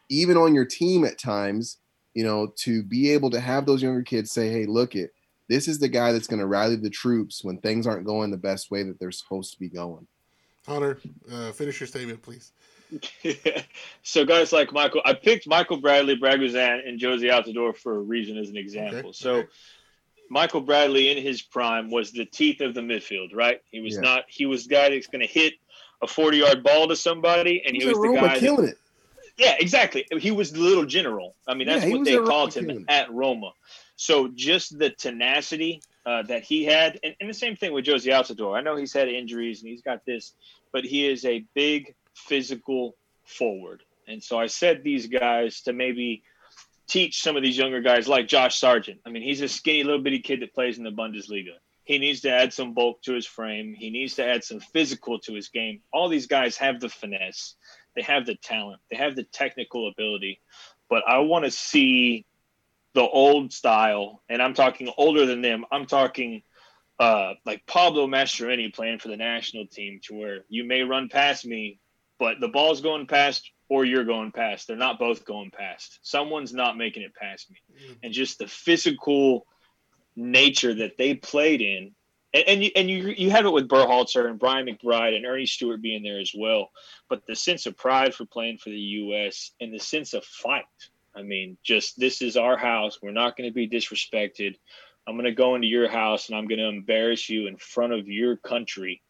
even 0.09 0.37
on 0.37 0.53
your 0.53 0.65
team 0.65 1.03
at 1.05 1.17
times, 1.17 1.77
you 2.13 2.23
know, 2.23 2.53
to 2.57 2.83
be 2.83 3.11
able 3.11 3.31
to 3.31 3.39
have 3.39 3.65
those 3.65 3.81
younger 3.81 4.03
kids 4.03 4.31
say, 4.31 4.49
hey, 4.49 4.67
look 4.67 4.95
it, 4.95 5.11
this 5.49 5.67
is 5.67 5.79
the 5.79 5.87
guy 5.89 6.11
that's 6.11 6.27
going 6.27 6.39
to 6.39 6.47
rally 6.47 6.75
the 6.75 6.89
troops 6.89 7.43
when 7.43 7.57
things 7.59 7.87
aren't 7.87 8.05
going 8.05 8.31
the 8.31 8.37
best 8.37 8.69
way 8.71 8.83
that 8.83 8.99
they're 8.99 9.11
supposed 9.11 9.53
to 9.53 9.59
be 9.59 9.69
going. 9.69 10.07
Hunter, 10.65 10.99
uh, 11.31 11.51
finish 11.53 11.79
your 11.79 11.87
statement, 11.87 12.21
please. 12.21 12.51
so 14.03 14.25
guys 14.25 14.51
like 14.53 14.71
Michael, 14.71 15.01
I 15.05 15.13
picked 15.13 15.47
Michael 15.47 15.77
Bradley, 15.77 16.15
Brad 16.15 16.39
Guzan, 16.39 16.87
and 16.87 16.99
Jozy 16.99 17.29
Altidore 17.31 17.75
for 17.75 17.95
a 17.95 17.99
reason 17.99 18.37
as 18.37 18.49
an 18.49 18.57
example. 18.57 18.97
Okay, 18.99 19.11
So 19.13 19.31
alright. 19.31 19.47
Michael 20.29 20.61
Bradley 20.61 21.09
in 21.09 21.21
his 21.21 21.41
prime 21.41 21.89
was 21.89 22.11
the 22.11 22.25
teeth 22.25 22.61
of 22.61 22.73
the 22.73 22.81
midfield, 22.81 23.33
right? 23.33 23.61
He 23.71 23.79
was 23.79 23.95
Yeah. 23.95 24.01
not. 24.01 24.25
He 24.27 24.45
was 24.45 24.67
the 24.67 24.75
guy 24.75 24.89
that's 24.89 25.07
going 25.07 25.21
to 25.21 25.27
hit 25.27 25.53
a 26.01 26.07
forty-yard 26.07 26.63
ball 26.63 26.87
to 26.89 26.95
somebody, 26.95 27.63
and 27.65 27.73
he 27.75 27.79
He's 27.81 27.87
was 27.87 27.97
at 27.97 28.01
the 28.01 28.07
Roma 28.09 28.27
guy. 28.27 28.39
That, 28.39 28.63
it. 28.65 28.77
yeah, 29.37 29.55
exactly. 29.59 30.05
He 30.19 30.31
was 30.31 30.51
the 30.51 30.59
little 30.59 30.85
general. 30.85 31.35
I 31.47 31.53
mean, 31.53 31.67
that's 31.67 31.85
Yeah, 31.85 31.91
what 31.91 32.05
they 32.05 32.17
called 32.17 32.53
him 32.53 32.85
at 32.89 33.11
Roma. 33.11 33.51
So 33.97 34.29
just 34.29 34.77
the 34.77 34.91
tenacity 34.91 35.81
uh, 36.05 36.21
that 36.23 36.43
he 36.43 36.63
had, 36.63 36.99
and, 37.03 37.15
and 37.19 37.29
the 37.29 37.33
same 37.33 37.55
thing 37.55 37.73
with 37.73 37.83
Jozy 37.83 38.13
Altidore. 38.13 38.57
I 38.57 38.61
know 38.61 38.75
he's 38.75 38.93
had 38.93 39.09
injuries 39.09 39.61
and 39.61 39.69
he's 39.69 39.81
got 39.81 40.05
this, 40.05 40.33
but 40.71 40.85
he 40.85 41.05
is 41.05 41.25
a 41.25 41.43
big 41.53 41.95
physical 42.13 42.95
forward. 43.25 43.83
And 44.07 44.23
so 44.23 44.39
I 44.39 44.47
said 44.47 44.83
these 44.83 45.07
guys 45.07 45.61
to 45.63 45.73
maybe 45.73 46.23
teach 46.87 47.21
some 47.21 47.35
of 47.35 47.43
these 47.43 47.57
younger 47.57 47.81
guys 47.81 48.07
like 48.07 48.27
Josh 48.27 48.59
Sargent. 48.59 49.01
I 49.05 49.09
mean, 49.09 49.23
he's 49.23 49.41
a 49.41 49.47
skinny 49.49 49.83
little 49.83 50.01
bitty 50.01 50.19
kid 50.19 50.41
that 50.41 50.53
plays 50.53 50.77
in 50.77 50.83
the 50.83 50.91
Bundesliga. 50.91 51.55
He 51.83 51.97
needs 51.97 52.21
to 52.21 52.31
add 52.31 52.53
some 52.53 52.73
bulk 52.73 53.01
to 53.03 53.13
his 53.13 53.25
frame. 53.25 53.73
He 53.73 53.89
needs 53.89 54.15
to 54.15 54.25
add 54.25 54.43
some 54.43 54.59
physical 54.59 55.19
to 55.21 55.33
his 55.33 55.49
game. 55.49 55.81
All 55.91 56.07
these 56.07 56.27
guys 56.27 56.55
have 56.57 56.79
the 56.79 56.89
finesse, 56.89 57.55
they 57.95 58.03
have 58.03 58.25
the 58.25 58.35
talent, 58.35 58.79
they 58.91 58.97
have 58.97 59.15
the 59.15 59.23
technical 59.23 59.87
ability. 59.89 60.39
But 60.87 61.03
I 61.07 61.19
want 61.19 61.45
to 61.45 61.51
see 61.51 62.26
the 62.97 63.03
old 63.03 63.53
style, 63.53 64.23
and 64.27 64.41
I'm 64.41 64.55
talking 64.55 64.91
older 64.97 65.27
than 65.27 65.43
them. 65.43 65.65
I'm 65.71 65.85
talking 65.85 66.41
uh, 66.97 67.33
like 67.45 67.63
Pablo 67.67 68.07
Mastroeni 68.07 68.73
playing 68.73 68.97
for 68.97 69.09
the 69.09 69.17
national 69.17 69.67
team, 69.67 69.99
to 70.05 70.15
where 70.15 70.39
you 70.49 70.63
may 70.63 70.81
run 70.81 71.07
past 71.07 71.45
me, 71.45 71.79
but 72.17 72.39
the 72.39 72.47
ball's 72.47 72.81
going 72.81 73.05
past 73.05 73.51
or 73.69 73.85
you're 73.85 74.03
going 74.03 74.31
past. 74.31 74.65
They're 74.65 74.77
not 74.77 74.97
both 74.97 75.25
going 75.25 75.51
past. 75.51 75.99
Someone's 76.01 76.55
not 76.55 76.75
making 76.75 77.03
it 77.03 77.13
past 77.13 77.51
me. 77.51 77.57
And 78.01 78.13
just 78.13 78.39
the 78.39 78.47
physical 78.47 79.45
nature 80.15 80.73
that 80.73 80.97
they 80.97 81.13
played 81.13 81.61
in. 81.61 81.91
And, 82.33 82.43
and 82.47 82.63
you 82.63 82.71
and 82.75 82.89
you 82.89 83.13
you 83.15 83.29
have 83.29 83.45
it 83.45 83.53
with 83.53 83.67
Berhalter 83.67 84.27
and 84.27 84.39
Brian 84.39 84.65
McBride 84.65 85.15
and 85.15 85.23
Earnie 85.23 85.45
Stewart 85.45 85.83
being 85.83 86.01
there 86.01 86.19
as 86.19 86.31
well. 86.35 86.71
But 87.09 87.27
the 87.27 87.35
sense 87.35 87.67
of 87.67 87.77
pride 87.77 88.15
for 88.15 88.25
playing 88.25 88.57
for 88.57 88.71
the 88.71 88.75
US 88.75 89.51
and 89.61 89.71
the 89.71 89.79
sense 89.79 90.15
of 90.15 90.25
fight. 90.25 90.63
I 91.17 91.23
mean, 91.23 91.57
just 91.63 91.99
this 91.99 92.21
is 92.21 92.37
our 92.37 92.57
house. 92.57 92.99
We're 93.01 93.11
not 93.11 93.35
going 93.35 93.49
to 93.49 93.53
be 93.53 93.67
disrespected. 93.67 94.55
I'm 95.07 95.15
going 95.15 95.25
to 95.25 95.31
go 95.31 95.55
into 95.55 95.67
your 95.67 95.89
house 95.89 96.29
and 96.29 96.37
I'm 96.37 96.47
going 96.47 96.59
to 96.59 96.67
embarrass 96.67 97.29
you 97.29 97.47
in 97.47 97.57
front 97.57 97.93
of 97.93 98.07
your 98.07 98.37
country 98.37 99.01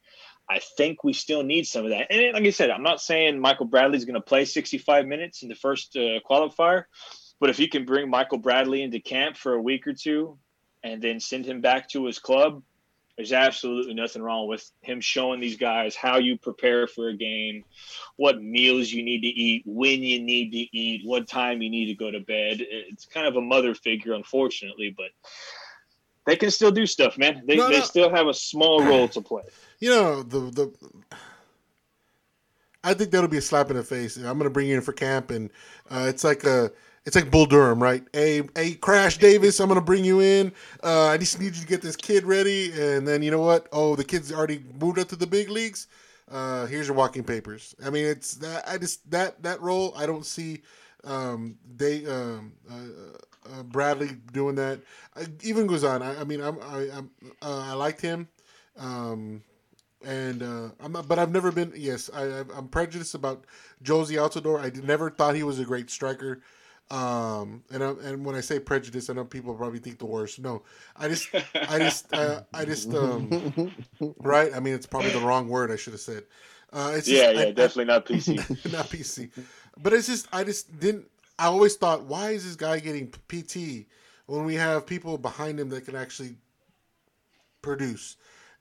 I 0.50 0.60
think 0.60 1.04
we 1.04 1.14
still 1.14 1.44
need 1.44 1.68
some 1.68 1.84
of 1.84 1.92
that. 1.92 2.08
And 2.10 2.34
like 2.34 2.44
I 2.44 2.50
said, 2.52 2.70
I'm 2.70 2.84
not 2.84 3.02
saying 3.02 3.40
Michael 3.40 3.66
Bradley's 3.66 4.06
going 4.06 4.16
to 4.16 4.22
play 4.22 4.46
65 4.46 5.06
minutes 5.06 5.44
in 5.44 5.50
the 5.50 5.56
first 5.56 5.96
uh, 5.98 6.20
qualifier, 6.30 6.86
but 7.40 7.50
if 7.50 7.60
you 7.60 7.68
can 7.68 7.86
bring 7.86 8.10
Michael 8.10 8.38
Bradley 8.38 8.82
into 8.82 9.00
camp 9.00 9.36
for 9.36 9.54
a 9.54 9.62
week 9.62 9.86
or 9.88 9.94
two 9.94 10.38
and 10.84 11.02
then 11.02 11.20
send 11.20 11.46
him 11.46 11.60
back 11.60 11.90
to 11.90 12.06
his 12.06 12.20
club, 12.20 12.64
there's 13.18 13.34
absolutely 13.34 13.96
nothing 13.96 14.22
wrong 14.22 14.48
with 14.48 14.70
him 14.82 15.02
showing 15.02 15.40
these 15.40 15.58
guys 15.58 15.96
how 15.96 16.18
you 16.20 16.38
prepare 16.38 16.88
for 16.88 17.10
a 17.10 17.18
game, 17.18 17.66
what 18.16 18.42
meals 18.42 18.92
you 18.92 19.04
need 19.04 19.22
to 19.22 19.28
eat, 19.28 19.64
when 19.66 20.04
you 20.04 20.22
need 20.22 20.52
to 20.52 20.78
eat, 20.78 21.02
what 21.04 21.28
time 21.28 21.62
you 21.64 21.70
need 21.70 21.88
to 21.88 21.96
go 21.96 22.12
to 22.12 22.20
bed. 22.20 22.58
It's 22.62 23.06
kind 23.06 23.26
of 23.26 23.36
a 23.36 23.42
mother 23.42 23.74
figure, 23.74 24.14
unfortunately, 24.14 24.94
but 24.96 25.08
they 26.28 26.36
can 26.36 26.52
still 26.52 26.70
do 26.72 26.86
stuff, 26.86 27.18
man. 27.18 27.42
They, 27.48 27.58
No, 27.58 27.68
they 27.70 27.80
no. 27.80 27.86
still 27.86 28.10
have 28.14 28.28
a 28.28 28.34
small 28.34 28.84
role 28.84 29.08
to 29.10 29.22
play. 29.22 29.44
You 29.80 29.92
know 29.92 30.24
the 30.24 30.40
the. 30.40 30.74
I 32.84 32.96
think 32.96 33.12
that'll 33.12 33.28
be 33.30 33.38
a 33.38 33.42
slap 33.42 33.70
in 33.70 33.78
the 33.78 33.84
face. 33.84 34.18
I'm 34.18 34.40
gonna 34.40 34.50
bring 34.50 34.68
you 34.68 34.76
in 34.76 34.82
for 34.82 34.92
camp, 34.92 35.30
and 35.30 35.52
uh, 35.92 36.08
it's 36.10 36.24
like 36.24 36.44
a 36.46 36.72
it's 37.08 37.16
like 37.16 37.32
Bull 37.32 37.46
Durham, 37.46 37.82
right? 37.82 38.04
Hey, 38.12 38.44
hey, 38.54 38.74
Crash 38.74 39.18
Davis, 39.18 39.62
I'm 39.62 39.70
gonna 39.70 39.80
bring 39.80 40.04
you 40.04 40.20
in. 40.20 40.52
Uh, 40.84 41.06
I 41.06 41.18
just 41.18 41.40
need 41.40 41.56
you 41.56 41.62
to 41.62 41.66
get 41.66 41.82
this 41.82 41.96
kid 41.96 42.26
ready, 42.26 42.74
and 42.74 43.08
then 43.08 43.24
you 43.24 43.32
know 43.32 43.40
what? 43.40 43.70
Oh, 43.72 43.96
the 43.96 44.04
kid's 44.04 44.34
already 44.34 44.62
moved 44.78 45.00
up 45.00 45.08
to 45.08 45.16
the 45.16 45.26
big 45.26 45.50
leagues. 45.50 45.88
Uh, 46.30 46.66
here's 46.66 46.88
your 46.88 46.98
walking 46.98 47.24
papers. 47.24 47.74
I 47.84 47.92
mean, 47.92 48.06
it's 48.06 48.34
that 48.36 48.68
I 48.68 48.78
just 48.78 49.10
that 49.10 49.42
that 49.42 49.62
role 49.62 49.94
I 49.96 50.06
don't 50.06 50.26
see. 50.26 50.64
Um, 51.06 51.58
they 51.78 52.06
um, 52.08 52.52
uh, 52.70 53.54
uh, 53.54 53.64
Bradley 53.64 54.10
doing 54.34 54.56
that. 54.56 54.82
I, 55.16 55.28
even 55.44 55.66
goes 55.66 55.86
on. 55.86 56.04
I, 56.04 56.20
I 56.20 56.24
mean, 56.26 56.42
I'm 56.42 56.60
I, 56.62 56.90
I'm 56.94 57.10
uh, 57.42 57.70
I 57.70 57.74
liked 57.74 58.02
him. 58.02 58.28
Um, 58.78 59.42
and 60.06 60.44
uh, 60.44 60.70
I'm 60.82 60.92
but 60.92 61.20
I've 61.20 61.32
never 61.32 61.54
been. 61.54 61.72
Yes, 61.74 62.10
I, 62.14 62.44
I'm 62.54 62.68
prejudiced 62.68 63.16
about 63.16 63.46
Jozy 63.82 64.18
Altidore. 64.18 64.60
I 64.60 64.86
never 64.86 65.10
thought 65.10 65.36
he 65.36 65.44
was 65.44 65.58
a 65.60 65.64
great 65.64 65.90
striker. 65.90 66.42
Um, 66.90 67.64
and 67.70 67.84
I, 67.84 67.90
and 68.04 68.26
when 68.26 68.36
I 68.36 68.42
say 68.42 68.60
prejudice, 68.60 69.10
I 69.10 69.14
know 69.14 69.26
people 69.26 69.54
probably 69.54 69.80
think 69.80 70.00
the 70.00 70.06
worst. 70.06 70.40
No, 70.40 70.64
I 70.96 71.10
just, 71.10 71.28
I 71.54 71.80
just, 71.80 72.14
uh, 72.14 72.42
I 72.54 72.64
just, 72.66 72.94
um, 72.94 73.72
right? 74.20 74.54
I 74.56 74.60
mean, 74.62 74.74
it's 74.74 74.86
probably 74.86 75.10
the 75.12 75.20
wrong 75.20 75.50
word. 75.50 75.70
I 75.72 75.76
should 75.76 75.94
have 75.94 76.00
said. 76.02 76.24
Uh, 76.72 76.94
it's 76.96 77.08
just, 77.08 77.22
Yeah, 77.22 77.30
I- 77.30 77.32
yeah, 77.34 77.42
I- 77.50 77.52
definitely 77.52 77.86
not 77.86 78.06
PC. 78.06 78.38
not 78.74 78.86
PC. 78.88 79.32
But 79.82 79.94
it's 79.94 80.08
just 80.08 80.28
I 80.32 80.44
just 80.44 80.80
didn't. 80.80 81.10
I 81.38 81.46
always 81.48 81.76
thought, 81.76 82.04
why 82.06 82.32
is 82.32 82.46
this 82.46 82.56
guy 82.56 82.80
getting 82.80 83.14
PT 83.28 83.86
when 84.26 84.44
we 84.46 84.56
have 84.56 84.88
people 84.88 85.18
behind 85.18 85.60
him 85.60 85.70
that 85.70 85.86
can 85.86 85.96
actually 85.96 86.36
produce? 87.62 88.16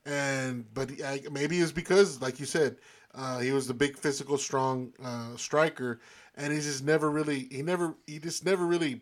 And 0.05 0.65
but 0.73 0.89
I, 1.03 1.21
maybe 1.31 1.59
it's 1.59 1.71
because, 1.71 2.21
like 2.21 2.39
you 2.39 2.45
said, 2.45 2.77
uh, 3.17 3.39
he 3.39 3.51
was 3.51 3.67
the 3.67 3.73
big 3.73 3.97
physical, 3.97 4.37
strong 4.37 4.93
uh, 5.03 5.35
striker, 5.37 5.99
and 6.37 6.53
he 6.53 6.59
just 6.59 6.85
never 6.85 7.11
really, 7.11 7.47
he 7.51 7.63
never, 7.63 7.95
he 8.07 8.19
just 8.19 8.45
never 8.45 8.65
really 8.65 9.01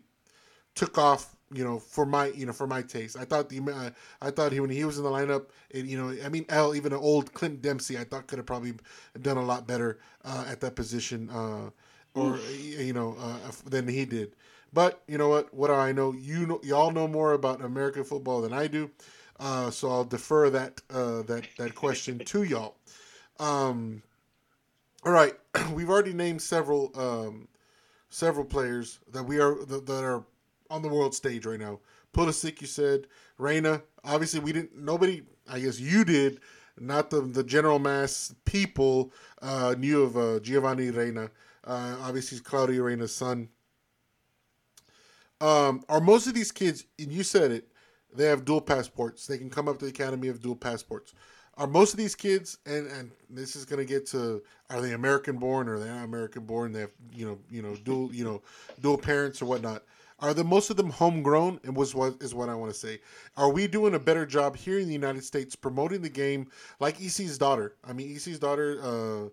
took 0.74 0.98
off. 0.98 1.36
You 1.52 1.62
know, 1.64 1.78
for 1.78 2.04
my, 2.04 2.26
you 2.28 2.44
know, 2.44 2.52
for 2.52 2.66
my 2.66 2.82
taste, 2.82 3.16
I 3.16 3.24
thought 3.24 3.48
the, 3.48 3.60
uh, 3.60 3.90
I 4.20 4.30
thought 4.32 4.50
he 4.52 4.58
when 4.58 4.70
he 4.70 4.84
was 4.84 4.98
in 4.98 5.04
the 5.04 5.10
lineup, 5.10 5.46
it, 5.70 5.86
you 5.86 5.96
know, 5.96 6.16
I 6.24 6.28
mean, 6.28 6.44
L, 6.48 6.74
even 6.74 6.92
an 6.92 6.98
old 6.98 7.34
Clint 7.34 7.62
Dempsey, 7.62 7.96
I 7.96 8.04
thought 8.04 8.26
could 8.26 8.38
have 8.38 8.46
probably 8.46 8.74
done 9.22 9.36
a 9.36 9.44
lot 9.44 9.66
better 9.66 10.00
uh, 10.24 10.44
at 10.48 10.60
that 10.62 10.74
position, 10.74 11.30
uh, 11.30 11.70
or 12.14 12.38
you 12.60 12.92
know, 12.92 13.16
uh, 13.20 13.38
than 13.64 13.86
he 13.86 14.04
did. 14.04 14.34
But 14.72 15.02
you 15.06 15.18
know 15.18 15.28
what? 15.28 15.54
What 15.54 15.68
do 15.68 15.74
I 15.74 15.92
know? 15.92 16.12
You 16.12 16.46
know, 16.46 16.60
y'all 16.64 16.90
know 16.90 17.06
more 17.08 17.32
about 17.34 17.62
American 17.62 18.04
football 18.04 18.42
than 18.42 18.52
I 18.52 18.66
do, 18.66 18.90
uh, 19.38 19.70
so 19.70 19.90
I'll 19.90 20.04
defer 20.04 20.50
that 20.50 20.82
uh, 20.90 21.22
that 21.22 21.44
that 21.58 21.74
question 21.76 22.18
to 22.18 22.42
y'all. 22.42 22.76
Um, 23.38 24.02
all 25.04 25.12
right, 25.12 25.34
we've 25.72 25.90
already 25.90 26.12
named 26.12 26.42
several 26.42 26.90
um, 26.94 27.48
several 28.08 28.44
players 28.44 28.98
that 29.12 29.22
we 29.22 29.38
are 29.38 29.64
that, 29.66 29.86
that 29.86 30.04
are 30.04 30.24
on 30.70 30.82
the 30.82 30.88
world 30.88 31.14
stage 31.14 31.46
right 31.46 31.60
now. 31.60 31.80
Pulisic, 32.12 32.60
you 32.60 32.66
said, 32.66 33.06
Reyna. 33.38 33.82
Obviously, 34.04 34.40
we 34.40 34.52
didn't. 34.52 34.76
Nobody. 34.76 35.22
I 35.48 35.60
guess 35.60 35.78
you 35.78 36.04
did. 36.04 36.40
Not 36.78 37.10
the 37.10 37.20
the 37.20 37.44
general 37.44 37.78
mass 37.78 38.34
people 38.44 39.12
uh, 39.42 39.74
knew 39.78 40.02
of 40.02 40.16
uh, 40.16 40.40
Giovanni 40.40 40.90
Reyna. 40.90 41.30
Uh, 41.64 41.96
obviously, 42.00 42.36
he's 42.36 42.40
Claudio 42.40 42.82
Reyna's 42.82 43.14
son. 43.14 43.48
Um, 45.40 45.84
are 45.88 46.00
most 46.00 46.26
of 46.26 46.34
these 46.34 46.52
kids? 46.52 46.84
And 46.98 47.12
you 47.12 47.22
said 47.22 47.50
it. 47.50 47.68
They 48.14 48.26
have 48.26 48.44
dual 48.44 48.62
passports. 48.62 49.26
They 49.26 49.36
can 49.36 49.50
come 49.50 49.68
up 49.68 49.78
to 49.78 49.84
the 49.84 49.90
academy 49.90 50.28
of 50.28 50.40
dual 50.40 50.56
passports. 50.56 51.12
Are 51.58 51.66
most 51.66 51.94
of 51.94 51.98
these 51.98 52.14
kids, 52.14 52.58
and 52.66 52.86
and 52.88 53.10
this 53.30 53.56
is 53.56 53.64
going 53.64 53.78
to 53.78 53.90
get 53.90 54.06
to, 54.08 54.42
are 54.68 54.80
they 54.80 54.92
American 54.92 55.38
born 55.38 55.68
or 55.68 55.78
they 55.78 55.88
not 55.88 56.04
American 56.04 56.44
born? 56.44 56.72
They 56.72 56.80
have 56.80 56.90
you 57.14 57.26
know 57.26 57.38
you 57.50 57.62
know 57.62 57.74
dual 57.76 58.14
you 58.14 58.24
know 58.24 58.42
dual 58.80 58.98
parents 58.98 59.40
or 59.40 59.46
whatnot. 59.46 59.82
Are 60.20 60.32
the 60.32 60.44
most 60.44 60.70
of 60.70 60.76
them 60.76 60.90
homegrown? 60.90 61.60
And 61.64 61.76
was 61.76 61.94
what 61.94 62.16
is 62.20 62.34
what 62.34 62.48
I 62.48 62.54
want 62.54 62.72
to 62.72 62.78
say. 62.78 63.00
Are 63.36 63.50
we 63.50 63.66
doing 63.66 63.94
a 63.94 63.98
better 63.98 64.26
job 64.26 64.56
here 64.56 64.78
in 64.78 64.86
the 64.86 64.92
United 64.92 65.24
States 65.24 65.54
promoting 65.56 66.02
the 66.02 66.08
game 66.08 66.48
like 66.80 67.00
EC's 67.00 67.38
daughter? 67.38 67.76
I 67.84 67.92
mean, 67.92 68.14
EC's 68.14 68.38
daughter. 68.38 68.78
Uh, 68.82 69.28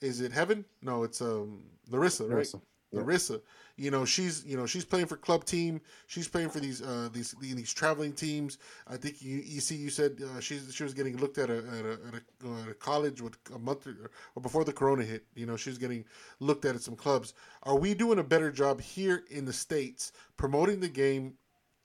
is 0.00 0.20
it 0.20 0.32
Heaven? 0.32 0.64
No, 0.82 1.02
it's 1.02 1.20
um 1.20 1.62
Larissa, 1.90 2.24
right? 2.24 2.32
Larissa, 2.32 2.60
yeah. 2.92 3.00
Larissa. 3.00 3.40
You 3.76 3.90
know, 3.90 4.04
she's 4.04 4.44
you 4.46 4.56
know 4.56 4.66
she's 4.66 4.84
playing 4.84 5.06
for 5.06 5.16
club 5.16 5.44
team. 5.44 5.80
She's 6.06 6.28
playing 6.28 6.50
for 6.50 6.60
these 6.60 6.80
uh 6.80 7.08
these 7.12 7.34
these 7.40 7.72
traveling 7.72 8.12
teams. 8.12 8.58
I 8.86 8.96
think 8.96 9.20
you 9.20 9.60
see 9.60 9.74
you 9.74 9.90
said 9.90 10.20
uh, 10.22 10.38
she's 10.38 10.72
she 10.72 10.84
was 10.84 10.94
getting 10.94 11.16
looked 11.16 11.38
at 11.38 11.50
a, 11.50 11.58
at 11.58 11.84
a, 11.84 11.92
at 11.92 12.14
a, 12.14 12.62
at 12.62 12.68
a 12.68 12.74
college 12.74 13.20
with 13.20 13.36
a 13.52 13.58
month 13.58 13.86
or, 13.88 14.10
or 14.36 14.42
before 14.42 14.64
the 14.64 14.72
corona 14.72 15.02
hit. 15.02 15.24
You 15.34 15.46
know, 15.46 15.56
she 15.56 15.70
was 15.70 15.78
getting 15.78 16.04
looked 16.38 16.64
at 16.64 16.76
at 16.76 16.82
some 16.82 16.94
clubs. 16.94 17.34
Are 17.64 17.76
we 17.76 17.94
doing 17.94 18.20
a 18.20 18.24
better 18.24 18.52
job 18.52 18.80
here 18.80 19.24
in 19.28 19.44
the 19.44 19.52
states 19.52 20.12
promoting 20.36 20.78
the 20.78 20.88
game 20.88 21.34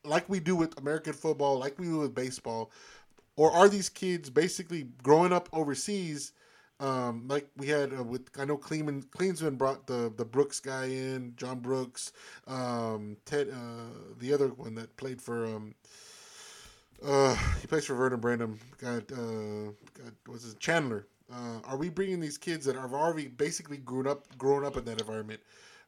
like 0.06 0.30
we 0.30 0.40
do 0.40 0.56
with 0.56 0.78
American 0.80 1.14
football, 1.14 1.58
like 1.58 1.80
we 1.80 1.86
do 1.86 2.00
with 2.00 2.14
baseball? 2.14 2.72
Or 3.36 3.52
are 3.52 3.70
these 3.70 3.90
kids 3.90 4.30
basically 4.30 4.90
growing 5.02 5.34
up 5.34 5.50
overseas? 5.54 6.34
Um, 6.80 7.28
like 7.28 7.48
we 7.58 7.68
had 7.68 7.94
uh, 7.94 8.04
with 8.04 8.30
I 8.40 8.46
know 8.46 8.58
Klinsmann 8.58 9.58
brought 9.58 9.86
the 9.86 10.14
the 10.16 10.24
Brooks 10.24 10.60
guy 10.62 10.86
in, 10.86 11.34
John 11.36 11.60
Brooks, 11.60 12.14
um, 12.48 13.18
Ted, 13.26 13.50
uh, 13.50 14.16
the 14.20 14.34
other 14.34 14.48
one 14.48 14.76
that 14.76 14.96
played 14.96 15.22
for 15.22 15.46
um, 15.46 15.76
uh, 17.04 17.36
he 17.62 17.68
plays 17.68 17.86
for 17.86 17.96
Vernon 17.96 18.20
Brandon. 18.20 18.60
Got 18.78 19.12
uh, 19.12 19.72
got 19.94 20.14
was 20.28 20.44
his 20.44 20.56
Chandler. 20.56 21.08
Uh, 21.32 21.60
are 21.66 21.78
we 21.78 21.90
bringing 21.90 22.20
these 22.20 22.38
kids 22.38 22.66
that 22.66 22.76
have 22.76 22.94
already 22.94 23.28
basically 23.28 23.78
grown 23.78 24.08
up 24.08 24.26
grown 24.38 24.66
up 24.66 24.78
in 24.78 24.86
that 24.86 25.00
environment? 25.00 25.40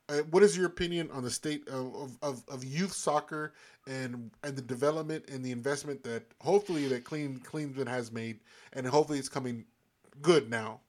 Uh, 0.10 0.18
what 0.32 0.44
is 0.44 0.58
your 0.58 0.66
opinion 0.66 1.10
on 1.12 1.24
the 1.24 1.30
state 1.30 1.68
of, 1.70 2.18
of, 2.22 2.44
of 2.50 2.64
youth 2.66 2.92
soccer 2.92 3.54
and 3.88 4.30
and 4.44 4.56
the 4.56 4.62
development 4.62 5.24
and 5.30 5.44
the 5.44 5.52
investment 5.52 6.04
that 6.04 6.24
hopefully 6.42 6.88
that 6.88 7.04
Clean 7.04 7.40
has 7.88 8.12
made 8.12 8.40
and 8.74 8.86
hopefully 8.86 9.20
it's 9.20 9.30
coming 9.30 9.64
good 10.22 10.50
now. 10.50 10.82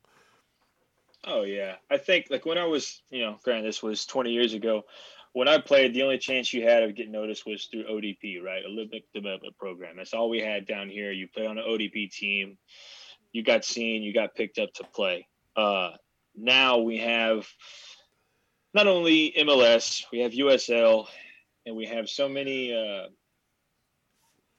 Oh 1.24 1.42
yeah, 1.42 1.76
I 1.90 1.98
think 1.98 2.26
like 2.30 2.44
when 2.44 2.58
I 2.58 2.66
was, 2.66 3.02
you 3.10 3.20
know, 3.20 3.38
granted 3.44 3.66
this 3.66 3.82
was 3.82 4.06
20 4.06 4.30
years 4.30 4.54
ago. 4.54 4.82
When 5.34 5.48
I 5.48 5.58
played, 5.58 5.94
the 5.94 6.02
only 6.02 6.18
chance 6.18 6.52
you 6.52 6.62
had 6.62 6.82
of 6.82 6.94
getting 6.94 7.12
noticed 7.12 7.46
was 7.46 7.64
through 7.64 7.84
ODP, 7.84 8.42
right? 8.42 8.62
Olympic 8.66 9.04
Development 9.14 9.56
Program. 9.56 9.96
That's 9.96 10.12
all 10.12 10.28
we 10.28 10.40
had 10.40 10.66
down 10.66 10.90
here. 10.90 11.10
You 11.10 11.26
play 11.26 11.46
on 11.46 11.56
an 11.56 11.64
ODP 11.64 12.10
team, 12.12 12.58
you 13.32 13.42
got 13.42 13.64
seen, 13.64 14.02
you 14.02 14.12
got 14.12 14.34
picked 14.34 14.58
up 14.58 14.72
to 14.74 14.84
play. 14.84 15.26
Uh, 15.56 15.92
now 16.36 16.78
we 16.78 16.98
have 16.98 17.46
not 18.74 18.86
only 18.86 19.32
MLS, 19.38 20.04
we 20.12 20.20
have 20.20 20.32
USL, 20.32 21.06
and 21.64 21.76
we 21.76 21.86
have 21.86 22.08
so 22.08 22.28
many 22.28 22.74
uh, 22.74 23.06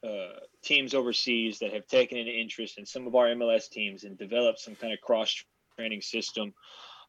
uh, 0.07 0.39
teams 0.63 0.93
overseas 0.93 1.59
that 1.59 1.73
have 1.73 1.87
taken 1.87 2.17
an 2.17 2.27
interest 2.27 2.77
in 2.77 2.85
some 2.85 3.07
of 3.07 3.15
our 3.15 3.27
MLS 3.27 3.69
teams 3.69 4.03
and 4.03 4.17
developed 4.17 4.59
some 4.59 4.75
kind 4.75 4.93
of 4.93 5.01
cross 5.01 5.43
training 5.77 6.01
system. 6.01 6.53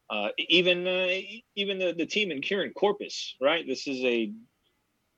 Uh, 0.09 0.29
even 0.37 0.87
uh, 0.87 1.07
even 1.55 1.79
the, 1.79 1.93
the 1.97 2.05
team 2.05 2.31
in 2.31 2.41
Kieran 2.41 2.73
Corpus, 2.73 3.35
right? 3.41 3.65
This 3.65 3.87
is 3.87 4.03
a 4.03 4.31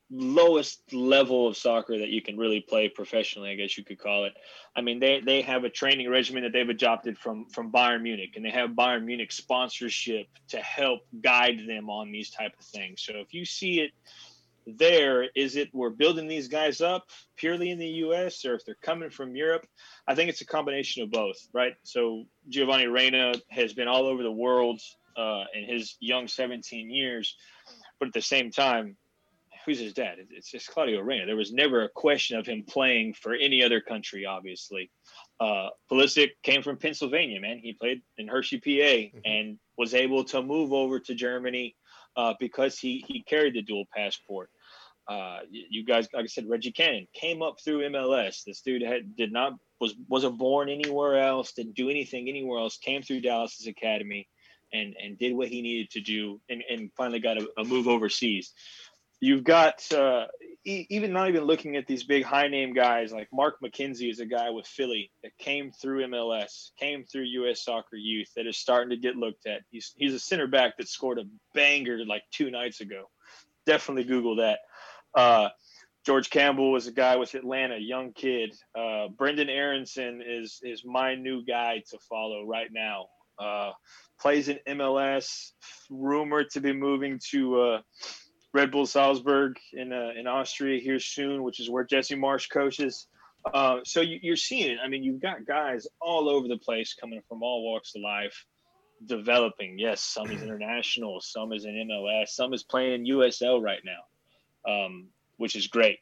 lowest 0.10 0.82
level 0.94 1.48
of 1.48 1.58
soccer 1.58 1.98
that 2.00 2.08
you 2.08 2.22
can 2.22 2.38
really 2.38 2.62
play 2.62 2.88
professionally, 2.88 3.50
I 3.50 3.56
guess 3.56 3.78
you 3.78 3.84
could 3.84 4.00
call 4.00 4.24
it. 4.24 4.34
I 4.76 4.82
mean, 4.82 5.00
they 5.00 5.20
they 5.20 5.42
have 5.42 5.66
a 5.66 5.70
training 5.70 6.10
regimen 6.10 6.44
that 6.44 6.54
they've 6.54 6.70
adopted 6.70 7.18
from 7.18 7.50
from 7.50 7.72
Bayern 7.72 8.02
Munich, 8.02 8.34
and 8.36 8.46
they 8.46 8.52
have 8.52 8.72
Bayern 8.72 9.04
Munich 9.04 9.32
sponsorship 9.32 10.28
to 10.50 10.58
help 10.58 11.02
guide 11.22 11.60
them 11.68 11.90
on 11.90 12.12
these 12.12 12.30
type 12.30 12.54
of 12.58 12.66
things. 12.66 13.02
So 13.02 13.14
if 13.16 13.34
you 13.34 13.44
see 13.44 13.82
it 13.82 13.92
there, 14.78 15.30
is 15.36 15.56
it 15.56 15.70
we're 15.74 15.90
building 15.90 16.28
these 16.28 16.48
guys 16.48 16.82
up 16.82 17.06
purely 17.38 17.72
in 17.72 17.80
the 17.80 17.88
U.S. 17.88 18.44
or 18.46 18.56
if 18.56 18.66
they're 18.66 18.76
coming 18.82 19.10
from 19.10 19.36
Europe? 19.36 19.66
I 20.08 20.16
think 20.16 20.30
it's 20.30 20.42
a 20.42 20.46
combination 20.46 21.04
of 21.04 21.12
both, 21.12 21.38
right? 21.54 21.76
So 21.84 22.26
Giovanni 22.50 22.88
Reyna 22.88 23.34
has 23.50 23.74
been 23.74 23.88
all 23.88 24.06
over 24.06 24.24
the 24.24 24.32
world 24.32 24.82
uh, 25.16 25.46
in 25.54 25.64
his 25.64 25.96
young 26.00 26.28
17 26.28 26.90
years, 26.90 27.36
but 28.00 28.10
at 28.10 28.14
the 28.14 28.22
same 28.22 28.52
time 28.52 28.98
who's 29.68 29.80
his 29.80 29.94
dad? 29.94 30.16
It's 30.32 30.50
just 30.50 30.70
Claudio 30.70 31.02
Reyna. 31.02 31.26
There 31.26 31.36
was 31.36 31.52
never 31.52 31.84
a 31.84 31.90
question 31.90 32.40
of 32.40 32.48
him 32.48 32.64
playing 32.64 33.16
for 33.16 33.34
any 33.34 33.62
other 33.62 33.82
country, 33.82 34.26
obviously. 34.26 34.90
Uh, 35.42 35.68
Pulisic 35.92 36.30
came 36.42 36.64
from 36.64 36.78
Pennsylvania, 36.78 37.42
man. 37.42 37.60
He 37.60 37.74
played 37.74 38.02
in 38.18 38.30
Hershey, 38.30 38.60
PA, 38.60 38.70
mm-hmm. 38.70 39.20
and 39.26 39.60
was 39.78 39.94
able 39.94 40.24
to 40.26 40.42
move 40.42 40.72
over 40.72 41.02
to 41.02 41.14
Germany 41.14 41.76
uh, 42.16 42.34
because 42.40 42.80
he, 42.80 43.04
he 43.10 43.22
carried 43.24 43.56
the 43.56 43.62
dual 43.62 43.84
passport. 43.94 44.50
Uh, 45.08 45.40
you 45.50 45.86
guys, 45.86 46.08
like 46.14 46.24
I 46.24 46.28
said, 46.28 46.50
Reggie 46.50 46.72
Cannon 46.72 47.08
came 47.14 47.42
up 47.42 47.56
through 47.64 47.90
MLS. 47.90 48.44
This 48.46 48.62
dude 48.62 48.82
had 48.82 49.16
did 49.16 49.32
not 49.32 49.54
was 49.80 49.96
wasn't 50.08 50.38
born 50.38 50.70
anywhere 50.70 51.20
else, 51.20 51.54
didn't 51.54 51.76
do 51.76 51.90
anything 51.90 52.28
anywhere 52.28 52.60
else. 52.60 52.78
Came 52.78 53.02
through 53.02 53.22
Dallas's 53.22 53.68
academy, 53.68 54.28
and 54.74 54.96
and 55.02 55.18
did 55.18 55.34
what 55.36 55.48
he 55.48 55.62
needed 55.62 55.92
to 55.92 56.02
do, 56.02 56.42
and, 56.50 56.64
and 56.70 56.92
finally 56.98 57.20
got 57.20 57.38
a, 57.38 57.48
a 57.58 57.64
move 57.64 57.88
overseas 57.88 58.54
you've 59.20 59.44
got 59.44 59.82
uh, 59.94 60.26
e- 60.66 60.86
even 60.90 61.12
not 61.12 61.30
even 61.30 61.44
looking 61.44 61.76
at 61.76 61.88
these 61.88 62.04
big 62.04 62.24
high 62.24 62.48
name 62.48 62.74
guys 62.74 63.12
like 63.12 63.28
Mark 63.34 63.56
McKenzie 63.64 64.10
is 64.10 64.20
a 64.20 64.26
guy 64.26 64.50
with 64.50 64.68
Philly 64.68 65.12
that 65.24 65.38
came 65.38 65.72
through 65.72 66.06
MLS, 66.08 66.72
came 66.80 67.04
through 67.04 67.24
U.S. 67.24 67.64
Soccer 67.64 67.96
Youth 67.96 68.30
that 68.36 68.48
is 68.48 68.58
starting 68.58 68.90
to 68.90 68.98
get 68.98 69.16
looked 69.16 69.48
at. 69.48 69.62
He's 69.72 69.94
he's 69.98 70.14
a 70.14 70.20
center 70.20 70.48
back 70.48 70.78
that 70.78 70.88
scored 70.88 71.20
a 71.20 71.26
banger 71.54 72.06
like 72.06 72.24
two 72.32 72.52
nights 72.52 72.82
ago. 72.82 73.06
Definitely 73.66 74.06
Google 74.06 74.38
that. 74.38 74.60
Uh, 75.18 75.50
George 76.06 76.30
Campbell 76.30 76.72
was 76.72 76.88
a 76.88 76.92
guy 76.92 77.18
with 77.18 77.34
Atlanta, 77.34 77.76
young 77.78 78.14
kid. 78.14 78.56
Uh, 78.74 79.10
Brenden 79.14 79.50
Aaronson 79.50 80.22
is 80.26 80.60
is 80.64 80.84
my 80.86 81.16
new 81.16 81.44
guy 81.44 81.84
to 81.90 81.98
follow 82.08 82.46
right 82.46 82.70
now. 82.72 83.08
Uh, 83.40 83.72
plays 84.22 84.48
in 84.48 84.60
MLS, 84.70 85.52
rumored 85.90 86.50
to 86.52 86.62
be 86.62 86.72
moving 86.72 87.20
to 87.32 87.60
uh, 87.60 87.82
Red 88.54 88.72
Bull 88.72 88.86
Salzburg 88.86 89.58
in 89.74 89.92
uh, 89.92 90.12
in 90.18 90.28
Austria 90.28 90.80
here 90.80 91.00
soon, 91.00 91.44
which 91.44 91.60
is 91.60 91.70
where 91.70 91.84
Jesse 91.84 92.16
Marsch 92.16 92.50
coaches. 92.50 93.08
Uh, 93.54 93.80
so 93.84 94.02
you, 94.02 94.34
are 94.34 94.38
seeing 94.38 94.72
it. 94.72 94.78
I 94.84 94.88
mean, 94.88 95.04
you've 95.04 95.22
got 95.22 95.46
guys 95.46 95.88
all 96.00 96.30
over 96.30 96.48
the 96.48 96.58
place 96.58 96.94
coming 96.94 97.22
from 97.28 97.44
all 97.44 97.64
walks 97.64 97.96
of 97.96 98.02
life, 98.02 98.46
developing. 99.06 99.80
Yes, 99.80 100.02
some 100.02 100.30
is 100.32 100.42
international, 100.48 101.22
some 101.22 101.54
is 101.54 101.66
in 101.66 101.90
MLS, 101.90 102.30
some 102.30 102.54
is 102.54 102.64
playing 102.64 103.06
in 103.06 103.18
USL 103.18 103.62
right 103.62 103.82
now, 103.84 104.04
um, 104.68 105.08
which 105.38 105.56
is 105.56 105.68
great. 105.68 106.00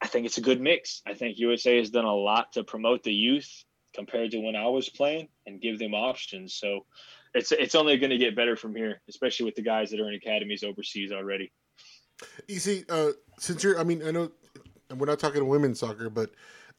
I 0.00 0.06
think 0.06 0.26
it's 0.26 0.38
a 0.38 0.42
good 0.42 0.60
mix. 0.60 1.02
I 1.06 1.14
think 1.14 1.38
USA 1.38 1.76
has 1.78 1.90
done 1.90 2.04
a 2.04 2.14
lot 2.14 2.52
to 2.52 2.64
promote 2.64 3.02
the 3.02 3.12
youth 3.12 3.64
compared 3.94 4.30
to 4.30 4.38
when 4.38 4.54
I 4.54 4.68
was 4.68 4.88
playing 4.88 5.28
and 5.46 5.60
give 5.60 5.78
them 5.78 5.92
options. 5.92 6.54
So 6.54 6.86
it's 7.34 7.52
it's 7.52 7.74
only 7.74 7.96
going 7.98 8.10
to 8.10 8.18
get 8.18 8.36
better 8.36 8.56
from 8.56 8.74
here, 8.74 9.00
especially 9.08 9.46
with 9.46 9.56
the 9.56 9.62
guys 9.62 9.90
that 9.90 10.00
are 10.00 10.08
in 10.08 10.14
academies 10.14 10.62
overseas 10.62 11.10
already. 11.12 11.52
You 12.46 12.58
see, 12.58 12.84
uh, 12.88 13.10
since 13.38 13.62
you're, 13.62 13.78
I 13.78 13.84
mean, 13.84 14.02
I 14.06 14.10
know 14.10 14.30
we're 14.96 15.06
not 15.06 15.18
talking 15.18 15.46
women's 15.46 15.80
soccer, 15.80 16.10
but 16.10 16.30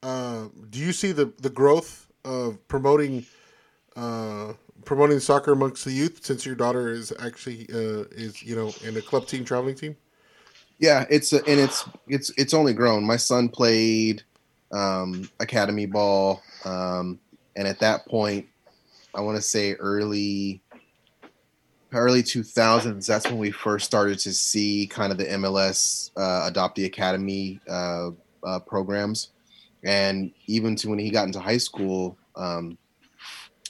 uh, 0.01 0.47
do 0.69 0.79
you 0.79 0.93
see 0.93 1.11
the 1.11 1.33
the 1.41 1.49
growth 1.49 2.07
of 2.25 2.65
promoting 2.67 3.25
uh, 3.95 4.53
promoting 4.85 5.19
soccer 5.19 5.51
amongst 5.51 5.85
the 5.85 5.91
youth 5.91 6.25
since 6.25 6.45
your 6.45 6.55
daughter 6.55 6.89
is 6.89 7.13
actually 7.19 7.67
uh, 7.73 8.05
is 8.11 8.41
you 8.43 8.55
know 8.55 8.73
in 8.85 8.97
a 8.97 9.01
club 9.01 9.27
team 9.27 9.45
traveling 9.45 9.75
team? 9.75 9.95
Yeah, 10.79 11.05
it's 11.09 11.33
a, 11.33 11.45
and 11.45 11.59
it's 11.59 11.85
it's 12.07 12.29
it's 12.37 12.53
only 12.53 12.73
grown. 12.73 13.05
My 13.05 13.17
son 13.17 13.49
played 13.49 14.23
um, 14.71 15.29
academy 15.41 15.85
ball, 15.85 16.41
um, 16.63 17.19
and 17.57 17.67
at 17.67 17.79
that 17.79 18.05
point, 18.07 18.47
I 19.13 19.21
want 19.21 19.35
to 19.35 19.41
say 19.41 19.73
early 19.73 20.61
early 21.91 22.21
2000s 22.21 23.07
that's 23.07 23.25
when 23.25 23.39
we 23.39 23.49
first 23.49 23.83
started 23.83 24.19
to 24.19 24.31
see 24.31 24.85
kind 24.85 25.11
of 25.11 25.17
the 25.17 25.25
mls 25.25 26.11
uh, 26.17 26.45
adopt 26.47 26.75
the 26.75 26.85
academy 26.85 27.59
uh, 27.67 28.09
uh, 28.43 28.59
programs. 28.59 29.31
And 29.83 30.31
even 30.45 30.75
to 30.77 30.89
when 30.89 30.99
he 30.99 31.09
got 31.09 31.25
into 31.25 31.39
high 31.39 31.57
school 31.57 32.15
um, 32.35 32.77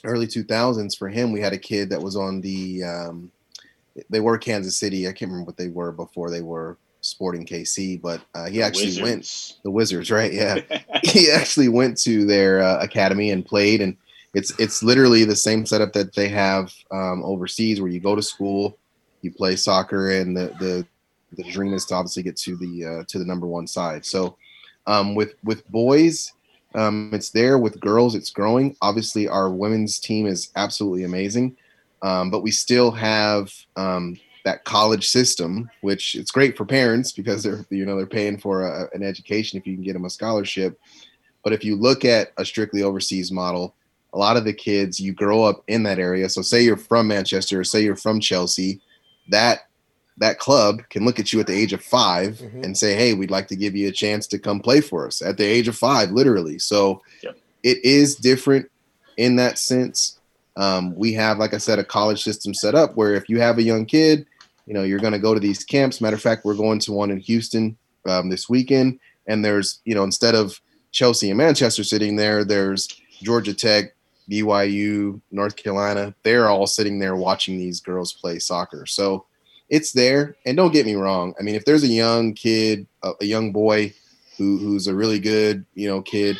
early 0.04 0.26
2000s 0.26 0.98
for 0.98 1.08
him 1.08 1.32
we 1.32 1.40
had 1.40 1.54
a 1.54 1.58
kid 1.58 1.88
that 1.90 2.02
was 2.02 2.14
on 2.14 2.42
the 2.42 2.84
um, 2.84 3.32
they 4.10 4.20
were 4.20 4.36
kansas 4.36 4.76
city. 4.76 5.08
I 5.08 5.12
can't 5.12 5.30
remember 5.30 5.46
what 5.46 5.56
they 5.56 5.68
were 5.68 5.90
before 5.90 6.30
they 6.30 6.42
were 6.42 6.76
sporting 7.00 7.46
kc 7.46 8.00
but 8.00 8.20
uh, 8.34 8.46
he 8.46 8.58
the 8.58 8.62
actually 8.62 8.86
Wizards. 8.86 9.02
went 9.02 9.62
the 9.64 9.70
wizards 9.70 10.10
right 10.10 10.32
yeah 10.32 10.58
he 11.02 11.30
actually 11.30 11.68
went 11.68 11.96
to 11.98 12.24
their 12.24 12.60
uh, 12.60 12.78
academy 12.82 13.30
and 13.30 13.44
played 13.46 13.80
and 13.80 13.96
it's 14.34 14.58
it's 14.58 14.82
literally 14.82 15.24
the 15.24 15.36
same 15.36 15.66
setup 15.66 15.92
that 15.94 16.14
they 16.14 16.28
have 16.28 16.72
um, 16.90 17.22
overseas, 17.24 17.80
where 17.80 17.90
you 17.90 18.00
go 18.00 18.14
to 18.14 18.22
school, 18.22 18.78
you 19.22 19.32
play 19.32 19.56
soccer, 19.56 20.10
and 20.10 20.36
the 20.36 20.54
the, 20.60 20.86
the 21.36 21.50
dream 21.50 21.74
is 21.74 21.84
to 21.86 21.94
obviously 21.94 22.22
get 22.22 22.36
to 22.38 22.56
the 22.56 22.84
uh, 22.84 23.04
to 23.08 23.18
the 23.18 23.24
number 23.24 23.46
one 23.46 23.66
side. 23.66 24.06
So 24.06 24.36
um, 24.86 25.14
with 25.14 25.34
with 25.42 25.68
boys, 25.68 26.32
um, 26.74 27.10
it's 27.12 27.30
there. 27.30 27.58
With 27.58 27.80
girls, 27.80 28.14
it's 28.14 28.30
growing. 28.30 28.76
Obviously, 28.82 29.26
our 29.26 29.50
women's 29.50 29.98
team 29.98 30.26
is 30.26 30.50
absolutely 30.54 31.02
amazing, 31.04 31.56
um, 32.02 32.30
but 32.30 32.42
we 32.42 32.52
still 32.52 32.92
have 32.92 33.52
um, 33.76 34.16
that 34.44 34.64
college 34.64 35.08
system, 35.08 35.70
which 35.80 36.14
it's 36.14 36.30
great 36.30 36.56
for 36.56 36.64
parents 36.64 37.12
because 37.12 37.42
they're 37.42 37.64
you 37.70 37.84
know 37.84 37.96
they're 37.96 38.06
paying 38.06 38.38
for 38.38 38.62
a, 38.62 38.88
an 38.94 39.02
education 39.02 39.58
if 39.58 39.66
you 39.66 39.74
can 39.74 39.84
get 39.84 39.94
them 39.94 40.04
a 40.04 40.10
scholarship. 40.10 40.78
But 41.42 41.52
if 41.52 41.64
you 41.64 41.76
look 41.76 42.04
at 42.04 42.32
a 42.36 42.44
strictly 42.44 42.82
overseas 42.82 43.32
model, 43.32 43.74
a 44.12 44.18
lot 44.18 44.36
of 44.36 44.44
the 44.44 44.52
kids 44.52 45.00
you 45.00 45.12
grow 45.12 45.44
up 45.44 45.62
in 45.68 45.82
that 45.84 45.98
area. 45.98 46.28
So 46.28 46.42
say 46.42 46.62
you're 46.62 46.76
from 46.76 47.08
Manchester, 47.08 47.60
or 47.60 47.64
say 47.64 47.82
you're 47.82 47.96
from 47.96 48.20
Chelsea, 48.20 48.80
that 49.28 49.68
that 50.18 50.38
club 50.38 50.82
can 50.90 51.04
look 51.04 51.18
at 51.18 51.32
you 51.32 51.40
at 51.40 51.46
the 51.46 51.54
age 51.54 51.72
of 51.72 51.82
5 51.82 52.34
mm-hmm. 52.34 52.64
and 52.64 52.76
say, 52.76 52.94
"Hey, 52.94 53.14
we'd 53.14 53.30
like 53.30 53.48
to 53.48 53.56
give 53.56 53.74
you 53.74 53.88
a 53.88 53.92
chance 53.92 54.26
to 54.28 54.38
come 54.38 54.60
play 54.60 54.80
for 54.80 55.06
us." 55.06 55.22
At 55.22 55.36
the 55.36 55.44
age 55.44 55.68
of 55.68 55.76
five, 55.76 56.10
literally. 56.10 56.58
So 56.58 57.02
yep. 57.22 57.38
it 57.62 57.84
is 57.84 58.16
different 58.16 58.70
in 59.16 59.36
that 59.36 59.58
sense. 59.58 60.18
Um, 60.56 60.94
we 60.94 61.12
have, 61.14 61.38
like 61.38 61.54
I 61.54 61.58
said, 61.58 61.78
a 61.78 61.84
college 61.84 62.22
system 62.22 62.52
set 62.52 62.74
up 62.74 62.96
where 62.96 63.14
if 63.14 63.28
you 63.28 63.40
have 63.40 63.58
a 63.58 63.62
young 63.62 63.86
kid, 63.86 64.26
you 64.70 64.74
know, 64.74 64.84
you're 64.84 65.00
going 65.00 65.12
to 65.12 65.18
go 65.18 65.34
to 65.34 65.40
these 65.40 65.64
camps. 65.64 66.00
Matter 66.00 66.14
of 66.14 66.22
fact, 66.22 66.44
we're 66.44 66.54
going 66.54 66.78
to 66.78 66.92
one 66.92 67.10
in 67.10 67.18
Houston 67.18 67.76
um, 68.06 68.28
this 68.28 68.48
weekend, 68.48 69.00
and 69.26 69.44
there's, 69.44 69.80
you 69.84 69.96
know, 69.96 70.04
instead 70.04 70.36
of 70.36 70.60
Chelsea 70.92 71.28
and 71.28 71.38
Manchester 71.38 71.82
sitting 71.82 72.14
there, 72.14 72.44
there's 72.44 72.86
Georgia 73.20 73.52
Tech, 73.52 73.96
BYU, 74.30 75.20
North 75.32 75.56
Carolina, 75.56 76.14
they're 76.22 76.48
all 76.48 76.68
sitting 76.68 77.00
there 77.00 77.16
watching 77.16 77.58
these 77.58 77.80
girls 77.80 78.12
play 78.12 78.38
soccer. 78.38 78.86
So 78.86 79.26
it's 79.70 79.90
there. 79.90 80.36
And 80.46 80.56
don't 80.56 80.72
get 80.72 80.86
me 80.86 80.94
wrong. 80.94 81.34
I 81.40 81.42
mean, 81.42 81.56
if 81.56 81.64
there's 81.64 81.82
a 81.82 81.88
young 81.88 82.32
kid, 82.34 82.86
a, 83.02 83.10
a 83.20 83.24
young 83.24 83.50
boy 83.50 83.92
who, 84.38 84.56
who's 84.58 84.86
a 84.86 84.94
really 84.94 85.18
good, 85.18 85.66
you 85.74 85.88
know, 85.88 86.00
kid, 86.00 86.36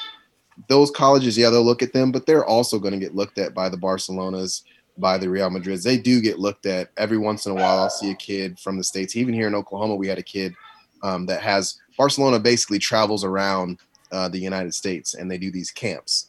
those 0.68 0.92
colleges, 0.92 1.36
yeah, 1.36 1.50
they'll 1.50 1.64
look 1.64 1.82
at 1.82 1.92
them, 1.92 2.12
but 2.12 2.26
they're 2.26 2.46
also 2.46 2.78
going 2.78 2.94
to 2.94 3.00
get 3.00 3.16
looked 3.16 3.38
at 3.38 3.54
by 3.54 3.68
the 3.68 3.76
Barcelonas, 3.76 4.62
by 5.00 5.18
the 5.18 5.28
Real 5.28 5.50
Madrids. 5.50 5.82
They 5.82 5.98
do 5.98 6.20
get 6.20 6.38
looked 6.38 6.66
at 6.66 6.90
every 6.96 7.18
once 7.18 7.46
in 7.46 7.52
a 7.52 7.54
while. 7.54 7.78
I'll 7.78 7.90
see 7.90 8.10
a 8.10 8.16
kid 8.16 8.58
from 8.58 8.76
the 8.76 8.84
States. 8.84 9.16
Even 9.16 9.34
here 9.34 9.46
in 9.46 9.54
Oklahoma, 9.54 9.96
we 9.96 10.08
had 10.08 10.18
a 10.18 10.22
kid 10.22 10.54
um, 11.02 11.26
that 11.26 11.42
has 11.42 11.78
Barcelona 11.96 12.38
basically 12.38 12.78
travels 12.78 13.24
around 13.24 13.78
uh, 14.12 14.28
the 14.28 14.38
United 14.38 14.74
States 14.74 15.14
and 15.14 15.30
they 15.30 15.38
do 15.38 15.50
these 15.50 15.70
camps. 15.70 16.26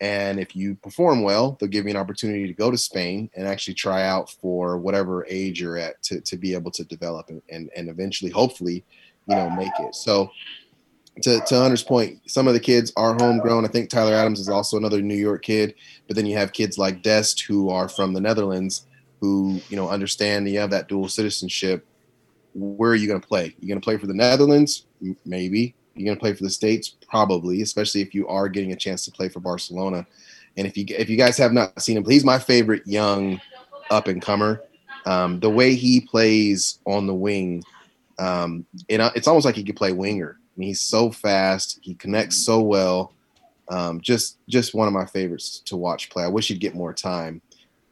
And 0.00 0.40
if 0.40 0.56
you 0.56 0.76
perform 0.76 1.22
well, 1.22 1.58
they'll 1.60 1.68
give 1.68 1.84
you 1.84 1.90
an 1.90 1.96
opportunity 1.96 2.46
to 2.46 2.54
go 2.54 2.70
to 2.70 2.78
Spain 2.78 3.30
and 3.34 3.46
actually 3.46 3.74
try 3.74 4.06
out 4.06 4.30
for 4.30 4.78
whatever 4.78 5.26
age 5.28 5.60
you're 5.60 5.76
at 5.76 6.02
to, 6.04 6.20
to 6.22 6.36
be 6.38 6.54
able 6.54 6.70
to 6.70 6.84
develop 6.84 7.28
and, 7.28 7.42
and, 7.50 7.70
and 7.76 7.90
eventually, 7.90 8.30
hopefully, 8.30 8.82
you 9.28 9.36
know, 9.36 9.50
make 9.50 9.72
it. 9.80 9.94
So 9.94 10.30
to, 11.22 11.40
to 11.40 11.56
Hunter's 11.56 11.82
point, 11.82 12.20
some 12.26 12.48
of 12.48 12.54
the 12.54 12.60
kids 12.60 12.92
are 12.96 13.14
homegrown. 13.14 13.64
I 13.64 13.68
think 13.68 13.90
Tyler 13.90 14.14
Adams 14.14 14.40
is 14.40 14.48
also 14.48 14.76
another 14.76 15.02
New 15.02 15.14
York 15.14 15.42
kid, 15.42 15.74
but 16.06 16.16
then 16.16 16.26
you 16.26 16.36
have 16.36 16.52
kids 16.52 16.78
like 16.78 17.02
Dest 17.02 17.42
who 17.42 17.70
are 17.70 17.88
from 17.88 18.12
the 18.12 18.20
Netherlands 18.20 18.86
who, 19.20 19.60
you 19.68 19.76
know, 19.76 19.88
understand 19.88 20.48
you 20.48 20.58
have 20.58 20.70
that 20.70 20.88
dual 20.88 21.08
citizenship 21.08 21.86
where 22.54 22.90
are 22.90 22.96
you 22.96 23.06
going 23.06 23.20
to 23.20 23.26
play? 23.26 23.54
You're 23.60 23.68
going 23.68 23.80
to 23.80 23.84
play 23.84 23.96
for 23.96 24.06
the 24.06 24.14
Netherlands, 24.14 24.86
maybe. 25.24 25.74
You're 25.94 26.06
going 26.06 26.16
to 26.16 26.20
play 26.20 26.34
for 26.34 26.44
the 26.44 26.50
States, 26.50 26.96
probably, 27.08 27.62
especially 27.62 28.00
if 28.00 28.14
you 28.14 28.26
are 28.28 28.48
getting 28.48 28.72
a 28.72 28.76
chance 28.76 29.04
to 29.04 29.10
play 29.10 29.28
for 29.28 29.40
Barcelona. 29.40 30.06
And 30.56 30.66
if 30.66 30.76
you 30.76 30.84
if 30.88 31.08
you 31.08 31.16
guys 31.16 31.36
have 31.38 31.52
not 31.52 31.80
seen 31.80 31.96
him, 31.96 32.04
he's 32.04 32.24
my 32.24 32.38
favorite 32.38 32.82
young 32.86 33.40
up 33.90 34.08
and 34.08 34.20
comer. 34.20 34.62
Um, 35.06 35.40
the 35.40 35.50
way 35.50 35.74
he 35.74 36.00
plays 36.00 36.80
on 36.86 37.06
the 37.06 37.14
wing, 37.14 37.62
um, 38.18 38.66
it, 38.88 39.00
it's 39.14 39.28
almost 39.28 39.46
like 39.46 39.54
he 39.54 39.64
could 39.64 39.76
play 39.76 39.92
winger. 39.92 40.38
He's 40.62 40.80
so 40.80 41.10
fast. 41.10 41.78
He 41.82 41.94
connects 41.94 42.36
so 42.36 42.60
well. 42.60 43.12
Um, 43.68 44.00
just 44.00 44.38
just 44.48 44.74
one 44.74 44.88
of 44.88 44.94
my 44.94 45.06
favorites 45.06 45.60
to 45.66 45.76
watch 45.76 46.10
play. 46.10 46.24
I 46.24 46.28
wish 46.28 46.48
he'd 46.48 46.60
get 46.60 46.74
more 46.74 46.92
time. 46.92 47.40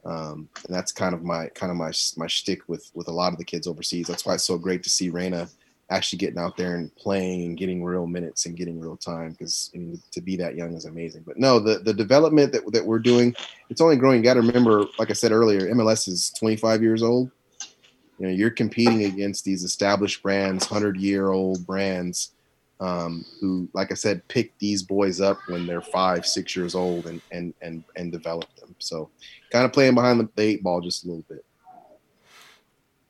Um, 0.05 0.49
and 0.65 0.75
that's 0.75 0.91
kind 0.91 1.13
of 1.13 1.23
my 1.23 1.47
kind 1.49 1.71
of 1.71 1.77
my 1.77 1.91
my 2.17 2.27
shtick 2.27 2.67
with 2.67 2.89
with 2.93 3.07
a 3.07 3.11
lot 3.11 3.31
of 3.31 3.37
the 3.37 3.45
kids 3.45 3.67
overseas. 3.67 4.07
That's 4.07 4.25
why 4.25 4.35
it's 4.35 4.43
so 4.43 4.57
great 4.57 4.83
to 4.83 4.89
see 4.89 5.09
Reyna 5.09 5.49
actually 5.91 6.17
getting 6.17 6.37
out 6.37 6.55
there 6.55 6.75
and 6.75 6.93
playing 6.95 7.45
and 7.45 7.57
getting 7.57 7.83
real 7.83 8.05
minutes 8.05 8.45
and 8.45 8.55
getting 8.55 8.79
real 8.79 8.95
time 8.95 9.31
because 9.31 9.71
I 9.73 9.79
mean, 9.79 10.01
to 10.11 10.21
be 10.21 10.35
that 10.37 10.55
young 10.55 10.73
is 10.75 10.85
amazing. 10.85 11.23
But 11.25 11.37
no, 11.37 11.59
the 11.59 11.79
the 11.79 11.93
development 11.93 12.51
that 12.53 12.71
that 12.73 12.85
we're 12.85 12.99
doing, 12.99 13.35
it's 13.69 13.81
only 13.81 13.95
growing. 13.95 14.17
You 14.17 14.23
got 14.23 14.35
to 14.35 14.41
remember, 14.41 14.85
like 14.97 15.09
I 15.09 15.13
said 15.13 15.31
earlier, 15.31 15.61
MLS 15.73 16.07
is 16.07 16.31
25 16.39 16.81
years 16.81 17.03
old. 17.03 17.31
You 18.19 18.27
know, 18.27 18.33
you're 18.33 18.49
competing 18.49 19.05
against 19.05 19.45
these 19.45 19.63
established 19.63 20.21
brands, 20.21 20.65
hundred 20.65 20.97
year 20.97 21.31
old 21.31 21.65
brands 21.65 22.31
um, 22.79 23.25
who, 23.39 23.67
like 23.73 23.91
I 23.91 23.95
said, 23.95 24.25
pick 24.27 24.57
these 24.57 24.83
boys 24.83 25.19
up 25.19 25.37
when 25.47 25.67
they're 25.67 25.81
five, 25.81 26.25
six 26.25 26.55
years 26.55 26.75
old 26.75 27.07
and 27.07 27.21
and 27.31 27.53
and 27.61 27.83
and 27.95 28.11
develop 28.11 28.53
them. 28.55 28.75
So, 28.79 29.09
kind 29.51 29.65
of 29.65 29.73
playing 29.73 29.95
behind 29.95 30.19
the 30.19 30.41
eight 30.41 30.63
ball 30.63 30.81
just 30.81 31.03
a 31.03 31.07
little 31.07 31.25
bit. 31.27 31.45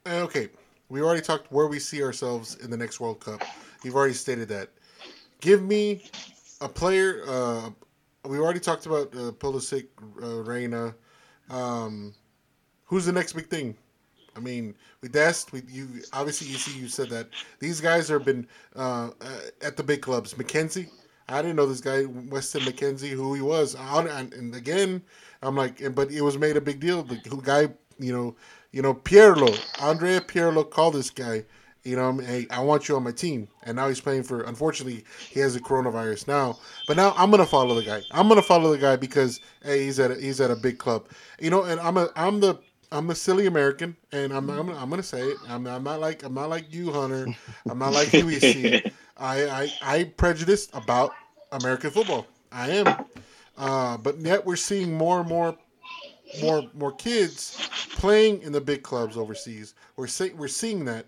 Okay, 0.08 0.50
we 0.90 1.02
already 1.02 1.22
talked 1.22 1.52
where 1.52 1.68
we 1.68 1.80
see 1.80 2.02
ourselves 2.02 2.56
in 2.56 2.72
the 2.72 2.78
next 2.78 3.00
World 3.00 3.20
Cup. 3.20 3.44
You've 3.84 3.96
already 3.96 4.14
stated 4.14 4.48
that. 4.50 4.70
Give 5.40 5.64
me 5.64 6.04
a 6.62 6.68
player. 6.68 7.24
Uh, 7.28 7.70
we 8.26 8.40
already 8.40 8.60
talked 8.60 8.86
about 8.86 9.14
uh, 9.14 9.32
Pulisic, 9.32 9.88
uh, 10.22 10.44
Reyna. 10.44 10.96
Um, 11.50 12.14
who's 12.86 13.06
the 13.06 13.12
next 13.12 13.34
big 13.34 13.48
thing? 13.48 13.78
I 14.40 14.42
mean, 14.42 14.74
we 15.02 15.10
Dest, 15.10 15.52
we 15.52 15.64
you 15.68 15.88
obviously 16.14 16.48
you 16.48 16.56
see 16.56 16.80
you 16.80 16.88
said 16.88 17.10
that 17.10 17.28
these 17.60 17.82
guys 17.82 18.08
have 18.08 18.24
been 18.24 18.48
uh, 18.74 19.10
uh, 19.20 19.40
at 19.62 19.76
the 19.76 19.84
big 19.84 20.02
clubs. 20.02 20.34
McKenzie, 20.34 20.90
I 21.28 21.42
didn't 21.42 21.58
know 21.58 21.66
this 21.66 21.82
guy 21.82 22.06
Weston 22.06 22.62
McKennie 22.62 23.10
who 23.10 23.34
he 23.34 23.42
was. 23.42 23.76
And, 23.76 24.34
and 24.34 24.56
again, 24.56 25.02
I'm 25.42 25.58
like, 25.58 25.94
but 25.94 26.10
it 26.12 26.22
was 26.22 26.38
made 26.38 26.56
a 26.56 26.62
big 26.62 26.80
deal. 26.80 27.04
The 27.04 27.18
guy, 27.44 27.68
you 28.00 28.14
know, 28.14 28.36
you 28.72 28.82
know, 28.82 28.94
Pirlo, 28.94 29.58
Andrea 29.82 30.22
Pirlo 30.22 30.70
called 30.70 30.96
this 30.96 31.10
guy. 31.10 31.44
You 31.84 31.96
know, 31.96 32.18
hey, 32.18 32.46
I 32.50 32.60
want 32.60 32.90
you 32.90 32.98
on 32.98 33.04
my 33.04 33.12
team, 33.12 33.48
and 33.64 33.78
now 33.78 33.88
he's 33.88 34.02
playing 34.02 34.24
for. 34.24 34.42
Unfortunately, 34.42 35.06
he 35.30 35.40
has 35.40 35.56
a 35.56 35.62
coronavirus 35.62 36.28
now. 36.28 36.60
But 36.88 36.98
now 36.98 37.14
I'm 37.18 37.32
gonna 37.32 37.46
follow 37.46 37.74
the 37.74 37.84
guy. 37.84 38.02
I'm 38.12 38.28
gonna 38.28 38.42
follow 38.42 38.72
the 38.72 38.78
guy 38.78 38.96
because 38.96 39.40
hey, 39.64 39.86
he's 39.86 39.98
at 40.00 40.12
a, 40.12 40.16
he's 40.16 40.42
at 40.42 40.52
a 40.52 40.58
big 40.58 40.78
club. 40.78 41.08
You 41.40 41.50
know, 41.50 41.64
and 41.64 41.80
I'm 41.80 41.96
a 41.98 42.10
I'm 42.18 42.42
the 42.42 42.60
I'm 42.92 43.10
a 43.12 43.16
silly 43.16 43.46
American, 43.46 43.96
and 44.12 44.34
I'm 44.34 44.50
I'm, 44.50 44.70
I'm 44.70 44.90
gonna 44.90 45.04
say 45.04 45.22
it. 45.22 45.38
I'm, 45.48 45.68
I'm 45.68 45.84
not 45.84 46.00
like 46.00 46.24
I'm 46.24 46.34
not 46.34 46.50
like 46.50 46.74
you, 46.74 46.92
Hunter. 46.92 47.28
I'm 47.70 47.78
not 47.78 47.94
like 47.94 48.12
you, 48.14 48.30
EC. 48.30 48.92
I 49.18 49.46
I 49.48 49.74
I 49.82 50.04
prejudiced 50.06 50.72
about 50.74 51.14
American 51.52 51.92
football. 51.92 52.26
I 52.52 52.70
am, 52.72 53.06
uh, 53.58 53.98
but 53.98 54.20
yet 54.20 54.46
we're 54.46 54.56
seeing 54.56 54.94
more 54.94 55.20
and 55.20 55.30
more 55.30 55.56
more 56.42 56.64
more 56.74 56.92
kids 56.92 57.70
playing 57.96 58.42
in 58.42 58.52
the 58.52 58.62
big 58.62 58.82
clubs 58.82 59.18
overseas. 59.18 59.76
We're 59.96 60.08
see, 60.08 60.32
we're 60.32 60.48
seeing 60.48 60.86
that. 60.86 61.06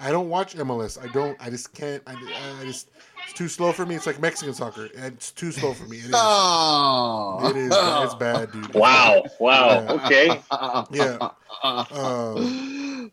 I 0.00 0.10
don't 0.10 0.28
watch 0.28 0.56
MLS. 0.56 1.00
I 1.00 1.12
don't. 1.12 1.36
I 1.40 1.48
just 1.50 1.72
can't. 1.74 2.02
I, 2.06 2.14
I 2.60 2.64
just. 2.64 2.90
It's 3.30 3.38
too 3.38 3.46
slow 3.48 3.70
for 3.70 3.86
me. 3.86 3.94
It's 3.94 4.06
like 4.08 4.20
Mexican 4.20 4.52
soccer. 4.54 4.88
It's 4.92 5.30
too 5.30 5.52
slow 5.52 5.72
for 5.72 5.84
me. 5.84 5.98
It 5.98 6.06
is. 6.06 6.10
Oh, 6.12 7.48
It 7.48 7.56
is. 7.56 7.70
It's 7.72 8.14
bad, 8.16 8.50
dude. 8.50 8.74
Wow. 8.74 9.22
Wow. 9.38 9.84
Yeah. 9.84 9.92
Okay. 9.92 10.40
Yeah. 10.90 11.28
Um, 11.62 13.12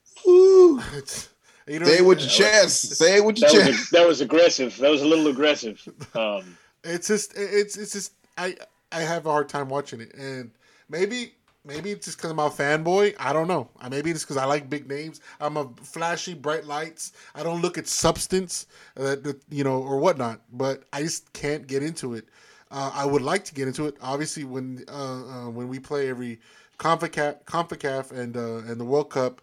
it's, 0.95 1.29
you 1.67 1.79
know, 1.79 1.85
Say 1.85 1.97
it 1.99 2.05
with 2.05 2.19
your 2.19 2.29
chest. 2.29 2.93
Say 2.95 3.17
it 3.17 3.25
with 3.25 3.37
your 3.37 3.49
That 3.51 3.55
chest. 3.57 3.67
was 3.69 3.89
that 3.91 4.07
was 4.07 4.21
aggressive. 4.21 4.75
That 4.77 4.89
was 4.89 5.03
a 5.03 5.05
little 5.05 5.27
aggressive. 5.27 5.87
Um, 6.15 6.57
It's 6.83 7.07
just. 7.09 7.33
It's. 7.37 7.77
It's 7.77 7.91
just. 7.93 8.13
I. 8.37 8.55
I 8.91 9.01
have 9.01 9.25
a 9.27 9.31
hard 9.31 9.49
time 9.49 9.69
watching 9.69 10.01
it, 10.01 10.13
and 10.15 10.49
maybe. 10.89 11.33
Maybe 11.67 11.91
it's 11.91 12.05
just 12.05 12.17
because 12.17 12.31
I'm 12.31 12.39
a 12.39 12.49
fanboy. 12.49 13.15
I 13.19 13.33
don't 13.33 13.47
know. 13.47 13.69
Uh, 13.81 13.89
Maybe 13.89 14.09
it's 14.09 14.23
because 14.23 14.37
I 14.37 14.45
like 14.45 14.69
big 14.69 14.87
names. 14.87 15.19
I'm 15.39 15.57
a 15.57 15.67
flashy, 15.83 16.33
bright 16.33 16.65
lights. 16.65 17.11
I 17.35 17.43
don't 17.43 17.61
look 17.61 17.77
at 17.77 17.87
substance, 17.87 18.67
uh, 18.95 19.15
that 19.15 19.41
you 19.49 19.63
know, 19.63 19.81
or 19.81 19.99
whatnot. 19.99 20.41
But 20.53 20.83
I 20.93 21.01
just 21.01 21.31
can't 21.33 21.67
get 21.67 21.83
into 21.83 22.13
it. 22.13 22.25
Uh, 22.71 22.91
I 22.93 23.05
would 23.05 23.21
like 23.21 23.43
to 23.45 23.53
get 23.53 23.67
into 23.67 23.85
it. 23.85 23.97
Obviously, 24.01 24.45
when 24.45 24.83
uh, 24.87 24.93
uh, 24.93 25.49
when 25.49 25.67
we 25.67 25.79
play 25.79 26.09
every 26.09 26.39
Confacaf, 26.79 27.43
Confacaf 27.43 28.11
and 28.11 28.37
uh, 28.37 28.57
and 28.69 28.79
the 28.79 28.85
World 28.85 29.09
Cup, 29.09 29.41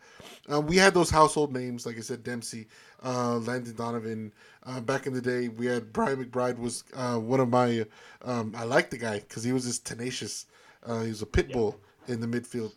uh, 0.53 0.61
we 0.61 0.77
had 0.77 0.95
those 0.95 1.11
household 1.11 1.53
names. 1.53 1.85
Like 1.85 1.99
I 1.99 2.01
said, 2.01 2.23
Dempsey, 2.23 2.69
uh, 3.03 3.37
Landon 3.39 3.75
Donovan. 3.75 4.33
Uh, 4.67 4.81
back 4.81 5.07
in 5.07 5.13
the 5.13 5.21
day, 5.21 5.49
we 5.49 5.67
had 5.67 5.93
Brian 5.93 6.25
McBride 6.25 6.59
was 6.59 6.85
uh, 6.95 7.17
one 7.19 7.41
of 7.41 7.51
my. 7.51 7.85
Um, 8.23 8.55
I 8.57 8.65
liked 8.65 8.91
the 8.91 8.99
guy 8.99 9.19
because 9.21 9.45
he 9.45 9.53
was 9.53 9.65
just 9.65 9.85
tenacious. 9.85 10.47
Uh, 10.87 11.01
he 11.03 11.09
was 11.09 11.23
a 11.23 11.27
pit 11.27 11.53
bull 11.53 11.79
in 12.09 12.20
the 12.20 12.26
midfield. 12.26 12.72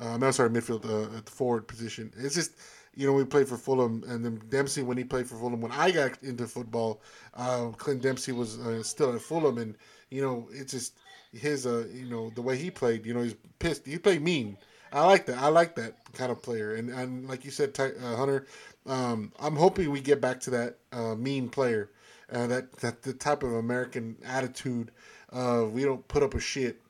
Uh, 0.00 0.16
no, 0.16 0.30
sorry, 0.30 0.50
midfield 0.50 0.84
uh, 0.84 1.16
at 1.16 1.26
the 1.26 1.30
forward 1.32 1.66
position. 1.66 2.12
It's 2.16 2.34
just 2.34 2.52
you 2.94 3.06
know 3.06 3.12
we 3.12 3.24
played 3.24 3.48
for 3.48 3.56
Fulham, 3.56 4.04
and 4.06 4.24
then 4.24 4.40
Dempsey 4.48 4.82
when 4.82 4.96
he 4.96 5.04
played 5.04 5.26
for 5.26 5.36
Fulham. 5.36 5.60
When 5.60 5.72
I 5.72 5.90
got 5.90 6.22
into 6.22 6.46
football, 6.46 7.02
uh, 7.34 7.68
Clint 7.76 8.02
Dempsey 8.02 8.32
was 8.32 8.58
uh, 8.58 8.82
still 8.82 9.14
at 9.14 9.20
Fulham, 9.20 9.58
and 9.58 9.74
you 10.10 10.22
know 10.22 10.48
it's 10.52 10.72
just 10.72 10.94
his 11.32 11.66
uh 11.66 11.86
you 11.92 12.06
know 12.06 12.30
the 12.30 12.42
way 12.42 12.56
he 12.56 12.70
played. 12.70 13.04
You 13.06 13.14
know 13.14 13.22
he's 13.22 13.36
pissed. 13.58 13.86
He 13.86 13.98
played 13.98 14.22
mean. 14.22 14.56
I 14.92 15.04
like 15.06 15.26
that. 15.26 15.38
I 15.38 15.48
like 15.48 15.74
that 15.74 15.96
kind 16.14 16.30
of 16.30 16.40
player, 16.40 16.74
and 16.74 16.88
and 16.88 17.28
like 17.28 17.44
you 17.44 17.50
said, 17.50 17.74
Ty, 17.74 17.90
uh, 18.00 18.16
Hunter, 18.16 18.46
um, 18.86 19.32
I'm 19.40 19.56
hoping 19.56 19.90
we 19.90 20.00
get 20.00 20.20
back 20.20 20.38
to 20.40 20.50
that 20.50 20.78
uh, 20.92 21.16
mean 21.16 21.48
player, 21.48 21.90
uh, 22.32 22.46
that 22.46 22.72
that 22.76 23.02
the 23.02 23.12
type 23.12 23.42
of 23.42 23.54
American 23.54 24.16
attitude. 24.24 24.92
Uh, 25.32 25.66
we 25.68 25.82
don't 25.82 26.06
put 26.06 26.22
up 26.22 26.34
a 26.34 26.40
shit. 26.40 26.80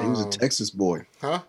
He 0.00 0.06
was 0.08 0.20
a 0.20 0.24
Um, 0.24 0.30
Texas 0.30 0.70
boy. 0.70 1.06
huh? 1.20 1.40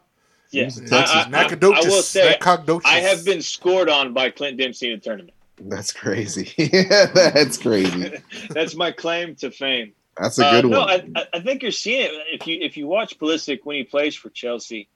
yeah. 0.51 0.65
was 0.65 0.79
a 0.79 0.83
I, 0.83 0.87
Texas- 0.87 1.15
I- 1.15 1.21
I- 1.23 1.29
Nacogdoches. 1.29 1.85
I 1.85 1.89
will 1.89 2.01
say 2.01 2.37
I 2.85 2.99
have 2.99 3.23
been 3.25 3.41
scored 3.41 3.89
on 3.89 4.13
by 4.13 4.29
Clint 4.31 4.57
Dempsey 4.57 4.87
in 4.91 4.93
a 4.93 4.97
tournament. 4.99 5.33
That's 5.59 5.93
crazy. 5.93 6.51
That's 7.13 7.57
crazy. 7.57 8.11
That's 8.49 8.75
my 8.75 8.91
claim 8.91 9.35
to 9.35 9.51
fame. 9.51 9.93
That's 10.17 10.39
a 10.39 10.45
Uh, 10.45 10.61
good 10.61 10.69
no, 10.71 10.79
one. 10.81 10.89
I, 10.89 11.19
I- 11.21 11.27
I 11.35 11.39
think 11.41 11.61
you're 11.61 11.71
seeing 11.71 12.01
it 12.05 12.11
if 12.33 12.47
you 12.47 12.57
if 12.61 12.77
you 12.77 12.87
watch 12.87 13.17
Pulisic 13.19 13.59
when 13.63 13.75
he 13.77 13.83
plays 13.83 14.15
for 14.15 14.29
Chelsea, 14.29 14.89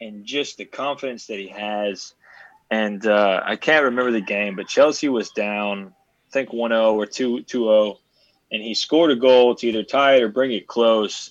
and 0.00 0.24
just 0.26 0.58
the 0.58 0.64
confidence 0.66 1.26
that 1.28 1.38
he 1.38 1.48
has. 1.48 2.14
And 2.70 3.06
uh, 3.06 3.40
I 3.44 3.56
can't 3.56 3.84
remember 3.84 4.10
the 4.10 4.20
game, 4.20 4.56
but 4.56 4.66
Chelsea 4.68 5.08
was 5.08 5.30
down, 5.30 5.94
I 6.28 6.30
think 6.32 6.50
1-0 6.50 6.94
or 6.94 7.06
2 7.06 7.44
2-0, 7.44 7.98
and 8.50 8.62
he 8.62 8.74
scored 8.74 9.10
a 9.10 9.16
goal 9.16 9.54
to 9.56 9.66
either 9.68 9.82
tie 9.84 10.16
it 10.16 10.22
or 10.22 10.28
bring 10.28 10.50
it 10.50 10.66
close. 10.66 11.30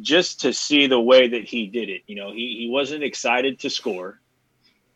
Just 0.00 0.40
to 0.40 0.52
see 0.52 0.86
the 0.86 1.00
way 1.00 1.28
that 1.28 1.44
he 1.44 1.66
did 1.66 1.88
it, 1.88 2.02
you 2.06 2.16
know, 2.16 2.32
he, 2.32 2.56
he 2.60 2.68
wasn't 2.70 3.04
excited 3.04 3.60
to 3.60 3.70
score. 3.70 4.20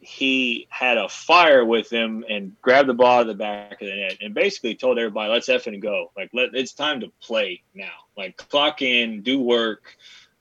He 0.00 0.66
had 0.70 0.98
a 0.98 1.08
fire 1.08 1.64
with 1.64 1.92
him 1.92 2.24
and 2.28 2.56
grabbed 2.62 2.88
the 2.88 2.94
ball 2.94 3.20
at 3.20 3.26
the 3.26 3.34
back 3.34 3.72
of 3.72 3.88
the 3.88 3.94
net 3.94 4.18
and 4.20 4.34
basically 4.34 4.74
told 4.74 4.98
everybody, 4.98 5.30
"Let's 5.30 5.48
effing 5.48 5.80
go! 5.80 6.12
Like, 6.16 6.30
let 6.32 6.54
it's 6.54 6.72
time 6.72 7.00
to 7.00 7.12
play 7.20 7.62
now. 7.74 7.90
Like, 8.16 8.36
clock 8.36 8.82
in, 8.82 9.22
do 9.22 9.40
work. 9.40 9.96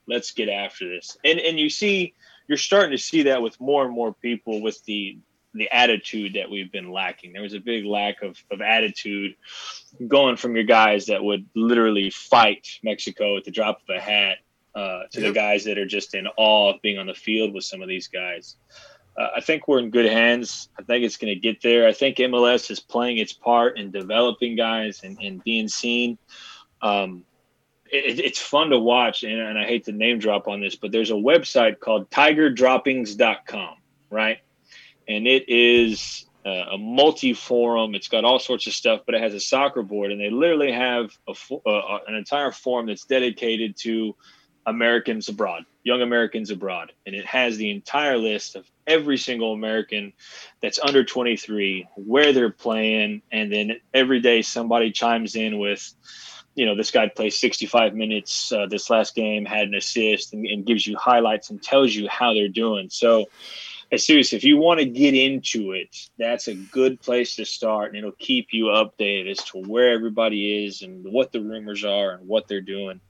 Let's 0.08 0.32
get 0.32 0.50
after 0.50 0.88
this." 0.88 1.18
And 1.26 1.40
and 1.40 1.60
you 1.60 1.70
see, 1.70 2.14
you're 2.48 2.58
starting 2.58 2.92
to 2.92 2.98
see 2.98 3.24
that 3.24 3.42
with 3.42 3.60
more 3.60 3.86
and 3.86 3.94
more 3.94 4.14
people 4.14 4.62
with 4.62 4.84
the 4.86 5.18
the 5.56 5.72
attitude 5.72 6.34
that 6.34 6.52
we've 6.52 6.72
been 6.72 6.92
lacking. 6.92 7.34
There 7.34 7.42
was 7.42 7.54
a 7.54 7.60
big 7.60 7.86
lack 7.86 8.22
of, 8.22 8.38
of 8.52 8.62
attitude 8.62 9.36
going 10.08 10.36
from 10.36 10.56
your 10.56 10.66
guys 10.66 11.08
that 11.08 11.24
would 11.24 11.46
literally 11.56 12.10
fight 12.10 12.80
Mexico 12.84 13.38
at 13.38 13.46
the 13.46 13.52
drop 13.52 13.82
of 13.82 13.96
a 13.96 14.00
hat 14.00 14.40
uh, 14.76 15.04
to 15.12 15.22
the 15.22 15.32
guys 15.32 15.64
that 15.64 15.78
are 15.78 15.86
just 15.86 16.14
in 16.16 16.28
awe 16.38 16.74
of 16.74 16.82
being 16.82 16.98
on 16.98 17.08
the 17.08 17.14
field 17.14 17.54
with 17.54 17.64
some 17.64 17.82
of 17.82 17.88
these 17.88 18.08
guys. 18.08 18.58
Uh, 19.18 19.30
I 19.38 19.42
think 19.42 19.68
we're 19.68 19.80
in 19.80 19.90
good 19.90 20.12
hands. 20.12 20.70
I 20.78 20.84
think 20.84 21.06
it's 21.06 21.16
going 21.18 21.34
to 21.34 21.40
get 21.40 21.62
there. 21.62 21.88
I 21.88 21.94
think 21.94 22.18
MLS 22.18 22.70
is 22.70 22.82
playing 22.82 23.18
its 23.18 23.32
part 23.32 23.78
in 23.78 23.92
developing 23.92 24.58
guys 24.58 25.02
and, 25.04 25.18
and 25.22 25.42
being 25.44 25.70
seen. 25.70 26.18
Um, 26.82 27.24
it, 27.90 28.20
it's 28.20 28.40
fun 28.40 28.70
to 28.72 28.80
watch, 28.80 29.24
and, 29.24 29.40
and 29.40 29.58
I 29.58 29.66
hate 29.66 29.86
to 29.86 29.94
name 29.94 30.20
drop 30.20 30.48
on 30.48 30.60
this, 30.60 30.76
but 30.76 30.92
there's 30.92 31.12
a 31.12 31.16
website 31.16 31.80
called 31.80 32.10
tigerdroppings.com, 32.10 33.76
right? 34.10 34.40
And 35.08 35.28
it 35.28 35.48
is 35.48 36.26
uh, 36.46 36.66
a 36.74 36.78
multi 36.78 37.34
forum. 37.34 37.96
It's 37.96 38.10
got 38.10 38.26
all 38.26 38.40
sorts 38.40 38.68
of 38.68 38.74
stuff, 38.74 39.02
but 39.06 39.16
it 39.16 39.22
has 39.22 39.34
a 39.34 39.40
soccer 39.40 39.84
board, 39.84 40.12
and 40.12 40.20
they 40.20 40.30
literally 40.30 40.74
have 40.74 41.18
a, 41.30 41.56
uh, 41.66 42.00
an 42.08 42.16
entire 42.16 42.52
forum 42.52 42.88
that's 42.88 43.06
dedicated 43.06 43.78
to 43.78 44.16
Americans 44.66 45.30
abroad 45.30 45.66
Young 45.86 46.02
Americans 46.02 46.50
Abroad, 46.50 46.92
and 47.06 47.16
it 47.16 47.28
has 47.28 47.58
the 47.58 47.70
entire 47.70 48.18
list 48.18 48.56
of 48.56 48.66
every 48.88 49.20
single 49.20 49.54
American 49.54 50.14
that's 50.60 50.80
under 50.80 51.04
23, 51.04 51.88
where 51.96 52.34
they're 52.34 52.50
playing, 52.50 53.22
and 53.32 53.54
then 53.54 53.74
every 53.94 54.20
day 54.20 54.42
somebody 54.42 54.92
chimes 54.92 55.36
in 55.36 55.60
with, 55.60 55.94
you 56.56 56.66
know, 56.66 56.76
this 56.76 56.90
guy 56.90 57.08
played 57.08 57.34
65 57.34 57.94
minutes 57.94 58.52
uh, 58.52 58.66
this 58.66 58.90
last 58.90 59.14
game, 59.14 59.46
had 59.46 59.68
an 59.68 59.76
assist, 59.76 60.34
and, 60.34 60.48
and 60.48 60.66
gives 60.66 60.88
you 60.88 60.98
highlights 60.98 61.52
and 61.52 61.62
tells 61.62 61.94
you 61.94 62.10
how 62.10 62.34
they're 62.34 62.48
doing. 62.48 62.90
So, 62.90 63.26
seriously, 63.96 64.40
if 64.40 64.44
you 64.44 64.58
want 64.58 64.80
to 64.80 64.88
get 64.88 65.14
into 65.14 65.74
it, 65.74 65.96
that's 66.18 66.48
a 66.48 66.56
good 66.56 67.00
place 67.00 67.36
to 67.36 67.46
start, 67.46 67.90
and 67.90 67.98
it'll 68.00 68.12
keep 68.14 68.48
you 68.54 68.66
updated 68.66 69.30
as 69.30 69.44
to 69.52 69.60
where 69.60 69.94
everybody 69.94 70.66
is 70.66 70.82
and 70.82 71.06
what 71.06 71.32
the 71.32 71.42
rumors 71.42 71.86
are 71.86 72.14
and 72.14 72.28
what 72.28 72.48
they're 72.48 72.60
doing 72.60 73.02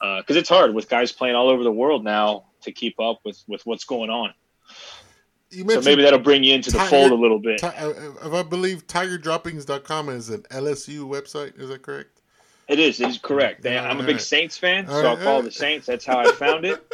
because 0.00 0.36
uh, 0.36 0.38
it's 0.40 0.48
hard 0.48 0.74
with 0.74 0.88
guys 0.88 1.12
playing 1.12 1.34
all 1.34 1.48
over 1.48 1.62
the 1.64 1.72
world 1.72 2.04
now 2.04 2.44
to 2.62 2.72
keep 2.72 2.98
up 3.00 3.20
with 3.24 3.42
with 3.48 3.64
what's 3.66 3.84
going 3.84 4.10
on. 4.10 4.32
You 5.50 5.68
So 5.70 5.80
maybe 5.82 6.02
that'll 6.02 6.18
bring 6.18 6.42
you 6.42 6.54
into 6.54 6.70
the 6.70 6.78
Tiger- 6.78 6.90
fold 6.90 7.12
a 7.12 7.14
little 7.14 7.38
bit. 7.38 7.58
Ti- 7.60 7.66
uh, 7.66 7.88
uh, 7.90 8.12
if 8.26 8.32
I 8.32 8.42
believe 8.42 8.86
TigerDroppings.com 8.88 10.08
is 10.08 10.28
an 10.28 10.42
LSU 10.50 11.08
website. 11.08 11.58
Is 11.58 11.68
that 11.68 11.82
correct? 11.82 12.20
It 12.68 12.80
is. 12.80 13.00
It 13.00 13.08
is 13.08 13.18
correct. 13.18 13.62
They, 13.62 13.78
I'm 13.78 14.00
a 14.00 14.02
big. 14.02 14.18
Saints 14.18 14.58
fan, 14.58 14.86
so 14.88 14.92
follow 14.92 15.08
alright. 15.20 15.44
the 15.44 15.52
Saints. 15.52 15.86
That's 15.86 16.04
how 16.04 16.18
I 16.18 16.32
found 16.32 16.64
it. 16.64 16.84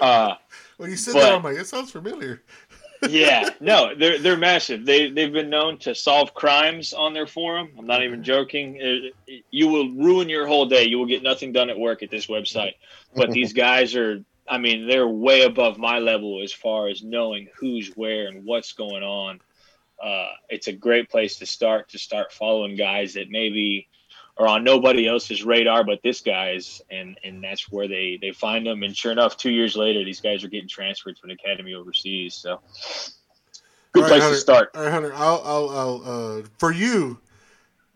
Uh, 0.00 0.34
When 0.76 0.90
you 0.90 0.96
said 0.96 1.14
But- 1.14 1.20
that, 1.20 1.32
I'm 1.34 1.42
like, 1.44 1.56
it 1.56 1.68
sounds 1.68 1.92
familiar. 1.92 2.42
Yeah, 3.08 3.50
no, 3.60 3.94
they're 3.94 4.18
they're 4.18 4.36
massive. 4.36 4.84
They 4.84 5.10
they've 5.10 5.32
been 5.32 5.50
known 5.50 5.78
to 5.78 5.94
solve 5.94 6.34
crimes 6.34 6.92
on 6.92 7.14
their 7.14 7.26
forum. 7.26 7.70
I'm 7.78 7.86
not 7.86 8.02
even 8.02 8.22
joking. 8.22 8.76
It- 8.76 9.14
it- 9.26 9.44
you 9.50 9.68
will 9.68 9.90
ruin 9.92 10.28
your 10.28 10.46
whole 10.46 10.66
day. 10.66 10.84
You 10.84 10.98
will 10.98 11.06
get 11.06 11.22
nothing 11.22 11.52
done 11.52 11.70
at 11.70 11.78
work 11.78 12.02
at 12.02 12.10
this 12.10 12.26
website. 12.26 12.74
But 13.14 13.30
these 13.30 13.52
guys 13.66 13.94
are. 13.96 14.24
I 14.46 14.58
mean, 14.58 14.86
they're 14.86 15.08
way 15.08 15.42
above 15.42 15.78
my 15.78 16.00
level 16.00 16.42
as 16.42 16.52
far 16.52 16.88
as 16.88 17.02
knowing 17.02 17.48
who's 17.58 17.88
where 17.96 18.26
and 18.26 18.44
what's 18.44 18.72
going 18.72 19.02
on. 19.02 19.40
Uh, 20.02 20.28
it's 20.50 20.66
a 20.66 20.72
great 20.72 21.08
place 21.08 21.36
to 21.38 21.46
start 21.46 21.88
to 21.90 21.98
start 21.98 22.30
following 22.32 22.76
guys 22.76 23.14
that 23.14 23.30
maybe 23.30 23.88
are 24.36 24.48
on 24.48 24.64
nobody 24.64 25.06
else's 25.06 25.44
radar 25.44 25.84
but 25.84 26.00
this 26.02 26.20
guy's, 26.20 26.82
and 26.90 27.18
and 27.24 27.42
that's 27.42 27.70
where 27.70 27.86
they 27.88 28.18
they 28.20 28.32
find 28.32 28.66
them. 28.66 28.82
And 28.82 28.96
sure 28.96 29.12
enough, 29.12 29.36
two 29.36 29.50
years 29.50 29.76
later, 29.76 30.04
these 30.04 30.20
guys 30.20 30.42
are 30.44 30.48
getting 30.48 30.68
transferred 30.68 31.16
to 31.16 31.22
an 31.24 31.30
academy 31.30 31.74
overseas. 31.74 32.34
So 32.34 32.60
good 33.92 34.02
All 34.02 34.02
right, 34.02 34.08
place 34.08 34.22
Hunter. 34.22 34.34
to 34.36 34.40
start. 34.40 34.70
All 34.74 34.82
right, 34.82 34.92
Hunter. 34.92 35.12
I'll, 35.14 35.40
I'll, 35.44 35.70
I'll. 35.70 36.02
Uh, 36.38 36.42
for 36.58 36.72
you, 36.72 37.20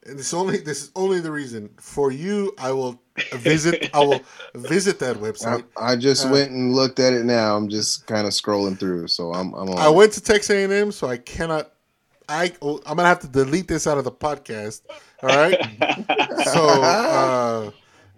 and 0.07 0.19
this 0.19 0.33
only 0.33 0.59
this 0.59 0.85
is 0.85 0.91
only 0.95 1.21
the 1.21 1.33
reason. 1.33 1.71
For 1.81 2.13
you, 2.13 2.55
I 2.59 2.71
will 2.73 3.03
visit. 3.33 3.91
I 3.93 3.99
will 3.99 4.21
visit 4.55 5.01
that 5.01 5.17
website. 5.17 5.65
I 5.77 5.97
just 5.97 6.27
Uh, 6.27 6.31
went 6.31 6.53
and 6.53 6.73
looked 6.73 7.01
at 7.01 7.15
it 7.15 7.25
now. 7.25 7.57
I'm 7.57 7.69
just 7.69 8.07
kind 8.07 8.27
of 8.29 8.33
scrolling 8.33 8.79
through, 8.79 9.09
so 9.09 9.33
I'm 9.33 9.53
I'm 9.55 9.69
on. 9.71 9.79
I 9.79 9.89
went 9.89 10.13
to 10.13 10.21
Texas 10.21 10.51
A&M, 10.51 10.93
so 10.93 11.09
I 11.09 11.17
cannot. 11.17 11.73
I 12.29 12.53
oh, 12.63 12.77
I'm 12.87 12.97
gonna 12.97 13.09
have 13.09 13.21
to 13.21 13.29
delete 13.29 13.67
this 13.67 13.87
out 13.89 13.99
of 13.99 14.05
the 14.05 14.13
podcast. 14.13 14.83
All 15.23 15.29
right. 15.29 15.59
so, 16.45 16.83
uh, 16.83 17.71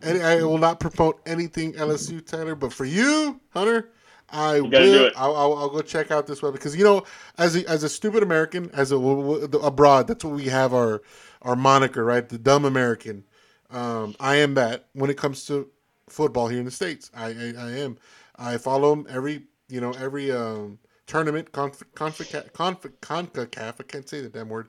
and 0.02 0.22
I 0.22 0.42
will 0.42 0.58
not 0.58 0.80
promote 0.80 1.20
anything 1.26 1.72
LSU, 1.74 2.24
Tyler. 2.24 2.54
But 2.54 2.72
for 2.72 2.84
you, 2.84 3.40
Hunter, 3.50 3.90
I 4.30 4.60
will. 4.60 5.10
I'll, 5.16 5.36
I'll, 5.36 5.58
I'll 5.58 5.68
go 5.70 5.82
check 5.82 6.10
out 6.10 6.26
this 6.26 6.42
web 6.42 6.52
because 6.52 6.76
you 6.76 6.84
know, 6.84 7.04
as 7.38 7.56
a, 7.56 7.68
as 7.68 7.82
a 7.82 7.88
stupid 7.88 8.22
American, 8.22 8.70
as 8.72 8.92
a 8.92 8.96
abroad, 8.96 10.06
that's 10.06 10.24
what 10.24 10.34
we 10.34 10.46
have 10.46 10.74
our 10.74 11.02
our 11.42 11.56
moniker, 11.56 12.04
right? 12.04 12.28
The 12.28 12.38
dumb 12.38 12.64
American. 12.64 13.24
Um, 13.70 14.14
I 14.18 14.36
am 14.36 14.54
that 14.54 14.86
when 14.92 15.10
it 15.10 15.16
comes 15.16 15.46
to 15.46 15.68
football 16.08 16.48
here 16.48 16.58
in 16.58 16.64
the 16.64 16.70
states. 16.70 17.10
I 17.14 17.26
I, 17.26 17.54
I 17.58 17.70
am. 17.78 17.98
I 18.36 18.58
follow 18.58 18.94
them 18.94 19.06
every 19.08 19.44
you 19.68 19.80
know 19.80 19.92
every 19.92 20.32
um, 20.32 20.78
tournament, 21.10 21.50
conf, 21.52 21.82
conf, 21.94 22.18
conf, 22.52 22.80
CONCACAF. 23.02 23.74
I 23.80 23.82
can't 23.82 24.08
say 24.08 24.20
the 24.20 24.28
damn 24.28 24.48
word, 24.48 24.68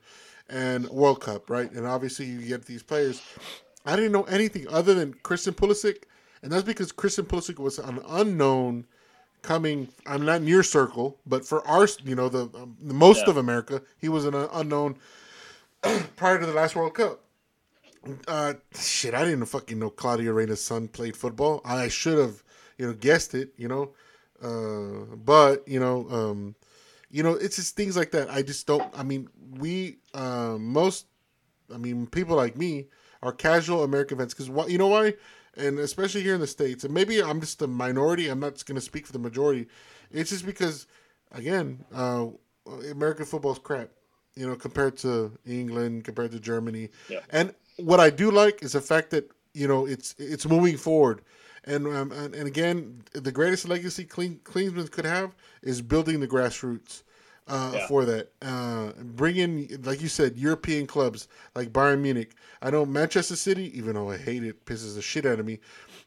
and 0.49 0.89
World 0.89 1.21
Cup, 1.21 1.49
right? 1.49 1.71
And 1.71 1.85
obviously 1.85 2.25
you 2.25 2.41
get 2.41 2.65
these 2.65 2.83
players. 2.83 3.21
I 3.85 3.95
didn't 3.95 4.11
know 4.11 4.23
anything 4.23 4.67
other 4.67 4.93
than 4.93 5.13
Christian 5.23 5.53
Pulisic, 5.53 6.03
and 6.41 6.51
that's 6.51 6.63
because 6.63 6.91
Christian 6.91 7.25
Pulisic 7.25 7.59
was 7.59 7.77
an 7.79 7.99
unknown 8.09 8.85
coming. 9.43 9.87
I'm 10.07 10.25
not 10.25 10.41
in 10.41 10.47
your 10.47 10.63
circle, 10.63 11.19
but 11.27 11.45
for 11.45 11.65
our, 11.67 11.87
you 12.03 12.15
know, 12.15 12.27
the, 12.27 12.43
um, 12.59 12.75
the 12.81 12.93
most 12.93 13.25
Yeah. 13.25 13.31
of 13.31 13.37
America, 13.37 13.81
he 13.99 14.09
was 14.09 14.25
an 14.25 14.33
unknown 14.33 14.97
prior 16.15 16.39
to 16.39 16.45
the 16.45 16.53
last 16.53 16.75
World 16.75 16.95
Cup. 16.95 17.21
Uh, 18.27 18.55
shit, 18.73 19.13
I 19.13 19.23
didn't 19.25 19.45
fucking 19.45 19.77
know 19.77 19.91
Claudio 19.91 20.33
Reyna's 20.33 20.61
son 20.61 20.87
played 20.87 21.15
football. 21.15 21.61
I 21.63 21.87
should 21.87 22.17
have, 22.17 22.43
you 22.79 22.87
know, 22.87 22.93
guessed 22.93 23.35
it. 23.35 23.53
You 23.57 23.67
know, 23.67 23.91
uh, 24.41 25.15
but 25.15 25.67
you 25.67 25.79
know, 25.79 26.07
um, 26.09 26.55
you 27.09 27.23
know, 27.23 27.33
it's 27.33 27.57
just 27.57 27.75
things 27.75 27.95
like 27.97 28.11
that. 28.11 28.29
I 28.29 28.41
just 28.41 28.65
don't. 28.67 28.91
I 28.97 29.03
mean, 29.03 29.29
we 29.59 29.97
uh, 30.13 30.57
most, 30.59 31.05
I 31.73 31.77
mean, 31.77 32.07
people 32.07 32.35
like 32.35 32.57
me 32.57 32.87
are 33.21 33.31
casual 33.31 33.83
American 33.83 34.17
fans 34.17 34.33
because? 34.33 34.71
You 34.71 34.77
know 34.77 34.87
why? 34.87 35.15
And 35.57 35.79
especially 35.79 36.23
here 36.23 36.33
in 36.35 36.39
the 36.41 36.47
states, 36.47 36.83
and 36.85 36.93
maybe 36.93 37.21
I'm 37.21 37.41
just 37.41 37.61
a 37.61 37.67
minority. 37.67 38.29
I'm 38.29 38.39
not 38.39 38.63
going 38.65 38.75
to 38.75 38.81
speak 38.81 39.05
for 39.05 39.11
the 39.13 39.19
majority. 39.19 39.67
It's 40.09 40.29
just 40.29 40.45
because, 40.45 40.87
again, 41.33 41.83
uh, 41.93 42.27
American 42.89 43.25
football's 43.25 43.59
crap. 43.59 43.89
You 44.35 44.47
know, 44.47 44.55
compared 44.55 44.95
to 44.99 45.37
England, 45.45 46.05
compared 46.05 46.31
to 46.31 46.39
Germany, 46.39 46.87
Yeah. 47.09 47.19
and 47.31 47.53
what 47.75 47.99
I 47.99 48.09
do 48.09 48.31
like 48.31 48.63
is 48.63 48.71
the 48.71 48.81
fact 48.81 49.09
that 49.09 49.29
you 49.53 49.67
know 49.67 49.85
it's 49.85 50.15
it's 50.17 50.45
moving 50.45 50.77
forward. 50.77 51.21
And, 51.65 51.85
um, 51.87 52.11
and 52.11 52.33
and 52.33 52.47
again, 52.47 53.03
the 53.13 53.31
greatest 53.31 53.67
legacy 53.67 54.03
Clean, 54.03 54.39
could 54.43 55.05
have 55.05 55.35
is 55.61 55.81
building 55.81 56.19
the 56.19 56.27
grassroots 56.27 57.03
uh, 57.47 57.71
Yeah. 57.75 57.87
for 57.87 58.05
that. 58.05 58.31
Uh, 58.41 58.91
bring 59.03 59.35
in, 59.37 59.81
like 59.83 60.01
you 60.01 60.07
said, 60.07 60.37
European 60.37 60.87
clubs 60.87 61.27
like 61.55 61.71
Bayern 61.71 62.01
Munich. 62.01 62.31
I 62.61 62.71
know 62.71 62.85
Manchester 62.85 63.35
City, 63.35 63.75
even 63.77 63.93
though 63.95 64.09
I 64.09 64.17
hate 64.17 64.43
it, 64.43 64.65
pisses 64.65 64.95
the 64.95 65.01
shit 65.01 65.25
out 65.25 65.39
of 65.39 65.45
me. 65.45 65.59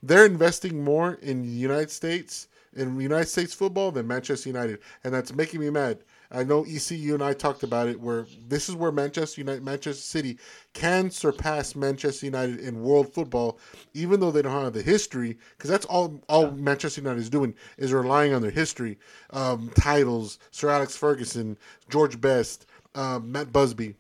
They're 0.03 0.27
investing 0.27 0.83
more 0.83 1.15
in 1.15 1.43
the 1.43 1.49
United 1.49 1.91
States 1.91 2.49
in 2.77 2.99
United 3.01 3.29
States 3.29 3.55
football 3.55 3.93
than 3.93 4.07
Manchester 4.07 4.49
United, 4.49 4.81
and 5.05 5.15
that's 5.15 5.33
making 5.33 5.61
me 5.61 5.71
mad. 5.71 5.99
I 6.35 6.43
know 6.43 6.65
ECU 6.65 7.15
and 7.15 7.23
I 7.23 7.33
talked 7.33 7.63
about 7.63 7.89
it. 7.89 8.01
Where 8.01 8.27
this 8.49 8.69
is 8.69 8.75
where 8.75 8.91
Manchester 8.91 9.41
United, 9.41 9.63
Manchester 9.63 10.03
City 10.03 10.39
can 10.73 11.11
surpass 11.11 11.77
Manchester 11.77 12.27
United 12.27 12.61
in 12.61 12.83
world 12.83 13.13
football, 13.13 13.59
even 13.95 14.21
though 14.21 14.31
they 14.31 14.43
don't 14.43 14.53
have 14.65 14.73
the 14.73 14.83
history. 14.83 15.39
Because 15.57 15.71
that's 15.71 15.87
all 15.87 16.21
all 16.29 16.51
Manchester 16.51 17.01
United 17.01 17.21
is 17.21 17.31
doing 17.31 17.55
is 17.79 17.93
relying 17.93 18.35
on 18.35 18.43
their 18.43 18.51
history, 18.51 18.99
um, 19.31 19.71
titles. 19.77 20.39
Sir 20.51 20.71
Alex 20.71 20.97
Ferguson, 20.97 21.57
George 21.89 22.21
Best, 22.21 22.67
um, 22.95 23.31
Matt 23.31 23.53
Busby. 23.53 23.95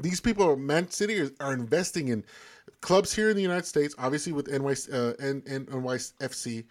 These 0.00 0.20
people, 0.20 0.56
Man 0.56 0.90
City, 0.90 1.20
are, 1.20 1.30
are 1.40 1.52
investing 1.52 2.08
in 2.08 2.24
clubs 2.80 3.14
here 3.14 3.30
in 3.30 3.36
the 3.36 3.42
United 3.42 3.66
States, 3.66 3.94
obviously 3.98 4.32
with 4.32 4.48
NY, 4.48 4.74
uh, 4.92 5.12
N, 5.20 5.42
N, 5.46 5.66
NYFC, 5.66 6.64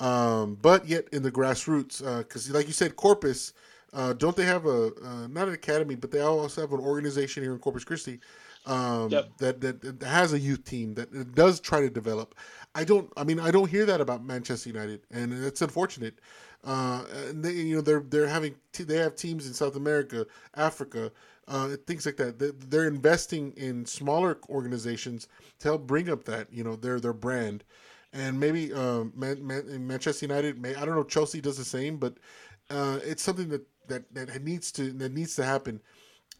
um, 0.00 0.58
but 0.60 0.88
yet 0.88 1.08
in 1.12 1.22
the 1.22 1.30
grassroots. 1.30 1.98
Because, 2.18 2.50
like 2.50 2.66
you 2.66 2.72
said, 2.72 2.96
Corpus, 2.96 3.52
uh, 3.94 4.12
don't 4.12 4.36
they 4.36 4.44
have 4.44 4.66
a 4.66 4.90
uh, 5.04 5.26
not 5.28 5.48
an 5.48 5.54
academy, 5.54 5.94
but 5.94 6.10
they 6.10 6.20
also 6.20 6.60
have 6.60 6.72
an 6.72 6.80
organization 6.80 7.42
here 7.42 7.52
in 7.52 7.58
Corpus 7.58 7.84
Christi 7.84 8.20
um, 8.66 9.10
Yep. 9.10 9.28
that, 9.38 9.60
that 9.60 10.00
that 10.00 10.06
has 10.06 10.32
a 10.32 10.38
youth 10.38 10.64
team 10.64 10.94
that 10.94 11.34
does 11.34 11.60
try 11.60 11.80
to 11.80 11.88
develop. 11.90 12.34
I 12.74 12.84
don't. 12.84 13.10
I 13.16 13.24
mean, 13.24 13.38
I 13.40 13.50
don't 13.50 13.70
hear 13.70 13.86
that 13.86 14.00
about 14.00 14.24
Manchester 14.24 14.68
United, 14.68 15.00
and 15.10 15.32
it's 15.32 15.62
unfortunate. 15.62 16.18
Uh, 16.64 17.04
and 17.28 17.44
they, 17.44 17.52
you 17.52 17.76
know, 17.76 17.80
they're 17.82 18.00
they're 18.00 18.26
having 18.28 18.54
t- 18.72 18.84
they 18.84 18.96
have 18.96 19.14
teams 19.16 19.46
in 19.46 19.52
South 19.52 19.76
America, 19.76 20.26
Africa, 20.56 21.12
uh, 21.46 21.76
things 21.86 22.06
like 22.06 22.16
that. 22.16 22.38
They- 22.38 22.52
They're 22.68 22.86
investing 22.88 23.52
in 23.56 23.84
smaller 23.86 24.38
organizations 24.48 25.28
to 25.60 25.68
help 25.68 25.86
bring 25.86 26.08
up 26.08 26.24
that 26.24 26.50
you 26.52 26.64
know 26.64 26.74
their 26.74 26.98
their 27.00 27.12
brand, 27.12 27.64
and 28.14 28.40
maybe 28.40 28.72
um, 28.72 29.12
Man, 29.14 29.46
Man, 29.46 29.86
Manchester 29.86 30.24
United. 30.26 30.58
May 30.58 30.74
I 30.74 30.84
don't 30.86 30.94
know. 30.96 31.04
Chelsea 31.04 31.40
does 31.42 31.58
the 31.58 31.64
same, 31.66 31.98
but 31.98 32.16
uh, 32.70 32.98
it's 33.04 33.22
something 33.22 33.50
that, 33.50 33.60
that 33.88 34.12
that 34.14 34.42
needs 34.42 34.72
to 34.72 34.90
that 34.92 35.12
needs 35.12 35.36
to 35.36 35.44
happen. 35.44 35.80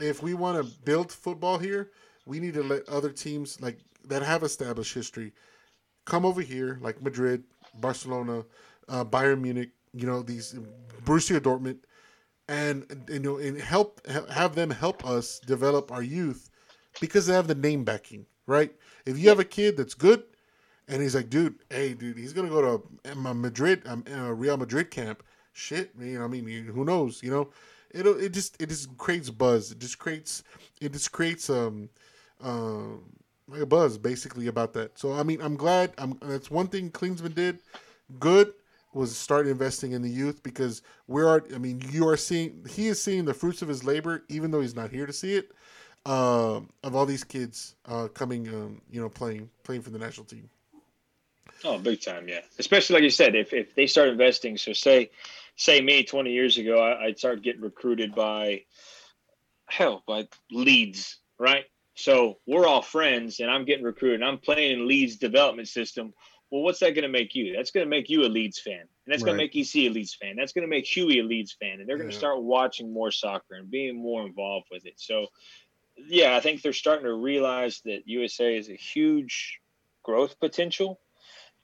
If 0.00 0.22
we 0.22 0.34
want 0.34 0.58
to 0.58 0.78
build 0.84 1.12
football 1.12 1.58
here, 1.58 1.90
we 2.26 2.40
need 2.40 2.54
to 2.54 2.62
let 2.62 2.88
other 2.88 3.10
teams 3.10 3.60
like 3.60 3.78
that 4.06 4.22
have 4.22 4.42
established 4.42 4.94
history 4.94 5.32
come 6.04 6.26
over 6.26 6.40
here, 6.40 6.78
like 6.80 7.02
Madrid, 7.02 7.44
Barcelona, 7.80 8.44
uh, 8.88 9.04
Bayern 9.04 9.40
Munich. 9.40 9.70
You 9.92 10.06
know 10.06 10.22
these 10.22 10.54
Borussia 11.04 11.38
Dortmund, 11.38 11.78
and, 12.48 13.04
you 13.08 13.20
know 13.20 13.38
and 13.38 13.60
help 13.60 14.00
ha- 14.10 14.26
have 14.30 14.54
them 14.54 14.70
help 14.70 15.06
us 15.06 15.38
develop 15.38 15.92
our 15.92 16.02
youth 16.02 16.50
because 17.00 17.26
they 17.26 17.34
have 17.34 17.46
the 17.46 17.54
name 17.54 17.84
backing, 17.84 18.26
right? 18.46 18.72
If 19.06 19.18
you 19.18 19.28
have 19.28 19.38
a 19.38 19.44
kid 19.44 19.76
that's 19.76 19.94
good, 19.94 20.24
and 20.88 21.00
he's 21.00 21.14
like, 21.14 21.30
dude, 21.30 21.56
hey, 21.70 21.94
dude, 21.94 22.18
he's 22.18 22.32
gonna 22.32 22.48
go 22.48 22.78
to 23.04 23.12
uh, 23.12 23.34
Madrid, 23.34 23.82
um, 23.86 24.04
uh, 24.12 24.32
Real 24.32 24.56
Madrid 24.56 24.90
camp. 24.90 25.22
Shit, 25.54 25.96
know, 25.96 26.24
I 26.24 26.26
mean, 26.26 26.46
who 26.46 26.84
knows? 26.84 27.22
You 27.22 27.30
know, 27.30 27.48
it 27.90 28.06
it 28.06 28.32
just 28.32 28.60
it 28.60 28.68
just 28.68 28.96
creates 28.98 29.30
buzz. 29.30 29.70
It 29.70 29.78
just 29.78 29.98
creates 29.98 30.42
it 30.80 30.92
just 30.92 31.12
creates 31.12 31.48
um 31.48 31.88
um 32.42 33.04
like 33.46 33.60
a 33.60 33.66
buzz 33.66 33.96
basically 33.96 34.48
about 34.48 34.72
that. 34.74 34.98
So 34.98 35.12
I 35.12 35.22
mean, 35.22 35.40
I'm 35.40 35.56
glad. 35.56 35.92
I'm 35.96 36.18
that's 36.22 36.50
one 36.50 36.66
thing 36.66 36.90
Klinsmann 36.90 37.34
did 37.34 37.60
good. 38.18 38.52
was 38.92 39.16
start 39.16 39.46
investing 39.46 39.92
in 39.92 40.02
the 40.02 40.10
youth 40.10 40.42
because 40.42 40.82
we 41.06 41.22
are. 41.22 41.44
I 41.54 41.58
mean, 41.58 41.80
you 41.90 42.08
are 42.08 42.16
seeing 42.16 42.66
he 42.68 42.88
is 42.88 43.00
seeing 43.00 43.24
the 43.24 43.34
fruits 43.34 43.62
of 43.62 43.68
his 43.68 43.84
labor, 43.84 44.24
even 44.28 44.50
though 44.50 44.60
he's 44.60 44.76
not 44.76 44.90
here 44.90 45.06
to 45.06 45.12
see 45.12 45.36
it. 45.36 45.52
Um, 46.06 46.68
of 46.82 46.94
all 46.94 47.06
these 47.06 47.24
kids 47.24 47.76
uh, 47.86 48.08
coming, 48.08 48.46
um, 48.48 48.82
you 48.90 49.00
know, 49.00 49.08
playing 49.08 49.48
playing 49.62 49.82
for 49.82 49.90
the 49.90 49.98
national 49.98 50.26
team. 50.26 50.50
Oh, 51.64 51.78
big 51.78 52.02
time, 52.02 52.28
yeah. 52.28 52.40
Especially 52.58 52.94
like 52.94 53.04
you 53.04 53.10
said, 53.10 53.34
if 53.34 53.52
if 53.52 53.74
they 53.74 53.86
start 53.86 54.08
investing, 54.08 54.58
so 54.58 54.72
say 54.72 55.10
say 55.56 55.80
me 55.80 56.04
twenty 56.04 56.32
years 56.32 56.58
ago, 56.58 56.78
I, 56.80 57.06
I'd 57.06 57.18
start 57.18 57.42
getting 57.42 57.62
recruited 57.62 58.14
by 58.14 58.62
hell 59.66 60.02
by 60.06 60.28
Leeds, 60.50 61.20
right? 61.38 61.64
So 61.94 62.38
we're 62.46 62.66
all 62.66 62.82
friends, 62.82 63.40
and 63.40 63.50
I'm 63.50 63.64
getting 63.64 63.84
recruited. 63.84 64.20
And 64.20 64.28
I'm 64.28 64.38
playing 64.38 64.80
in 64.80 64.88
Leeds 64.88 65.16
development 65.16 65.68
system. 65.68 66.12
Well, 66.50 66.62
what's 66.62 66.80
that 66.80 66.94
going 66.94 67.02
to 67.02 67.08
make 67.08 67.34
you? 67.34 67.54
That's 67.54 67.70
going 67.70 67.86
to 67.86 67.90
make 67.90 68.08
you 68.10 68.22
a 68.22 68.26
Leeds 68.28 68.60
fan, 68.60 68.80
and 68.80 68.88
that's 69.06 69.22
going 69.22 69.36
to 69.36 69.42
make 69.42 69.56
EC 69.56 69.74
a 69.76 69.88
Leeds 69.88 70.14
fan. 70.20 70.36
That's 70.36 70.52
going 70.52 70.62
to 70.62 70.68
make 70.68 70.86
Huey 70.86 71.20
a 71.20 71.24
Leeds 71.24 71.56
fan, 71.58 71.80
and 71.80 71.88
they're 71.88 71.96
going 71.98 72.08
to 72.08 72.14
Yeah. 72.14 72.18
start 72.18 72.42
watching 72.42 72.92
more 72.92 73.10
soccer 73.10 73.54
and 73.54 73.70
being 73.70 73.96
more 73.96 74.26
involved 74.26 74.66
with 74.70 74.86
it. 74.86 74.94
So, 74.96 75.26
yeah, 75.96 76.36
I 76.36 76.40
think 76.40 76.62
they're 76.62 76.72
starting 76.72 77.06
to 77.06 77.14
realize 77.14 77.80
that 77.84 78.02
USA 78.06 78.56
is 78.56 78.68
a 78.68 78.74
huge 78.76 79.60
growth 80.02 80.38
potential, 80.38 81.00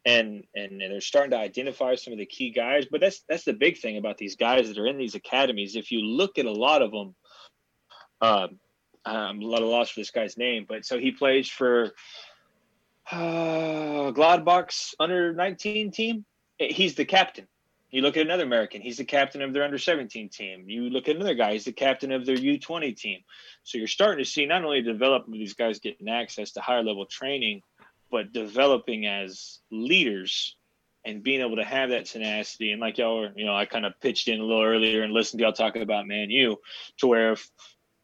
and 0.05 0.45
and 0.55 0.81
they're 0.81 1.01
starting 1.01 1.33
to 1.33 1.39
identify 1.39 1.95
some 1.95 2.13
of 2.13 2.19
the 2.19 2.27
key 2.27 2.51
guys. 2.51 2.87
But 2.91 3.01
that's 3.01 3.23
that's 3.29 3.45
the 3.45 3.53
big 3.53 3.79
thing 3.79 3.97
about 3.97 4.19
these 4.19 4.37
guys 4.37 4.69
that 4.69 4.79
are 4.79 4.87
in 4.87 4.99
these 4.99 5.15
academies. 5.15 5.77
If 5.77 5.93
you 5.93 6.01
look 6.01 6.39
at 6.39 6.47
a 6.47 6.53
lot 6.53 6.83
of 6.83 6.91
them, 6.91 7.15
um, 8.21 8.59
I'm 9.05 9.41
a 9.41 9.47
lot 9.47 9.63
of 9.63 9.69
loss 9.69 9.91
for 9.91 10.01
this 10.01 10.11
guy's 10.11 10.37
name, 10.37 10.67
but 10.69 10.85
so 10.85 10.99
he 10.99 11.13
plays 11.13 11.49
for 11.49 11.93
uh, 13.11 14.11
Gladbach's 14.13 14.95
under 15.01 15.33
19 15.33 15.91
team. 15.91 16.25
He's 16.59 16.95
the 16.95 17.05
captain. 17.05 17.47
You 17.91 18.03
look 18.03 18.17
at 18.17 18.25
another 18.25 18.45
American, 18.45 18.83
he's 18.83 18.99
the 18.99 19.05
captain 19.05 19.43
of 19.43 19.53
their 19.53 19.65
under 19.65 19.79
17 19.79 20.29
team. 20.29 20.65
You 20.69 20.91
look 20.91 21.09
at 21.09 21.17
another 21.17 21.35
guy, 21.35 21.55
he's 21.55 21.65
the 21.65 21.73
captain 21.73 22.13
of 22.13 22.25
their 22.25 22.37
U20 22.37 22.97
team. 22.97 23.21
So 23.65 23.79
you're 23.79 23.89
starting 23.89 24.25
to 24.25 24.31
see 24.31 24.47
not 24.47 24.65
only 24.65 24.81
development 24.81 25.35
of 25.35 25.41
these 25.41 25.55
guys 25.55 25.81
getting 25.81 26.09
access 26.09 26.53
to 26.53 26.61
higher 26.61 26.85
level 26.85 27.07
training, 27.07 27.63
but 28.11 28.33
developing 28.33 29.07
as 29.07 29.61
leaders 29.71 30.57
and 31.05 31.23
being 31.23 31.41
able 31.41 31.57
to 31.57 31.65
have 31.65 31.91
that 31.91 32.07
tenacity. 32.07 32.73
And 32.73 32.81
like 32.81 32.99
y'all 32.99 33.21
were, 33.21 33.33
you 33.35 33.47
know, 33.47 33.55
I 33.55 33.65
kind 33.65 33.87
of 33.87 33.99
pitched 34.01 34.29
in 34.29 34.41
a 34.41 34.45
little 34.45 34.63
earlier 34.63 35.03
and 35.03 35.13
listened 35.13 35.39
to 35.39 35.45
y'all 35.45 35.53
talking 35.53 35.83
about 35.83 36.07
Man 36.07 36.31
you 36.31 36.59
to 36.99 37.07
where 37.07 37.33
if 37.33 37.49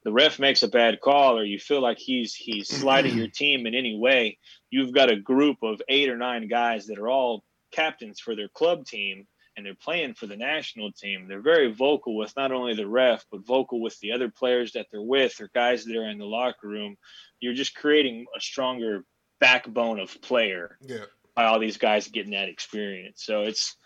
the 0.04 0.12
ref 0.12 0.38
makes 0.38 0.62
a 0.62 0.68
bad 0.68 1.00
call 1.00 1.38
or 1.38 1.44
you 1.44 1.58
feel 1.58 1.82
like 1.82 1.98
he's 1.98 2.34
he's 2.34 2.68
sliding 2.80 3.16
your 3.16 3.28
team 3.28 3.66
in 3.66 3.74
any 3.74 3.98
way, 3.98 4.38
you've 4.70 4.94
got 4.94 5.10
a 5.10 5.16
group 5.16 5.58
of 5.62 5.82
eight 5.88 6.08
or 6.08 6.16
nine 6.16 6.48
guys 6.48 6.86
that 6.86 6.98
are 6.98 7.08
all 7.08 7.44
captains 7.72 8.20
for 8.20 8.34
their 8.34 8.48
club 8.48 8.86
team 8.86 9.26
and 9.56 9.64
they're 9.64 9.74
playing 9.74 10.14
for 10.14 10.26
the 10.26 10.36
national 10.36 10.92
team. 10.92 11.26
They're 11.26 11.40
very 11.40 11.72
vocal 11.72 12.16
with 12.16 12.34
not 12.36 12.52
only 12.52 12.74
the 12.74 12.86
ref, 12.86 13.24
but 13.30 13.46
vocal 13.46 13.80
with 13.80 13.98
the 14.00 14.12
other 14.12 14.30
players 14.30 14.72
that 14.72 14.86
they're 14.90 15.00
with 15.00 15.40
or 15.40 15.50
guys 15.54 15.84
that 15.84 15.96
are 15.96 16.08
in 16.08 16.18
the 16.18 16.26
locker 16.26 16.68
room. 16.68 16.96
You're 17.40 17.54
just 17.54 17.74
creating 17.74 18.26
a 18.36 18.40
stronger 18.40 19.04
backbone 19.40 20.00
of 20.00 20.20
player 20.22 20.78
Yeah. 20.80 21.04
by 21.34 21.44
all 21.44 21.58
these 21.58 21.76
guys 21.76 22.08
getting 22.08 22.32
that 22.32 22.48
experience. 22.48 23.24
So 23.24 23.42
it's 23.42 23.76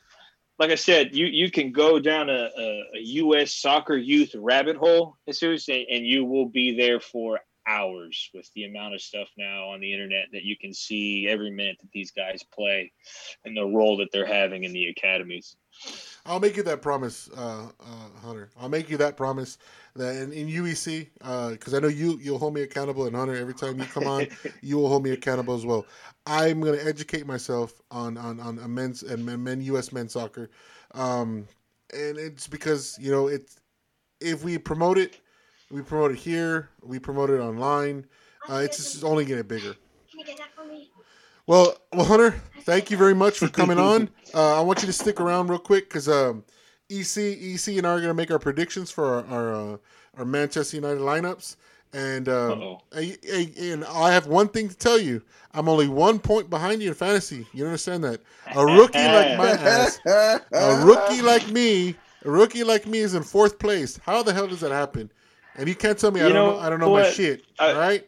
like 0.59 0.70
I 0.70 0.77
said, 0.77 1.16
you 1.16 1.27
you 1.27 1.51
can 1.51 1.72
go 1.72 1.98
down 1.98 2.28
a, 2.28 2.51
a, 2.56 2.82
a 2.94 3.01
U.S. 3.24 3.55
soccer 3.55 3.97
youth 3.97 4.35
rabbit 4.35 4.77
hole, 4.77 5.16
Jesus, 5.27 5.68
and, 5.68 5.86
and 5.90 6.06
you 6.06 6.24
will 6.24 6.47
be 6.47 6.77
there 6.77 7.01
for 7.01 7.40
hours 7.66 8.31
with 8.35 8.51
the 8.55 8.64
amount 8.64 8.94
of 8.94 9.01
stuff 9.01 9.28
now 9.39 9.68
on 9.68 9.81
the 9.81 9.93
internet 9.93 10.27
that 10.32 10.43
you 10.43 10.56
can 10.56 10.74
see 10.74 11.28
every 11.28 11.51
minute 11.51 11.77
that 11.81 11.90
these 11.93 12.10
guys 12.10 12.43
play 12.43 12.93
and 13.44 13.56
the 13.56 13.64
role 13.64 13.97
that 13.98 14.09
they're 14.12 14.27
having 14.27 14.64
in 14.64 14.72
the 14.72 14.86
academies. 14.86 15.56
I'll 16.26 16.40
make 16.40 16.56
you 16.56 16.62
that 16.64 16.82
promise, 16.82 17.30
uh, 17.36 17.68
uh, 17.80 18.20
Hunter. 18.22 18.51
I'll 18.60 18.68
make 18.68 18.90
you 18.90 18.97
that 18.98 19.16
promise 19.16 19.59
that 19.97 20.16
in, 20.16 20.32
in 20.32 20.48
UEC, 20.48 21.09
because 21.52 21.74
I 21.74 21.78
know 21.78 21.88
you 21.88 22.18
you'll 22.22 22.38
hold 22.38 22.55
me 22.55 22.62
accountable, 22.62 23.06
and 23.06 23.16
Hunter, 23.16 23.34
every 23.34 23.55
time 23.55 23.78
you 23.78 23.86
come 23.86 24.06
on, 24.06 24.26
you 24.60 24.76
will 24.76 24.88
hold 24.88 25.02
me 25.02 25.10
accountable 25.10 25.55
as 25.55 25.64
well. 25.64 25.86
I'm 26.26 26.60
going 26.60 26.78
to 26.78 26.86
educate 26.86 27.26
myself 27.26 27.80
on 27.90 28.16
on 28.16 28.38
on 28.40 28.59
a 28.59 28.68
men's 28.68 29.02
and 29.02 29.24
men, 29.24 29.42
men 29.42 29.60
U.S. 29.62 29.92
men's 29.92 30.12
soccer, 30.12 30.51
um, 30.94 31.47
and 31.92 32.18
it's 32.18 32.47
because 32.47 32.98
you 33.01 33.10
know 33.10 33.26
it's 33.26 33.59
if 34.20 34.44
we 34.44 34.59
promote 34.59 34.98
it, 34.98 35.20
we 35.70 35.82
promote 35.82 36.12
it 36.12 36.18
here, 36.18 36.68
we 36.82 36.98
promote 36.98 37.30
it 37.30 37.40
online. 37.40 38.06
Uh, 38.48 38.56
it's 38.56 38.76
just 38.76 39.05
only 39.05 39.24
getting 39.24 39.47
bigger. 39.47 39.74
Can 40.10 40.20
you 40.20 40.24
get 40.24 40.38
that 40.38 40.55
for 40.55 40.64
me? 40.64 40.90
Well, 41.51 41.77
well, 41.93 42.05
Hunter, 42.06 42.40
thank 42.60 42.93
you 42.93 42.97
very 42.97 43.12
much 43.14 43.39
for 43.40 43.48
coming 43.48 43.77
on. 43.78 44.09
Uh, 44.32 44.59
I 44.59 44.60
want 44.60 44.82
you 44.82 44.86
to 44.86 44.93
stick 44.93 45.20
around 45.20 45.48
real 45.51 45.59
quick 45.59 45.89
because 45.89 46.09
um, 46.09 46.44
EC, 46.89 47.16
EC, 47.16 47.77
and 47.78 47.86
I 47.89 47.90
are 47.90 47.97
going 47.97 48.06
to 48.06 48.14
make 48.14 48.31
our 48.31 48.39
predictions 48.39 48.93
for 48.93 49.05
our 49.05 49.24
our, 49.27 49.55
uh, 49.55 49.77
our 50.18 50.24
Manchester 50.24 50.77
United 50.77 51.01
lineups. 51.01 51.56
And 51.93 52.28
um, 52.28 52.62
I- 52.94 53.16
I- 53.32 53.52
and 53.60 53.85
I 53.85 54.12
have 54.12 54.28
one 54.28 54.47
thing 54.47 54.68
to 54.68 54.77
tell 54.77 54.97
you: 54.97 55.22
I'm 55.52 55.68
only 55.68 55.89
one 55.89 56.20
point 56.20 56.51
behind 56.51 56.82
you 56.82 56.89
in 56.90 56.94
fantasy. 56.94 57.48
You 57.52 57.64
understand 57.64 58.05
that? 58.05 58.20
A 58.55 58.64
rookie 58.64 58.98
like 59.05 59.36
my 59.43 59.51
ass, 59.51 59.98
a 60.52 60.85
rookie 60.86 61.20
like 61.20 61.48
me, 61.51 61.97
a 62.24 62.31
rookie 62.31 62.62
like 62.62 62.86
me 62.86 62.98
is 63.01 63.14
in 63.14 63.24
fourth 63.24 63.59
place. 63.59 63.98
How 64.06 64.22
the 64.22 64.32
hell 64.32 64.47
does 64.47 64.60
that 64.60 64.70
happen? 64.70 65.10
And 65.56 65.68
you 65.68 65.74
can't 65.74 65.98
tell 65.98 66.12
me 66.12 66.20
I 66.20 66.24
don't 66.28 66.35
know 66.35 66.51
know, 66.52 66.59
I 66.60 66.70
don't 66.70 66.78
know 66.78 66.93
my 66.93 67.02
shit. 67.10 67.43
I- 67.59 67.72
all 67.72 67.78
right, 67.81 68.06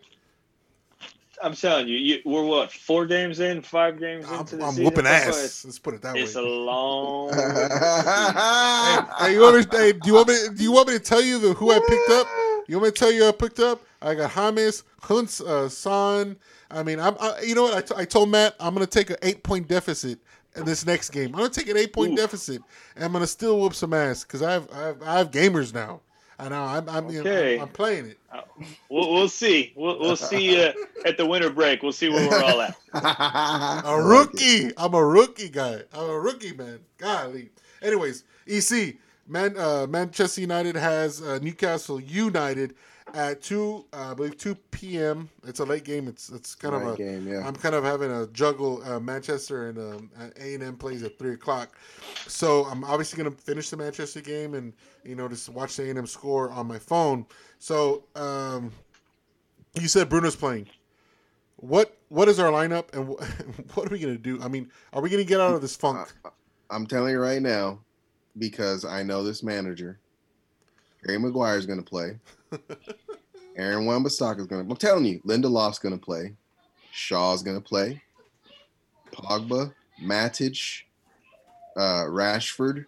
I'm 1.43 1.55
telling 1.55 1.89
you, 1.89 1.97
you 1.97 2.21
we're 2.25 2.45
what 2.45 2.73
four 2.73 3.07
games 3.07 3.41
in, 3.41 3.63
five 3.63 3.99
games 3.99 4.27
I'm, 4.29 4.41
into 4.41 4.57
the 4.57 4.65
I'm 4.65 4.71
season. 4.71 4.85
whooping 4.85 5.07
ass. 5.07 5.65
Let's 5.65 5.79
put 5.79 5.95
it 5.95 6.03
that 6.03 6.17
It's, 6.17 6.17
way. 6.17 6.23
it's 6.23 6.35
a 6.37 6.43
long. 6.43 7.33
hey, 7.33 9.27
hey, 9.27 9.35
you 9.35 9.41
want 9.41 9.57
me? 9.57 9.79
Hey, 9.79 9.93
do 9.93 10.01
you 10.09 10.15
want 10.15 10.29
me? 10.29 10.37
Do 10.55 10.63
you 10.63 10.73
want 10.73 10.89
me 10.89 10.95
to 10.95 11.01
tell 11.01 11.21
you 11.23 11.39
the 11.39 11.55
who 11.55 11.71
I 11.71 11.81
picked 11.81 12.11
up? 12.11 12.27
You 12.69 12.77
want 12.77 12.85
me 12.87 12.91
to 12.93 12.99
tell 12.99 13.11
you 13.13 13.23
who 13.25 13.29
I 13.29 13.33
picked 13.33 13.61
up? 13.61 13.81
I 14.01 14.15
got 14.15 14.31
James, 14.31 14.85
Hunt's 15.03 15.41
uh, 15.41 15.69
son. 15.69 16.37
I 16.71 16.83
mean, 16.83 17.01
I'm. 17.01 17.17
I, 17.21 17.41
you 17.43 17.55
know 17.55 17.65
what? 17.65 17.75
I, 17.75 17.81
t- 17.81 17.95
I 17.97 18.05
told 18.05 18.31
Matt 18.31 18.55
I'm 18.61 18.75
gonna 18.75 18.87
take 18.87 19.11
an 19.11 19.17
eight 19.23 19.43
point 19.43 19.69
deficit 19.69 20.19
in 20.57 20.65
this 20.65 20.87
next 20.87 21.11
game. 21.11 21.29
I'm 21.29 21.41
gonna 21.41 21.49
take 21.51 21.69
an 21.69 21.77
eight 21.77 21.93
point 21.93 22.13
Ooh. 22.13 22.17
deficit, 22.17 22.63
and 22.95 23.05
I'm 23.05 23.13
gonna 23.13 23.27
still 23.27 23.61
whoop 23.61 23.75
some 23.75 23.93
ass 23.95 24.23
because 24.25 24.43
I 24.43 24.53
have, 24.53 24.69
I 24.73 24.81
have 24.87 25.03
I 25.03 25.19
have 25.19 25.31
gamers 25.31 25.75
now. 25.75 26.01
I 26.43 26.49
know 26.49 26.63
I'm 26.65 26.89
I'm, 26.89 27.11
you 27.11 27.23
know, 27.23 27.31
Okay. 27.31 27.57
I'm, 27.57 27.63
I'm 27.63 27.69
playing 27.69 28.07
it. 28.07 28.19
We'll, 28.89 29.13
we'll 29.13 29.29
see. 29.29 29.73
We'll, 29.77 29.99
we'll 30.01 30.17
see 30.17 30.63
uh, 30.63 30.73
at 31.05 31.17
the 31.17 31.27
winter 31.27 31.51
break. 31.51 31.83
We'll 31.83 31.93
see 31.93 32.09
where 32.09 32.29
we're 32.29 32.43
all 32.43 32.61
at. 32.61 32.77
A 33.87 34.03
rookie. 34.03 34.71
I'm 34.77 34.95
a 34.95 35.05
rookie 35.05 35.49
guy. 35.49 35.83
I'm 35.93 36.11
a 36.11 36.19
rookie 36.19 36.53
man. 36.53 36.81
Golly. 36.99 37.51
Anyways, 37.83 38.25
EC 38.47 38.97
man. 39.29 39.57
Uh, 39.57 39.87
Manchester 39.89 40.41
United 40.41 40.77
has 40.77 41.23
uh, 41.23 41.39
Newcastle 41.43 42.01
United 42.01 42.75
at 43.15 43.43
two. 43.43 43.85
Uh, 43.93 44.11
I 44.11 44.15
believe 44.15 44.37
two 44.37 44.55
p.m. 44.71 45.29
It's 45.47 45.61
a 45.61 45.65
late 45.65 45.85
game. 45.85 46.09
It's 46.09 46.31
it's 46.31 46.55
kind 46.55 46.75
of 46.75 46.83
Right 46.83 46.95
a. 46.95 46.97
game, 46.97 47.27
yeah. 47.29 47.47
I'm 47.47 47.55
kind 47.55 47.75
of 47.75 47.85
having 47.85 48.11
a 48.11 48.27
juggle. 48.29 48.83
Uh, 48.85 48.99
Manchester 49.01 49.69
and 49.69 49.79
um, 49.79 50.11
A 50.41 50.55
and 50.55 50.63
M 50.63 50.77
plays 50.77 51.03
at 51.03 51.19
three 51.19 51.35
o'clock, 51.35 51.77
so 52.27 52.65
I'm 52.65 52.85
obviously 52.85 53.23
going 53.23 53.35
to 53.35 53.43
finish 53.43 53.71
the 53.71 53.77
Manchester 53.77 54.21
game 54.21 54.55
and 54.55 54.73
you 55.05 55.15
know 55.15 55.29
just 55.29 55.49
watch 55.49 55.77
the 55.77 55.85
A 55.87 55.91
and 55.91 55.99
M 55.99 56.07
score 56.07 56.51
on 56.51 56.67
my 56.67 56.79
phone. 56.79 57.27
So 57.59 58.05
um, 58.17 58.73
you 59.81 59.89
said 59.89 60.09
Bruno's 60.09 60.37
playing. 60.37 60.69
What 61.57 61.97
what 62.09 62.29
is 62.29 62.39
our 62.39 62.51
lineup 62.51 62.93
and 62.95 63.09
wh- 63.09 63.77
what 63.77 63.87
are 63.87 63.91
we 63.91 63.99
gonna 63.99 64.19
do? 64.19 64.41
I 64.43 64.49
mean, 64.49 64.71
are 64.93 65.01
we 65.01 65.11
gonna 65.11 65.25
get 65.25 65.41
out 65.41 65.55
of 65.55 65.61
this 65.61 65.77
funk? 65.77 66.13
I'm 66.71 66.87
telling 66.87 67.13
you 67.13 67.21
right 67.21 67.43
now, 67.43 67.81
because 68.39 68.85
I 68.85 69.03
know 69.03 69.23
this 69.23 69.43
manager. 69.43 69.99
Harry 71.07 71.19
Maguire 71.19 71.59
is 71.59 71.67
going 71.67 71.83
to 71.83 71.85
play. 71.85 72.19
Aaron 73.57 73.87
Wan-Bissaka 73.87 74.41
is 74.41 74.47
going 74.47 74.65
to. 74.65 74.71
I'm 74.71 74.77
telling 74.77 75.05
you, 75.05 75.21
Linda 75.25 75.49
Lindelof's 75.49 75.79
going 75.79 75.99
to 75.99 76.05
play. 76.05 76.35
Shaw's 76.91 77.43
going 77.43 77.57
to 77.57 77.63
play. 77.63 78.03
Pogba, 79.13 79.73
Matic, 80.03 80.83
uh, 81.77 82.05
Rashford. 82.07 82.87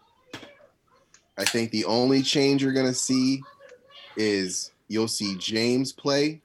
I 1.36 1.44
think 1.44 1.70
the 1.70 1.84
only 1.84 2.22
change 2.22 2.62
you're 2.62 2.72
going 2.72 2.86
to 2.86 2.94
see 2.94 3.42
is 4.16 4.72
you'll 4.88 5.08
see 5.08 5.36
James 5.38 5.92
play. 5.92 6.40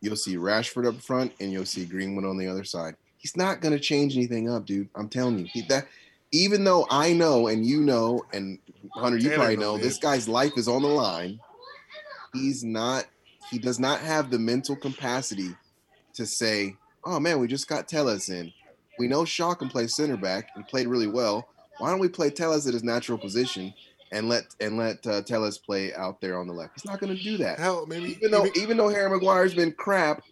You'll 0.00 0.16
see 0.16 0.36
Rashford 0.36 0.86
up 0.86 1.00
front, 1.00 1.32
and 1.40 1.50
you'll 1.50 1.64
see 1.64 1.86
Greenwood 1.86 2.24
on 2.24 2.36
the 2.36 2.46
other 2.46 2.64
side. 2.64 2.94
He's 3.16 3.36
not 3.36 3.62
going 3.62 3.72
to 3.72 3.80
change 3.80 4.16
anything 4.16 4.50
up, 4.50 4.66
dude. 4.66 4.88
I'm 4.94 5.08
telling 5.08 5.38
you. 5.38 5.46
He, 5.50 5.62
that 5.62 5.86
even 6.30 6.64
though 6.64 6.86
I 6.90 7.12
know 7.12 7.46
and 7.46 7.64
you 7.64 7.80
know 7.80 8.22
and 8.32 8.58
Hunter, 8.92 9.16
you 9.16 9.30
probably 9.30 9.56
know 9.56 9.78
this 9.78 9.98
guy's 9.98 10.28
life 10.28 10.52
is 10.56 10.68
on 10.68 10.82
the 10.82 10.88
line. 10.88 11.40
He's 12.34 12.62
not. 12.62 13.06
He 13.50 13.58
does 13.58 13.78
not 13.78 14.00
have 14.00 14.30
the 14.30 14.38
mental 14.38 14.76
capacity 14.76 15.50
to 16.14 16.26
say, 16.26 16.76
"Oh 17.04 17.20
man, 17.20 17.38
we 17.40 17.46
just 17.46 17.68
got 17.68 17.88
Telles 17.88 18.28
in. 18.28 18.52
We 18.98 19.08
know 19.08 19.24
Shaw 19.24 19.54
can 19.54 19.68
play 19.68 19.86
center 19.86 20.16
back 20.16 20.50
and 20.54 20.66
played 20.66 20.86
really 20.86 21.06
well. 21.08 21.48
Why 21.78 21.90
don't 21.90 21.98
we 21.98 22.08
play 22.08 22.30
Telles 22.30 22.66
at 22.66 22.74
his 22.74 22.84
natural 22.84 23.18
position 23.18 23.74
and 24.12 24.28
let 24.28 24.44
and 24.60 24.76
let 24.78 25.06
uh, 25.06 25.22
Telles 25.22 25.58
play 25.58 25.92
out 25.94 26.20
there 26.20 26.38
on 26.38 26.46
the 26.46 26.52
left? 26.52 26.74
He's 26.74 26.84
not 26.84 27.00
going 27.00 27.16
to 27.16 27.22
do 27.22 27.36
that. 27.38 27.58
Hell, 27.58 27.86
maybe 27.86 28.12
Even 28.12 28.30
though 28.30 28.44
maybe- 28.44 28.60
even 28.60 28.76
though 28.76 28.88
Harry 28.88 29.10
Maguire's 29.10 29.54
been 29.54 29.72
crap 29.72 30.22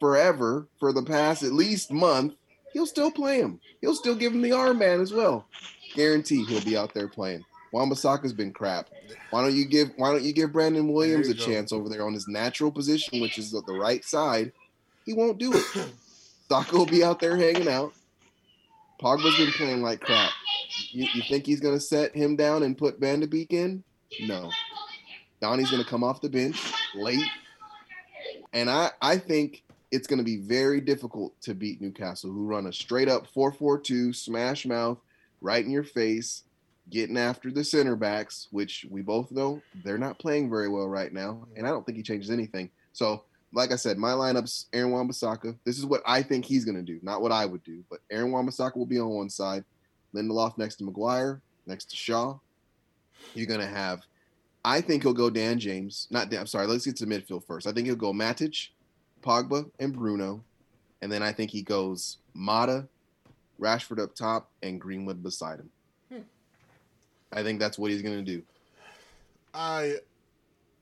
forever 0.00 0.66
for 0.78 0.92
the 0.92 1.02
past 1.02 1.42
at 1.42 1.52
least 1.52 1.90
month, 1.90 2.34
he'll 2.72 2.86
still 2.86 3.10
play 3.10 3.38
him. 3.38 3.60
He'll 3.80 3.94
still 3.94 4.14
give 4.14 4.32
him 4.34 4.42
the 4.42 4.50
armband 4.50 5.00
as 5.00 5.12
well. 5.12 5.46
Guaranteed 5.94 6.48
he'll 6.48 6.64
be 6.64 6.76
out 6.76 6.92
there 6.94 7.08
playing. 7.08 7.44
Wan-Bissaka's 7.74 8.32
been 8.32 8.52
crap. 8.52 8.88
Why 9.30 9.42
don't 9.42 9.52
you 9.52 9.64
give 9.64 9.90
Why 9.96 10.12
don't 10.12 10.22
you 10.22 10.32
give 10.32 10.52
Brandon 10.52 10.92
Williams 10.92 11.28
a 11.28 11.34
go. 11.34 11.44
chance 11.44 11.72
over 11.72 11.88
there 11.88 12.06
on 12.06 12.14
his 12.14 12.28
natural 12.28 12.70
position, 12.70 13.20
which 13.20 13.36
is 13.36 13.50
the, 13.50 13.62
the 13.62 13.72
right 13.72 14.04
side? 14.04 14.52
He 15.04 15.12
won't 15.12 15.38
do 15.38 15.52
it. 15.52 15.64
Saka 16.48 16.76
will 16.76 16.86
be 16.86 17.02
out 17.02 17.18
there 17.18 17.36
hanging 17.36 17.66
out. 17.66 17.92
Pogba's 19.02 19.36
been 19.36 19.50
playing 19.50 19.82
like 19.82 20.00
crap. 20.00 20.30
You, 20.92 21.08
you 21.14 21.22
think 21.28 21.46
he's 21.46 21.58
gonna 21.58 21.80
set 21.80 22.14
him 22.14 22.36
down 22.36 22.62
and 22.62 22.78
put 22.78 23.00
Van 23.00 23.18
de 23.18 23.26
Beek 23.26 23.52
in? 23.52 23.82
No. 24.20 24.52
Donnie's 25.40 25.72
gonna 25.72 25.84
come 25.84 26.04
off 26.04 26.20
the 26.20 26.28
bench 26.28 26.62
late, 26.94 27.26
and 28.52 28.70
I 28.70 28.92
I 29.02 29.18
think 29.18 29.64
it's 29.90 30.06
gonna 30.06 30.22
be 30.22 30.36
very 30.36 30.80
difficult 30.80 31.34
to 31.40 31.54
beat 31.54 31.80
Newcastle, 31.80 32.30
who 32.30 32.46
run 32.46 32.68
a 32.68 32.72
straight 32.72 33.08
up 33.08 33.26
4-4-2 33.34 34.14
smash 34.14 34.64
mouth 34.64 34.98
right 35.40 35.64
in 35.64 35.72
your 35.72 35.82
face, 35.82 36.43
getting 36.90 37.16
after 37.16 37.50
the 37.50 37.64
center 37.64 37.96
backs, 37.96 38.48
which 38.50 38.86
we 38.90 39.02
both 39.02 39.30
know 39.30 39.60
they're 39.84 39.98
not 39.98 40.18
playing 40.18 40.50
very 40.50 40.68
well 40.68 40.88
right 40.88 41.12
now, 41.12 41.46
and 41.56 41.66
I 41.66 41.70
don't 41.70 41.84
think 41.84 41.96
he 41.96 42.02
changes 42.02 42.30
anything. 42.30 42.70
So, 42.92 43.24
like 43.52 43.72
I 43.72 43.76
said, 43.76 43.98
my 43.98 44.10
lineup's 44.10 44.66
Aaron 44.72 44.90
Wan-Bissaka. 44.90 45.56
This 45.64 45.78
is 45.78 45.86
what 45.86 46.02
I 46.06 46.22
think 46.22 46.44
he's 46.44 46.64
going 46.64 46.76
to 46.76 46.82
do, 46.82 46.98
not 47.02 47.22
what 47.22 47.32
I 47.32 47.46
would 47.46 47.62
do. 47.62 47.84
But 47.88 48.00
Aaron 48.10 48.32
Wan-Bissaka 48.32 48.76
will 48.76 48.86
be 48.86 48.98
on 48.98 49.08
one 49.08 49.30
side, 49.30 49.64
Lindelof 50.14 50.58
next 50.58 50.76
to 50.76 50.84
Maguire, 50.84 51.40
next 51.66 51.90
to 51.90 51.96
Shaw. 51.96 52.38
You're 53.34 53.46
going 53.46 53.60
to 53.60 53.66
have, 53.66 54.02
I 54.64 54.80
think 54.80 55.02
he'll 55.02 55.12
go 55.12 55.30
Dan 55.30 55.58
James. 55.58 56.08
Not 56.10 56.30
Dan, 56.30 56.40
I'm 56.40 56.46
sorry, 56.46 56.66
let's 56.66 56.84
get 56.84 56.96
to 56.96 57.06
midfield 57.06 57.46
first. 57.46 57.66
I 57.66 57.72
think 57.72 57.86
he'll 57.86 57.96
go 57.96 58.12
Matic, 58.12 58.68
Pogba, 59.22 59.70
and 59.78 59.92
Bruno. 59.92 60.42
And 61.00 61.10
then 61.10 61.22
I 61.22 61.32
think 61.32 61.50
he 61.50 61.62
goes 61.62 62.18
Mata, 62.34 62.86
Rashford 63.60 64.02
up 64.02 64.14
top, 64.14 64.50
and 64.62 64.80
Greenwood 64.80 65.22
beside 65.22 65.60
him. 65.60 65.70
I 67.34 67.42
think 67.42 67.58
that's 67.58 67.78
what 67.78 67.90
he's 67.90 68.02
going 68.02 68.16
to 68.16 68.22
do. 68.22 68.42
I 69.52 69.96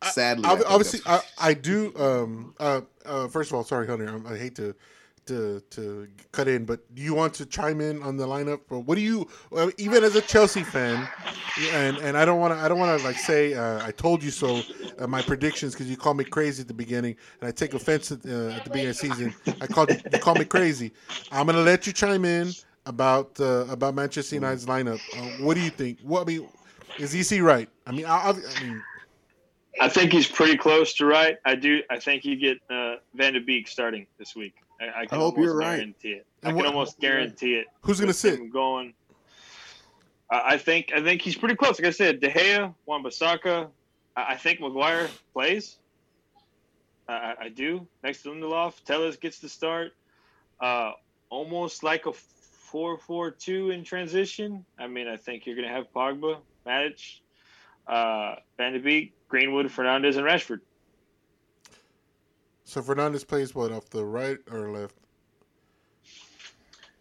I- 0.00 0.10
Sadly, 0.10 0.44
I 0.46 0.54
think 0.56 0.70
obviously, 0.70 1.00
I, 1.06 1.20
I 1.38 1.54
do. 1.54 1.92
Um, 1.96 2.54
uh, 2.58 2.80
uh, 3.04 3.28
first 3.28 3.50
of 3.50 3.56
all, 3.56 3.64
sorry, 3.64 3.86
Hunter. 3.86 4.20
I, 4.26 4.34
I 4.34 4.38
hate 4.38 4.54
to 4.56 4.74
to 5.26 5.62
to 5.70 6.08
cut 6.32 6.48
in, 6.48 6.64
but 6.64 6.92
do 6.96 7.02
you 7.02 7.14
want 7.14 7.34
to 7.34 7.46
chime 7.46 7.80
in 7.80 8.02
on 8.02 8.16
the 8.16 8.26
lineup? 8.26 8.60
Or 8.70 8.80
what 8.80 8.96
do 8.96 9.00
you, 9.00 9.28
even 9.78 10.02
as 10.02 10.16
a 10.16 10.20
Chelsea 10.20 10.64
fan, 10.64 11.08
and 11.72 11.96
and 11.98 12.16
I 12.16 12.24
don't 12.24 12.40
want 12.40 12.52
to, 12.52 12.58
I 12.58 12.68
don't 12.68 12.78
want 12.80 12.98
to 12.98 13.06
like 13.06 13.16
say 13.16 13.54
uh, 13.54 13.86
I 13.86 13.92
told 13.92 14.22
you 14.22 14.30
so. 14.30 14.62
Uh, 14.98 15.06
my 15.06 15.22
predictions 15.22 15.72
because 15.72 15.88
you 15.88 15.96
called 15.96 16.18
me 16.18 16.24
crazy 16.24 16.60
at 16.60 16.68
the 16.68 16.74
beginning, 16.74 17.16
and 17.40 17.48
I 17.48 17.50
take 17.50 17.72
offense 17.72 18.12
at, 18.12 18.18
uh, 18.26 18.48
at 18.50 18.64
the 18.64 18.70
beginning 18.70 18.90
of 18.90 18.98
the 19.00 19.08
season. 19.08 19.34
I 19.60 19.66
called 19.66 19.90
you, 19.90 19.96
you 20.12 20.18
called 20.18 20.38
me 20.38 20.44
crazy. 20.44 20.92
I'm 21.30 21.46
gonna 21.46 21.62
let 21.62 21.86
you 21.86 21.92
chime 21.94 22.24
in 22.26 22.52
about 22.86 23.38
uh, 23.40 23.66
about 23.70 23.94
Manchester 23.94 24.36
United's 24.36 24.66
lineup. 24.66 25.00
Uh, 25.16 25.44
what 25.44 25.54
do 25.54 25.60
you 25.60 25.70
think? 25.70 26.00
What 26.02 26.22
I 26.22 26.24
mean, 26.24 26.48
is 26.98 27.14
EC 27.32 27.40
right? 27.42 27.68
I 27.86 27.92
mean, 27.92 28.06
I, 28.06 28.16
I, 28.16 28.30
I 28.30 28.62
mean. 28.64 28.82
I 29.80 29.88
think 29.88 30.12
he's 30.12 30.28
pretty 30.28 30.58
close 30.58 30.92
to 30.94 31.06
right. 31.06 31.38
I 31.46 31.54
do. 31.54 31.82
I 31.88 31.98
think 31.98 32.24
you 32.26 32.36
get 32.36 32.58
uh, 32.70 32.96
Van 33.14 33.32
de 33.32 33.40
Beek 33.40 33.66
starting 33.68 34.06
this 34.18 34.36
week. 34.36 34.54
I, 34.80 35.02
I 35.02 35.06
can 35.06 35.18
hope 35.18 35.34
almost 35.34 35.44
you're 35.46 35.56
right. 35.56 35.76
guarantee 35.76 36.08
it. 36.12 36.26
I 36.42 36.48
And 36.48 36.56
can 36.56 36.56
what- 36.56 36.66
almost 36.66 36.98
guarantee 37.00 37.54
it. 37.54 37.66
Who's 37.80 37.98
gonna 37.98 38.12
sit? 38.12 38.52
Going. 38.52 38.92
I 40.30 40.54
I 40.54 40.58
think. 40.58 40.92
I 40.94 41.02
think 41.02 41.22
he's 41.22 41.36
pretty 41.36 41.54
close. 41.56 41.78
Like 41.78 41.88
I 41.88 41.92
said, 41.92 42.20
De 42.20 42.28
Gea, 42.30 42.74
Wan-Bissaka. 42.86 43.68
I 44.16 44.32
I 44.34 44.36
think 44.36 44.60
Maguire 44.60 45.08
plays. 45.32 45.78
I, 47.08 47.12
I- 47.14 47.36
I 47.44 47.48
do. 47.48 47.86
Next 48.04 48.22
to 48.24 48.28
Lindelof, 48.30 48.82
Telles 48.84 49.16
gets 49.16 49.38
the 49.38 49.48
start. 49.48 49.92
Uh, 50.60 50.92
almost 51.30 51.82
like 51.82 52.04
a 52.06 52.12
4-4-2 52.72 53.74
in 53.74 53.84
transition. 53.84 54.64
I 54.78 54.86
mean, 54.86 55.08
I 55.08 55.16
think 55.16 55.46
you're 55.46 55.56
going 55.56 55.68
to 55.68 55.74
have 55.74 55.92
Pogba, 55.92 56.38
Matic, 56.66 57.20
uh, 57.86 58.36
Van 58.56 58.72
de 58.72 58.78
Beek, 58.78 59.14
Greenwood, 59.28 59.66
Fernandes, 59.66 60.16
and 60.16 60.26
Rashford. 60.26 60.60
So 62.64 62.80
Fernandes 62.80 63.26
plays 63.26 63.54
what 63.54 63.70
off 63.70 63.90
the 63.90 64.04
right 64.04 64.38
or 64.50 64.70
left? 64.70 64.96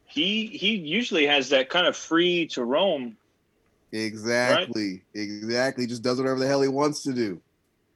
He 0.06 0.48
he 0.48 0.76
usually 0.76 1.26
has 1.26 1.48
that 1.50 1.70
kind 1.70 1.88
of 1.88 1.96
free 1.96 2.46
to 2.48 2.66
roam. 2.66 3.16
Exactly. 3.94 5.04
Exactly. 5.14 5.88
Just 5.88 6.04
does 6.04 6.18
whatever 6.18 6.40
the 6.40 6.48
hell 6.48 6.62
he 6.62 6.68
wants 6.68 7.04
to 7.04 7.14
do. 7.14 7.42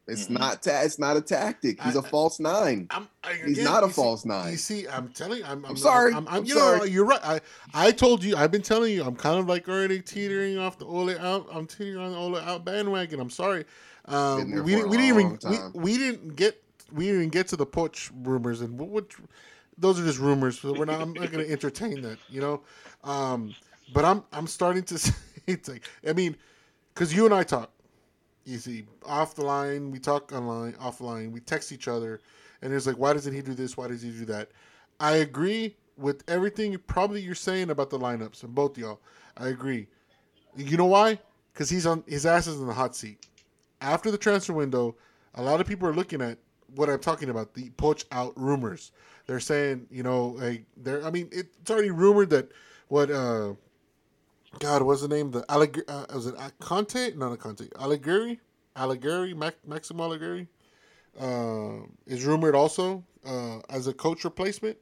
It's 0.07 0.27
Mhm. 0.27 0.37
not 0.39 0.61
ta- 0.61 0.81
it's 0.83 0.99
not 0.99 1.17
a 1.17 1.21
tactic. 1.21 1.81
He's 1.81 1.95
a 1.95 1.99
I- 1.99 2.09
false 2.09 2.39
nine. 2.39 2.85
I'm, 2.91 3.07
I, 3.23 3.33
He's 3.45 3.63
not 3.63 3.81
a 3.83 3.87
you 3.87 3.91
see- 3.91 3.95
false 3.95 4.23
nine. 4.25 4.51
You 4.51 4.57
see, 4.57 4.87
I'm 4.87 5.07
telling 5.09 5.39
you, 5.39 5.45
I'm, 5.45 5.65
I'm, 5.65 5.75
sorry. 5.75 6.13
I'm, 6.13 6.27
I'm, 6.27 6.35
I'm 6.35 6.45
you 6.45 6.53
sorry. 6.53 6.77
know, 6.77 6.83
you're 6.85 7.05
right. 7.05 7.19
I, 7.23 7.41
I 7.73 7.91
told 7.91 8.23
you, 8.23 8.35
I've 8.37 8.51
been 8.51 8.61
telling 8.61 8.93
you, 8.93 9.03
I'm 9.03 9.15
kind 9.15 9.39
of 9.39 9.47
like 9.47 9.67
already 9.67 10.01
teetering 10.01 10.59
off 10.59 10.77
the 10.77 10.85
Ole 10.85 11.17
out. 11.17 11.47
I'm 11.51 11.65
teetering 11.65 11.97
on 12.05 12.11
the 12.11 12.17
Ole 12.19 12.37
out 12.37 12.63
bandwagon. 12.63 13.19
I'm 13.19 13.31
sorry. 13.31 13.65
Um, 14.05 14.51
we, 14.63 14.75
didn't- 14.75 14.89
we 14.89 14.97
didn't 14.97 15.05
even 15.19 15.37
time. 15.37 15.71
we, 15.73 15.81
we 15.93 15.97
didn't 15.97 16.35
get 16.35 16.61
we 16.93 17.05
didn't 17.05 17.21
even 17.21 17.29
get 17.29 17.47
to 17.47 17.55
the 17.55 17.65
Poch 17.65 18.11
rumors 18.23 18.61
and 18.61 18.77
what, 18.77 18.89
what 18.89 19.07
those 19.79 19.99
are 19.99 20.03
just 20.05 20.19
rumors. 20.19 20.59
So 20.59 20.71
we're 20.73 20.85
not. 20.85 21.01
I'm 21.01 21.13
not 21.13 21.31
going 21.31 21.43
to 21.43 21.51
entertain 21.51 22.01
that. 22.03 22.19
You 22.29 22.41
know. 22.41 22.61
Um, 23.03 23.55
but 23.91 24.05
I'm 24.05 24.23
I'm 24.31 24.45
starting 24.45 24.83
to 24.83 24.97
say 24.99 25.13
it's 25.47 25.67
like 25.67 25.81
I 26.07 26.13
mean, 26.13 26.35
because 26.93 27.11
you 27.11 27.25
and 27.25 27.33
I 27.33 27.41
talk. 27.41 27.71
See, 28.45 28.85
off 29.05 29.33
the 29.35 29.43
line, 29.43 29.89
we 29.89 29.99
talk 29.99 30.31
online, 30.31 30.73
offline, 30.73 31.31
we 31.31 31.39
text 31.39 31.71
each 31.71 31.87
other, 31.87 32.21
and 32.61 32.71
it's 32.71 32.85
like, 32.85 32.97
why 32.97 33.13
doesn't 33.13 33.33
he 33.33 33.41
do 33.41 33.55
this? 33.55 33.75
Why 33.75 33.87
does 33.87 34.03
he 34.03 34.11
do 34.11 34.25
that? 34.25 34.49
I 34.99 35.13
agree 35.17 35.75
with 35.97 36.23
everything 36.27 36.77
probably 36.87 37.21
you're 37.21 37.35
saying 37.35 37.69
about 37.69 37.89
the 37.89 37.99
lineups 37.99 38.43
and 38.43 38.53
both 38.53 38.77
y'all. 38.77 38.99
I 39.37 39.47
agree. 39.47 39.87
You 40.55 40.77
know 40.77 40.85
why? 40.85 41.19
Because 41.53 41.69
he's 41.69 41.85
on 41.85 42.03
his 42.07 42.25
ass 42.25 42.47
is 42.47 42.59
in 42.59 42.67
the 42.67 42.73
hot 42.73 42.95
seat. 42.95 43.25
After 43.81 44.11
the 44.11 44.17
transfer 44.17 44.53
window, 44.53 44.95
a 45.35 45.41
lot 45.41 45.59
of 45.59 45.67
people 45.67 45.87
are 45.87 45.93
looking 45.93 46.21
at 46.21 46.37
what 46.75 46.89
I'm 46.89 46.99
talking 46.99 47.29
about, 47.29 47.53
the 47.53 47.69
poach 47.71 48.05
out 48.11 48.33
rumors. 48.35 48.91
They're 49.27 49.39
saying, 49.39 49.87
you 49.89 50.03
know, 50.03 50.29
like 50.29 50.65
they're 50.77 51.05
I 51.05 51.11
mean, 51.11 51.29
it's 51.31 51.69
already 51.69 51.91
rumored 51.91 52.29
that 52.29 52.51
what 52.87 53.09
uh 53.09 53.53
God, 54.59 54.83
what's 54.83 55.01
the 55.01 55.07
name? 55.07 55.31
The 55.31 55.41
Alleg- 55.43 55.83
uh, 55.87 56.05
was 56.13 56.27
it 56.27 56.35
Conte? 56.59 57.15
Not 57.15 57.31
a 57.33 57.37
Conte. 57.37 57.67
Allegri, 57.79 58.39
Allegri, 58.75 59.33
Mac- 59.33 59.67
Maximo 59.67 60.03
Allegri, 60.05 60.47
uh, 61.19 61.79
is 62.05 62.25
rumored 62.25 62.55
also 62.55 63.03
uh, 63.25 63.59
as 63.69 63.87
a 63.87 63.93
coach 63.93 64.23
replacement. 64.23 64.77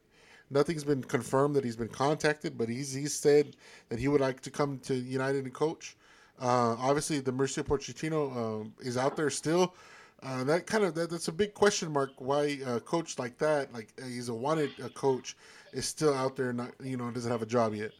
Nothing's 0.50 0.84
been 0.84 1.02
confirmed 1.02 1.56
that 1.56 1.64
he's 1.64 1.76
been 1.76 1.88
contacted, 1.88 2.56
but 2.56 2.68
he's 2.68 2.92
he's 2.92 3.14
said 3.14 3.56
that 3.88 3.98
he 3.98 4.08
would 4.08 4.20
like 4.20 4.40
to 4.42 4.50
come 4.50 4.78
to 4.80 4.94
United 4.94 5.44
and 5.44 5.54
coach. 5.54 5.96
Uh, 6.40 6.76
obviously, 6.78 7.20
the 7.20 7.32
Mauricio 7.32 7.64
Pochettino 7.64 8.36
um, 8.36 8.74
is 8.80 8.96
out 8.96 9.16
there 9.16 9.30
still. 9.30 9.74
Uh, 10.22 10.44
that 10.44 10.66
kind 10.66 10.84
of 10.84 10.94
that, 10.94 11.10
that's 11.10 11.28
a 11.28 11.32
big 11.32 11.54
question 11.54 11.90
mark. 11.90 12.10
Why 12.18 12.58
a 12.66 12.78
coach 12.80 13.18
like 13.18 13.38
that, 13.38 13.72
like 13.72 13.88
he's 14.02 14.28
a 14.28 14.34
wanted 14.34 14.70
uh, 14.82 14.88
coach, 14.88 15.36
is 15.72 15.86
still 15.86 16.14
out 16.14 16.36
there, 16.36 16.52
not 16.52 16.72
you 16.82 16.96
know 16.96 17.10
doesn't 17.10 17.30
have 17.30 17.42
a 17.42 17.46
job 17.46 17.74
yet. 17.74 17.92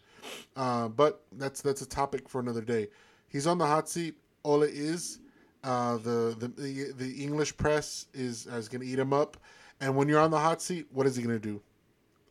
Uh, 0.56 0.88
but 0.88 1.22
that's 1.32 1.60
that's 1.60 1.82
a 1.82 1.86
topic 1.88 2.28
for 2.28 2.40
another 2.40 2.62
day. 2.62 2.88
He's 3.28 3.46
on 3.46 3.58
the 3.58 3.66
hot 3.66 3.88
seat. 3.88 4.14
Ole 4.44 4.62
is. 4.62 5.20
Uh, 5.62 5.96
the, 5.96 6.36
the 6.38 6.92
the 6.96 7.24
English 7.24 7.56
press 7.56 8.06
is 8.12 8.46
is 8.46 8.68
going 8.68 8.82
to 8.82 8.86
eat 8.86 8.98
him 8.98 9.12
up. 9.12 9.38
And 9.80 9.96
when 9.96 10.08
you're 10.08 10.20
on 10.20 10.30
the 10.30 10.38
hot 10.38 10.62
seat, 10.62 10.86
what 10.92 11.06
is 11.06 11.16
he 11.16 11.22
going 11.22 11.34
to 11.34 11.40
do? 11.40 11.60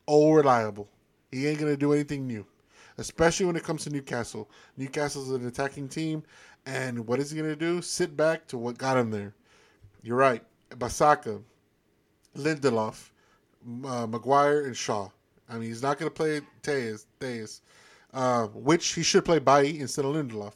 Oh, 0.08 0.32
reliable. 0.34 0.88
He 1.32 1.48
ain't 1.48 1.60
going 1.60 1.72
to 1.72 1.78
do 1.78 1.94
anything 1.94 2.28
new, 2.28 2.46
especially 2.98 3.48
when 3.48 3.56
it 3.56 3.64
comes 3.64 3.84
to 3.84 3.90
Newcastle. 3.90 4.50
Newcastle's 4.78 5.32
an 5.32 5.48
attacking 5.48 5.90
team, 5.90 6.24
and 6.66 7.08
what 7.08 7.20
is 7.20 7.32
he 7.32 7.38
going 7.38 7.50
to 7.50 7.56
do? 7.56 7.82
Sit 7.82 8.16
back 8.16 8.48
to 8.48 8.58
what 8.58 8.78
got 8.78 8.98
him 8.98 9.10
there. 9.10 9.34
You're 10.04 10.18
right. 10.18 10.44
Basaka, 10.70 11.42
Lindelof, 12.38 13.10
uh, 13.86 14.06
Maguire, 14.08 14.66
and 14.66 14.78
Shaw. 14.78 15.10
I 15.50 15.54
mean, 15.54 15.64
he's 15.64 15.82
not 15.82 15.98
going 15.98 16.10
to 16.10 16.16
play 16.16 16.42
Tejas, 16.62 17.06
Tejas 17.20 17.62
uh, 18.14 18.48
which 18.48 18.94
he 18.94 19.04
should 19.04 19.26
play 19.26 19.40
Bailly 19.40 19.80
instead 19.80 20.06
of 20.06 20.16
Lindelof. 20.16 20.54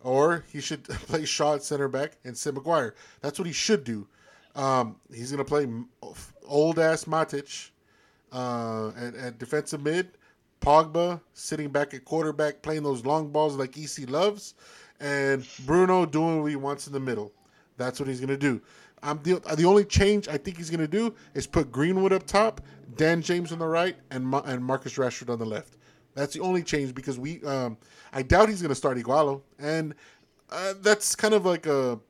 Or 0.00 0.44
he 0.52 0.60
should 0.60 0.84
play 0.88 1.24
Shaw 1.24 1.54
at 1.54 1.62
center 1.62 1.88
back 1.88 2.18
and 2.24 2.36
Sid 2.36 2.54
Maguire. 2.54 2.94
That's 3.20 3.38
what 3.38 3.46
he 3.46 3.52
should 3.52 3.84
do. 3.84 4.06
Um, 4.54 4.96
he's 5.12 5.30
going 5.30 5.44
to 5.44 5.44
play 5.44 5.68
old 6.46 6.78
ass 6.78 7.04
Matic 7.04 7.70
uh, 8.32 8.88
at, 8.96 9.14
at 9.14 9.38
defensive 9.38 9.82
mid, 9.82 10.10
Pogba 10.60 11.20
sitting 11.34 11.68
back 11.68 11.94
at 11.94 12.04
quarterback, 12.04 12.62
playing 12.62 12.82
those 12.82 13.04
long 13.04 13.30
balls 13.30 13.56
like 13.56 13.76
EC 13.78 14.10
loves, 14.10 14.54
and 15.00 15.46
Bruno 15.64 16.04
doing 16.04 16.42
what 16.42 16.50
he 16.50 16.56
wants 16.56 16.86
in 16.86 16.92
the 16.92 17.00
middle. 17.00 17.32
That's 17.76 18.00
what 18.00 18.08
he's 18.08 18.18
going 18.18 18.28
to 18.28 18.36
do. 18.36 18.60
I'm 19.02 19.22
the, 19.22 19.40
the 19.56 19.64
only 19.64 19.84
change 19.84 20.26
I 20.26 20.36
think 20.36 20.56
he's 20.56 20.70
going 20.70 20.80
to 20.80 20.88
do 20.88 21.14
is 21.34 21.46
put 21.46 21.70
Greenwood 21.70 22.12
up 22.12 22.26
top, 22.26 22.60
Dan 22.96 23.22
James 23.22 23.52
on 23.52 23.60
the 23.60 23.66
right, 23.66 23.96
and 24.10 24.26
Ma- 24.26 24.42
and 24.44 24.64
Marcus 24.64 24.94
Rashford 24.94 25.30
on 25.30 25.38
the 25.38 25.46
left. 25.46 25.77
That's 26.18 26.34
the 26.34 26.40
only 26.40 26.62
change 26.62 26.94
because 26.94 27.18
we. 27.18 27.42
Um, 27.44 27.76
I 28.12 28.22
doubt 28.22 28.48
he's 28.48 28.62
going 28.62 28.70
to 28.70 28.74
start 28.74 28.96
Ighalo, 28.98 29.42
and 29.58 29.94
uh, 30.50 30.74
that's 30.80 31.14
kind 31.14 31.34
of 31.34 31.46
like 31.46 31.66
a 31.66 32.00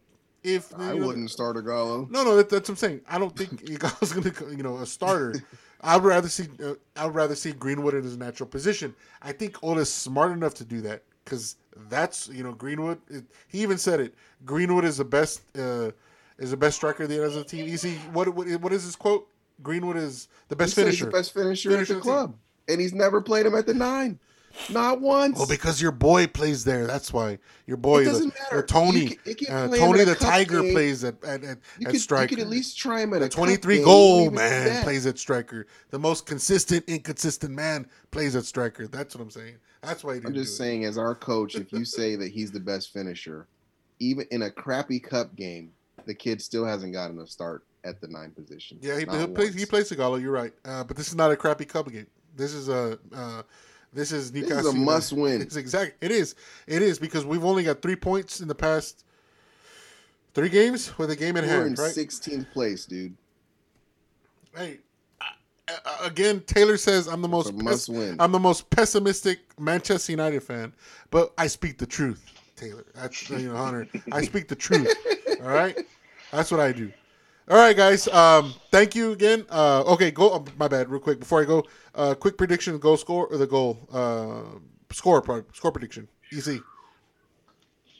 if 0.42 0.72
I 0.78 0.94
know, 0.94 1.06
wouldn't 1.06 1.30
start 1.30 1.56
a 1.56 1.62
Gallo. 1.62 2.06
No, 2.10 2.24
no, 2.24 2.36
that, 2.36 2.48
that's 2.48 2.68
what 2.68 2.74
I'm 2.74 2.76
saying. 2.76 3.00
I 3.08 3.18
don't 3.18 3.36
think 3.36 3.62
Ighalo's 3.66 4.12
going 4.12 4.30
to, 4.30 4.56
you 4.56 4.62
know, 4.62 4.78
a 4.78 4.86
starter. 4.86 5.34
I'd 5.80 6.02
rather 6.02 6.28
see, 6.28 6.48
uh, 6.64 6.74
I'd 6.96 7.14
rather 7.14 7.34
see 7.34 7.52
Greenwood 7.52 7.94
in 7.94 8.02
his 8.02 8.16
natural 8.16 8.48
position. 8.48 8.94
I 9.22 9.32
think 9.32 9.62
Oda's 9.62 9.92
smart 9.92 10.32
enough 10.32 10.54
to 10.54 10.64
do 10.64 10.80
that 10.82 11.02
because 11.24 11.56
that's, 11.88 12.28
you 12.28 12.42
know, 12.42 12.52
Greenwood. 12.52 12.98
It, 13.08 13.24
he 13.48 13.62
even 13.62 13.78
said 13.78 14.00
it. 14.00 14.14
Greenwood 14.44 14.84
is 14.84 14.96
the 14.96 15.04
best, 15.04 15.42
uh, 15.56 15.90
is 16.38 16.50
the 16.50 16.56
best 16.56 16.76
striker 16.76 17.06
the 17.06 17.22
as 17.22 17.36
a 17.36 17.44
team. 17.44 17.68
You 17.68 17.76
see, 17.76 17.94
what, 18.12 18.28
what, 18.34 18.48
what 18.60 18.72
is 18.72 18.84
his 18.84 18.96
quote? 18.96 19.28
Greenwood 19.62 19.96
is 19.96 20.28
the 20.48 20.56
best 20.56 20.76
He 20.76 20.82
finisher. 20.82 21.04
the 21.06 21.10
best 21.10 21.34
finisher, 21.34 21.70
Finisher 21.70 21.94
at 21.94 21.98
of 21.98 22.04
the 22.04 22.10
the 22.10 22.26
team. 22.26 22.34
And 22.68 22.80
he's 22.80 22.92
never 22.94 23.20
played 23.20 23.46
him 23.46 23.54
at 23.54 23.66
the 23.66 23.74
nine, 23.74 24.18
not 24.70 25.00
once. 25.00 25.38
Well, 25.38 25.46
because 25.46 25.80
your 25.80 25.92
boy 25.92 26.26
plays 26.26 26.64
there. 26.64 26.86
That's 26.86 27.12
why 27.12 27.38
your 27.66 27.76
boy, 27.76 28.02
It 28.02 28.04
doesn't 28.06 28.34
the, 28.34 28.40
matter. 28.40 28.62
Tony, 28.62 29.18
You 29.24 29.34
can- 29.34 29.54
uh, 29.54 29.68
Tony 29.76 30.04
the 30.04 30.14
Tiger 30.14 30.62
game. 30.62 30.72
plays 30.72 31.04
at 31.04 31.22
at, 31.24 31.44
at, 31.44 31.58
you 31.78 31.86
at 31.86 31.92
could, 31.92 32.20
you 32.20 32.26
could 32.28 32.38
at 32.40 32.48
least 32.48 32.78
try 32.78 33.00
him 33.02 33.14
at 33.14 33.20
The 33.20 33.26
a 33.26 33.28
23 33.28 33.76
game, 33.76 33.84
goal 33.84 34.30
man 34.30 34.82
plays 34.82 35.06
at 35.06 35.18
striker. 35.18 35.66
The 35.90 35.98
most 35.98 36.26
consistent, 36.26 36.84
inconsistent 36.88 37.54
man 37.54 37.86
plays 38.10 38.36
at 38.36 38.44
striker. 38.44 38.86
That's 38.86 39.14
what 39.14 39.22
I'm 39.22 39.30
saying. 39.30 39.56
That's 39.82 40.02
why 40.02 40.14
he 40.14 40.20
didn't 40.20 40.30
I'm 40.30 40.34
just 40.42 40.58
do 40.58 40.64
it. 40.64 40.66
saying, 40.66 40.84
as 40.86 40.98
our 40.98 41.14
coach, 41.14 41.54
if 41.54 41.72
you 41.72 41.84
say 41.84 42.16
that 42.16 42.28
he's 42.32 42.50
the 42.50 42.58
best 42.60 42.92
finisher, 42.92 43.46
even 44.00 44.26
in 44.32 44.42
a 44.42 44.50
crappy 44.50 44.98
cup 44.98 45.36
game, 45.36 45.70
the 46.04 46.14
kid 46.14 46.42
still 46.42 46.64
hasn't 46.64 46.92
gotten 46.92 47.18
a 47.20 47.26
start 47.26 47.64
at 47.84 48.00
the 48.00 48.08
nine 48.08 48.32
position. 48.32 48.78
Yeah, 48.80 48.94
he, 48.98 49.00
he 49.18 49.26
plays. 49.28 49.54
He 49.54 49.64
plays 49.66 49.88
Segalo. 49.88 50.20
You're 50.20 50.32
right. 50.32 50.52
Uh, 50.64 50.82
but 50.82 50.96
this 50.96 51.06
is 51.08 51.14
not 51.14 51.30
a 51.30 51.36
crappy 51.36 51.64
cup 51.64 51.88
game. 51.92 52.06
This 52.38 52.54
is 52.54 52.68
a. 52.70 52.98
Uh, 53.14 53.42
this 53.92 54.12
is 54.12 54.32
Newcastle. 54.32 54.56
This 54.56 54.66
is 54.66 54.74
a 54.74 54.78
must 54.78 55.12
win. 55.12 55.42
It's 55.42 55.56
exact. 55.56 55.96
It 56.02 56.10
is. 56.10 56.34
It 56.66 56.82
is 56.82 56.98
because 56.98 57.26
we've 57.26 57.44
only 57.44 57.64
got 57.64 57.82
three 57.82 57.96
points 57.96 58.40
in 58.40 58.48
the 58.48 58.54
past 58.54 59.04
three 60.34 60.48
games 60.48 60.96
with 60.98 61.10
a 61.10 61.16
game 61.16 61.36
in 61.36 61.44
hand. 61.44 61.58
We're 61.58 61.66
in 61.66 61.76
hand. 61.76 61.78
Right. 61.78 61.94
16th 61.94 62.52
place, 62.52 62.86
dude. 62.86 63.16
Hey, 64.54 64.78
again, 66.02 66.40
Taylor 66.46 66.76
says 66.76 67.06
I'm 67.06 67.22
the 67.22 67.28
most 67.28 67.52
win. 67.88 68.16
I'm 68.18 68.32
the 68.32 68.38
most 68.38 68.70
pessimistic 68.70 69.40
Manchester 69.58 70.12
United 70.12 70.42
fan, 70.42 70.72
but 71.10 71.32
I 71.38 71.46
speak 71.46 71.78
the 71.78 71.86
truth, 71.86 72.24
Taylor. 72.56 72.84
That's 72.94 73.28
you 73.30 73.50
know, 73.50 73.56
Hunter. 73.56 73.88
I 74.12 74.22
speak 74.22 74.48
the 74.48 74.56
truth. 74.56 74.94
All 75.42 75.48
right, 75.48 75.76
that's 76.30 76.50
what 76.50 76.60
I 76.60 76.72
do. 76.72 76.92
All 77.50 77.56
right, 77.56 77.74
guys. 77.74 78.06
Um, 78.08 78.52
thank 78.70 78.94
you 78.94 79.12
again. 79.12 79.46
Uh, 79.48 79.82
okay, 79.86 80.10
go. 80.10 80.30
Uh, 80.34 80.44
my 80.58 80.68
bad. 80.68 80.90
Real 80.90 81.00
quick 81.00 81.18
before 81.18 81.40
I 81.40 81.44
go, 81.44 81.64
uh, 81.94 82.14
quick 82.14 82.36
prediction: 82.36 82.78
goal 82.78 82.98
score 82.98 83.26
or 83.26 83.38
the 83.38 83.46
goal 83.46 83.88
uh, 83.90 84.58
score? 84.92 85.24
Score 85.54 85.72
prediction. 85.72 86.08
Easy. 86.30 86.60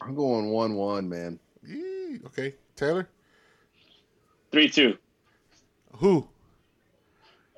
I'm 0.03 0.15
going 0.15 0.51
one-one, 0.51 1.09
man. 1.09 1.39
Yee, 1.67 2.21
Okay, 2.27 2.55
Taylor. 2.77 3.09
Three 4.53 4.69
two. 4.69 4.99
Who? 5.97 6.29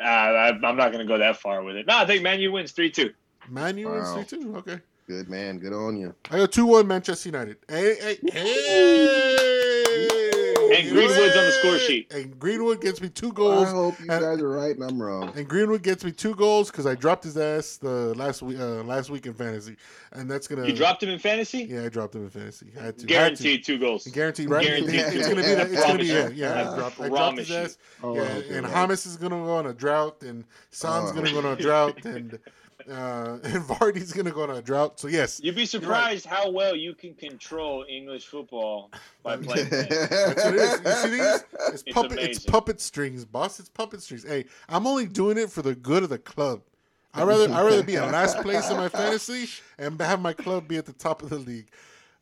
Uh, 0.01 0.05
I, 0.05 0.49
I'm 0.51 0.77
not 0.77 0.93
going 0.93 0.99
to 1.01 1.05
go 1.05 1.19
that 1.19 1.37
far 1.39 1.63
with 1.63 1.77
it. 1.77 1.87
No, 1.87 1.99
I 1.99 2.07
think 2.07 2.23
Man 2.23 2.41
U 2.41 2.53
wins 2.53 2.73
three 2.73 2.91
two. 2.91 3.13
Man 3.49 3.77
U 3.79 3.89
wins 3.91 4.11
three 4.13 4.25
two. 4.25 4.57
Okay. 4.57 4.79
Good 5.09 5.29
man. 5.29 5.59
Good 5.59 5.73
on 5.73 5.97
you. 5.97 6.15
I 6.31 6.39
got 6.39 6.53
two 6.53 6.67
one 6.67 6.87
Manchester 6.87 7.29
United. 7.29 7.57
Hey, 7.69 7.97
hey, 8.01 8.19
hey! 8.33 9.60
And 10.71 10.89
Greenwood's 10.91 11.37
on 11.37 11.45
the 11.45 11.53
score 11.61 11.79
sheet. 11.79 12.13
And 12.13 12.39
Greenwood 12.39 12.81
gets 12.81 13.01
me 13.01 13.09
two 13.09 13.33
goals. 13.33 13.69
I 13.69 13.73
goals. 13.73 13.95
hope 13.97 14.01
you 14.05 14.11
and- 14.13 14.21
guys 14.23 14.41
are 14.41 14.49
right 14.49 14.75
and 14.75 14.85
I'm 14.85 15.01
wrong. 15.03 15.33
And 15.37 15.49
Greenwood 15.49 15.83
gets 15.83 16.05
me 16.05 16.13
two 16.13 16.35
goals 16.35 16.71
because 16.71 16.87
I 16.87 16.95
dropped 16.95 17.25
his 17.25 17.37
ass 17.37 17.77
the 17.77 18.15
last 18.15 18.43
week, 18.43 18.59
uh, 18.59 18.83
last 18.85 19.11
week 19.11 19.27
in 19.27 19.35
fantasy, 19.35 19.77
and 20.13 20.31
that's 20.31 20.47
gonna. 20.47 20.67
You 20.67 20.73
dropped 20.75 21.03
him 21.03 21.09
in 21.11 21.19
fantasy? 21.19 21.65
Yeah, 21.65 21.85
I 21.85 21.89
dropped 21.89 22.15
him 22.15 22.25
in 22.25 22.31
fantasy. 22.31 22.67
I 22.79 22.83
had 22.85 22.99
to. 22.99 23.07
Guaranteed 23.07 23.65
two 23.65 23.79
goals. 23.79 24.07
I 24.07 24.11
had 24.11 24.13
to. 24.15 24.19
Guaranteed, 24.45 24.51
right? 24.51 24.65
Guaranteed. 24.67 24.95
It's 25.01 25.29
gonna 25.29 25.43
be 25.43 25.55
that. 25.55 25.71
It's 25.71 25.83
gonna 25.85 25.99
be 25.99 26.07
yeah, 26.07 26.29
yeah. 26.29 26.53
I 26.55 26.73
I 26.73 26.77
dropped, 26.77 27.01
I 27.01 27.09
dropped 27.09 27.39
his 27.39 27.51
ass. 27.51 27.79
Oh, 28.03 28.15
yeah, 28.15 28.21
okay, 28.23 28.57
and 28.57 28.67
right. 28.67 28.89
James 28.89 29.07
is 29.07 29.17
gonna 29.17 29.37
go 29.37 29.51
on 29.57 29.67
a 29.67 29.73
drought, 29.75 30.23
and 30.23 30.45
Son's 30.71 31.11
Oh. 31.11 31.15
gonna 31.15 31.31
go 31.33 31.39
on 31.39 31.47
a 31.47 31.57
drought, 31.57 31.99
and 32.05 32.39
uh, 32.89 33.39
and 33.45 33.65
Vardy's 33.65 34.13
gonna 34.13 34.31
go 34.31 34.43
on 34.43 34.51
a 34.51 34.63
drought. 34.63 35.01
So 35.01 35.09
yes, 35.09 35.41
You'd 35.43 35.57
be 35.57 35.67
surprised 35.67 36.27
how 36.27 36.51
well 36.51 36.77
you 36.77 36.95
can 36.95 37.15
control 37.15 37.85
English 37.89 38.27
football 38.27 38.91
by 39.23 39.37
playing. 39.37 39.69
That's 39.69 40.45
what 40.45 40.55
it 40.55 40.61
is. 40.61 40.81
You 40.85 40.93
see 40.93 41.11
these? 41.11 41.45
It's, 41.73 41.83
It's 41.87 41.95
puppet. 41.95 42.19
It's 42.19 42.45
puppet 42.45 42.81
strings, 42.81 43.25
boss. 43.25 43.61
It's 43.61 43.69
puppet 43.69 44.03
strings. 44.03 44.25
Hey, 44.25 44.47
I'm 44.69 44.87
only 44.87 45.07
doing 45.07 45.39
it 45.39 45.51
for 45.51 45.63
the 45.63 45.75
good 45.75 46.03
of 46.03 46.09
the 46.09 46.19
club. 46.19 46.63
I 47.13 47.25
rather 47.25 47.53
I 47.53 47.63
rather 47.63 47.83
be 47.83 47.97
in 47.97 48.03
last 48.11 48.39
place 48.39 48.71
in 48.71 48.77
my 48.77 48.89
fantasy 49.01 49.49
and 49.79 50.01
have 50.01 50.21
my 50.21 50.33
club 50.33 50.69
be 50.69 50.77
at 50.77 50.87
the 50.87 50.93
top 50.93 51.23
of 51.23 51.31
the 51.31 51.39
league. 51.39 51.69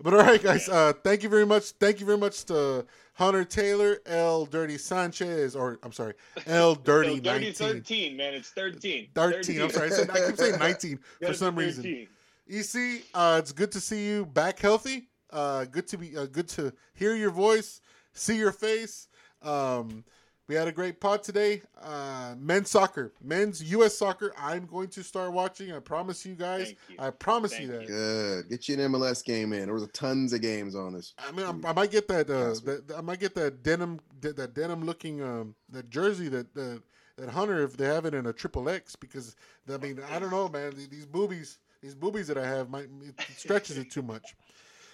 But 0.00 0.14
all 0.14 0.20
right, 0.20 0.42
guys. 0.42 0.68
Uh, 0.68 0.92
thank 1.02 1.22
you 1.22 1.28
very 1.28 1.46
much. 1.46 1.70
Thank 1.72 1.98
you 1.98 2.06
very 2.06 2.18
much 2.18 2.44
to 2.46 2.86
Hunter 3.14 3.44
Taylor, 3.44 3.98
L 4.06 4.46
Dirty 4.46 4.78
Sanchez, 4.78 5.56
or 5.56 5.78
I'm 5.82 5.92
sorry, 5.92 6.14
L 6.46 6.74
Dirty 6.84 7.18
dirty 7.18 7.46
19. 7.46 7.52
13, 7.52 8.16
man. 8.16 8.34
It's 8.34 8.50
13. 8.50 9.08
13. 9.14 9.60
I'm 9.60 9.70
sorry. 9.70 9.86
I, 9.88 9.90
said, 9.90 10.10
I 10.10 10.26
keep 10.26 10.36
saying 10.36 10.58
19 10.58 10.98
for 11.26 11.34
some 11.34 11.56
be 11.56 11.64
reason. 11.64 12.08
EC, 12.48 13.02
uh, 13.12 13.36
it's 13.40 13.52
good 13.52 13.72
to 13.72 13.80
see 13.80 14.06
you 14.06 14.24
back 14.24 14.60
healthy. 14.60 15.08
Uh, 15.30 15.64
good 15.64 15.88
to 15.88 15.98
be 15.98 16.16
uh, 16.16 16.26
good 16.26 16.48
to 16.48 16.72
hear 16.94 17.14
your 17.16 17.30
voice, 17.30 17.80
see 18.12 18.36
your 18.36 18.52
face. 18.52 19.08
Um, 19.42 20.04
we 20.48 20.54
had 20.54 20.66
a 20.66 20.72
great 20.72 20.98
pod 20.98 21.22
today. 21.22 21.60
Uh, 21.80 22.34
men's 22.38 22.70
soccer, 22.70 23.12
men's 23.22 23.62
U.S. 23.72 23.96
soccer. 23.96 24.32
I'm 24.36 24.66
going 24.66 24.88
to 24.88 25.04
start 25.04 25.32
watching. 25.32 25.72
I 25.72 25.78
promise 25.78 26.24
you 26.24 26.34
guys. 26.34 26.74
You. 26.88 26.96
I 26.98 27.10
promise 27.10 27.52
Thank 27.52 27.64
you 27.64 27.68
that. 27.68 27.82
you. 27.82 27.88
Good. 27.88 28.48
Get 28.48 28.68
you 28.68 28.74
an 28.80 28.92
MLS 28.92 29.22
game 29.22 29.52
in. 29.52 29.66
There 29.66 29.74
was 29.74 29.86
tons 29.92 30.32
of 30.32 30.40
games 30.40 30.74
on 30.74 30.94
this. 30.94 31.14
I 31.18 31.30
mean, 31.32 31.46
I'm, 31.46 31.64
I 31.64 31.72
might 31.74 31.90
get 31.90 32.08
that, 32.08 32.30
uh, 32.30 32.54
that. 32.64 32.94
I 32.96 33.02
might 33.02 33.20
get 33.20 33.34
that 33.34 33.62
denim, 33.62 34.00
that, 34.22 34.36
that 34.36 34.54
denim 34.54 34.84
looking, 34.84 35.22
um, 35.22 35.54
that 35.68 35.90
jersey 35.90 36.28
that 36.28 36.46
uh, 36.56 36.80
that 37.18 37.28
Hunter 37.28 37.62
if 37.62 37.76
they 37.76 37.84
have 37.84 38.06
it 38.06 38.14
in 38.14 38.26
a 38.26 38.32
triple 38.32 38.68
X 38.68 38.96
because 38.96 39.36
I 39.72 39.76
mean 39.76 40.00
I 40.10 40.18
don't 40.18 40.30
know, 40.30 40.48
man. 40.48 40.72
These 40.90 41.06
boobies, 41.06 41.58
these 41.82 41.94
boobies 41.94 42.28
that 42.28 42.38
I 42.38 42.46
have, 42.46 42.70
might 42.70 42.88
it 43.02 43.20
stretches 43.36 43.76
it 43.76 43.90
too 43.90 44.02
much. 44.02 44.34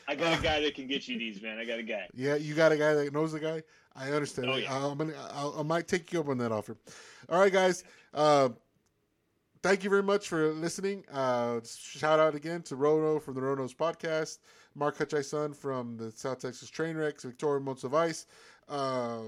I 0.07 0.15
got 0.15 0.39
a 0.39 0.43
guy 0.43 0.61
that 0.61 0.75
can 0.75 0.87
get 0.87 1.09
you 1.09 1.19
these, 1.19 1.41
man. 1.41 1.59
I 1.59 1.65
got 1.65 1.79
a 1.79 1.83
guy. 1.83 2.07
Yeah, 2.15 2.35
you 2.35 2.55
got 2.55 2.73
a 2.73 2.77
guy 2.77 2.93
that 2.93 3.13
knows 3.13 3.33
the 3.33 3.41
guy. 3.41 3.63
I 3.97 4.11
understand. 4.11 4.51
Oh, 4.51 4.57
yeah. 4.57 4.73
I, 4.73 4.91
am 4.91 4.99
gonna, 4.99 5.15
I, 5.33 5.61
I 5.61 5.63
might 5.63 5.87
take 5.87 6.13
you 6.13 6.21
up 6.21 6.29
on 6.29 6.39
that 6.39 6.53
offer. 6.53 6.77
All 7.29 7.41
right, 7.41 7.53
guys. 7.53 7.85
Uh, 8.13 8.51
thank 9.63 9.85
you 9.85 9.91
very 9.91 10.03
much 10.03 10.29
for 10.29 10.53
listening. 10.53 11.05
Uh, 11.13 11.61
shout 11.65 12.19
out 12.19 12.35
again 12.35 12.63
to 12.63 12.77
Rono 12.77 13.19
from 13.19 13.35
the 13.35 13.41
Ronos 13.41 13.73
podcast, 13.73 14.39
Mark 14.75 14.99
Hutchison 14.99 15.55
from 15.55 15.97
the 15.97 16.11
South 16.11 16.41
Texas 16.41 16.71
Trainwrecks, 16.71 17.23
Victoria 17.23 17.61
Monts 17.61 17.85
of 17.85 17.95
Ice, 17.95 18.27
uh, 18.69 19.21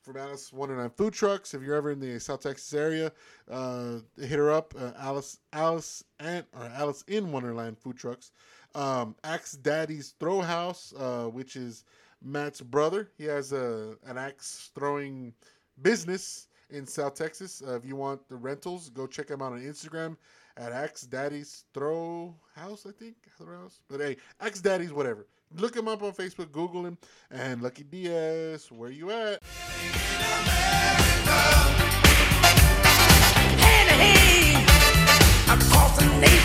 from 0.00 0.16
Alice 0.16 0.52
One 0.52 0.70
and 0.70 0.78
Nine 0.78 0.90
Food 0.90 1.12
Trucks. 1.14 1.54
If 1.54 1.62
you're 1.62 1.74
ever 1.74 1.90
in 1.90 1.98
the 1.98 2.20
South 2.20 2.42
Texas 2.42 2.72
area, 2.72 3.10
uh, 3.50 3.98
hit 4.16 4.38
her 4.38 4.52
up, 4.52 4.74
uh, 4.78 4.92
Alice, 4.98 5.38
Alice 5.52 6.04
and 6.20 6.44
or 6.52 6.66
Alice 6.66 7.02
in 7.08 7.32
Wonderland 7.32 7.78
Food 7.78 7.96
Trucks. 7.96 8.30
Um, 8.74 9.14
Axe 9.24 9.52
Daddy's 9.52 10.14
Throw 10.18 10.40
House, 10.40 10.92
uh, 10.98 11.24
which 11.26 11.56
is 11.56 11.84
Matt's 12.24 12.60
brother. 12.60 13.10
He 13.16 13.24
has 13.24 13.52
a 13.52 13.96
an 14.06 14.18
axe 14.18 14.70
throwing 14.74 15.34
business 15.82 16.48
in 16.70 16.86
South 16.86 17.14
Texas. 17.14 17.62
Uh, 17.66 17.76
if 17.76 17.84
you 17.84 17.96
want 17.96 18.26
the 18.28 18.36
rentals, 18.36 18.88
go 18.90 19.06
check 19.06 19.28
him 19.28 19.42
out 19.42 19.52
on 19.52 19.60
Instagram 19.60 20.16
at 20.56 20.72
Axe 20.72 21.02
Daddy's 21.02 21.64
Throw 21.74 22.34
House, 22.54 22.86
I 22.88 22.92
think. 22.92 23.16
Throw 23.36 23.60
House. 23.62 23.80
But 23.88 24.00
hey, 24.00 24.16
Axe 24.40 24.60
Daddy's 24.60 24.92
whatever. 24.92 25.26
Look 25.56 25.76
him 25.76 25.86
up 25.86 26.02
on 26.02 26.12
Facebook, 26.12 26.50
Google 26.50 26.86
him, 26.86 26.98
and 27.30 27.62
Lucky 27.62 27.84
Diaz, 27.84 28.70
where 28.72 28.90
you 28.90 29.10
at? 29.10 29.42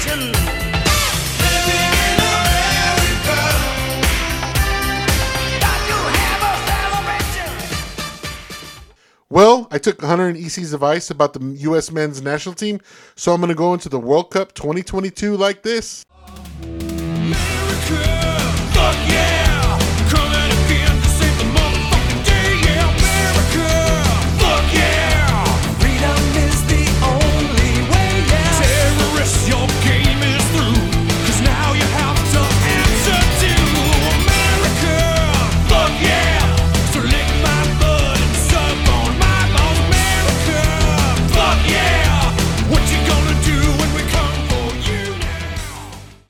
hand 0.10 0.34
to 0.34 0.79
Well, 9.32 9.68
I 9.70 9.78
took 9.78 10.02
Hunter 10.02 10.28
and 10.28 10.36
EC's 10.36 10.74
advice 10.74 11.12
about 11.12 11.34
the 11.34 11.44
U.S. 11.60 11.92
men's 11.92 12.20
national 12.20 12.56
team, 12.56 12.82
so 13.16 13.32
I'm 13.32 13.42
going 13.42 13.50
to 13.50 13.56
go 13.56 13.74
into 13.74 13.88
the 13.88 14.00
World 14.00 14.32
Cup 14.32 14.54
2022 14.54 15.38
like 15.38 15.62
this. 15.62 16.04
America. 17.90 18.29